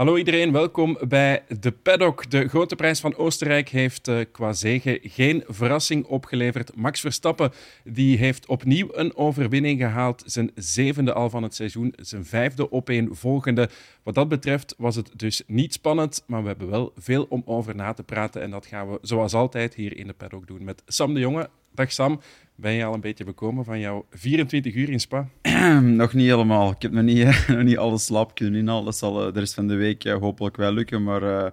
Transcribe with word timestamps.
Hallo 0.00 0.16
iedereen, 0.16 0.52
welkom 0.52 0.98
bij 1.08 1.42
de 1.60 1.70
Paddock. 1.72 2.30
De 2.30 2.48
grote 2.48 2.76
prijs 2.76 3.00
van 3.00 3.16
Oostenrijk 3.16 3.68
heeft 3.68 4.08
uh, 4.08 4.24
qua 4.32 4.52
zegen 4.52 4.98
geen 5.02 5.44
verrassing 5.46 6.04
opgeleverd. 6.04 6.76
Max 6.76 7.00
Verstappen 7.00 7.52
die 7.84 8.18
heeft 8.18 8.46
opnieuw 8.46 8.88
een 8.92 9.16
overwinning 9.16 9.80
gehaald. 9.80 10.22
Zijn 10.26 10.50
zevende 10.54 11.12
al 11.12 11.30
van 11.30 11.42
het 11.42 11.54
seizoen, 11.54 11.94
zijn 11.96 12.24
vijfde 12.24 12.72
opeenvolgende. 12.72 13.68
Wat 14.02 14.14
dat 14.14 14.28
betreft 14.28 14.74
was 14.78 14.96
het 14.96 15.10
dus 15.16 15.42
niet 15.46 15.72
spannend, 15.72 16.24
maar 16.26 16.42
we 16.42 16.48
hebben 16.48 16.70
wel 16.70 16.92
veel 16.96 17.26
om 17.28 17.42
over 17.44 17.74
na 17.74 17.92
te 17.92 18.02
praten. 18.02 18.42
En 18.42 18.50
dat 18.50 18.66
gaan 18.66 18.90
we 18.90 18.98
zoals 19.02 19.34
altijd 19.34 19.74
hier 19.74 19.96
in 19.96 20.06
de 20.06 20.12
Paddock 20.12 20.46
doen 20.46 20.64
met 20.64 20.82
Sam 20.86 21.14
de 21.14 21.20
Jonge. 21.20 21.50
Dag 21.74 21.92
Sam, 21.92 22.20
ben 22.60 22.72
je 22.72 22.84
al 22.84 22.94
een 22.94 23.00
beetje 23.00 23.24
bekomen 23.24 23.64
van 23.64 23.80
jouw 23.80 24.06
24 24.10 24.74
uur 24.74 24.90
in 24.90 25.00
Spa? 25.00 25.28
nog 25.80 26.12
niet 26.12 26.26
helemaal. 26.26 26.70
Ik 26.70 26.82
heb 26.82 26.92
nog 26.92 27.02
niet, 27.02 27.44
nog 27.48 27.62
niet 27.62 27.78
alles 27.78 28.04
slap 28.04 28.34
kunnen 28.34 28.60
inhalen. 28.60 28.84
Dat 28.84 28.96
zal 28.96 29.26
eh, 29.26 29.32
de 29.32 29.38
rest 29.38 29.54
van 29.54 29.68
de 29.68 29.74
week 29.74 30.02
ja, 30.02 30.18
hopelijk 30.18 30.56
wel 30.56 30.72
lukken. 30.72 31.02
Maar 31.02 31.22
uh, 31.22 31.46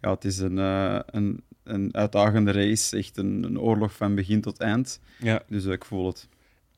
ja, 0.00 0.10
het 0.10 0.24
is 0.24 0.38
een, 0.38 0.56
uh, 0.56 0.98
een, 1.06 1.42
een 1.64 1.94
uitdagende 1.94 2.52
race. 2.52 2.96
Echt 2.96 3.16
een, 3.16 3.42
een, 3.42 3.60
oorlog 3.60 3.92
van 3.92 4.14
begin 4.14 4.40
tot 4.40 4.60
eind. 4.60 5.00
Ja. 5.18 5.42
Dus 5.48 5.64
ik 5.64 5.84
voel 5.84 6.06
het. 6.06 6.28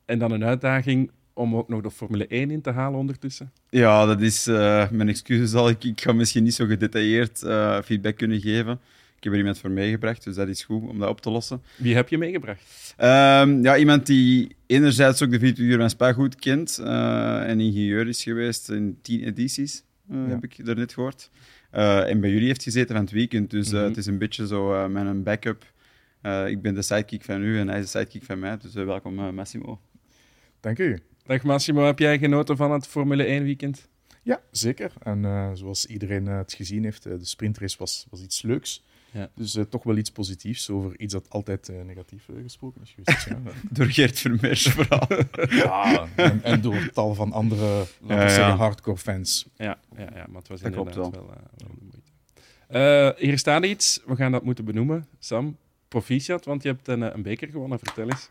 En 0.04 0.18
dan 0.18 0.32
een 0.32 0.44
uitdaging 0.44 1.10
om 1.32 1.56
ook 1.56 1.68
nog 1.68 1.82
de 1.82 1.90
Formule 1.90 2.26
1 2.26 2.50
in 2.50 2.60
te 2.60 2.70
halen 2.70 2.98
ondertussen? 2.98 3.52
Ja, 3.68 4.06
dat 4.06 4.20
is 4.20 4.46
mijn 4.90 5.08
excuses 5.08 5.54
al. 5.54 5.68
Ik, 5.68 5.84
ik 5.84 6.00
ga 6.00 6.12
misschien 6.12 6.42
niet 6.42 6.54
zo 6.54 6.66
gedetailleerd 6.66 7.38
feedback 7.84 8.16
kunnen 8.16 8.40
geven. 8.40 8.80
Ik 9.20 9.26
heb 9.26 9.32
er 9.32 9.38
iemand 9.38 9.58
voor 9.58 9.70
meegebracht, 9.70 10.24
dus 10.24 10.34
dat 10.34 10.48
is 10.48 10.64
goed 10.64 10.88
om 10.88 10.98
dat 10.98 11.08
op 11.08 11.20
te 11.20 11.30
lossen. 11.30 11.62
Wie 11.76 11.94
heb 11.94 12.08
je 12.08 12.18
meegebracht? 12.18 12.94
Um, 12.98 13.62
ja, 13.62 13.76
iemand 13.76 14.06
die 14.06 14.56
enerzijds 14.66 15.22
ook 15.22 15.30
de 15.30 15.38
24 15.38 15.74
uur 15.74 15.80
van 15.80 15.90
Spa 15.90 16.12
goed 16.12 16.34
kent 16.34 16.78
uh, 16.80 17.48
en 17.48 17.60
ingenieur 17.60 18.08
is 18.08 18.22
geweest 18.22 18.70
in 18.70 18.98
tien 19.02 19.24
edities, 19.24 19.84
uh, 20.10 20.16
ja. 20.26 20.28
heb 20.28 20.44
ik 20.44 20.58
er 20.58 20.76
net 20.76 20.92
gehoord. 20.92 21.30
Uh, 21.74 22.08
en 22.08 22.20
bij 22.20 22.30
jullie 22.30 22.46
heeft 22.46 22.62
gezeten 22.62 22.94
van 22.94 23.04
het 23.04 23.12
weekend, 23.12 23.50
dus 23.50 23.70
mm 23.70 23.78
-hmm. 23.78 23.88
het 23.88 23.96
is 23.96 24.06
een 24.06 24.18
beetje 24.18 24.46
zo 24.46 24.88
met 24.88 25.06
een 25.06 25.22
backup. 25.22 25.64
ik 26.46 26.62
ben 26.62 26.74
de 26.74 26.82
sidekick 26.82 27.24
van 27.24 27.42
u 27.42 27.58
en 27.58 27.68
hij 27.68 27.78
is 27.78 27.90
de 27.90 27.98
sidekick 27.98 28.24
van 28.24 28.38
mij, 28.38 28.56
dus 28.56 28.74
welkom 28.74 29.34
Massimo. 29.34 29.80
Dank 30.60 30.78
u. 30.78 30.98
Dag 31.26 31.42
Massimo, 31.42 31.86
heb 31.86 31.98
jij 31.98 32.18
genoten 32.18 32.56
van 32.56 32.72
het 32.72 32.86
Formule 32.86 33.24
1 33.24 33.42
weekend? 33.42 33.88
Ja, 34.22 34.40
zeker. 34.50 34.92
En 35.02 35.50
zoals 35.56 35.86
iedereen 35.86 36.26
het 36.26 36.52
gezien 36.52 36.84
heeft, 36.84 37.02
de 37.02 37.18
sprintrace 37.24 37.78
was, 37.78 38.06
was 38.10 38.22
iets 38.22 38.42
leuks. 38.42 38.82
Ja. 39.12 39.30
Dus 39.34 39.54
uh, 39.54 39.64
toch 39.64 39.82
wel 39.82 39.96
iets 39.96 40.10
positiefs 40.10 40.70
over 40.70 40.98
iets 40.98 41.12
dat 41.12 41.30
altijd 41.30 41.68
uh, 41.68 41.82
negatief 41.82 42.28
uh, 42.28 42.42
gesproken 42.42 42.82
is 42.82 42.94
geweest. 42.96 43.28
Ja. 43.30 43.52
door 43.70 43.86
Geert 43.86 44.18
Vermeers 44.18 44.68
vooral. 44.68 45.06
ja, 45.64 46.08
en, 46.16 46.42
en, 46.42 46.60
door 46.60 46.90
tal 46.92 47.14
van 47.14 47.32
andere, 47.32 47.86
laten 48.00 48.26
we 48.26 48.32
zeggen, 48.32 48.56
hardcore 48.56 48.96
fans. 48.96 49.46
Ja, 49.56 49.78
ja, 49.96 50.08
ja, 50.14 50.26
maar 50.28 50.40
het 50.40 50.48
was 50.48 50.60
dat 50.60 50.72
inderdaad 50.72 50.94
wel. 50.94 51.10
wel, 51.10 51.26
wel 51.26 51.36
de 51.56 51.84
moeite. 52.68 53.14
hier 53.26 53.38
staat 53.38 53.64
iets, 53.64 54.00
we 54.06 54.16
gaan 54.16 54.32
dat 54.32 54.44
moeten 54.44 54.64
benoemen. 54.64 55.06
Sam, 55.18 55.56
proficiat, 55.88 56.44
want 56.44 56.62
je 56.62 56.68
hebt 56.68 56.88
een, 56.88 57.00
een 57.00 57.22
beker 57.22 57.48
gewonnen. 57.48 57.78
Vertel 57.78 58.08
eens. 58.08 58.30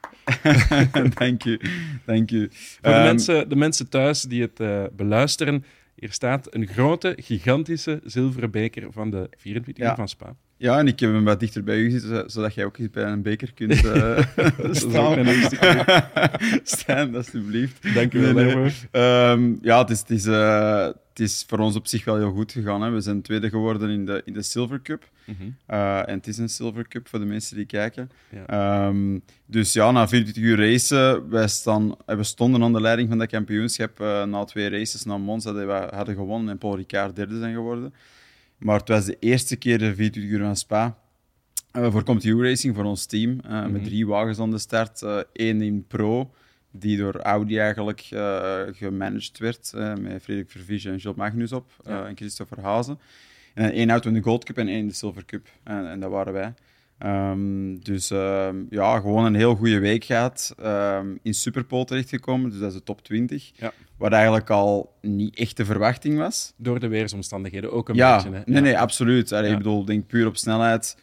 dank 1.16 1.41
je, 1.41 1.69
dank 2.05 2.30
je. 2.30 2.47
Voor 2.52 2.91
de, 2.91 2.97
um, 2.97 3.03
mensen, 3.03 3.49
de 3.49 3.55
mensen 3.55 3.89
thuis 3.89 4.21
die 4.21 4.41
het 4.41 4.95
beluisteren, 4.95 5.66
hier 5.95 6.11
staat 6.11 6.53
een 6.55 6.67
grote, 6.67 7.14
gigantische 7.17 8.02
zilveren 8.03 8.52
beker 8.52 8.91
van 8.91 9.09
de 9.09 9.30
24 9.38 9.88
uur 9.88 9.95
van 9.95 10.09
Spa. 10.09 10.36
Ja, 10.59 10.79
en 10.79 10.88
ik 10.88 10.99
heb 10.99 11.11
hem 11.11 11.23
wat 11.23 11.39
dichter 11.39 11.63
bij 11.63 11.77
u 11.77 11.91
gezet, 11.91 12.31
zodat 12.31 12.53
jij 12.53 12.65
ook 12.65 12.77
eens 12.77 12.89
bij 12.89 13.03
een 13.03 13.21
beker 13.21 13.53
kunt 13.53 13.83
uh, 13.83 14.19
staan. 14.71 15.25
Staan, 16.63 17.15
alsjeblieft. 17.15 17.93
Dank 17.93 18.13
u 18.13 18.19
wel 18.21 18.33
daarvoor. 18.33 18.71
Um, 18.91 19.59
ja, 19.61 19.80
het 19.80 19.89
is, 19.89 19.99
het, 19.99 20.09
is, 20.09 20.25
uh, 20.25 20.85
het 20.85 21.19
is 21.19 21.43
voor 21.47 21.59
ons 21.59 21.75
op 21.75 21.87
zich 21.87 22.05
wel 22.05 22.17
heel 22.17 22.31
goed 22.31 22.52
gegaan. 22.52 22.81
Hè. 22.81 22.89
We 22.89 23.02
zijn 23.02 23.21
tweede 23.21 23.49
geworden 23.49 23.89
in 23.89 24.05
de, 24.05 24.21
in 24.25 24.33
de 24.33 24.42
Silver 24.42 24.81
Cup. 24.81 25.09
Mm 25.25 25.36
-hmm. 25.37 25.55
uh, 25.69 26.09
en 26.09 26.17
het 26.17 26.27
is 26.27 26.37
een 26.37 26.49
Silver 26.49 26.87
Cup 26.87 27.08
voor 27.08 27.19
de 27.19 27.25
mensen 27.25 27.55
die 27.55 27.65
kijken. 27.65 28.11
Ja. 28.30 28.87
Um, 28.87 29.21
dus 29.45 29.73
ja, 29.73 29.92
na 29.92 30.08
24 30.08 30.43
uur 30.43 30.58
racen, 30.58 31.30
wij 31.30 31.48
staan, 31.48 31.95
we 32.05 32.23
stonden 32.23 32.64
aan 32.64 32.73
de 32.73 32.81
leiding 32.81 33.09
van 33.09 33.17
dat 33.17 33.30
kampioenschap. 33.30 33.99
na 33.99 34.43
twee 34.43 34.69
races 34.69 35.03
na 35.03 35.17
Monza 35.17 35.52
dat 35.52 35.65
we 35.65 35.95
hadden 35.95 36.15
gewonnen 36.15 36.49
en 36.49 36.58
Paul 36.58 36.75
Ricard 36.75 37.15
derde 37.15 37.39
zijn 37.39 37.53
geworden. 37.53 37.93
Maar 38.59 38.80
het 38.80 38.87
was 38.87 39.05
de 39.05 39.17
eerste 39.20 39.55
keer 39.55 39.77
de 39.77 39.95
24 39.95 40.23
uur 40.23 40.39
van 40.39 40.55
Spa. 40.55 40.97
Uh, 41.73 41.92
voor 41.92 42.03
ComTU 42.03 42.43
Racing, 42.43 42.75
voor 42.75 42.83
ons 42.83 43.05
team, 43.05 43.31
uh, 43.31 43.52
mm 43.52 43.58
-hmm. 43.58 43.71
met 43.71 43.83
drie 43.83 44.08
wagens 44.08 44.39
aan 44.39 44.52
de 44.52 44.58
start. 44.58 45.02
Eén 45.33 45.61
uh, 45.61 45.67
in 45.67 45.86
Pro, 45.87 46.33
die 46.71 46.98
door 46.98 47.15
Audi 47.15 47.58
eigenlijk 47.58 48.02
gemanaged 48.71 49.37
werd, 49.37 49.73
met 49.99 50.21
Frederik 50.21 50.52
Verviege 50.52 50.89
en 50.89 50.98
Jules 50.98 51.17
Magnus 51.17 51.52
op, 51.52 51.71
ja. 51.86 52.08
en 52.08 52.15
Christopher 52.15 52.61
Hazen. 52.61 52.99
En 53.53 53.71
één 53.71 53.89
auto 53.89 54.08
in 54.08 54.14
de 54.15 54.21
Gold 54.21 54.43
Cup 54.43 54.58
en 54.58 54.67
één 54.67 54.77
in 54.77 54.87
de 54.87 54.93
Silver 54.93 55.25
Cup. 55.25 55.48
En, 55.64 55.89
en 55.89 55.99
dat 55.99 56.11
waren 56.11 56.33
wij. 56.33 56.53
Um, 57.05 57.83
dus 57.83 58.11
uh, 58.11 58.49
ja, 58.70 58.99
gewoon 58.99 59.26
een 59.26 59.36
heel 59.36 59.55
goede 59.55 59.80
week 59.80 60.04
gehad. 60.04 60.55
Um, 60.64 61.20
in 61.21 61.33
Superpole 61.33 61.86
terechtgekomen, 61.86 62.49
dus 62.49 62.60
dat 62.60 62.70
is 62.71 62.77
de 62.77 62.83
top 62.83 63.04
20. 63.04 63.52
Ja. 63.55 63.73
Wat 63.98 64.11
eigenlijk 64.11 64.49
al 64.49 64.95
niet 65.02 65.36
echt 65.36 65.58
de 65.58 65.65
verwachting 65.65 66.17
was. 66.17 66.54
Door 66.58 66.80
de 66.80 66.87
weersomstandigheden 66.87 67.71
ook 67.71 67.89
een 67.89 67.95
ja, 67.95 68.15
beetje. 68.15 68.32
Hè? 68.32 68.42
Nee, 68.45 68.55
ja. 68.55 68.61
nee, 68.61 68.77
absoluut. 68.77 69.32
Allee, 69.32 69.49
ja. 69.49 69.52
Ik 69.52 69.58
bedoel, 69.58 69.86
denk 69.86 70.08
puur 70.08 70.27
op 70.27 70.37
snelheid 70.37 70.98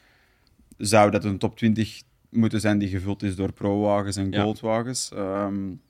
zou 0.77 1.11
dat 1.11 1.25
een 1.25 1.39
top 1.39 1.57
20 1.57 2.03
moeten 2.31 2.61
zijn 2.61 2.78
die 2.78 2.89
gevuld 2.89 3.23
is 3.23 3.37
door 3.37 3.53
pro-wagens 3.53 4.17
en 4.17 4.37
goldwagens. 4.37 5.11
Um, 5.15 5.81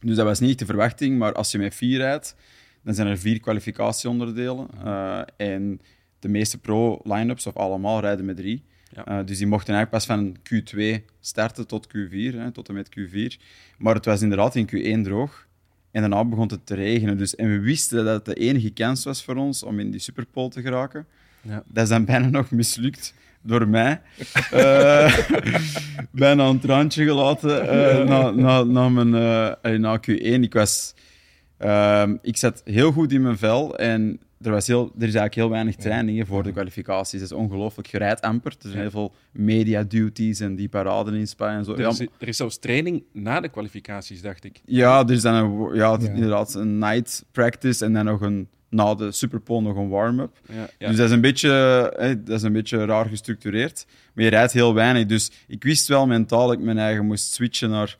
dus 0.00 0.16
dat 0.16 0.24
was 0.24 0.40
niet 0.40 0.58
de 0.58 0.66
verwachting, 0.66 1.18
maar 1.18 1.32
als 1.32 1.50
je 1.50 1.58
met 1.58 1.74
vier 1.74 1.98
rijdt, 1.98 2.36
dan 2.82 2.94
zijn 2.94 3.06
er 3.06 3.18
vier 3.18 3.40
kwalificatieonderdelen. 3.40 4.68
Uh, 4.84 5.20
en 5.36 5.80
de 6.18 6.28
meeste 6.28 6.58
pro-line-ups, 6.58 7.46
of 7.46 7.56
allemaal, 7.56 8.00
rijden 8.00 8.24
met 8.24 8.36
drie. 8.36 8.64
Ja. 8.92 9.08
Uh, 9.08 9.26
dus 9.26 9.38
die 9.38 9.46
mochten 9.46 9.74
eigenlijk 9.74 9.90
pas 9.90 10.16
van 10.16 10.36
Q2 10.36 11.04
starten 11.20 11.66
tot 11.66 11.88
Q4, 11.88 12.34
hè, 12.34 12.50
tot 12.50 12.68
en 12.68 12.74
met 12.74 12.88
Q4. 12.98 13.42
Maar 13.78 13.94
het 13.94 14.04
was 14.04 14.22
inderdaad 14.22 14.54
in 14.54 14.66
Q1 14.66 15.04
droog. 15.04 15.48
En 15.90 16.00
daarna 16.00 16.24
begon 16.24 16.48
het 16.48 16.66
te 16.66 16.74
regenen. 16.74 17.18
Dus, 17.18 17.36
en 17.36 17.48
we 17.48 17.60
wisten 17.60 18.04
dat 18.04 18.14
het 18.14 18.24
de 18.24 18.42
enige 18.42 18.70
kans 18.70 19.04
was 19.04 19.24
voor 19.24 19.36
ons 19.36 19.62
om 19.62 19.80
in 19.80 19.90
die 19.90 20.00
Superpole 20.00 20.48
te 20.48 20.62
geraken. 20.62 21.06
Ja. 21.42 21.62
Dat 21.66 21.82
is 21.82 21.88
dan 21.88 22.04
bijna 22.04 22.28
nog 22.28 22.50
mislukt 22.50 23.14
door 23.42 23.68
mij. 23.68 24.00
uh, 24.54 25.18
bijna 26.10 26.44
een 26.44 26.60
traantje 26.60 27.04
gelaten 27.04 27.64
uh, 27.64 28.08
na, 28.08 28.30
na, 28.30 28.62
na, 28.62 28.88
mijn, 28.88 29.10
na 29.80 30.00
Q1. 30.10 30.40
Ik, 30.40 30.52
was, 30.52 30.94
ehm, 31.56 32.16
ik 32.22 32.36
zat 32.36 32.62
heel 32.64 32.92
goed 32.92 33.12
in 33.12 33.22
mijn 33.22 33.38
vel 33.38 33.78
en 33.78 34.20
er, 34.40 34.50
was 34.50 34.66
heel, 34.66 34.84
er 34.84 34.90
is 34.94 35.00
eigenlijk 35.00 35.34
heel 35.34 35.50
weinig 35.50 35.76
trainingen 35.76 36.26
voor 36.26 36.42
de 36.42 36.52
kwalificaties. 36.52 37.20
Het 37.20 37.30
is 37.30 37.36
ongelooflijk. 37.36 37.88
Je 37.88 37.98
rijdt 37.98 38.20
amper. 38.20 38.52
Er 38.52 38.68
zijn 38.68 38.80
heel 38.80 38.90
veel 38.90 39.14
media 39.30 39.82
duties 39.82 40.40
en 40.40 40.54
die 40.54 40.68
paraden 40.68 41.14
in 41.14 41.28
Spanje 41.28 41.58
en 41.58 41.64
zo. 41.64 41.74
Er 41.74 41.88
is, 41.88 42.00
er 42.00 42.28
is 42.28 42.36
zelfs 42.36 42.58
training 42.58 43.02
na 43.12 43.40
de 43.40 43.48
kwalificaties, 43.48 44.22
dacht 44.22 44.44
ik. 44.44 44.60
Ja, 44.64 45.00
er 45.04 45.12
is 45.12 45.22
dan 45.22 45.34
een, 45.34 45.74
ja, 45.74 45.96
ja. 46.00 46.08
inderdaad 46.08 46.54
een 46.54 46.78
night 46.78 47.24
practice 47.32 47.84
en 47.84 47.92
dan 47.92 48.04
nog 48.04 48.20
een 48.20 48.48
na 48.70 48.94
de 48.94 49.12
Superpole 49.12 49.62
nog 49.62 49.76
een 49.76 49.88
warm-up. 49.88 50.40
Ja, 50.48 50.68
ja. 50.78 50.88
Dus 50.88 50.96
dat 50.96 51.06
is, 51.06 51.12
een 51.12 51.20
beetje, 51.20 51.50
hè, 51.96 52.22
dat 52.22 52.36
is 52.36 52.42
een 52.42 52.52
beetje 52.52 52.84
raar 52.84 53.06
gestructureerd. 53.06 53.86
Maar 54.14 54.24
je 54.24 54.30
rijdt 54.30 54.52
heel 54.52 54.74
weinig. 54.74 55.06
Dus 55.06 55.30
ik 55.46 55.62
wist 55.62 55.88
wel 55.88 56.06
mentaal 56.06 56.46
dat 56.46 56.56
ik 56.56 56.64
mijn 56.64 56.78
eigen 56.78 57.06
moest 57.06 57.32
switchen 57.32 57.70
naar 57.70 57.96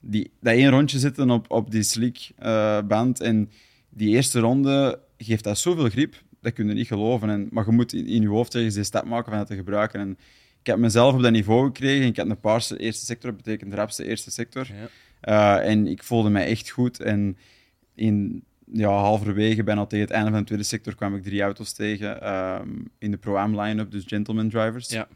die, 0.00 0.30
dat 0.40 0.54
één 0.54 0.70
rondje 0.70 0.98
zitten 0.98 1.30
op, 1.30 1.50
op 1.50 1.70
die 1.70 1.82
slick 1.82 2.30
uh, 2.42 2.78
band. 2.82 3.20
En 3.20 3.50
die 3.88 4.08
eerste 4.08 4.40
ronde 4.40 4.98
geeft 5.24 5.44
dat 5.44 5.58
zoveel 5.58 5.88
grip, 5.88 6.22
dat 6.40 6.52
kun 6.52 6.68
je 6.68 6.74
niet 6.74 6.86
geloven. 6.86 7.30
En, 7.30 7.48
maar 7.50 7.64
je 7.66 7.72
moet 7.72 7.92
in, 7.92 8.06
in 8.06 8.22
je 8.22 8.28
hoofd 8.28 8.54
ergens 8.54 8.74
die 8.74 8.84
stap 8.84 9.04
maken 9.04 9.30
van 9.30 9.38
het 9.38 9.48
te 9.48 9.54
gebruiken. 9.56 10.00
En 10.00 10.18
ik 10.60 10.66
heb 10.66 10.78
mezelf 10.78 11.14
op 11.14 11.22
dat 11.22 11.32
niveau 11.32 11.66
gekregen. 11.66 12.06
Ik 12.06 12.16
had 12.16 12.28
een 12.28 12.40
paarse 12.40 12.78
eerste 12.78 13.04
sector, 13.04 13.30
dat 13.30 13.42
betekent 13.42 13.70
de 13.70 13.76
rapste 13.76 14.06
eerste 14.06 14.30
sector. 14.30 14.66
Ja. 14.66 14.88
Uh, 15.60 15.70
en 15.70 15.86
ik 15.86 16.02
voelde 16.02 16.30
mij 16.30 16.46
echt 16.46 16.70
goed. 16.70 17.00
En 17.00 17.36
in 17.94 18.44
ja, 18.72 18.88
halverwege, 18.88 19.64
bijna 19.64 19.86
tegen 19.86 20.04
het 20.04 20.14
einde 20.14 20.30
van 20.30 20.38
de 20.38 20.44
tweede 20.46 20.64
sector, 20.64 20.94
kwam 20.94 21.16
ik 21.16 21.22
drie 21.22 21.42
auto's 21.42 21.72
tegen 21.72 22.34
um, 22.34 22.90
in 22.98 23.10
de 23.10 23.16
Pro-Am 23.16 23.60
line-up, 23.60 23.90
dus 23.90 24.04
gentleman 24.06 24.48
drivers. 24.48 24.88
Ja. 24.88 25.08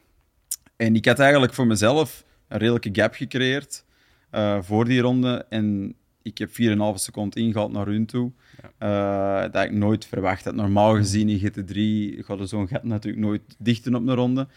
En 0.76 0.94
ik 0.94 1.04
had 1.04 1.18
eigenlijk 1.18 1.54
voor 1.54 1.66
mezelf 1.66 2.24
een 2.48 2.58
redelijke 2.58 2.88
gap 2.92 3.14
gecreëerd 3.14 3.84
uh, 4.32 4.62
voor 4.62 4.84
die 4.84 5.00
ronde. 5.00 5.46
En 5.48 5.94
ik 6.28 6.38
heb 6.38 6.50
4,5 6.50 6.54
seconden 6.94 7.42
ingehaald 7.42 7.72
naar 7.72 7.86
hun 7.86 8.06
toe. 8.06 8.32
Ja. 8.78 9.44
Uh, 9.46 9.52
dat 9.52 9.64
ik 9.64 9.72
nooit 9.72 10.06
verwacht 10.06 10.44
had. 10.44 10.54
Normaal 10.54 10.94
gezien 10.94 11.28
in 11.28 11.40
GT3 11.40 12.24
gaat 12.24 12.48
zo'n 12.48 12.68
gat 12.68 12.84
natuurlijk 12.84 13.24
nooit 13.24 13.42
dichten 13.58 13.94
op 13.94 14.06
een 14.06 14.14
ronde. 14.14 14.48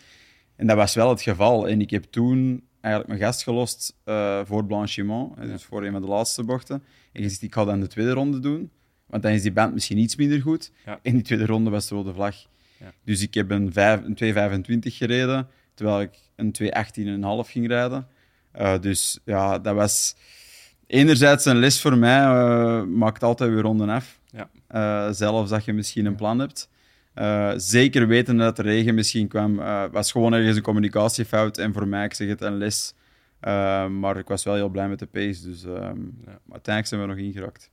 En 0.55 0.67
dat 0.67 0.77
was 0.77 0.93
wel 0.93 1.09
het 1.09 1.21
geval. 1.21 1.67
En 1.67 1.81
ik 1.81 1.89
heb 1.89 2.03
toen 2.03 2.63
eigenlijk 2.81 3.07
mijn 3.07 3.31
gast 3.31 3.43
gelost 3.43 3.95
uh, 4.05 4.41
voor 4.45 4.65
Blanchiment, 4.65 5.31
ja. 5.37 5.45
dus 5.45 5.63
voor 5.63 5.85
een 5.85 5.91
van 5.91 6.01
de 6.01 6.07
laatste 6.07 6.43
bochten. 6.43 6.83
En 7.11 7.29
ziet, 7.29 7.41
ik 7.41 7.53
ga 7.53 7.65
dan 7.65 7.79
de 7.79 7.87
tweede 7.87 8.11
ronde 8.11 8.39
doen, 8.39 8.71
want 9.05 9.23
dan 9.23 9.31
is 9.31 9.41
die 9.41 9.51
band 9.51 9.73
misschien 9.73 9.97
iets 9.97 10.15
minder 10.15 10.41
goed. 10.41 10.71
Ja. 10.85 10.99
In 11.01 11.13
die 11.13 11.23
tweede 11.23 11.45
ronde 11.45 11.69
was 11.69 11.87
de 11.87 11.95
rode 11.95 12.13
vlag. 12.13 12.35
Ja. 12.79 12.93
Dus 13.03 13.21
ik 13.21 13.33
heb 13.33 13.49
een, 13.49 13.71
een 13.75 14.63
2.25 14.63 14.77
gereden, 14.79 15.47
terwijl 15.73 16.01
ik 16.01 16.19
een 16.35 16.53
2.18,5 17.45 17.51
ging 17.51 17.67
rijden. 17.67 18.07
Uh, 18.55 18.79
dus 18.79 19.19
ja, 19.25 19.59
dat 19.59 19.75
was 19.75 20.15
enerzijds 20.91 21.45
een 21.45 21.59
les 21.59 21.81
voor 21.81 21.97
mij, 21.97 22.21
uh, 22.21 22.83
maakt 22.83 23.23
altijd 23.23 23.51
weer 23.51 23.61
ronden 23.61 23.89
af. 23.89 24.19
Ja. 24.29 24.49
Uh, 24.71 25.13
zelfs 25.13 25.49
dat 25.49 25.65
je 25.65 25.73
misschien 25.73 26.05
een 26.05 26.15
plan 26.15 26.39
hebt. 26.39 26.69
Uh, 27.15 27.51
zeker 27.55 28.07
weten 28.07 28.37
dat 28.37 28.55
de 28.55 28.61
regen 28.61 28.95
misschien 28.95 29.27
kwam, 29.27 29.55
was 29.91 30.11
gewoon 30.11 30.33
ergens 30.33 30.55
een 30.55 30.61
communicatiefout. 30.61 31.57
En 31.57 31.73
voor 31.73 31.87
mij, 31.87 32.05
ik 32.05 32.13
zeg 32.13 32.27
het, 32.27 32.41
een 32.41 32.57
les. 32.57 32.93
Maar 33.99 34.17
ik 34.17 34.27
was 34.27 34.43
wel 34.43 34.55
heel 34.55 34.69
blij 34.69 34.89
met 34.89 34.99
de 34.99 35.05
pace. 35.05 35.43
Dus 35.43 35.63
um, 35.63 36.17
ja. 36.25 36.39
uiteindelijk 36.51 36.87
zijn 36.87 37.01
we 37.01 37.07
nog 37.07 37.17
ingeraakt. 37.17 37.69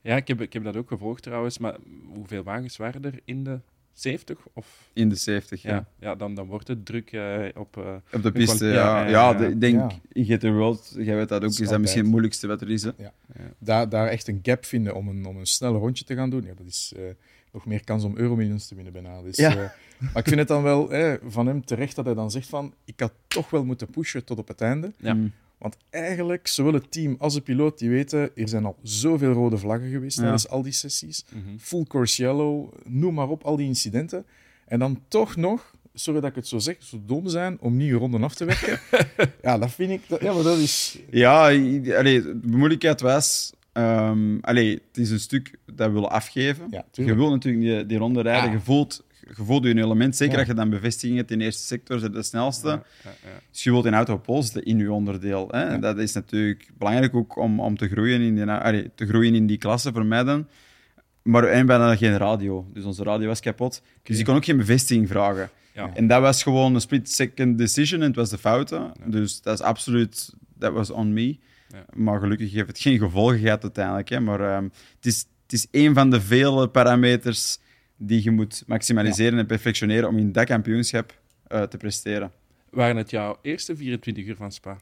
Ja, 0.00 0.16
ik 0.16 0.28
heb, 0.28 0.40
ik 0.40 0.52
heb 0.52 0.64
dat 0.64 0.76
ook 0.76 0.88
gevolgd 0.88 1.22
trouwens. 1.22 1.58
Maar 1.58 1.76
hoeveel 2.14 2.42
wagens 2.42 2.76
waren 2.76 3.04
er 3.04 3.20
in 3.24 3.44
de 3.44 3.60
70? 4.00 4.38
Of? 4.52 4.88
In 4.92 5.08
de 5.08 5.14
70, 5.14 5.62
ja. 5.62 5.70
Ja, 5.70 5.86
ja 6.00 6.14
dan, 6.14 6.34
dan 6.34 6.46
wordt 6.46 6.68
het 6.68 6.86
druk 6.86 7.12
uh, 7.12 7.44
op... 7.54 7.76
Uh, 7.76 7.94
op 8.12 8.22
de 8.22 8.32
piste, 8.32 8.66
ja. 8.66 9.06
Ja, 9.08 9.08
ja, 9.08 9.46
ik 9.46 9.60
denk, 9.60 9.92
in 10.12 10.24
GT 10.24 10.42
World, 10.42 10.94
jij 10.98 11.16
weet 11.16 11.28
dat 11.28 11.42
ook, 11.42 11.50
is, 11.50 11.60
is 11.60 11.68
dat 11.68 11.80
misschien 11.80 12.02
het 12.02 12.10
moeilijkste 12.10 12.46
wat 12.46 12.60
er 12.60 12.70
is. 12.70 12.82
Hè? 12.82 12.90
Ja. 12.96 13.12
Daar, 13.58 13.88
daar 13.88 14.06
echt 14.06 14.28
een 14.28 14.40
gap 14.42 14.64
vinden 14.64 14.94
om 14.94 15.08
een, 15.08 15.26
om 15.26 15.36
een 15.36 15.46
snel 15.46 15.74
rondje 15.74 16.04
te 16.04 16.14
gaan 16.14 16.30
doen, 16.30 16.42
ja, 16.42 16.54
dat 16.54 16.66
is 16.66 16.92
uh, 16.96 17.04
nog 17.52 17.66
meer 17.66 17.84
kans 17.84 18.04
om 18.04 18.16
euromillions 18.16 18.66
te 18.66 18.74
winnen 18.74 18.92
bijna. 18.92 19.22
Dus, 19.22 19.36
ja. 19.36 19.54
maar 19.98 20.22
ik 20.22 20.28
vind 20.28 20.38
het 20.38 20.48
dan 20.48 20.62
wel 20.62 20.90
van 21.26 21.46
hem 21.46 21.64
terecht 21.64 21.96
dat 21.96 22.04
hij 22.04 22.14
dan 22.14 22.30
zegt 22.30 22.48
van, 22.48 22.74
ik 22.84 23.00
had 23.00 23.12
toch 23.26 23.50
wel 23.50 23.64
moeten 23.64 23.90
pushen 23.90 24.24
tot 24.24 24.38
op 24.38 24.48
het 24.48 24.60
einde. 24.60 24.92
Ja. 24.96 25.16
Want 25.58 25.76
eigenlijk, 25.90 26.46
zowel 26.46 26.72
het 26.72 26.92
team 26.92 27.16
als 27.18 27.34
de 27.34 27.40
piloot, 27.40 27.78
die 27.78 27.90
weten, 27.90 28.36
er 28.36 28.48
zijn 28.48 28.64
al 28.64 28.76
zoveel 28.82 29.32
rode 29.32 29.58
vlaggen 29.58 29.90
geweest 29.90 30.16
ja. 30.16 30.22
tijdens 30.22 30.48
al 30.48 30.62
die 30.62 30.72
sessies. 30.72 31.24
Mm 31.34 31.42
-hmm. 31.44 31.58
Full 31.58 31.84
course 31.84 32.22
yellow, 32.22 32.72
noem 32.84 33.14
maar 33.14 33.28
op, 33.28 33.44
al 33.44 33.56
die 33.56 33.66
incidenten. 33.66 34.26
En 34.66 34.78
dan 34.78 35.02
toch 35.08 35.36
nog, 35.36 35.74
sorry 35.94 36.20
dat 36.20 36.30
ik 36.30 36.36
het 36.36 36.48
zo 36.48 36.58
zeg, 36.58 36.76
zo 36.80 37.00
dom 37.06 37.28
zijn 37.28 37.60
om 37.60 37.76
nieuwe 37.76 37.98
ronden 37.98 38.22
af 38.22 38.34
te 38.34 38.44
werken. 38.44 38.80
ja, 39.42 39.58
dat 39.58 39.70
vind 39.70 39.90
ik... 39.90 40.02
Dat, 40.08 40.20
ja, 40.20 40.32
maar 40.32 40.42
dat 40.42 40.58
is... 40.58 40.98
Ja, 41.10 41.42
allee, 41.42 42.22
de 42.22 42.40
moeilijkheid 42.42 43.00
was... 43.00 43.52
Um, 43.72 44.38
allee, 44.40 44.70
het 44.72 44.96
is 44.96 45.10
een 45.10 45.20
stuk 45.20 45.58
dat 45.74 45.86
we 45.86 45.92
willen 45.92 46.10
afgeven. 46.10 46.66
Ja, 46.70 46.84
je 46.92 47.14
wil 47.14 47.30
natuurlijk 47.30 47.64
die, 47.64 47.86
die 47.86 47.98
ronde 47.98 48.20
rijden. 48.20 48.48
Ah. 48.48 48.52
Je 48.52 48.60
voelt 48.60 49.04
je 49.36 49.44
voelt 49.44 49.64
je 49.64 49.76
element, 49.76 50.16
zeker 50.16 50.32
ja. 50.32 50.38
als 50.38 50.48
je 50.48 50.54
dan 50.54 50.70
bevestiging 50.70 51.18
hebt 51.18 51.30
in 51.30 51.38
de 51.38 51.44
eerste 51.44 51.62
sector, 51.62 51.96
is 51.96 52.02
de 52.02 52.22
snelste. 52.22 52.68
Ja, 52.68 52.82
ja, 53.02 53.40
dus 53.50 53.62
je 53.62 53.70
wilt 53.70 53.84
in 53.84 53.94
auto 53.94 54.18
posten 54.18 54.64
in 54.64 54.78
je 54.78 54.92
onderdeel. 54.92 55.48
Hè? 55.50 55.78
Dat 55.78 55.98
is 55.98 56.12
natuurlijk 56.12 56.70
belangrijk 56.78 57.14
ook 57.14 57.36
om, 57.36 57.60
om 57.60 57.76
te, 57.76 57.88
groeien 57.88 58.20
in 58.20 58.34
die, 58.34 58.46
allee, 58.46 58.90
te 58.94 59.06
groeien 59.06 59.34
in 59.34 59.46
die 59.46 59.58
klasse, 59.58 59.92
voor 59.92 60.06
mij 60.06 60.24
dan. 60.24 60.46
Maar 61.22 61.44
en 61.44 61.66
bijna 61.66 61.96
geen 61.96 62.16
radio, 62.16 62.66
dus 62.72 62.84
onze 62.84 63.02
radio 63.02 63.26
was 63.26 63.40
kapot. 63.40 63.82
Dus 64.02 64.18
ik 64.18 64.24
kon 64.24 64.34
ook 64.34 64.44
geen 64.44 64.56
bevestiging 64.56 65.08
vragen. 65.08 65.50
En 65.94 66.06
dat 66.06 66.20
was 66.20 66.42
gewoon 66.42 66.74
een 66.74 66.80
split-second 66.80 67.58
decision 67.58 68.00
en 68.00 68.06
het 68.06 68.16
was 68.16 68.30
de 68.30 68.38
fouten. 68.38 68.92
Dus 69.04 69.42
dat 69.42 69.58
is 69.58 69.64
absoluut, 69.64 70.34
dat 70.54 70.72
was 70.72 70.90
on 70.90 71.12
me. 71.12 71.38
Maar 71.94 72.20
gelukkig 72.20 72.52
heeft 72.52 72.68
het 72.68 72.78
geen 72.78 72.98
gevolgen 72.98 73.38
gehad 73.38 73.62
uiteindelijk. 73.62 74.08
Hè. 74.08 74.20
Maar 74.20 74.56
um, 74.56 74.72
het, 74.96 75.06
is, 75.06 75.26
het 75.42 75.52
is 75.52 75.66
een 75.70 75.94
van 75.94 76.10
de 76.10 76.20
vele 76.20 76.68
parameters 76.68 77.58
die 77.98 78.22
je 78.24 78.30
moet 78.30 78.62
maximaliseren 78.66 79.32
ja. 79.32 79.38
en 79.38 79.46
perfectioneren 79.46 80.08
om 80.08 80.18
in 80.18 80.32
dat 80.32 80.44
kampioenschap 80.44 81.20
uh, 81.52 81.62
te 81.62 81.76
presteren. 81.76 82.32
Waren 82.70 82.96
het 82.96 83.10
jouw 83.10 83.38
eerste 83.42 83.76
24 83.76 84.26
uur 84.26 84.36
van 84.36 84.52
Spa? 84.52 84.78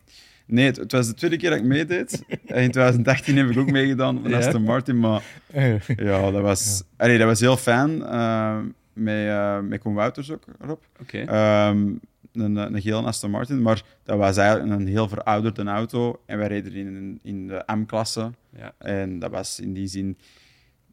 Nee, 0.47 0.67
het, 0.67 0.77
het 0.77 0.93
was 0.93 1.07
de 1.07 1.15
tweede 1.15 1.37
keer 1.37 1.51
dat 1.51 1.59
ik 1.59 1.65
meedeed. 1.65 2.23
in 2.45 2.71
2018 2.71 3.37
heb 3.37 3.51
ik 3.51 3.59
ook 3.59 3.71
meegedaan 3.71 4.23
van 4.23 4.35
Aston 4.35 4.61
ja? 4.61 4.67
Martin, 4.67 4.99
maar 4.99 5.23
ja, 5.97 6.31
dat 6.31 6.43
was, 6.43 6.83
ja. 6.85 7.05
Allee, 7.05 7.19
dat 7.19 7.27
was 7.27 7.41
heel 7.41 7.57
fijn. 7.57 7.91
Uh, 7.91 8.59
met, 8.93 9.27
uh, 9.27 9.61
met 9.61 9.81
Koen 9.81 9.95
Wouters 9.95 10.31
ook 10.31 10.45
erop. 10.61 10.85
Okay. 11.01 11.69
Um, 11.69 12.01
een, 12.33 12.57
een 12.57 12.81
geel 12.81 13.07
Aston 13.07 13.31
Martin, 13.31 13.63
maar 13.63 13.83
dat 14.03 14.19
was 14.19 14.37
eigenlijk 14.37 14.81
een 14.81 14.87
heel 14.87 15.09
verouderde 15.09 15.65
auto. 15.65 16.21
En 16.27 16.39
wij 16.39 16.49
reden 16.49 16.73
in, 16.73 17.19
in 17.23 17.47
de 17.47 17.63
M-klasse. 17.67 18.31
Ja. 18.57 18.75
En 18.79 19.19
dat 19.19 19.31
was 19.31 19.61
in 19.61 19.73
die 19.73 19.87
zin 19.87 20.17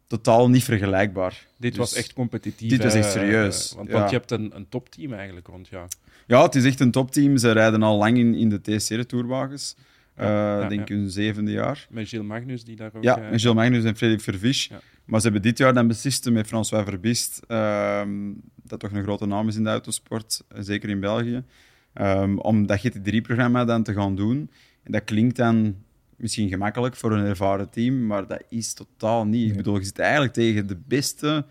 totaal 0.06 0.50
niet 0.50 0.64
vergelijkbaar. 0.64 1.46
Dit 1.58 1.70
dus 1.70 1.78
was 1.78 1.94
echt 1.94 2.12
competitief. 2.12 2.70
Dit 2.70 2.82
was 2.82 2.94
echt 2.94 3.12
serieus. 3.12 3.70
Uh, 3.70 3.76
want, 3.76 3.90
want 3.90 4.10
je 4.10 4.16
hebt 4.16 4.30
een, 4.30 4.56
een 4.56 4.68
topteam 4.68 5.12
eigenlijk 5.12 5.46
rond 5.46 5.68
jou. 5.68 5.88
Ja, 6.26 6.42
het 6.42 6.54
is 6.54 6.64
echt 6.64 6.80
een 6.80 6.90
topteam. 6.90 7.36
Ze 7.36 7.50
rijden 7.50 7.82
al 7.82 7.98
lang 7.98 8.18
in, 8.18 8.34
in 8.34 8.48
de 8.48 8.60
TCR-tourwagens. 8.60 9.76
Ja, 10.16 10.22
uh, 10.22 10.62
ja, 10.62 10.68
denk 10.68 10.88
ja. 10.88 10.94
hun 10.94 11.10
zevende 11.10 11.50
jaar. 11.50 11.86
Met 11.90 12.08
Gilles 12.08 12.26
Magnus, 12.26 12.64
die 12.64 12.76
daar 12.76 12.90
ook... 12.94 13.02
Ja, 13.02 13.16
met 13.16 13.40
Gilles 13.40 13.56
Magnus 13.56 13.84
en 13.84 13.96
Frederik 13.96 14.22
Vervisch. 14.22 14.70
Maar 15.04 15.20
ze 15.20 15.24
hebben 15.24 15.42
dit 15.42 15.58
jaar 15.58 15.74
dan 15.74 15.86
beslist 15.86 16.30
met 16.30 16.46
François 16.46 16.84
Verbist, 16.84 17.40
uh, 17.48 18.02
dat 18.62 18.80
toch 18.80 18.92
een 18.92 19.02
grote 19.02 19.26
naam 19.26 19.48
is 19.48 19.56
in 19.56 19.62
de 19.62 19.70
autosport, 19.70 20.44
zeker 20.58 20.88
in 20.88 21.00
België, 21.00 21.42
um, 21.94 22.38
om 22.38 22.66
dat 22.66 22.88
GT3-programma 22.88 23.64
dan 23.64 23.82
te 23.82 23.92
gaan 23.92 24.16
doen. 24.16 24.50
En 24.82 24.92
dat 24.92 25.04
klinkt 25.04 25.36
dan 25.36 25.76
misschien 26.16 26.48
gemakkelijk 26.48 26.96
voor 26.96 27.12
een 27.12 27.26
ervaren 27.26 27.70
team, 27.70 28.06
maar 28.06 28.26
dat 28.26 28.42
is 28.48 28.74
totaal 28.74 29.26
niet. 29.26 29.50
Ik 29.50 29.56
bedoel, 29.56 29.78
je 29.78 29.84
zit 29.84 29.98
eigenlijk 29.98 30.32
tegen 30.32 30.66
de 30.66 30.78
beste 30.86 31.46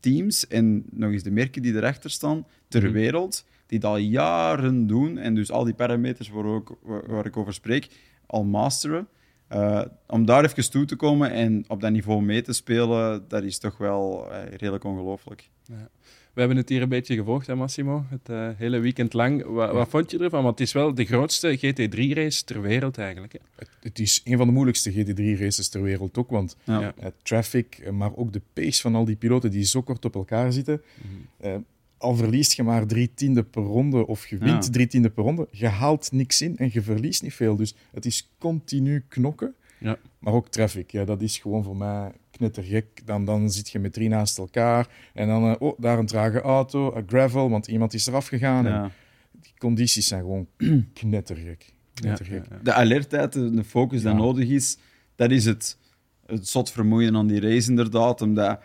teams 0.00 0.46
en 0.46 0.84
nog 0.90 1.12
eens 1.12 1.22
de 1.22 1.30
merken 1.30 1.62
die 1.62 1.74
erachter 1.74 2.10
staan 2.10 2.46
ter 2.68 2.80
mm 2.80 2.86
-hmm. 2.86 2.96
wereld, 2.96 3.46
die 3.66 3.78
dat 3.78 3.90
al 3.90 3.96
jaren 3.96 4.86
doen 4.86 5.18
en 5.18 5.34
dus 5.34 5.50
al 5.50 5.64
die 5.64 5.74
parameters 5.74 6.28
waar, 6.28 6.44
ook, 6.44 6.78
waar, 6.82 7.06
waar 7.06 7.26
ik 7.26 7.36
over 7.36 7.54
spreek, 7.54 7.88
al 8.26 8.44
masteren. 8.44 9.08
Uh, 9.52 9.82
om 10.06 10.24
daar 10.24 10.44
even 10.44 10.70
toe 10.70 10.84
te 10.84 10.96
komen 10.96 11.30
en 11.30 11.64
op 11.68 11.80
dat 11.80 11.90
niveau 11.90 12.22
mee 12.22 12.42
te 12.42 12.52
spelen, 12.52 13.24
dat 13.28 13.42
is 13.42 13.58
toch 13.58 13.78
wel 13.78 14.28
uh, 14.30 14.44
redelijk 14.50 14.84
ongelooflijk. 14.84 15.50
Ja. 15.64 15.88
We 16.36 16.42
hebben 16.42 16.60
het 16.60 16.68
hier 16.68 16.82
een 16.82 16.88
beetje 16.88 17.14
gevolgd, 17.14 17.46
hè, 17.46 17.54
Massimo, 17.54 18.04
het 18.08 18.28
uh, 18.30 18.48
hele 18.56 18.78
weekend 18.78 19.12
lang. 19.12 19.44
Wat, 19.44 19.72
wat, 19.72 19.88
vond 19.88 20.10
je 20.10 20.18
ervan? 20.18 20.42
Want 20.42 20.58
het 20.58 20.68
is 20.68 20.72
wel 20.72 20.94
de 20.94 21.04
grootste 21.04 21.58
GT3-race 21.58 22.44
ter 22.44 22.60
wereld 22.60 22.98
eigenlijk. 22.98 23.32
Hè? 23.32 23.38
Het, 23.54 23.68
het, 23.80 23.98
is 23.98 24.20
een 24.24 24.36
van 24.36 24.46
de 24.46 24.52
moeilijkste 24.52 24.92
GT3-races 24.92 25.68
ter 25.68 25.82
wereld 25.82 26.18
ook, 26.18 26.30
want 26.30 26.56
ja. 26.64 26.94
traffic, 27.22 27.92
maar 27.92 28.16
ook 28.16 28.32
de 28.32 28.40
pace 28.52 28.80
van 28.80 28.94
al 28.94 29.04
die 29.04 29.16
piloten 29.16 29.50
die 29.50 29.64
zo 29.64 29.82
kort 29.82 30.04
op 30.04 30.14
elkaar 30.14 30.52
zitten. 30.52 30.82
Mm 30.94 31.26
-hmm 31.40 31.64
al 31.98 32.14
verliest 32.14 32.52
je 32.52 32.62
maar 32.62 32.86
drie 32.86 33.10
tiende 33.14 33.42
per 33.42 33.62
ronde 33.62 34.06
of 34.06 34.26
je 34.26 34.38
wint 34.38 34.64
ja. 34.64 34.70
drie 34.70 34.86
tiende 34.86 35.10
per 35.10 35.24
ronde, 35.24 35.48
je 35.50 35.66
haalt 35.66 36.12
niks 36.12 36.42
in 36.42 36.56
en 36.56 36.70
je 36.72 36.82
verliest 36.82 37.22
niet 37.22 37.34
veel. 37.34 37.56
Dus 37.56 37.74
het 37.92 38.06
is 38.06 38.30
continu 38.38 39.04
knokken. 39.08 39.54
Ja. 39.78 39.98
Maar 40.18 40.32
ook 40.32 40.48
traffic, 40.48 40.90
ja, 40.90 41.04
dat 41.04 41.22
is 41.22 41.38
gewoon 41.38 41.64
voor 41.64 41.76
mij 41.76 42.12
knettergek. 42.30 43.06
Dan, 43.06 43.24
dan 43.24 43.50
zit 43.50 43.70
je 43.70 43.78
met 43.78 43.92
drie 43.92 44.08
naast 44.08 44.38
elkaar 44.38 44.88
en 45.14 45.28
dan, 45.28 45.44
uh, 45.44 45.54
oh, 45.58 45.78
daar 45.78 45.98
een 45.98 46.06
trage 46.06 46.40
auto, 46.40 46.94
een 46.94 47.08
gravel, 47.08 47.50
want 47.50 47.66
iemand 47.66 47.94
is 47.94 48.06
eraf 48.06 48.26
gegaan. 48.26 48.64
Ja. 48.64 48.82
En 48.82 48.92
die 49.40 49.54
condities 49.58 50.06
zijn 50.06 50.20
gewoon 50.20 50.46
knettergek. 50.92 51.72
knettergek. 51.94 52.44
Ja, 52.50 52.58
de 52.62 52.72
alertheid, 52.72 53.32
de 53.32 53.64
focus 53.64 54.02
dat 54.02 54.16
nodig 54.16 54.48
is, 54.48 54.78
dat 55.14 55.30
is 55.30 55.44
het, 55.44 55.78
het 56.26 56.48
zot 56.48 56.70
vermoeien 56.70 57.16
aan 57.16 57.26
die 57.26 57.40
race 57.40 57.70
inderdaad, 57.70 58.20
omdat 58.20 58.60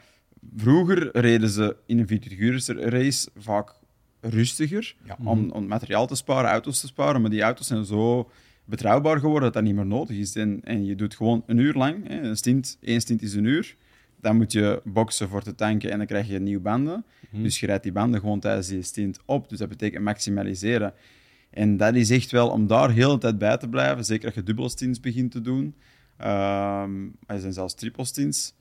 Vroeger 0.55 1.17
reden 1.17 1.49
ze 1.49 1.75
in 1.85 1.99
een 1.99 2.07
24 2.07 2.89
race 2.89 3.29
vaak 3.35 3.73
rustiger 4.21 4.95
ja. 5.03 5.17
om, 5.23 5.51
om 5.51 5.67
materiaal 5.67 6.07
te 6.07 6.15
sparen, 6.15 6.49
auto's 6.49 6.79
te 6.79 6.87
sparen. 6.87 7.21
Maar 7.21 7.29
die 7.29 7.41
auto's 7.41 7.67
zijn 7.67 7.85
zo 7.85 8.29
betrouwbaar 8.71 9.19
geworden 9.19 9.43
dat 9.43 9.53
dat 9.53 9.63
niet 9.63 9.75
meer 9.75 9.85
nodig 9.85 10.17
is. 10.17 10.35
En, 10.35 10.61
en 10.63 10.85
je 10.85 10.95
doet 10.95 11.15
gewoon 11.15 11.43
een 11.45 11.57
uur 11.57 11.73
lang, 11.73 12.07
hè, 12.07 12.21
een 12.21 12.37
stint, 12.37 12.77
één 12.81 13.01
stint 13.01 13.21
is 13.21 13.33
een 13.33 13.43
uur. 13.43 13.75
Dan 14.21 14.35
moet 14.35 14.51
je 14.51 14.81
boksen 14.85 15.29
voor 15.29 15.43
te 15.43 15.55
tanken 15.55 15.91
en 15.91 15.97
dan 15.97 16.07
krijg 16.07 16.27
je 16.27 16.39
nieuwe 16.39 16.61
banden. 16.61 17.05
Mhm. 17.29 17.43
Dus 17.43 17.59
je 17.59 17.65
rijdt 17.65 17.83
die 17.83 17.91
banden 17.91 18.19
gewoon 18.19 18.39
tijdens 18.39 18.67
die 18.67 18.81
stint 18.81 19.19
op. 19.25 19.49
Dus 19.49 19.57
dat 19.57 19.69
betekent 19.69 20.03
maximaliseren. 20.03 20.93
En 21.49 21.77
dat 21.77 21.95
is 21.95 22.09
echt 22.09 22.31
wel 22.31 22.49
om 22.49 22.67
daar 22.67 22.91
heel 22.91 23.11
de 23.11 23.17
tijd 23.17 23.37
bij 23.37 23.57
te 23.57 23.69
blijven. 23.69 24.05
Zeker 24.05 24.25
als 24.25 24.35
je 24.35 24.43
dubbelstints 24.43 24.99
begint 24.99 25.31
te 25.31 25.41
doen. 25.41 25.75
Um, 26.21 27.15
er 27.25 27.39
zijn 27.39 27.53
zelfs 27.53 27.73
triplestints. 27.73 28.53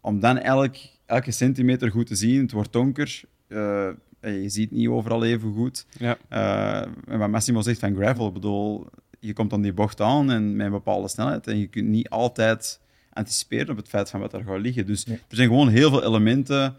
Om 0.00 0.20
dan 0.20 0.38
elk, 0.38 0.76
elke 1.06 1.30
centimeter 1.30 1.90
goed 1.90 2.06
te 2.06 2.14
zien. 2.14 2.40
Het 2.40 2.52
wordt 2.52 2.72
donker. 2.72 3.20
Uh, 3.48 3.88
je 4.20 4.48
ziet 4.48 4.70
niet 4.70 4.88
overal 4.88 5.24
even 5.24 5.52
goed. 5.52 5.86
Ja. 5.98 6.18
Uh, 6.32 6.92
en 7.06 7.18
wat 7.18 7.30
Massimo 7.30 7.60
zegt 7.60 7.78
van 7.78 7.94
gravel, 7.94 8.26
ik 8.26 8.32
bedoel, 8.32 8.86
je 9.20 9.32
komt 9.32 9.50
dan 9.50 9.62
die 9.62 9.72
bocht 9.72 10.00
aan 10.00 10.30
en 10.30 10.56
met 10.56 10.66
een 10.66 10.72
bepaalde 10.72 11.08
snelheid 11.08 11.46
en 11.46 11.58
je 11.58 11.66
kunt 11.66 11.88
niet 11.88 12.08
altijd 12.08 12.80
anticiperen 13.12 13.68
op 13.70 13.76
het 13.76 13.88
feit 13.88 14.10
van 14.10 14.20
wat 14.20 14.32
er 14.32 14.44
gaat 14.44 14.60
liggen. 14.60 14.86
Dus 14.86 15.06
er 15.06 15.18
zijn 15.28 15.48
gewoon 15.48 15.68
heel 15.68 15.90
veel 15.90 16.04
elementen 16.04 16.76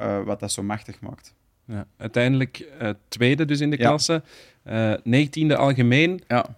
uh, 0.00 0.22
wat 0.22 0.40
dat 0.40 0.52
zo 0.52 0.62
machtig 0.62 1.00
maakt. 1.00 1.34
Ja, 1.66 1.86
uiteindelijk 1.96 2.68
uh, 2.82 2.90
tweede 3.08 3.44
dus 3.44 3.60
in 3.60 3.70
de 3.70 3.78
Ja. 3.78 3.88
klasse. 3.88 4.22
Uh, 4.66 4.94
negentiende 5.04 5.56
algemeen. 5.56 6.22
Ja. 6.28 6.56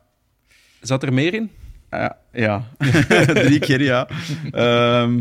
Zat 0.81 1.03
er 1.03 1.13
meer 1.13 1.35
in? 1.35 1.51
Ja, 1.91 2.19
ja. 2.33 2.65
drie 3.45 3.59
keer 3.59 3.83
ja. 3.83 4.09
Ehm, 4.51 5.21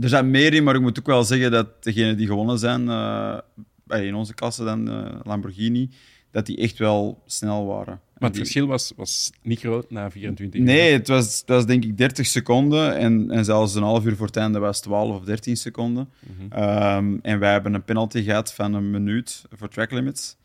er 0.00 0.08
zijn 0.08 0.30
meer 0.30 0.54
in, 0.54 0.64
maar 0.64 0.74
ik 0.74 0.80
moet 0.80 0.98
ook 0.98 1.06
wel 1.06 1.24
zeggen 1.24 1.50
dat 1.50 1.82
degenen 1.84 2.16
die 2.16 2.26
gewonnen 2.26 2.58
zijn, 2.58 2.88
eh, 2.88 3.38
bij 3.84 4.06
in 4.06 4.14
onze 4.14 4.34
klasse 4.34 4.64
dan, 4.64 4.90
eh, 4.90 5.20
Lamborghini, 5.22 5.90
dat 6.30 6.46
die 6.46 6.56
echt 6.56 6.78
wel 6.78 7.22
snel 7.26 7.66
waren. 7.66 8.00
Maar 8.18 8.28
het 8.28 8.32
Die- 8.38 8.42
verschil 8.42 8.66
was, 8.66 8.92
was 8.96 9.30
niet 9.42 9.58
groot 9.60 9.90
na 9.90 10.10
24 10.10 10.60
uur. 10.60 10.66
Nee, 10.66 10.92
het 10.92 11.08
was, 11.08 11.38
het 11.38 11.48
was 11.48 11.66
denk 11.66 11.84
ik 11.84 11.96
30 11.98 12.26
seconden 12.26 12.96
en, 12.96 13.30
en 13.30 13.44
zelfs 13.44 13.74
een 13.74 13.82
half 13.82 14.04
uur 14.04 14.16
voor 14.16 14.26
het 14.26 14.36
einde 14.36 14.58
was 14.58 14.80
12 14.80 15.16
of 15.18 15.24
13 15.24 15.56
seconden. 15.56 16.08
Mhm. 16.20 16.52
Ehm, 16.62 17.16
en 17.22 17.38
wij 17.38 17.52
hebben 17.52 17.74
een 17.74 17.84
penalty 17.84 18.22
gehad 18.22 18.52
van 18.54 18.74
een 18.74 18.90
minuut 18.90 19.44
voor 19.56 19.68
track 19.68 19.90
limits. 19.90 20.36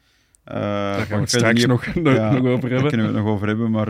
Uh, 0.48 0.53
Daar 0.53 1.00
gaan 1.06 1.15
we 1.15 1.22
het 1.22 1.30
straks 1.30 1.65
nog, 1.65 1.86
nog, 1.96 2.03
nog 2.03 2.13
over 2.13 2.42
Daar 2.42 2.70
hebben. 2.70 2.88
kunnen 2.89 3.08
we 3.12 3.13
het 3.13 3.24
nog 3.24 3.34
over 3.34 3.48
hebben, 3.48 3.72
maar 3.72 3.88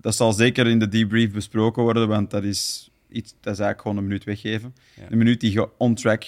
dat 0.00 0.14
zal 0.14 0.32
zeker 0.32 0.66
in 0.66 0.78
de 0.78 0.88
debrief 0.88 1.32
besproken 1.32 1.82
worden, 1.82 2.08
want 2.08 2.30
dat 2.30 2.44
is, 2.44 2.90
iets, 3.10 3.30
dat 3.30 3.52
is 3.52 3.58
eigenlijk 3.58 3.80
gewoon 3.80 3.96
een 3.96 4.02
minuut 4.02 4.24
weggeven. 4.24 4.74
Ja. 4.96 5.02
Een 5.10 5.18
minuut 5.18 5.40
die 5.40 5.52
je 5.52 5.68
on 5.78 5.94
track 5.94 6.24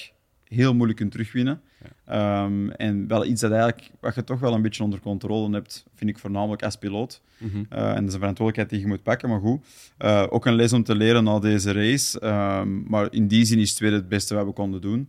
heel 0.51 0.75
moeilijk 0.75 0.99
kunt 0.99 1.11
terugwinnen. 1.11 1.61
Ehm, 2.05 2.69
en 2.69 3.07
wel 3.07 3.25
iets 3.25 3.41
dat, 3.41 3.51
eigenlijk, 3.51 3.91
wat 4.01 4.15
je 4.15 4.25
toch 4.25 4.41
wel 4.41 4.55
een 4.55 4.63
beetje 4.63 4.83
onder 4.83 5.01
controle 5.01 5.55
hebt, 5.55 5.85
vind 5.95 6.11
ik 6.11 6.19
voornamelijk 6.19 6.63
als 6.63 6.77
piloot. 6.77 7.23
Mhm. 7.39 7.65
Eh, 7.69 7.89
en 7.89 7.95
dat 7.95 8.09
is 8.09 8.13
een 8.15 8.21
verantwoordelijkheid 8.21 8.71
die 8.71 8.81
je 8.81 8.87
moet 8.87 9.03
pakken, 9.03 9.29
maar 9.29 9.41
goed. 9.41 9.67
Uh, 9.99 10.27
ook 10.29 10.47
een 10.47 10.55
les 10.55 10.73
om 10.73 10.83
te 10.83 10.95
leren 10.95 11.25
na 11.25 11.39
deze 11.39 11.73
race. 11.73 12.27
Um, 12.27 12.85
maar 12.89 13.09
in 13.11 13.29
die 13.29 13.45
zin 13.45 13.59
is 13.59 13.69
het 13.69 13.77
tweede 13.77 13.97
het 13.97 14.09
beste 14.09 14.35
wat 14.35 14.47
we 14.47 14.53
konden 14.53 14.81
doen. 14.81 15.09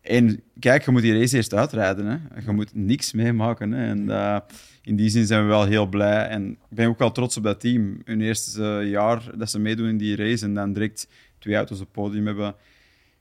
En 0.00 0.42
kijk, 0.58 0.84
je 0.84 0.90
moet 0.90 1.02
die 1.02 1.18
race 1.18 1.36
eerst 1.36 1.54
uitrijden. 1.54 2.06
Hè. 2.06 2.40
Je 2.46 2.52
moet 2.52 2.74
niks 2.74 3.12
meemaken. 3.12 3.72
Hè. 3.72 3.86
En 3.86 4.02
uh, 4.04 4.38
in 4.82 4.96
die 4.96 5.08
zin 5.08 5.26
zijn 5.26 5.42
we 5.42 5.48
wel 5.48 5.64
heel 5.64 5.86
blij. 5.86 6.26
En 6.26 6.50
ik 6.50 6.58
ben 6.68 6.88
ook 6.88 6.98
wel 6.98 7.12
trots 7.12 7.36
op 7.36 7.42
dat 7.42 7.60
team. 7.60 8.00
Hun 8.04 8.20
eerste 8.20 8.82
jaar 8.84 9.38
dat 9.38 9.50
ze 9.50 9.58
meedoen 9.58 9.88
in 9.88 9.98
die 9.98 10.16
race 10.16 10.44
en 10.44 10.54
dan 10.54 10.72
direct 10.72 11.08
twee 11.38 11.54
auto's 11.54 11.80
op 11.80 11.84
het 11.84 11.92
podium 11.92 12.26
hebben, 12.26 12.54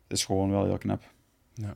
dat 0.08 0.18
is 0.18 0.26
gewoon 0.26 0.50
wel 0.50 0.66
heel 0.66 0.78
knap. 0.78 1.04
Ja. 1.62 1.76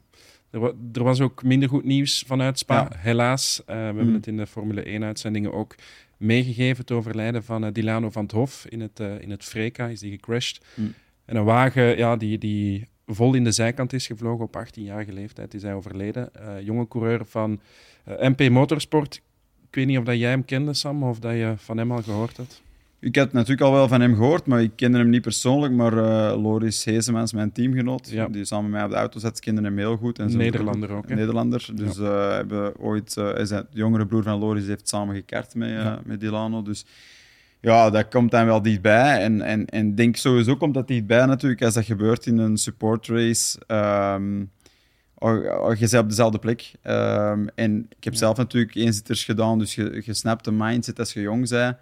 Er, 0.94 1.04
was 1.04 1.22
ook 1.22 1.44
minder 1.44 1.70
goed 1.70 1.84
nieuws 1.84 2.24
vanuit 2.28 2.60
Spa, 2.60 2.92
helaas. 2.98 3.60
Uh, 3.60 3.66
we 3.66 3.74
hebben 3.74 4.08
mm. 4.08 4.14
het 4.14 4.28
in 4.28 4.38
de 4.38 4.48
Formule 4.48 4.84
1-uitzendingen 4.84 5.54
ook 5.54 5.76
meegegeven, 6.18 6.78
het 6.78 6.92
overlijden 6.92 7.44
van 7.44 7.66
uh, 7.66 7.72
Dilano 7.74 8.10
van 8.10 8.24
het 8.24 8.32
Hof 8.32 8.66
in 8.66 8.80
het, 8.82 9.00
uh, 9.00 9.22
in 9.22 9.32
het 9.32 9.44
Freka, 9.44 9.88
is 9.88 10.00
die 10.00 10.12
gecrashed. 10.12 10.66
Mm. 10.74 10.94
En 11.26 11.36
een 11.36 11.44
wagen 11.44 11.98
ja, 11.98 12.16
die, 12.16 12.38
die 12.38 12.88
vol 13.06 13.34
in 13.34 13.44
de 13.44 13.52
zijkant 13.52 13.94
is 13.94 14.08
gevlogen 14.08 14.46
op 14.46 14.66
18-jarige 14.68 15.14
leeftijd, 15.14 15.54
is 15.54 15.62
hij 15.62 15.74
overleden. 15.74 16.32
jonge 16.64 16.88
coureur 16.88 17.26
van 17.26 17.60
MP 18.06 18.50
Motorsport. 18.50 19.22
Ik 19.68 19.76
weet 19.76 19.86
niet 19.86 19.98
of 19.98 20.04
dat 20.04 20.18
jij 20.18 20.30
hem 20.30 20.46
kende, 20.46 20.74
Sam, 20.74 21.04
of 21.04 21.20
dat 21.20 21.34
je 21.34 21.54
van 21.58 21.78
hem 21.78 21.92
al 21.92 22.02
gehoord 22.02 22.38
had. 22.38 22.62
Ik 23.06 23.16
had 23.16 23.34
natuurlijk 23.34 23.62
al 23.62 23.72
wel 23.72 23.88
van 23.88 24.02
hem 24.02 24.16
gehoord, 24.16 24.46
maar 24.46 24.62
ik 24.62 24.72
kende 24.76 24.98
hem 24.98 25.10
niet 25.10 25.22
persoonlijk. 25.22 25.74
Maar 25.74 25.94
uh, 25.94 26.42
Loris 26.42 26.84
Hezemans, 26.84 27.34
mijn 27.34 27.52
teamgenoot, 27.52 28.10
die 28.32 28.46
samen 28.46 28.64
met 28.64 28.74
mij 28.74 28.84
op 28.84 28.90
de 28.90 28.96
auto 28.96 29.20
zat, 29.20 29.40
kende 29.40 29.62
hem 29.62 29.78
heel 29.78 29.98
goed. 29.98 30.20
En 30.20 30.38
Nederlander 30.38 30.92
ook. 30.92 31.10
Hè? 31.10 31.16
Nederlander. 31.16 31.70
Dus 31.74 31.98
ja. 31.98 32.04
uh, 32.04 32.34
hebben 32.34 32.78
ooit, 32.78 33.16
uh, 33.20 33.34
de 33.36 33.66
jongere 33.72 34.06
broer 34.06 34.24
van 34.24 34.40
Loris 34.40 34.68
heeft 34.68 34.90
samen 34.90 35.16
gekart 35.16 35.56
met, 35.56 35.70
ja. 35.70 36.00
met 36.06 36.20
Dilano. 36.20 36.62
Dus 36.62 36.86
ja, 37.60 37.90
dat 37.90 38.08
komt 38.08 38.32
dan 38.32 38.46
wel 38.46 38.62
dichtbij. 38.62 39.22
En, 39.22 39.42
en, 39.42 39.66
en 39.66 39.96
denk 39.96 40.16
sowieso 40.16 40.56
komt 40.56 40.74
dat 40.74 40.88
dichtbij 40.88 41.26
natuurlijk 41.26 41.64
als 41.64 41.74
dat 41.74 41.86
gebeurt 41.86 42.26
in 42.26 42.38
een 42.38 42.58
support 42.58 43.08
race. 43.08 43.60
Um, 43.68 44.52
je 45.22 45.78
bent 45.80 45.94
op 45.94 46.10
dezelfde 46.10 46.40
plek. 46.40 46.72
Um, 46.84 47.50
en 47.56 47.88
ik 47.98 48.04
heb 48.04 48.16
zelf 48.16 48.38
natuurlijk 48.38 48.76
eenzitters 48.76 49.24
gedaan, 49.24 49.60
dus 49.60 49.76
je, 49.76 50.02
je 50.06 50.14
snapt 50.14 50.46
de 50.46 50.52
mindset 50.52 51.00
als 51.00 51.14
je 51.14 51.22
jong 51.22 51.50
bent. 51.50 51.78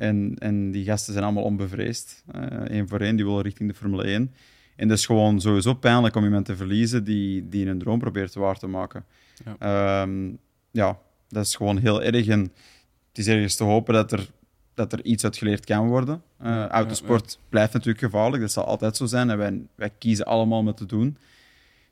En, 0.00 0.34
en 0.38 0.70
die 0.70 0.84
gasten 0.84 1.12
zijn 1.12 1.24
allemaal 1.24 1.44
onbevreesd. 1.44 2.24
Eén 2.32 2.82
uh, 2.82 2.82
voor 2.86 3.00
één, 3.00 3.16
die 3.16 3.24
willen 3.24 3.42
richting 3.42 3.68
de 3.68 3.74
Formule 3.74 4.02
1. 4.02 4.34
En 4.76 4.88
dat 4.88 4.98
is 4.98 5.06
gewoon 5.06 5.40
sowieso 5.40 5.74
pijnlijk 5.74 6.14
om 6.14 6.24
iemand 6.24 6.44
te 6.44 6.56
verliezen 6.56 7.04
die, 7.04 7.48
die 7.48 7.66
een 7.66 7.78
droom 7.78 7.98
probeert 7.98 8.34
waar 8.34 8.58
te 8.58 8.66
maken. 8.66 9.04
Ja. 9.44 10.02
Um, 10.02 10.38
ja, 10.70 10.98
dat 11.28 11.44
is 11.44 11.54
gewoon 11.54 11.78
heel 11.78 12.02
erg. 12.02 12.26
En 12.26 12.40
het 13.08 13.18
is 13.18 13.26
ergens 13.26 13.56
te 13.56 13.64
hopen 13.64 13.94
dat 13.94 14.12
er, 14.12 14.30
dat 14.74 14.92
er 14.92 15.04
iets 15.04 15.24
uit 15.24 15.36
geleerd 15.36 15.64
kan 15.64 15.88
worden. 15.88 16.22
Uh, 16.42 16.66
autosport 16.66 17.38
blijft 17.48 17.72
natuurlijk 17.72 18.04
gevaarlijk, 18.04 18.42
dat 18.42 18.52
zal 18.52 18.64
altijd 18.64 18.96
zo 18.96 19.06
zijn. 19.06 19.30
En 19.30 19.38
wij, 19.38 19.60
wij 19.74 19.90
kiezen 19.98 20.26
allemaal 20.26 20.58
om 20.58 20.66
het 20.66 20.76
te 20.76 20.86
doen. 20.86 21.16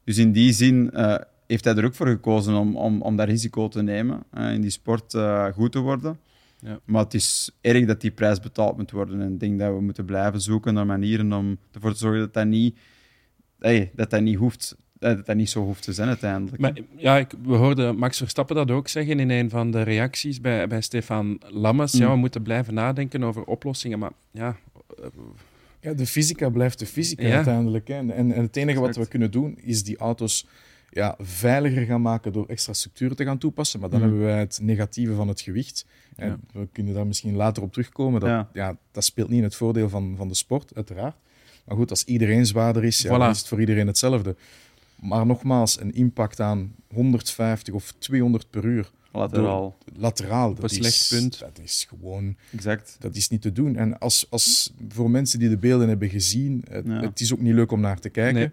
Dus 0.05 0.19
in 0.19 0.33
die 0.33 0.53
zin 0.53 0.91
uh, 0.95 1.15
heeft 1.47 1.65
hij 1.65 1.75
er 1.75 1.85
ook 1.85 1.95
voor 1.95 2.07
gekozen 2.07 2.55
om, 2.55 2.77
om, 2.77 3.03
om 3.03 3.17
dat 3.17 3.29
risico 3.29 3.69
te 3.69 3.83
nemen, 3.83 4.23
uh, 4.35 4.53
in 4.53 4.61
die 4.61 4.71
sport 4.71 5.17
goed 5.55 5.73
te 5.73 5.79
worden. 5.79 6.19
Ja. 6.61 6.81
Maar 6.85 7.05
het 7.05 7.15
is 7.15 7.51
erg 7.61 7.87
dat 7.87 8.01
die 8.01 8.11
prijs 8.11 8.41
betaald 8.41 8.77
moet 8.77 8.91
worden. 8.91 9.21
En 9.21 9.33
ik 9.33 9.41
denk 9.41 9.59
dat 9.59 9.75
we 9.75 9.81
moeten 9.81 10.05
blijven 10.05 10.41
zoeken 10.41 10.75
naar 10.75 10.87
manieren 10.87 11.33
om 11.33 11.59
ervoor 11.73 11.93
te 11.93 11.99
zorgen 11.99 12.21
dat 12.21 12.35
dat 12.35 12.47
niet, 12.47 12.79
hey, 13.59 13.91
dat 13.95 14.11
dat 14.11 14.21
niet 14.21 14.37
hoeft. 14.37 14.77
Dat 14.99 15.27
dat 15.27 15.37
niet 15.37 15.51
zo 15.51 15.65
hoeft 15.65 15.83
te 15.83 15.93
zijn 15.93 16.09
uiteindelijk. 16.09 16.59
Maar, 16.59 16.73
ja, 16.97 17.19
ik, 17.19 17.33
we 17.43 17.55
hoorden 17.55 17.97
Max 17.97 18.19
Verstappen 18.19 18.57
dat 18.57 18.71
ook 18.71 18.89
zeggen 18.89 19.21
in 19.21 19.31
een 19.31 19.51
van 19.51 19.71
de 19.71 19.83
reacties 19.83 20.41
bij, 20.41 20.67
bij 20.67 20.81
Stefan 20.81 21.41
Lammes. 21.47 21.93
Ja, 21.93 22.07
mm. 22.07 22.13
we 22.13 22.19
moeten 22.19 22.43
blijven 22.43 22.75
nadenken 22.75 23.23
over 23.23 23.45
oplossingen. 23.45 23.99
Maar 23.99 24.13
ja, 24.31 24.57
ja, 25.81 25.95
de 25.95 26.07
fysica 26.07 26.49
blijft 26.49 26.79
de 26.79 26.87
fysica 26.87 27.31
uiteindelijk. 27.31 27.89
Hè. 27.89 27.95
En, 27.95 28.11
en, 28.11 28.31
het 28.31 28.57
enige 28.57 28.81
wat 28.81 28.97
we 28.97 29.09
kunnen 29.09 29.31
doen, 29.31 29.59
is 29.63 29.85
die 29.85 29.97
auto's 29.97 30.47
ja, 30.91 31.15
veiliger 31.19 31.85
gaan 31.85 32.03
maken 32.03 32.33
door 32.33 32.47
extra 32.47 32.73
structuren 32.73 33.17
te 33.17 33.25
gaan 33.25 33.39
toepassen. 33.39 33.81
Maar 33.81 33.91
dan 33.91 34.01
mm. 34.01 34.07
hebben 34.07 34.25
wij 34.25 34.39
het 34.39 34.59
negatieve 34.63 35.15
van 35.15 35.29
het 35.29 35.41
gewicht. 35.41 35.87
En 36.17 36.41
we 36.53 36.69
kunnen 36.73 36.95
daar 36.95 37.07
misschien 37.07 37.35
later 37.35 37.63
op 37.63 37.73
terugkomen. 37.73 38.21
Dat, 38.21 38.47
ja. 38.53 38.77
dat 38.93 39.05
speelt 39.05 39.29
niet 39.29 39.39
in 39.39 39.45
het 39.45 39.55
voordeel 39.55 39.89
van, 39.89 40.15
van 40.17 40.29
de 40.29 40.35
sport, 40.35 40.75
uiteraard. 40.75 41.17
Maar 41.65 41.77
goed, 41.77 41.91
als 41.91 42.05
iedereen 42.05 42.47
zwaarder 42.47 42.85
is, 42.85 43.03
ja, 43.03 43.19
dan 43.19 43.31
is 43.31 43.39
het 43.39 43.49
voor 43.49 43.61
iedereen 43.61 43.87
hetzelfde. 43.87 44.37
Maar 45.01 45.27
nogmaals, 45.27 45.81
een 45.81 45.95
impact 45.95 46.41
aan 46.41 46.75
150 46.95 47.75
of 47.75 47.95
200 47.99 48.51
per 48.51 48.65
uur. 48.65 48.91
Lateraal. 49.13 49.77
lateraal. 49.97 50.55
Dat, 50.55 50.71
is, 50.71 50.77
slecht 50.77 51.09
punt. 51.09 51.39
Dat 51.39 51.61
is 51.63 51.87
gewoon... 51.89 52.37
Exact. 52.53 52.97
Dat 52.99 53.17
is 53.17 53.29
niet 53.29 53.43
te 53.43 53.53
doen. 53.53 53.77
En 53.77 53.99
als, 53.99 54.27
als, 54.31 54.73
voor 54.89 55.11
mensen 55.11 55.39
die 55.39 55.49
de 55.49 55.59
beelden 55.59 55.89
hebben 55.89 56.09
gezien, 56.09 56.65
het, 56.71 56.87
het 56.87 57.21
is 57.21 57.33
ook 57.33 57.41
niet 57.41 57.55
leuk 57.55 57.73
om 57.73 57.81
naar 57.81 57.99
te 58.01 58.09
kijken. 58.09 58.53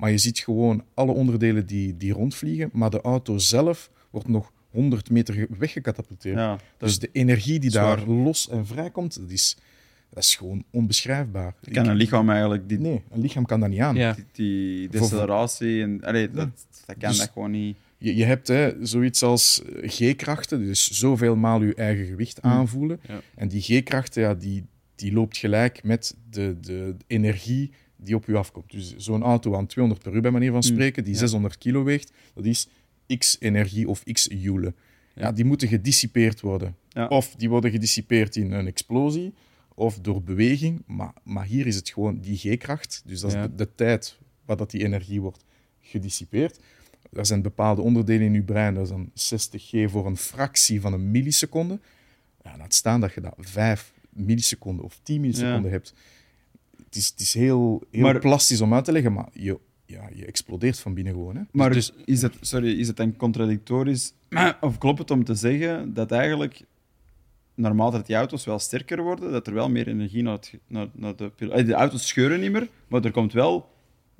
Maar 0.00 0.10
je 0.10 0.18
ziet 0.18 0.38
gewoon 0.38 0.84
alle 0.94 1.12
onderdelen 1.12 1.66
die, 1.66 1.96
die 1.96 2.12
rondvliegen. 2.12 2.70
Maar 2.72 2.90
de 2.90 3.00
auto 3.00 3.38
zelf 3.38 3.90
wordt 4.10 4.28
nog 4.28 4.52
100 4.70 5.10
meter 5.10 5.46
weggecatapulteerd. 5.58 6.36
Ja, 6.36 6.58
dus 6.76 6.98
de 6.98 7.08
energie 7.12 7.58
die 7.60 7.70
daar 7.70 8.06
los 8.06 8.48
en 8.48 8.66
vrij 8.66 8.90
komt, 8.90 9.20
dat 9.20 9.30
is, 9.30 9.56
dat 10.10 10.22
is 10.22 10.36
gewoon 10.36 10.64
onbeschrijfbaar. 10.70 11.54
kan 11.72 11.86
een 11.88 11.96
lichaam 11.96 12.30
eigenlijk... 12.30 12.68
Die, 12.68 12.78
nee, 12.78 13.02
een 13.10 13.20
lichaam 13.20 13.46
kan 13.46 13.60
dat 13.60 13.68
niet 13.68 13.80
aan. 13.80 13.94
Die, 13.94 14.24
die 14.32 14.88
deceleratie, 14.88 15.82
en, 15.82 16.00
allee, 16.00 16.30
dat, 16.30 16.48
dat 16.86 16.96
kan 16.98 17.08
dus 17.08 17.18
dat 17.18 17.30
gewoon 17.32 17.50
niet... 17.50 17.76
Je, 17.98 18.16
je 18.16 18.24
hebt 18.24 18.48
hè, 18.48 18.86
zoiets 18.86 19.22
als 19.22 19.62
G-krachten, 19.82 20.58
dus 20.58 20.90
zoveel 20.90 21.36
maal 21.36 21.62
je 21.62 21.74
eigen 21.74 22.06
gewicht 22.06 22.38
hm. 22.40 22.46
aanvoelen. 22.46 23.00
En 23.34 23.48
die 23.48 23.60
G-krachten, 23.60 24.22
ja, 24.22 24.34
die, 24.34 24.64
die 24.94 25.12
loopt 25.12 25.36
gelijk 25.36 25.84
met 25.84 26.16
de, 26.30 26.56
de 26.60 26.96
energie 27.06 27.70
die 28.02 28.14
op 28.14 28.26
u 28.26 28.34
afkomt. 28.34 28.70
Dus 28.70 28.96
zo'n 28.96 29.22
auto 29.22 29.54
aan 29.54 29.66
200 29.66 30.04
per 30.04 30.14
uur, 30.14 30.22
bij 30.22 30.30
manier 30.30 30.50
van 30.50 30.60
hm. 30.60 30.66
spreken, 30.66 31.04
die 31.04 31.16
600 31.16 31.58
kilo 31.58 31.84
weegt, 31.84 32.12
dat 32.34 32.44
is 32.44 32.68
x 33.18 33.36
energie 33.40 33.88
of 33.88 34.02
x 34.02 34.28
joule. 34.30 34.74
Ja. 35.14 35.32
die 35.32 35.44
moeten 35.44 35.68
gedissipeerd 35.68 36.40
worden. 36.40 36.76
Of 37.08 37.34
die 37.36 37.48
worden 37.48 37.70
gedissipeerd 37.70 38.36
in 38.36 38.52
een 38.52 38.66
explosie, 38.66 39.34
of 39.74 39.98
door 39.98 40.22
beweging. 40.22 40.82
Maar, 40.86 41.12
maar 41.22 41.44
hier 41.44 41.66
is 41.66 41.76
het 41.76 41.90
gewoon 41.90 42.20
die 42.20 42.36
G-kracht. 42.36 43.02
Dus 43.04 43.20
dat 43.20 43.34
is 43.34 43.42
de, 43.42 43.54
de, 43.54 43.74
tijd 43.74 44.18
waar 44.44 44.56
dat 44.56 44.70
die 44.70 44.84
energie 44.84 45.20
wordt 45.20 45.44
gedissipeerd. 45.80 46.58
Er 47.12 47.26
zijn 47.26 47.42
bepaalde 47.42 47.82
onderdelen 47.82 48.26
in 48.26 48.32
je 48.32 48.42
brein, 48.42 48.74
dat 48.74 48.82
is 48.82 48.88
dan 48.88 49.10
60G 49.10 49.90
voor 49.90 50.06
een 50.06 50.16
fractie 50.16 50.80
van 50.80 50.92
een 50.92 51.10
milliseconde. 51.10 51.80
Ja, 52.42 52.56
laat 52.56 52.74
staan 52.74 53.00
dat 53.00 53.12
je 53.14 53.20
dat 53.20 53.34
5 53.38 53.92
milliseconden 54.10 54.84
of 54.84 54.98
10 55.02 55.20
milliseconden 55.20 55.70
hebt. 55.70 55.94
Het 56.90 56.98
is, 56.98 57.08
het 57.08 57.20
is 57.20 57.34
heel, 57.34 57.82
heel 57.90 58.18
plastisch 58.18 58.60
om 58.60 58.74
uit 58.74 58.84
te 58.84 58.92
leggen, 58.92 59.12
maar 59.12 59.28
je 59.32 59.58
ja, 59.90 60.08
je 60.14 60.26
explodeert 60.26 60.78
van 60.78 60.94
binnen 60.94 61.12
gewoon. 61.12 61.36
Hè. 61.36 61.42
Maar 61.52 61.72
dus, 61.72 61.92
is, 62.04 62.22
het, 62.22 62.36
sorry, 62.40 62.78
is 62.78 62.86
het 62.86 62.96
dan 62.96 63.16
contradictorisch? 63.16 64.12
Of 64.60 64.78
klopt 64.78 64.98
het 64.98 65.10
om 65.10 65.24
te 65.24 65.34
zeggen 65.34 65.94
dat 65.94 66.10
eigenlijk 66.10 66.64
normaal 67.54 67.90
dat 67.90 68.06
die 68.06 68.16
auto's 68.16 68.44
wel 68.44 68.58
sterker 68.58 69.02
worden, 69.02 69.32
dat 69.32 69.46
er 69.46 69.54
wel 69.54 69.70
meer 69.70 69.88
energie 69.88 70.22
naar, 70.22 70.32
het, 70.32 70.58
naar, 70.66 70.88
naar 70.92 71.16
de 71.16 71.32
De 71.64 71.72
auto's 71.72 72.06
scheuren 72.06 72.40
niet 72.40 72.52
meer, 72.52 72.68
maar 72.88 73.04
er 73.04 73.10
komt 73.10 73.32
wel... 73.32 73.68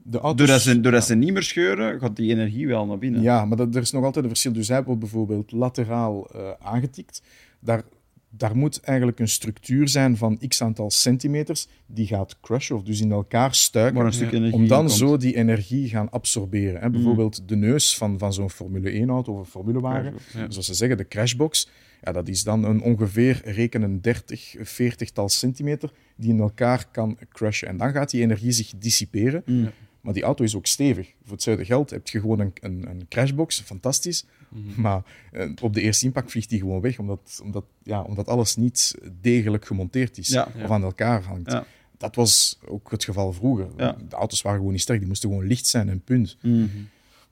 De 0.02 0.18
auto's, 0.18 0.46
doordat 0.46 0.60
ze, 0.60 0.80
doordat 0.80 1.04
ze 1.04 1.14
niet 1.14 1.32
meer 1.32 1.42
scheuren, 1.42 2.00
gaat 2.00 2.16
die 2.16 2.30
energie 2.30 2.66
wel 2.66 2.86
naar 2.86 2.98
binnen. 2.98 3.22
Ja, 3.22 3.44
maar 3.44 3.56
dat, 3.56 3.74
er 3.74 3.80
is 3.80 3.90
nog 3.90 4.04
altijd 4.04 4.24
een 4.24 4.30
verschil. 4.30 4.52
Dus 4.52 4.68
hij 4.68 4.84
wordt 4.84 5.00
bijvoorbeeld 5.00 5.52
lateraal 5.52 6.36
uh, 6.36 6.50
aangetikt. 6.58 7.22
Daar 7.60 7.82
daar 8.30 8.56
moet 8.56 8.80
eigenlijk 8.80 9.18
een 9.18 9.28
structuur 9.28 9.88
zijn 9.88 10.16
van 10.16 10.38
x 10.48 10.62
aantal 10.62 10.90
centimeters 10.90 11.66
die 11.86 12.06
gaat 12.06 12.40
crushen, 12.40 12.76
of 12.76 12.82
dus 12.82 13.00
in 13.00 13.12
elkaar 13.12 13.54
stuiken, 13.54 14.52
om 14.52 14.68
dan 14.68 14.90
zo 14.90 15.16
die 15.16 15.36
energie 15.36 15.88
gaan 15.88 16.10
absorberen. 16.10 16.80
Hè. 16.80 16.86
Mm. 16.86 16.92
Bijvoorbeeld 16.92 17.48
de 17.48 17.56
neus 17.56 17.96
van, 17.96 18.18
van 18.18 18.32
zo'n 18.32 18.50
Formule 18.50 19.06
1-auto 19.06 19.32
of 19.32 19.38
een 19.38 19.44
formulewagen, 19.44 20.14
zoals 20.48 20.66
ze 20.66 20.74
zeggen, 20.74 20.96
de 20.96 21.08
crashbox, 21.08 21.68
ja, 22.02 22.12
dat 22.12 22.28
is 22.28 22.44
dan 22.44 22.64
een 22.64 22.82
ongeveer 22.82 23.40
rekenen 23.44 24.00
30, 24.00 24.54
40 24.60 25.10
tal 25.10 25.28
centimeter 25.28 25.90
die 26.16 26.30
in 26.30 26.40
elkaar 26.40 26.86
kan 26.92 27.18
crushen. 27.28 27.68
En 27.68 27.76
dan 27.76 27.92
gaat 27.92 28.10
die 28.10 28.22
energie 28.22 28.52
zich 28.52 28.72
dissiperen. 28.78 29.42
Mm. 29.46 29.70
Maar 30.00 30.14
die 30.14 30.22
auto 30.22 30.44
is 30.44 30.54
ook 30.54 30.66
stevig. 30.66 31.12
Voor 31.22 31.32
hetzelfde 31.32 31.64
geld 31.64 31.90
heb 31.90 32.08
je 32.08 32.20
gewoon 32.20 32.40
een, 32.40 32.52
een, 32.60 32.86
een 32.88 33.06
crashbox, 33.08 33.60
fantastisch. 33.60 34.24
Mhm. 34.48 34.80
Maar 34.80 35.02
eh, 35.32 35.50
op 35.62 35.74
de 35.74 35.80
eerste 35.80 36.04
impact 36.04 36.30
vliegt 36.30 36.48
die 36.48 36.58
gewoon 36.58 36.80
weg, 36.80 36.98
omdat, 36.98 37.40
omdat, 37.42 37.64
ja, 37.82 38.02
omdat 38.02 38.28
alles 38.28 38.56
niet 38.56 38.94
degelijk 39.20 39.66
gemonteerd 39.66 40.18
is 40.18 40.36
of 40.36 40.70
aan 40.70 40.82
elkaar 40.82 41.22
hangt. 41.22 41.56
Dat 41.98 42.14
was 42.14 42.58
ook 42.66 42.90
het 42.90 43.04
geval 43.04 43.32
vroeger. 43.32 43.68
De 43.76 44.16
auto's 44.16 44.42
waren 44.42 44.58
gewoon 44.58 44.72
niet 44.72 44.82
sterk, 44.82 44.98
die 44.98 45.08
moesten 45.08 45.28
gewoon 45.28 45.46
licht 45.46 45.66
zijn 45.66 45.88
en 45.88 46.00
punt. 46.00 46.36
Mm 46.40 46.70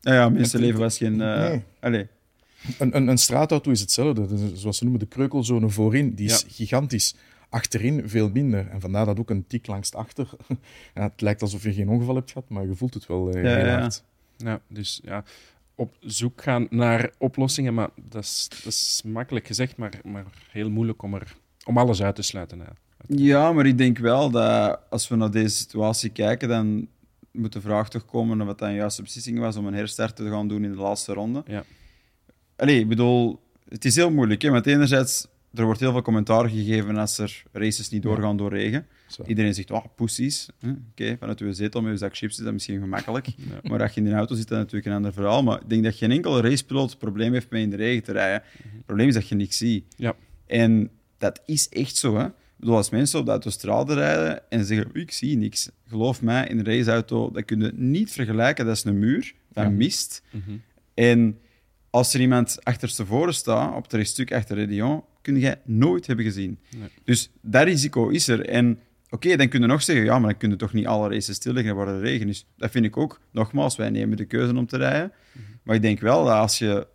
Ja, 0.00 0.14
ja 0.14 0.28
mensenleven 0.28 0.80
was 0.80 0.96
geen... 0.96 1.20
Uh, 1.20 1.54
nee. 1.80 2.06
Een, 2.78 2.96
een, 2.96 3.08
een, 3.08 3.18
straatauto 3.18 3.70
is 3.70 3.80
hetzelfde. 3.80 4.26
Zoals 4.54 4.76
ze 4.76 4.82
noemen, 4.82 5.00
de 5.00 5.06
kreukelzone 5.06 5.68
voorin, 5.68 6.14
die 6.14 6.26
is 6.26 6.44
gigantisch 6.48 7.14
achterin 7.48 8.08
veel 8.08 8.30
minder. 8.30 8.68
En 8.68 8.80
vandaar 8.80 9.06
dat 9.06 9.18
ook 9.18 9.30
een 9.30 9.46
tik 9.46 9.66
langs 9.66 9.94
achter. 9.94 10.30
ja, 10.94 11.02
het 11.02 11.20
lijkt 11.20 11.42
alsof 11.42 11.62
je 11.62 11.72
geen 11.72 11.88
ongeval 11.88 12.14
hebt 12.14 12.30
gehad, 12.30 12.48
maar 12.48 12.66
je 12.66 12.74
voelt 12.74 12.94
het 12.94 13.06
wel 13.06 13.36
uh, 13.36 13.42
heel 13.42 13.80
hard. 13.80 14.02
Ja, 14.36 14.60
dus 14.68 15.00
ja, 15.04 15.24
op 15.74 15.96
zoek 16.00 16.42
gaan 16.42 16.66
naar 16.70 17.10
oplossingen, 17.18 17.74
maar 17.74 17.88
dat 17.96 18.22
is, 18.22 18.48
dat 18.64 18.72
is 18.72 19.02
makkelijk 19.04 19.46
gezegd, 19.46 19.76
maar, 19.76 20.00
maar 20.04 20.24
heel 20.50 20.70
moeilijk 20.70 21.02
om, 21.02 21.14
er, 21.14 21.36
om 21.64 21.78
alles 21.78 22.02
uit 22.02 22.14
te 22.14 22.22
sluiten. 22.22 22.58
Ja. 22.58 22.72
ja, 23.06 23.52
maar 23.52 23.66
ik 23.66 23.78
denk 23.78 23.98
wel 23.98 24.30
dat 24.30 24.80
als 24.90 25.08
we 25.08 25.16
naar 25.16 25.30
deze 25.30 25.56
situatie 25.56 26.10
kijken, 26.10 26.48
dan 26.48 26.88
moet 27.30 27.52
de 27.52 27.60
vraag 27.60 27.88
toch 27.88 28.04
komen 28.04 28.40
of 28.40 28.48
het 28.48 28.60
een 28.60 28.74
juiste 28.74 29.02
beslissing 29.02 29.38
was 29.38 29.56
om 29.56 29.66
een 29.66 29.74
herstart 29.74 30.16
te 30.16 30.30
gaan 30.30 30.48
doen 30.48 30.64
in 30.64 30.70
de 30.70 30.80
laatste 30.80 31.12
ronde. 31.12 31.42
Ja. 31.46 31.64
Allee, 32.56 32.80
ik 32.80 32.88
bedoel, 32.88 33.40
het 33.68 33.84
is 33.84 33.96
heel 33.96 34.10
moeilijk. 34.10 34.42
Hè? 34.42 34.50
Want 34.50 34.66
enerzijds, 34.66 35.26
er 35.54 35.64
wordt 35.64 35.80
heel 35.80 35.92
veel 35.92 36.02
commentaar 36.02 36.48
gegeven 36.48 36.96
als 36.96 37.18
er 37.18 37.42
races 37.52 37.88
niet 37.88 38.02
doorgaan 38.02 38.36
door 38.36 38.50
regen. 38.50 38.86
Iedereen 39.26 39.54
zegt, 39.54 39.70
oh, 39.70 39.84
poesies. 39.96 40.48
Oké, 40.90 41.16
vanuit 41.18 41.40
uw 41.40 41.52
zetel 41.52 41.82
met 41.82 41.90
uw 41.90 41.96
zak 41.96 42.16
chips 42.16 42.38
is 42.38 42.44
dat 42.44 42.52
misschien 42.52 42.80
gemakkelijk. 42.80 43.28
Maar 43.68 43.82
als 43.82 43.92
je 43.92 44.00
in 44.00 44.06
de 44.06 44.12
auto 44.12 44.34
zit, 44.34 44.48
dan 44.48 44.58
natuurlijk 44.58 44.86
een 44.86 44.92
ander 44.92 45.12
verhaal. 45.12 45.42
Maar 45.42 45.60
ik 45.60 45.68
denk 45.68 45.84
dat 45.84 45.94
geen 45.94 46.10
enkele 46.10 46.40
racepiloot 46.40 46.90
het 46.90 46.98
probleem 46.98 47.32
heeft 47.32 47.50
met 47.50 47.60
in 47.60 47.70
de 47.70 47.76
regen 47.76 48.02
te 48.02 48.12
rijden. 48.12 48.42
Mhm. 48.62 48.76
Het 48.76 48.86
probleem 48.86 49.08
is 49.08 49.14
dat 49.14 49.28
je 49.28 49.34
niks 49.34 49.56
ziet. 49.56 49.84
Ja. 49.96 50.14
En 50.46 50.90
dat 51.18 51.42
is 51.46 51.68
echt 51.68 51.96
zo. 51.96 52.16
Hè? 52.16 52.26
Ik 52.26 52.32
bedoel, 52.56 52.76
als 52.76 52.90
mensen 52.90 53.18
op 53.18 53.24
de 53.24 53.30
autostrade 53.30 53.94
rijden 53.94 54.50
en 54.50 54.64
zeggen, 54.64 54.90
ik 54.92 55.12
zie 55.12 55.36
niks. 55.36 55.70
Geloof 55.86 56.22
mij, 56.22 56.46
in 56.46 56.58
een 56.58 56.64
raceauto, 56.64 57.30
dat 57.30 57.44
kun 57.44 57.60
je 57.60 57.72
niet 57.74 58.10
vergelijken. 58.10 58.66
Dat 58.66 58.76
is 58.76 58.84
een 58.84 58.98
muur 58.98 59.34
van 59.52 59.76
mist. 59.76 60.22
Mhm. 60.30 60.56
En 60.94 61.38
als 61.90 62.14
er 62.14 62.20
iemand 62.20 62.64
achterstevoren 62.64 63.34
staat, 63.34 63.76
op 63.76 63.82
het 63.82 63.92
rechtstuk 63.92 64.32
achter 64.32 64.56
Redion, 64.56 65.02
kun 65.22 65.38
je 65.40 65.58
nooit 65.64 66.06
hebben 66.06 66.24
gezien. 66.24 66.58
Dus 67.04 67.30
dat 67.40 67.64
risico 67.64 68.08
is 68.08 68.28
er. 68.28 68.48
En 68.48 68.80
oké, 69.10 69.36
dan 69.36 69.48
kun 69.48 69.60
je 69.60 69.66
nog 69.66 69.82
zeggen, 69.82 70.04
ja, 70.04 70.18
maar 70.18 70.30
dan 70.30 70.38
kun 70.38 70.50
je 70.50 70.56
toch 70.56 70.72
niet 70.72 70.86
alle 70.86 71.08
races 71.08 71.36
stilleggen 71.36 71.76
waar 71.76 71.88
er 71.88 72.00
regen 72.00 72.28
is. 72.28 72.46
Dat 72.56 72.70
vind 72.70 72.84
ik 72.84 72.96
ook. 72.96 73.20
Nogmaals, 73.30 73.76
wij 73.76 73.90
nemen 73.90 74.16
de 74.16 74.24
keuze 74.24 74.56
om 74.56 74.66
te 74.66 74.76
rijden. 74.76 75.12
Mhm. 75.32 75.44
Maar 75.62 75.74
ik 75.74 75.82
denk 75.82 76.00
wel 76.00 76.24
dat 76.24 76.34
als 76.34 76.58
je 76.58 76.86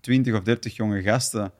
20 0.00 0.34
of 0.34 0.42
30 0.42 0.76
jonge 0.76 1.02
gasten 1.02 1.52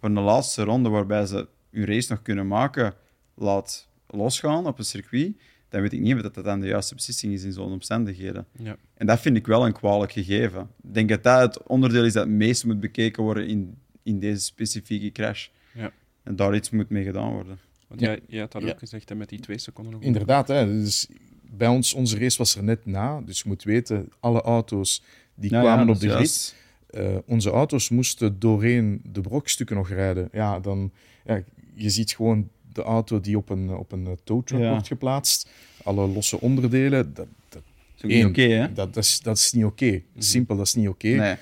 van 0.00 0.14
de 0.14 0.20
laatste 0.20 0.62
ronde, 0.62 0.88
waarbij 0.88 1.26
ze 1.26 1.48
hun 1.70 1.86
race 1.86 2.12
nog 2.12 2.22
kunnen 2.22 2.46
maken, 2.46 2.94
laat 3.34 3.88
losgaan 4.06 4.66
op 4.66 4.78
een 4.78 4.84
circuit, 4.84 5.36
dan 5.72 5.80
weet 5.80 5.92
ik 5.92 6.00
niet 6.00 6.14
of 6.14 6.20
dat 6.20 6.44
dan 6.44 6.60
de 6.60 6.66
juiste 6.66 6.94
beslissing 6.94 7.32
is 7.32 7.42
in 7.42 7.52
zo'n 7.52 7.72
omstandigheden. 7.72 8.46
Ja. 8.58 8.76
En 8.94 9.06
dat 9.06 9.20
vind 9.20 9.36
ik 9.36 9.46
wel 9.46 9.66
een 9.66 9.72
kwalijk 9.72 10.12
gegeven. 10.12 10.60
Ik 10.82 10.94
denk 10.94 11.08
dat 11.08 11.22
dat 11.22 11.40
het 11.40 11.66
onderdeel 11.66 12.04
is 12.04 12.12
dat 12.12 12.24
het 12.24 12.32
meest 12.32 12.64
moet 12.64 12.80
bekeken 12.80 13.22
worden 13.22 13.48
in, 13.48 13.78
in 14.02 14.18
deze 14.18 14.40
specifieke 14.40 15.12
crash. 15.12 15.48
Ja. 15.74 15.92
En 16.22 16.36
daar 16.36 16.54
iets 16.54 16.70
moet 16.70 16.88
mee 16.88 17.04
gedaan 17.04 17.32
worden. 17.32 17.58
Want 17.88 18.00
jij, 18.00 18.20
jij 18.26 18.40
had 18.40 18.52
dat 18.52 18.64
ook 18.64 18.78
gezegd 18.78 19.08
hè, 19.08 19.14
met 19.14 19.28
die 19.28 19.40
twee 19.40 19.58
seconden. 19.58 19.92
Nog 19.92 20.02
Inderdaad, 20.02 20.48
hè, 20.48 20.66
dus 20.66 21.08
bij 21.42 21.68
ons, 21.68 21.94
onze 21.94 22.18
race 22.18 22.38
was 22.38 22.56
er 22.56 22.62
net 22.62 22.86
na. 22.86 23.20
Dus 23.20 23.38
je 23.38 23.48
moet 23.48 23.62
weten, 23.62 24.08
alle 24.20 24.40
auto's 24.40 25.02
die 25.34 25.50
kwamen 25.50 25.88
op 25.88 26.00
de 26.00 26.08
grid, 26.08 26.54
uh, 26.90 27.16
onze 27.26 27.50
auto's 27.50 27.88
moesten 27.88 28.38
doorheen 28.38 29.00
de 29.04 29.20
brokstukken 29.20 29.76
nog 29.76 29.88
rijden. 29.88 30.28
Ja, 30.32 30.60
dan, 30.60 30.92
ja, 31.24 31.42
je 31.74 31.90
ziet 31.90 32.12
gewoon 32.12 32.48
de 32.72 32.82
auto 32.82 33.20
die 33.20 33.36
op 33.36 33.48
een, 33.48 33.74
op 33.74 33.92
een 33.92 34.18
tow 34.24 34.44
truck 34.44 34.68
wordt 34.70 34.86
geplaatst. 34.86 35.50
Alle 35.82 36.06
losse 36.06 36.40
onderdelen. 36.40 37.14
Dat, 37.14 37.26
dat, 37.48 37.62
is 37.96 38.02
niet 38.02 38.24
oké, 38.24 38.42
hè? 38.42 38.72
Dat, 38.72 38.94
dat, 38.94 39.04
is, 39.04 39.20
dat 39.20 39.38
is 39.38 39.52
niet 39.52 39.64
oké. 39.64 39.90
Mhm. 39.90 40.22
Simpel, 40.22 40.56
dat 40.56 40.66
is 40.66 40.74
niet 40.74 40.88
oké. 40.88 41.08
Nee. 41.08 41.36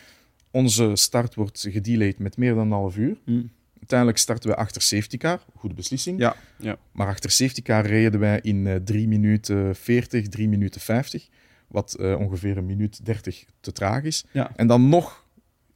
Onze 0.50 0.90
start 0.94 1.34
wordt 1.34 1.66
gedelayed 1.70 2.18
met 2.18 2.37
meer 2.37 2.54
dan 2.54 2.66
een 2.66 2.72
half 2.72 2.96
uur. 2.96 3.16
Mhm. 3.25 3.42
Uiteindelijk 3.78 4.18
starten 4.18 4.50
we 4.50 4.56
achter 4.56 4.82
safety 4.82 5.16
car. 5.16 5.40
Goede 5.56 5.75
beslissing. 5.75 6.18
Ja. 6.18 6.37
ja. 6.58 6.76
Maar 6.92 7.06
achter 7.06 7.30
safety 7.30 7.62
car 7.62 7.87
reden 7.87 8.20
wij 8.20 8.40
in 8.42 8.66
uh, 8.66 8.75
3 8.75 9.08
minuten 9.08 9.76
40, 9.76 10.28
3 10.28 10.49
minuten 10.49 10.80
50. 10.80 11.28
Wat 11.66 11.97
uh, 12.00 12.19
ongeveer 12.19 12.56
een 12.56 12.66
minuut 12.66 13.04
30 13.04 13.45
te 13.60 13.73
traag 13.73 14.02
is. 14.02 14.25
Ja. 14.32 14.52
En 14.56 14.66
dan 14.66 14.88
nog 14.88 15.26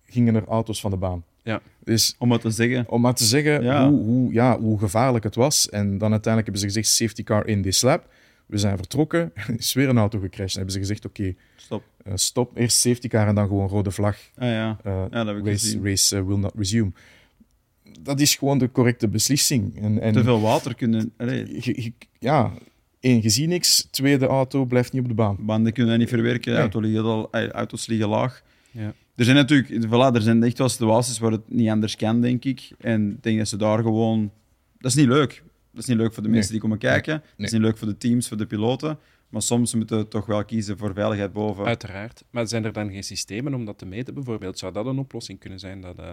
gingen 0.04 0.34
er 0.34 0.44
auto's 0.44 0.80
van 0.80 0.90
de 0.90 0.96
baan. 0.96 1.24
Ja. 1.44 1.62
Dus, 1.84 2.14
om 2.18 2.28
maar 2.28 2.38
te 2.38 2.50
zeggen, 2.50 2.88
om 2.88 3.00
maar 3.00 3.14
te 3.14 3.24
zeggen 3.24 3.62
ja. 3.62 3.88
Hoe, 3.88 4.04
hoe, 4.04 4.32
ja, 4.32 4.58
hoe 4.58 4.78
gevaarlijk 4.78 5.24
het 5.24 5.34
was. 5.34 5.68
En 5.68 5.98
dan 5.98 6.10
uiteindelijk 6.10 6.44
hebben 6.44 6.58
ze 6.58 6.66
gezegd, 6.66 6.86
safety 6.86 7.22
car 7.22 7.46
in 7.46 7.62
this 7.62 7.82
lab. 7.82 8.08
We 8.46 8.58
zijn 8.58 8.76
vertrokken, 8.76 9.32
is 9.56 9.72
weer 9.72 9.88
een 9.88 9.98
auto 9.98 10.18
gecrashed. 10.18 10.54
Dan 10.54 10.56
hebben 10.56 10.72
ze 10.72 10.78
gezegd, 10.78 11.04
oké, 11.04 11.20
okay, 11.20 11.36
stop. 11.56 11.82
Uh, 12.06 12.12
stop. 12.16 12.56
Eerst 12.56 12.76
safety 12.76 13.08
car 13.08 13.26
en 13.26 13.34
dan 13.34 13.46
gewoon 13.46 13.68
rode 13.68 13.90
vlag. 13.90 14.16
Ah, 14.36 14.48
ja. 14.48 14.78
Uh, 14.86 15.04
ja, 15.10 15.24
dat 15.24 15.26
heb 15.26 15.36
ik 15.36 15.44
race 15.44 15.58
gezien. 15.58 15.84
race 15.84 16.16
uh, 16.16 16.26
will 16.26 16.36
not 16.36 16.52
resume. 16.56 16.92
Dat 18.00 18.20
is 18.20 18.34
gewoon 18.34 18.58
de 18.58 18.70
correcte 18.70 19.08
beslissing. 19.08 19.82
En, 19.82 20.00
en 20.00 20.12
Te 20.12 20.22
veel 20.22 20.40
water 20.40 20.74
kunnen... 20.74 21.12
Je, 21.18 21.82
je, 21.82 21.92
ja, 22.18 22.52
één, 23.00 23.22
je 23.22 23.28
ziet 23.28 23.48
niks. 23.48 23.88
Tweede, 23.90 24.26
auto 24.26 24.64
blijft 24.64 24.92
niet 24.92 25.02
op 25.02 25.08
de 25.08 25.14
baan. 25.14 25.36
Banden 25.40 25.72
kunnen 25.72 25.98
niet 25.98 26.08
verwerken. 26.08 26.52
Nee. 26.52 26.60
Auto 26.60 26.80
liggen 26.80 27.04
al, 27.04 27.32
auto's 27.32 27.86
liggen 27.86 28.08
laag. 28.08 28.42
Ja. 28.70 28.94
Er 29.16 29.24
zijn 29.24 29.36
natuurlijk 29.36 29.86
voilà, 29.86 30.14
er 30.14 30.22
zijn 30.22 30.42
echt 30.42 30.58
wel 30.58 30.68
situaties 30.68 31.18
waar 31.18 31.30
het 31.30 31.50
niet 31.52 31.68
anders 31.68 31.96
kan, 31.96 32.20
denk 32.20 32.44
ik. 32.44 32.70
En 32.80 33.10
ik 33.10 33.22
denk 33.22 33.38
dat 33.38 33.48
ze 33.48 33.56
daar 33.56 33.82
gewoon... 33.82 34.32
Dat 34.78 34.90
is 34.90 34.96
niet 34.96 35.08
leuk. 35.08 35.42
Dat 35.72 35.82
is 35.82 35.88
niet 35.88 35.98
leuk 35.98 36.14
voor 36.14 36.22
de 36.22 36.28
mensen 36.28 36.52
nee. 36.52 36.60
die 36.60 36.70
komen 36.70 36.78
kijken. 36.78 37.12
Nee. 37.12 37.34
Dat 37.36 37.46
is 37.46 37.52
niet 37.52 37.60
leuk 37.60 37.78
voor 37.78 37.88
de 37.88 37.96
teams, 37.96 38.28
voor 38.28 38.36
de 38.36 38.46
piloten. 38.46 38.98
Maar 39.28 39.42
soms 39.42 39.74
moeten 39.74 39.98
we 39.98 40.08
toch 40.08 40.26
wel 40.26 40.44
kiezen 40.44 40.78
voor 40.78 40.94
veiligheid 40.94 41.32
boven. 41.32 41.64
Uiteraard. 41.64 42.24
Maar 42.30 42.48
zijn 42.48 42.64
er 42.64 42.72
dan 42.72 42.90
geen 42.90 43.04
systemen 43.04 43.54
om 43.54 43.64
dat 43.64 43.78
te 43.78 43.86
meten, 43.86 44.14
bijvoorbeeld? 44.14 44.58
Zou 44.58 44.72
dat 44.72 44.86
een 44.86 44.98
oplossing 44.98 45.38
kunnen 45.38 45.58
zijn? 45.58 45.80
Dat, 45.80 45.98
uh, 45.98 46.10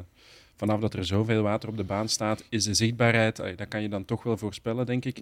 vanaf 0.55 0.79
dat 0.79 0.93
er 0.93 1.05
zoveel 1.05 1.41
water 1.41 1.69
op 1.69 1.77
de 1.77 1.83
baan 1.83 2.09
staat, 2.09 2.43
is 2.49 2.63
de 2.63 2.73
zichtbaarheid... 2.73 3.39
Uh, 3.39 3.45
dat 3.55 3.67
kan 3.67 3.81
je 3.81 3.89
dan 3.89 4.05
toch 4.05 4.23
wel 4.23 4.37
voorspellen, 4.37 4.85
denk 4.85 5.05
ik. 5.05 5.21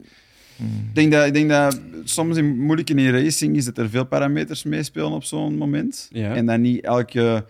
Hmm. 0.55 0.67
Ik, 0.67 0.95
denk 0.95 1.11
dat, 1.11 1.25
ik 1.25 1.33
denk 1.33 1.49
dat 1.49 1.81
soms 2.03 2.37
in 2.37 2.59
moeilijk 2.59 2.89
in 2.89 3.11
racing 3.11 3.55
is 3.55 3.65
dat 3.65 3.77
er 3.77 3.89
veel 3.89 4.05
parameters 4.05 4.63
meespelen 4.63 5.11
op 5.11 5.23
zo'n 5.23 5.57
moment. 5.57 6.09
Ja. 6.11 6.35
En 6.35 6.45
dat 6.45 6.59
niet 6.59 6.83
elke 6.83 7.45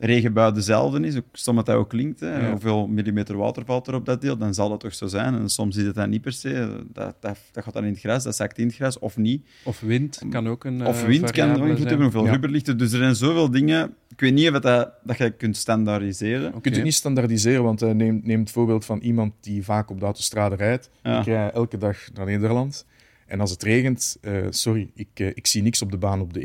regenbui 0.00 0.52
dezelfde 0.52 1.06
is, 1.06 1.18
stom 1.32 1.56
dat 1.56 1.70
ook 1.70 1.88
klinkt. 1.88 2.20
Hè. 2.20 2.40
Ja. 2.40 2.50
Hoeveel 2.50 2.86
millimeter 2.86 3.36
water 3.36 3.64
valt 3.64 3.86
er 3.86 3.94
op 3.94 4.04
dat 4.06 4.20
deel, 4.20 4.36
dan 4.36 4.54
zal 4.54 4.68
dat 4.68 4.80
toch 4.80 4.94
zo 4.94 5.06
zijn. 5.06 5.34
En 5.34 5.48
soms 5.48 5.76
is 5.76 5.84
het 5.84 5.94
dan 5.94 6.10
niet 6.10 6.20
per 6.20 6.32
se. 6.32 6.84
Dat, 6.92 7.14
dat, 7.20 7.38
dat 7.52 7.64
gaat 7.64 7.74
dan 7.74 7.84
in 7.84 7.90
het 7.90 8.00
gras, 8.00 8.24
dat 8.24 8.36
zakt 8.36 8.58
in 8.58 8.66
het 8.66 8.74
gras, 8.74 8.98
of 8.98 9.16
niet. 9.16 9.46
Of 9.64 9.80
wind 9.80 10.22
kan 10.30 10.48
ook 10.48 10.64
een 10.64 10.86
Of 10.86 11.04
wind 11.04 11.30
kan 11.30 11.50
ook 11.50 11.66
invloed 11.68 11.78
hebben, 11.88 12.02
hoeveel 12.02 12.24
Ja. 12.24 12.30
rubber 12.30 12.50
ligt 12.50 12.68
er. 12.68 12.76
Dus 12.76 12.92
er 12.92 12.98
zijn 12.98 13.14
zoveel 13.16 13.50
dingen. 13.50 13.94
Ik 14.08 14.20
weet 14.20 14.32
niet 14.34 14.50
of 14.50 14.58
dat, 14.58 14.90
dat 15.04 15.18
je 15.18 15.30
kunt 15.30 15.56
standaardiseren. 15.56 16.52
Je 16.54 16.60
kunt 16.60 16.74
het 16.74 16.84
niet 16.84 16.94
standaardiseren, 16.94 17.62
want 17.62 17.82
uh, 17.82 17.90
neem, 17.90 18.20
neem 18.24 18.40
het 18.40 18.50
voorbeeld 18.50 18.84
van 18.84 18.98
iemand 18.98 19.32
die 19.40 19.64
vaak 19.64 19.90
op 19.90 19.98
de 19.98 20.04
autostrade 20.04 20.56
rijdt. 20.56 20.90
Ja. 21.02 21.18
Ik 21.18 21.24
rij 21.26 21.50
elke 21.50 21.76
dag 21.78 21.96
naar 22.14 22.26
Nederland. 22.26 22.86
En 23.30 23.40
als 23.40 23.50
het 23.50 23.62
regent, 23.62 24.16
uh, 24.22 24.46
sorry, 24.50 24.90
ik, 24.94 25.08
uh, 25.20 25.26
ik 25.34 25.46
zie 25.46 25.62
niks 25.62 25.82
op 25.82 25.90
de 25.90 25.96
baan 25.96 26.20
op 26.20 26.32
de 26.34 26.40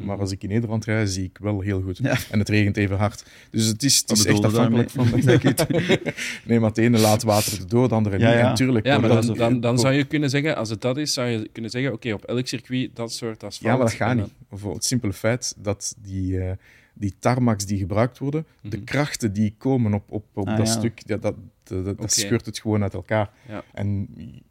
E19, 0.00 0.04
maar 0.04 0.18
als 0.18 0.30
ik 0.32 0.42
in 0.42 0.48
Nederland 0.48 0.84
rij, 0.84 1.06
zie 1.06 1.24
ik 1.24 1.38
wel 1.40 1.60
heel 1.60 1.82
goed. 1.82 1.98
Ja. 2.02 2.16
En 2.30 2.38
het 2.38 2.48
regent 2.48 2.76
even 2.76 2.96
hard. 2.96 3.24
Dus 3.50 3.66
het 3.66 3.82
is, 3.82 4.04
het 4.06 4.26
echt 4.26 4.44
afhankelijk 4.44 4.90
van... 4.90 5.06
nee, 6.44 6.60
maar 6.60 6.68
het 6.68 6.78
ene 6.78 6.98
laat 6.98 7.22
water 7.22 7.58
erdoor, 7.60 7.88
de 7.88 7.94
andere 7.94 8.18
Ja, 8.18 8.30
niet. 8.30 8.38
ja. 8.38 8.48
En 8.48 8.54
tuurlijk, 8.54 8.86
Ja, 8.86 8.98
maar 8.98 9.08
dan, 9.08 9.26
dan- 9.26 9.36
dan, 9.36 9.60
dan 9.60 9.78
zou 9.78 9.94
je 9.94 10.04
kunnen 10.04 10.30
zeggen, 10.30 10.56
als 10.56 10.70
het 10.70 10.80
dat 10.80 10.96
is, 10.96 11.12
zou 11.12 11.28
je 11.28 11.48
kunnen 11.52 11.70
zeggen, 11.70 11.92
oké, 11.92 12.12
op 12.12 12.24
elk 12.24 12.46
circuit 12.46 12.90
dat 12.96 13.12
soort 13.12 13.44
asfalt. 13.44 13.70
Ja, 13.72 13.76
maar 13.76 13.86
dat 13.86 13.94
gaat 13.94 14.16
niet. 14.16 14.32
Voor 14.50 14.74
het 14.74 14.84
simpele 14.84 15.12
feit 15.12 15.54
dat 15.58 15.94
die, 16.02 16.32
uh, 16.32 16.50
die 16.94 17.14
tarmacs 17.18 17.66
die 17.66 17.78
gebruikt 17.78 18.18
worden, 18.18 18.46
de 18.62 18.76
Mhm. 18.76 18.84
krachten 18.84 19.32
die 19.32 19.54
komen 19.58 19.94
op, 19.94 20.10
op, 20.10 20.24
op 20.34 20.46
Ah, 20.48 20.56
dat 20.56 20.66
ja. 20.66 20.72
stuk, 20.72 21.02
ja, 21.06 21.16
dat, 21.16 21.34
dat, 21.68 21.84
dat, 21.84 21.98
Oké. 21.98 22.08
scheurt 22.08 22.46
het 22.46 22.58
gewoon 22.60 22.82
uit 22.82 22.94
elkaar. 22.94 23.30
Ja. 23.48 23.64
En 23.74 24.08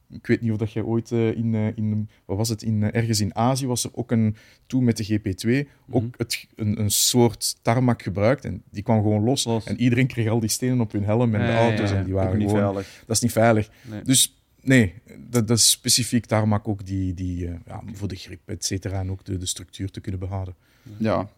ik 0.09 0.27
weet 0.27 0.41
niet 0.41 0.51
of 0.51 0.57
dat 0.57 0.71
jij 0.71 0.83
ooit 0.83 1.11
uh, 1.11 1.35
in, 1.37 1.53
uh, 1.53 1.67
in, 1.75 2.09
wat 2.25 2.37
was 2.37 2.49
het, 2.49 2.61
in, 2.63 2.91
ergens 2.91 3.19
in 3.21 3.35
Azië 3.35 3.67
was 3.67 3.83
er 3.83 3.89
ook 3.93 4.11
een, 4.11 4.35
toen 4.67 4.83
met 4.83 4.97
de 4.97 5.05
GP2, 5.19 5.69
ook 5.89 6.01
Mhm. 6.01 6.11
het, 6.17 6.47
een, 6.55 6.79
een 6.79 6.91
soort 6.91 7.55
tarmac 7.61 8.01
gebruikt 8.01 8.45
en 8.45 8.63
die 8.71 8.83
kwam 8.83 9.01
gewoon 9.01 9.23
los. 9.23 9.43
Los. 9.45 9.65
En 9.65 9.79
iedereen 9.79 10.07
kreeg 10.07 10.27
al 10.29 10.39
die 10.39 10.49
stenen 10.49 10.79
op 10.81 10.91
hun 10.91 11.03
helm 11.03 11.35
en 11.35 11.41
Ja, 11.41 11.47
de 11.47 11.53
auto's 11.57 11.89
ja. 11.89 11.95
en 11.95 12.03
die 12.03 12.13
Ook 12.13 12.19
waren 12.19 12.37
niet 12.37 12.47
gewoon... 12.49 12.63
veilig. 12.63 13.03
Dat 13.07 13.15
is 13.15 13.21
niet 13.21 13.31
veilig. 13.31 13.69
Nee. 13.81 14.01
Dus 14.01 14.35
nee, 14.61 14.93
dat, 15.29 15.47
dat 15.47 15.57
is 15.57 15.69
specifiek 15.69 16.25
tarmac 16.25 16.67
ook 16.67 16.85
die, 16.85 17.13
die 17.13 17.45
uh, 17.47 17.55
ja, 17.65 17.81
voor 17.93 18.07
de 18.07 18.15
grip, 18.15 18.39
et 18.45 18.65
cetera, 18.65 18.99
en 18.99 19.11
ook 19.11 19.25
de, 19.25 19.37
de 19.37 19.45
structuur 19.45 19.91
te 19.91 19.99
kunnen 20.01 20.19
behouden. 20.19 20.55
Ja. 20.97 21.29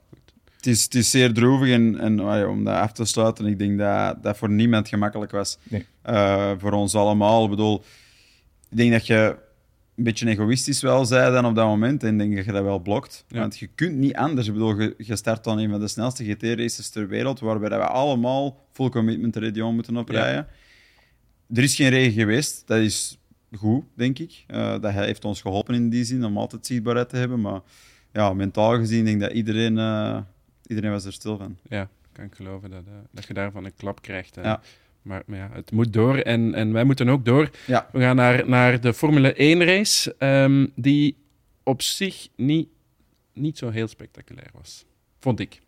Het 0.60 0.68
is, 0.68 0.84
het 0.84 0.96
is 0.96 1.10
zeer 1.10 1.34
droevig 1.34 1.70
en, 1.70 2.00
en 2.00 2.22
oh 2.22 2.50
om 2.50 2.64
dat 2.64 2.76
af 2.76 2.92
te 2.92 3.06
sluiten, 3.06 3.46
ik 3.46 3.60
denk 3.60 3.78
dat 3.78 4.24
dat 4.24 4.38
voor 4.38 4.50
niemand 4.50 4.88
gemakkelijk 4.88 5.32
was. 5.32 5.58
Nee. 5.64 5.86
Uh, 6.10 6.52
voor 6.58 6.72
ons 6.72 6.96
allemaal. 6.96 7.44
Ik 7.44 7.50
bedoel, 7.50 7.84
ik 8.70 8.78
denk 8.78 8.92
dat 8.92 9.08
je 9.08 9.38
een 9.96 10.04
beetje 10.04 10.28
egoïstisch 10.28 10.82
wel 10.82 11.06
zei 11.06 11.32
dan 11.32 11.46
op 11.46 11.56
dat 11.56 11.66
moment 11.66 12.04
en 12.04 12.18
denk 12.18 12.36
dat 12.36 12.46
je 12.46 12.52
dat 12.52 12.64
wel 12.64 12.80
blokt. 12.80 13.26
Ja. 13.28 13.40
Want 13.40 13.58
je 13.58 13.68
kunt 13.76 13.96
niet 13.96 14.16
anders. 14.16 14.48
Ik 14.48 14.54
bedoel, 14.54 14.80
je, 14.80 14.96
je 14.98 15.16
start 15.16 15.44
dan 15.44 15.60
een 15.60 15.70
van 15.70 15.80
de 15.80 15.88
snelste 15.88 16.24
GT-races 16.26 16.90
ter 16.90 17.08
wereld, 17.08 17.40
waarbij 17.40 17.70
we 17.70 17.86
allemaal 17.86 18.68
full 18.72 18.90
commitment 18.90 19.34
de 19.34 19.64
moeten 19.64 19.98
oprijden. 19.98 20.48
Er 21.54 21.64
is 21.64 21.76
geen 21.76 21.90
regen 21.90 22.14
geweest. 22.14 22.64
Dat 22.68 22.78
is 22.78 23.18
goed, 23.58 23.84
denk 23.94 24.20
ik. 24.20 24.46
Uh, 24.48 24.80
dat 24.80 24.92
heeft 24.92 25.26
ons 25.26 25.42
geholpen 25.42 25.76
in 25.76 25.90
die 25.90 26.04
zin 26.04 26.26
om 26.26 26.38
altijd 26.38 26.66
zichtbaarheid 26.66 27.10
te 27.10 27.18
hebben. 27.18 27.42
Maar 27.42 27.62
ja, 28.14 28.34
mentaal 28.34 28.78
gezien 28.78 29.06
denk 29.06 29.16
ik 29.16 29.28
dat 29.28 29.32
iedereen, 29.32 29.78
uh, 29.78 30.20
iedereen 30.70 30.92
was 30.92 31.06
er 31.06 31.14
stil 31.14 31.38
van. 31.38 31.58
Ja, 31.70 31.90
kan 32.12 32.26
ik 32.26 32.36
geloven 32.36 32.70
dat, 32.70 32.84
uh, 32.88 32.94
dat 33.12 33.26
je 33.26 33.34
daarvan 33.34 33.66
een 33.66 33.76
klap 33.76 34.02
krijgt. 34.02 34.36
hè. 34.36 34.42
Ja. 34.42 34.62
Maar, 35.02 35.24
maar 35.26 35.38
ja, 35.38 35.50
het 35.54 35.72
moet 35.72 35.94
door 35.94 36.18
en, 36.18 36.54
en 36.54 36.74
wij 36.74 36.84
moeten 36.84 37.10
ook 37.10 37.26
door. 37.26 37.50
Ja. 37.68 37.90
We 37.92 38.00
gaan 38.00 38.16
naar, 38.16 38.50
naar 38.50 38.82
de 38.82 38.94
Formule 38.94 39.34
1 39.34 39.64
race, 39.64 40.16
ehm, 40.18 40.68
die 40.76 41.18
op 41.64 41.82
zich 41.82 42.28
niet, 42.36 42.68
niet 43.34 43.58
zo 43.58 43.70
heel 43.70 43.88
spectaculair 43.88 44.50
was. 44.54 44.86
Vond 45.20 45.40
ik. 45.40 45.60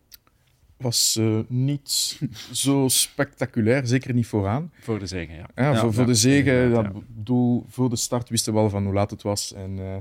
Was 0.76 1.16
uh, 1.20 1.38
niet 1.48 2.20
zo 2.52 2.88
spectaculair, 2.88 3.86
zeker 3.86 4.14
niet 4.14 4.26
vooraan. 4.26 4.72
Voor 4.80 4.98
de 4.98 5.06
zegen, 5.06 5.34
ja. 5.34 5.48
ja, 5.54 5.76
voor, 5.76 5.94
voor 5.94 6.06
de 6.06 6.14
zegen, 6.14 6.70
ja, 6.70 6.92
bedoel, 7.08 7.64
voor 7.68 7.90
de 7.90 7.96
start 7.96 8.28
wisten 8.28 8.52
we 8.52 8.58
wel 8.58 8.70
van 8.70 8.84
hoe 8.84 8.94
laat 8.94 9.10
het 9.10 9.22
was. 9.22 9.52
En 9.52 9.78
uh, 9.78 9.96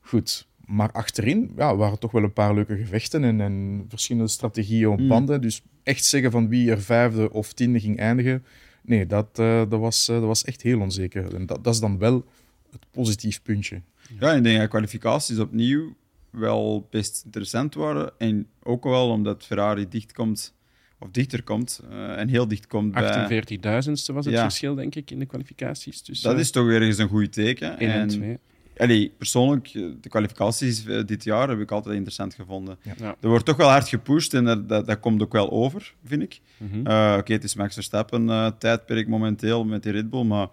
goed, 0.00 0.46
maar 0.66 0.92
achterin 0.92 1.52
ja, 1.56 1.76
waren 1.76 1.98
toch 1.98 2.10
wel 2.10 2.22
een 2.22 2.32
paar 2.32 2.54
leuke 2.54 2.76
gevechten 2.76 3.24
en, 3.24 3.40
en 3.40 3.84
verschillende 3.88 4.28
strategieën 4.28 4.88
op 4.88 4.98
mm. 4.98 5.08
banden. 5.08 5.40
Dus 5.40 5.62
echt 5.82 6.04
zeggen 6.04 6.30
van 6.30 6.48
wie 6.48 6.70
er 6.70 6.82
vijfde 6.82 7.32
of 7.32 7.52
tiende 7.52 7.80
ging 7.80 7.98
eindigen, 7.98 8.44
nee, 8.82 9.06
dat, 9.06 9.38
uh, 9.38 9.62
dat, 9.68 9.80
was, 9.80 10.08
uh, 10.08 10.16
dat 10.16 10.24
was 10.24 10.44
echt 10.44 10.62
heel 10.62 10.80
onzeker. 10.80 11.34
En 11.34 11.46
dat, 11.46 11.64
dat 11.64 11.74
is 11.74 11.80
dan 11.80 11.98
wel 11.98 12.24
het 12.70 12.86
positief 12.90 13.42
puntje. 13.42 13.82
Ja, 14.20 14.32
ik 14.32 14.42
denk 14.42 14.58
dat 14.58 14.68
kwalificaties 14.68 15.38
opnieuw 15.38 15.94
wel 16.30 16.86
best 16.90 17.22
interessant 17.24 17.74
waren. 17.74 18.12
En 18.18 18.46
ook 18.62 18.84
wel 18.84 19.08
omdat 19.08 19.44
Ferrari 19.44 19.88
dicht 19.88 20.12
komt, 20.12 20.54
of 20.98 21.10
dichter 21.10 21.42
komt, 21.42 21.80
uh, 21.90 22.18
en 22.18 22.28
heel 22.28 22.48
dicht 22.48 22.66
komt 22.66 22.94
48.000ste 22.94 24.14
was 24.14 24.26
het 24.26 24.38
verschil, 24.38 24.74
denk 24.74 24.94
ik, 24.94 25.10
in 25.10 25.18
de 25.18 25.26
kwalificaties. 25.26 26.02
Dus, 26.02 26.20
dat 26.20 26.38
is 26.38 26.50
toch 26.50 26.66
weer 26.66 26.82
eens 26.82 26.98
een 26.98 27.08
goed 27.08 27.32
teken. 27.32 27.78
en, 27.78 27.90
en 27.90 28.08
2. 28.08 28.38
Allee, 28.76 29.14
persoonlijk, 29.18 29.72
de 29.72 30.08
kwalificaties 30.08 30.86
eh, 30.86 31.04
dit 31.04 31.24
jaar 31.24 31.48
heb 31.48 31.60
ik 31.60 31.70
altijd 31.70 31.94
interessant 31.94 32.34
gevonden. 32.34 32.78
Ja. 32.98 33.16
Er 33.20 33.28
wordt 33.28 33.44
toch 33.44 33.56
wel 33.56 33.68
hard 33.68 33.88
gepusht 33.88 34.34
en 34.34 34.44
dat, 34.44 34.68
dat, 34.68 34.86
dat 34.86 35.00
komt 35.00 35.22
ook 35.22 35.32
wel 35.32 35.50
over, 35.50 35.94
vind 36.04 36.22
ik. 36.22 36.40
Mm 36.56 36.70
-hmm. 36.70 36.86
uh, 36.86 37.16
Oké, 37.18 37.32
het 37.32 37.44
is 37.44 37.54
Max 37.54 37.74
Verstappen 37.74 38.28
uh, 38.28 38.46
tijdperk 38.58 39.08
momenteel 39.08 39.64
met 39.64 39.82
die 39.82 39.92
Red 39.92 40.10
Bull, 40.10 40.24
maar 40.24 40.48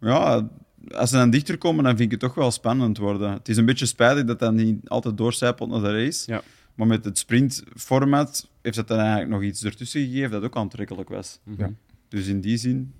ja, 0.00 0.48
als 0.90 1.10
ze 1.10 1.16
dan 1.16 1.30
dichter 1.30 1.58
komen, 1.58 1.84
dan 1.84 1.96
vind 1.96 2.12
ik 2.12 2.20
het 2.20 2.20
toch 2.20 2.34
wel 2.34 2.50
spannend 2.50 2.98
worden. 2.98 3.32
Het 3.32 3.48
is 3.48 3.56
een 3.56 3.64
beetje 3.64 3.86
spijtig 3.86 4.24
dat 4.24 4.38
dat 4.38 4.52
niet 4.52 4.88
altijd 4.88 5.16
doorcijpelt 5.16 5.70
naar 5.70 5.80
de 5.80 6.04
race. 6.04 6.32
Ja. 6.32 6.42
Maar 6.74 6.86
met 6.86 7.04
het 7.04 7.18
sprintformat 7.18 8.50
heeft 8.62 8.76
dat 8.76 8.88
dan 8.88 8.98
eigenlijk 8.98 9.30
nog 9.30 9.42
iets 9.42 9.64
ertussen 9.64 10.00
gegeven 10.00 10.30
dat 10.30 10.44
ook 10.44 10.56
aantrekkelijk 10.56 11.08
was. 11.08 11.40
Mm 11.44 11.54
-hmm. 11.56 11.64
ja. 11.64 11.72
Dus 12.08 12.26
in 12.26 12.40
die 12.40 12.56
zin, 12.56 12.94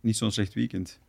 niet 0.00 0.16
zo'n 0.16 0.30
slecht 0.30 0.54
weekend. 0.54 1.00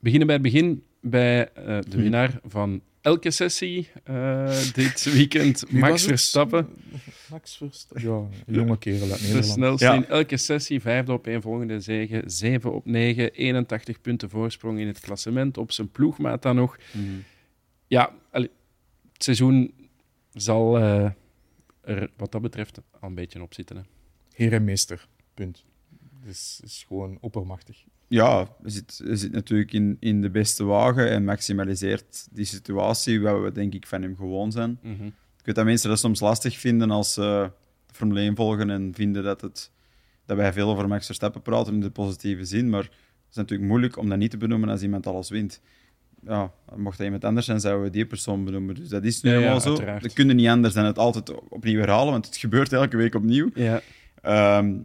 Beginnen 0.00 0.26
bij 0.26 0.36
het 0.36 0.44
begin 0.44 0.84
bij 1.00 1.48
uh, 1.58 1.64
de 1.64 1.84
hm. 1.90 1.96
winnaar 1.96 2.40
van 2.44 2.82
elke 3.00 3.30
sessie 3.30 3.88
uh, 4.10 4.72
dit 4.72 5.04
weekend, 5.12 5.72
Max 5.72 6.04
Verstappen. 6.04 6.68
Max 7.30 7.56
Verstappen, 7.56 8.08
ja, 8.08 8.28
jonge 8.46 8.78
kerel 8.78 9.10
uit 9.10 9.20
Nederland. 9.20 9.44
De 9.44 9.50
snelste 9.50 9.84
ja. 9.84 9.94
in 9.94 10.06
elke 10.06 10.36
sessie, 10.36 10.80
vijfde 10.80 11.12
op 11.12 11.26
één 11.26 11.42
volgende 11.42 11.80
zegen, 11.80 12.30
7 12.30 12.72
op 12.72 12.86
9, 12.86 13.32
81 13.32 14.00
punten 14.00 14.30
voorsprong 14.30 14.78
in 14.78 14.86
het 14.86 15.00
klassement, 15.00 15.58
op 15.58 15.72
zijn 15.72 15.90
ploegmaat 15.90 16.42
dan 16.42 16.56
nog. 16.56 16.76
Mm. 16.92 17.22
Ja, 17.86 18.14
het 18.30 18.50
seizoen 19.16 19.74
zal 20.32 20.78
uh, 20.78 21.10
er 21.80 22.10
wat 22.16 22.32
dat 22.32 22.42
betreft 22.42 22.80
al 23.00 23.08
een 23.08 23.14
beetje 23.14 23.42
op 23.42 23.54
zitten. 23.54 23.76
Hè. 23.76 23.82
Heer 24.32 24.52
en 24.52 24.64
meester, 24.64 25.08
punt. 25.34 25.64
Dus 26.24 26.60
is 26.64 26.84
gewoon 26.88 27.18
oppermachtig 27.20 27.84
ja, 28.10 28.48
zit, 28.62 29.00
zit 29.04 29.32
natuurlijk 29.32 29.72
in, 29.72 29.96
in 30.00 30.20
de 30.20 30.30
beste 30.30 30.64
wagen 30.64 31.10
en 31.10 31.24
maximaliseert 31.24 32.28
die 32.30 32.44
situatie 32.44 33.20
waar 33.20 33.42
we 33.42 33.52
denk 33.52 33.74
ik 33.74 33.86
van 33.86 34.02
hem 34.02 34.16
gewoon 34.16 34.52
zijn. 34.52 34.78
Mhm. 34.82 35.06
Ik 35.06 35.44
weet 35.44 35.54
dat 35.54 35.64
mensen 35.64 35.88
dat 35.88 35.98
soms 35.98 36.20
lastig 36.20 36.58
vinden 36.58 36.90
als 36.90 37.12
ze 37.12 37.50
Formule 37.92 38.20
1 38.20 38.36
volgen 38.36 38.70
en 38.70 38.92
vinden 38.94 39.22
dat, 39.22 39.40
het, 39.40 39.70
dat 40.26 40.36
wij 40.36 40.52
veel 40.52 40.70
over 40.70 40.88
Max 40.88 41.06
Verstappen 41.06 41.42
praten 41.42 41.74
in 41.74 41.80
de 41.80 41.90
positieve 41.90 42.44
zin, 42.44 42.70
maar 42.70 42.82
het 42.82 43.30
is 43.30 43.36
natuurlijk 43.36 43.68
moeilijk 43.68 43.96
om 43.96 44.08
dat 44.08 44.18
niet 44.18 44.30
te 44.30 44.36
benoemen 44.36 44.68
als 44.68 44.82
iemand 44.82 45.06
alles 45.06 45.30
wint. 45.30 45.60
Ja, 46.24 46.52
mocht 46.76 46.96
dat 46.96 47.06
iemand 47.06 47.24
anders 47.24 47.46
zijn, 47.46 47.60
zouden 47.60 47.84
we 47.84 47.90
die 47.90 48.06
persoon 48.06 48.44
benoemen. 48.44 48.74
Dus 48.74 48.88
dat 48.88 49.04
is 49.04 49.20
nu 49.22 49.30
helemaal 49.30 49.54
ja, 49.54 49.60
zo. 49.60 49.76
We 49.76 50.12
kunnen 50.12 50.36
niet 50.36 50.48
anders 50.48 50.74
dan 50.74 50.84
het 50.84 50.98
altijd 50.98 51.48
opnieuw 51.48 51.78
herhalen, 51.78 52.12
want 52.12 52.26
het 52.26 52.36
gebeurt 52.36 52.72
elke 52.72 52.96
week 52.96 53.14
opnieuw. 53.14 53.50
Ja. 53.54 53.82
Um, 54.58 54.84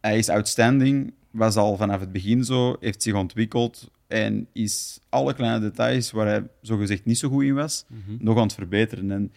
hij 0.00 0.18
is 0.18 0.28
outstanding 0.28 1.14
was 1.36 1.56
al 1.56 1.76
vanaf 1.76 2.00
het 2.00 2.12
begin 2.12 2.44
zo, 2.44 2.76
heeft 2.80 3.02
zich 3.02 3.14
ontwikkeld 3.14 3.90
en 4.06 4.48
is 4.52 5.00
alle 5.08 5.34
kleine 5.34 5.60
details 5.60 6.10
waar 6.10 6.26
hij 6.26 6.42
zogezegd 6.60 7.04
niet 7.04 7.18
zo 7.18 7.28
goed 7.28 7.44
in 7.44 7.54
was, 7.54 7.84
mhm. 7.88 8.24
nog 8.24 8.36
aan 8.36 8.42
het 8.42 8.54
verbeteren. 8.54 9.10
En 9.10 9.32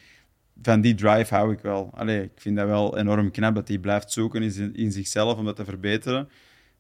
van 0.62 0.82
die 0.82 0.96
drive 0.96 1.36
hou 1.36 1.52
ik 1.54 1.60
wel. 1.60 1.90
Allee, 1.94 2.24
ik 2.24 2.32
vind 2.36 2.56
dat 2.56 2.68
wel 2.68 2.98
enorm 2.98 3.32
knap 3.32 3.56
dat 3.56 3.68
hij 3.68 3.78
blijft 3.78 4.12
zoeken 4.12 4.42
in, 4.42 4.76
in 4.76 4.92
zichzelf 4.92 5.38
om 5.38 5.46
dat 5.46 5.56
te 5.56 5.66
verbeteren. 5.66 6.30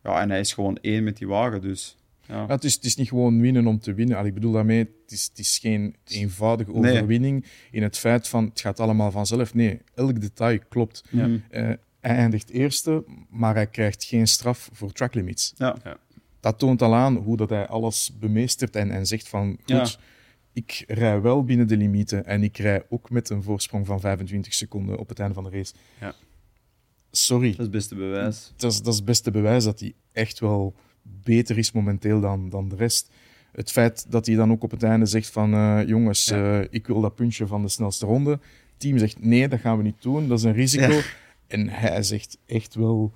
Ja, 0.03 0.21
en 0.21 0.29
hij 0.29 0.39
is 0.39 0.53
gewoon 0.53 0.77
één 0.81 1.03
met 1.03 1.17
die 1.17 1.27
wagen, 1.27 1.61
dus... 1.61 1.97
Ja. 2.27 2.47
het, 2.47 2.63
is, 2.63 2.73
het 2.73 2.83
is 2.83 2.95
niet 2.95 3.07
gewoon 3.07 3.41
winnen 3.41 3.67
om 3.67 3.79
te 3.79 3.93
winnen. 3.93 4.15
Allee, 4.17 4.29
ik 4.29 4.33
bedoel 4.33 4.51
daarmee, 4.51 4.79
het 4.79 5.11
is, 5.11 5.27
het 5.29 5.39
is 5.39 5.57
geen 5.57 5.95
eenvoudige 6.07 6.73
overwinning 6.73 7.45
in 7.71 7.83
het 7.83 7.97
feit 7.97 8.27
van 8.27 8.45
het 8.45 8.61
gaat 8.61 8.79
allemaal 8.79 9.11
vanzelf. 9.11 9.53
Nee, 9.53 9.81
elk 9.95 10.21
detail 10.21 10.59
klopt. 10.69 11.03
Ja. 11.09 11.27
Uh, 11.51 11.71
hij 11.99 12.15
eindigt 12.15 12.49
eerste, 12.49 13.03
maar 13.29 13.55
hij 13.55 13.67
krijgt 13.67 14.03
geen 14.03 14.27
straf 14.27 14.69
voor 14.73 14.91
track 14.91 15.13
limits. 15.13 15.53
Ja. 15.57 15.77
Dat 16.39 16.59
toont 16.59 16.81
al 16.81 16.95
aan 16.95 17.15
hoe 17.15 17.37
dat 17.37 17.49
hij 17.49 17.67
alles 17.67 18.11
bemeestert 18.19 18.75
en, 18.75 18.91
en 18.91 19.05
zegt 19.05 19.29
van, 19.29 19.57
goed, 19.65 19.99
ik 20.53 20.83
rij 20.87 21.21
wel 21.21 21.43
binnen 21.43 21.67
de 21.67 21.77
limieten 21.77 22.25
en 22.25 22.43
ik 22.43 22.57
rij 22.57 22.83
ook 22.89 23.09
met 23.09 23.29
een 23.29 23.43
voorsprong 23.43 23.85
van 23.85 23.99
25 23.99 24.53
seconden 24.53 24.97
op 24.97 25.09
het 25.09 25.19
einde 25.19 25.33
van 25.33 25.43
de 25.43 25.49
race. 25.49 25.73
Ja. 25.99 26.15
Sorry. 27.11 27.49
Dat 27.49 27.57
is 27.57 27.63
het 27.63 27.71
beste 27.71 27.95
bewijs. 27.95 28.53
Dat 28.55 28.71
is, 28.71 28.77
dat 28.77 28.87
is 28.87 28.95
het 28.95 29.05
beste 29.05 29.31
bewijs 29.31 29.63
dat 29.63 29.79
hij 29.79 29.93
echt 30.11 30.39
wel 30.39 30.75
beter 31.01 31.57
is 31.57 31.71
momenteel 31.71 32.19
dan, 32.19 32.49
dan 32.49 32.69
de 32.69 32.75
rest. 32.75 33.11
Het 33.51 33.71
feit 33.71 34.11
dat 34.11 34.25
hij 34.25 34.35
dan 34.35 34.51
ook 34.51 34.63
op 34.63 34.71
het 34.71 34.83
einde 34.83 35.05
zegt 35.05 35.29
van, 35.29 35.53
uh, 35.53 35.87
jongens, 35.87 36.31
uh, 36.31 36.61
ik 36.69 36.87
wil 36.87 37.01
dat 37.01 37.15
puntje 37.15 37.47
van 37.47 37.61
de 37.61 37.67
snelste 37.69 38.05
ronde. 38.05 38.31
Het 38.31 38.41
team 38.77 38.97
zegt, 38.97 39.23
nee, 39.23 39.47
dat 39.47 39.59
gaan 39.59 39.77
we 39.77 39.83
niet 39.83 40.01
doen, 40.01 40.27
dat 40.27 40.37
is 40.37 40.43
een 40.43 40.53
risico. 40.53 40.99
En 41.49 41.69
hij 41.69 42.03
zegt 42.03 42.37
echt 42.45 42.75
wel 42.75 43.13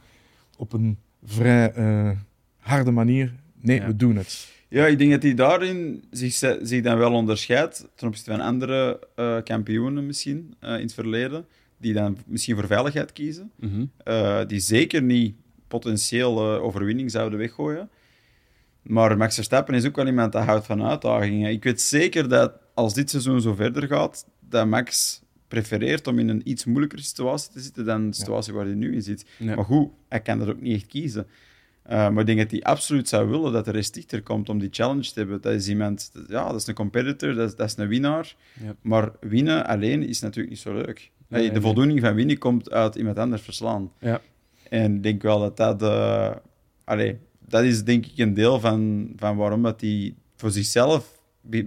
op 0.58 0.74
een 0.74 0.98
vrij 1.24 1.76
uh, 1.78 2.12
harde 2.58 2.92
manier: 2.92 3.34
nee, 3.62 3.82
we 3.82 3.96
doen 3.96 4.16
het. 4.16 4.52
Ja, 4.68 4.86
ik 4.86 4.98
denk 4.98 5.12
dat 5.12 5.24
hij 5.24 5.34
daarin 5.34 6.04
zich, 6.12 6.34
zich 6.62 6.82
dan 6.84 6.98
wel 6.98 7.14
onderscheidt 7.14 7.88
ten 7.96 8.08
opzichte 8.08 8.32
van 8.32 8.40
andere 8.40 9.08
uh, 9.16 9.38
kampioenen 9.44 10.06
misschien 10.06 10.54
uh, 10.64 10.74
in 10.74 10.82
het 10.82 10.94
verleden, 10.94 11.46
die 11.78 11.94
dan 11.94 12.18
misschien 12.26 12.56
voor 12.56 12.68
veiligheid 12.68 13.12
kiezen, 13.12 13.52
mm 13.60 13.70
-hmm. 14.06 14.48
die 14.48 14.60
zeker 14.60 15.02
niet 15.02 15.36
potentieel 15.68 16.42
overwinning 16.42 17.12
zouden 17.12 17.40
weggooien. 17.40 17.90
Maar 18.82 19.18
Max 19.18 19.36
Verstappen 19.36 19.74
is 19.74 19.86
ook 19.86 19.96
wel 19.96 20.08
iemand 20.08 20.32
dat 20.32 20.44
houdt 20.44 20.66
van 20.66 20.84
uitdagingen. 20.84 21.52
Ik 21.52 21.64
weet 21.64 21.82
zeker 21.82 22.30
dat 22.30 22.54
als 22.74 22.94
dit 22.94 23.10
seizoen 23.10 23.42
zo 23.42 23.54
verder 23.54 23.88
gaat, 23.88 24.26
dat 24.40 24.68
Max 24.68 25.22
prefereert 25.54 26.08
om 26.08 26.20
in 26.20 26.30
een 26.30 26.42
iets 26.50 26.66
moeilijkere 26.66 27.02
situatie 27.02 27.52
te 27.52 27.60
zitten 27.60 27.86
dan 27.86 28.10
de 28.10 28.16
situatie 28.16 28.54
waar 28.54 28.66
hij 28.66 28.74
nu 28.74 28.94
in 28.94 29.02
zit. 29.02 29.26
Maar 29.40 29.66
goed, 29.66 29.90
hij 30.08 30.22
kan 30.22 30.40
dat 30.40 30.50
ook 30.50 30.62
niet 30.62 30.76
echt 30.76 30.86
kiezen. 30.86 31.28
Uh, 31.86 31.92
maar 31.92 32.20
ik 32.20 32.26
denk 32.26 32.38
dat 32.40 32.52
hij 32.52 32.62
absoluut 32.62 33.08
zou 33.08 33.30
willen 33.30 33.52
dat 33.52 33.66
de 33.66 33.72
rest 33.72 33.94
dichter 33.94 34.22
komt 34.22 34.50
om 34.50 34.60
die 34.60 34.70
challenge 34.72 35.02
te 35.02 35.20
hebben. 35.20 35.42
Dat 35.42 35.54
is 35.54 35.68
iemand, 35.68 36.12
ja, 36.28 36.48
dat 36.48 36.62
is 36.62 36.68
een 36.68 36.74
competitor, 36.74 37.34
dat 37.34 37.50
is, 37.50 37.56
dat 37.56 37.68
is 37.68 37.78
een 37.78 37.88
winnaar. 37.88 38.36
Ja. 38.64 38.76
Maar 38.82 39.12
winnen 39.20 39.66
alleen 39.66 40.08
is 40.08 40.22
natuurlijk 40.22 40.50
niet 40.50 40.60
zo 40.60 40.74
leuk. 40.74 41.12
Nee, 41.28 41.52
de 41.52 41.62
voldoening 41.62 42.00
van 42.00 42.16
winnen 42.16 42.38
komt 42.38 42.72
uit 42.72 42.96
iemand 42.96 43.20
anders 43.20 43.42
verslaan. 43.42 43.92
Ja. 44.00 44.22
En 44.70 44.96
ik 44.96 45.04
denk 45.04 45.22
wel 45.22 45.40
dat 45.40 45.58
dat... 45.58 45.82
Uh, 45.82 46.36
allee, 46.84 47.18
dat 47.48 47.64
is 47.64 47.84
denk 47.84 48.06
ik 48.06 48.18
een 48.18 48.34
deel 48.34 48.60
van, 48.60 49.10
van 49.16 49.36
waarom 49.36 49.64
dat 49.64 49.82
hij 49.82 50.16
voor 50.36 50.52
zichzelf 50.52 51.20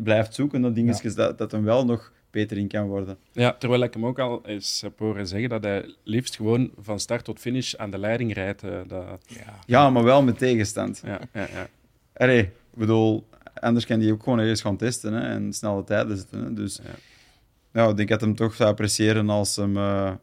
blijft 0.03 0.35
zoeken 0.35 0.61
naar 0.61 0.73
dingetjes, 0.73 1.15
dat, 1.15 1.39
dat 1.39 1.53
hem 1.53 1.65
wel 1.65 1.85
nog 1.85 2.13
beter 2.37 2.57
in 2.57 2.69
kan 2.69 2.87
worden. 2.87 3.19
Ja, 3.33 3.53
terwijl 3.53 3.83
ik 3.83 3.95
hem 3.95 4.07
ook 4.07 4.19
al 4.19 4.47
eens 4.47 4.81
heb 4.81 4.99
horen 4.99 5.27
zeggen 5.27 5.49
dat 5.49 5.63
hij 5.63 5.95
liefst 6.05 6.37
gewoon 6.37 6.71
van 6.79 7.01
start 7.01 7.25
tot 7.25 7.39
finish 7.39 7.75
aan 7.75 7.91
de 7.91 7.99
leiding 7.99 8.33
rijdt. 8.35 8.63
Eh, 8.63 8.81
dat... 8.87 9.21
ja. 9.27 9.59
ja, 9.67 9.91
maar 9.91 10.05
wel 10.05 10.23
met 10.23 10.39
tegenstand. 10.39 11.03
Ja, 11.05 11.21
ja, 11.33 11.49
ja. 11.53 11.69
Allee, 12.13 12.43
ik 12.43 12.51
bedoel, 12.75 13.27
anders 13.55 13.87
kan 13.87 14.01
hij 14.01 14.13
ook 14.13 14.23
gewoon 14.23 14.41
eens 14.41 14.61
gaan 14.61 14.77
testen 14.77 15.13
hè, 15.13 15.21
en 15.21 15.53
snelle 15.53 15.85
tijden 15.85 16.17
zitten. 16.17 16.45
Hè. 16.45 16.53
Dus 16.53 16.77
ja. 16.77 16.95
Nou, 17.73 17.91
ik 17.91 17.97
denk 17.97 18.09
dat 18.09 18.21
hem 18.21 18.35
toch 18.35 18.55
zou 18.55 18.71
appreciëren 18.71 19.31
als 19.31 19.57
hem, 19.57 19.77
uh, 19.77 20.15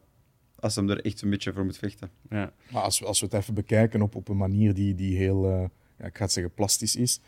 als 0.58 0.76
hem 0.76 0.90
er 0.90 1.04
echt 1.04 1.22
een 1.22 1.30
beetje 1.30 1.52
voor 1.52 1.64
moet 1.64 1.78
vechten. 1.78 2.10
Ja. 2.30 2.52
Maar 2.70 2.82
als 2.82 2.98
we, 2.98 3.06
als 3.06 3.20
we 3.20 3.26
het 3.26 3.34
even 3.34 3.54
bekijken 3.54 4.02
op, 4.02 4.14
op 4.14 4.28
een 4.28 4.36
manier 4.36 4.74
die, 4.74 4.94
die 4.94 5.16
heel, 5.16 5.50
uh, 5.50 5.64
ja, 5.98 6.04
ik 6.04 6.16
ga 6.16 6.22
het 6.22 6.32
zeggen, 6.32 6.54
plastisch 6.54 6.96
is, 6.96 7.20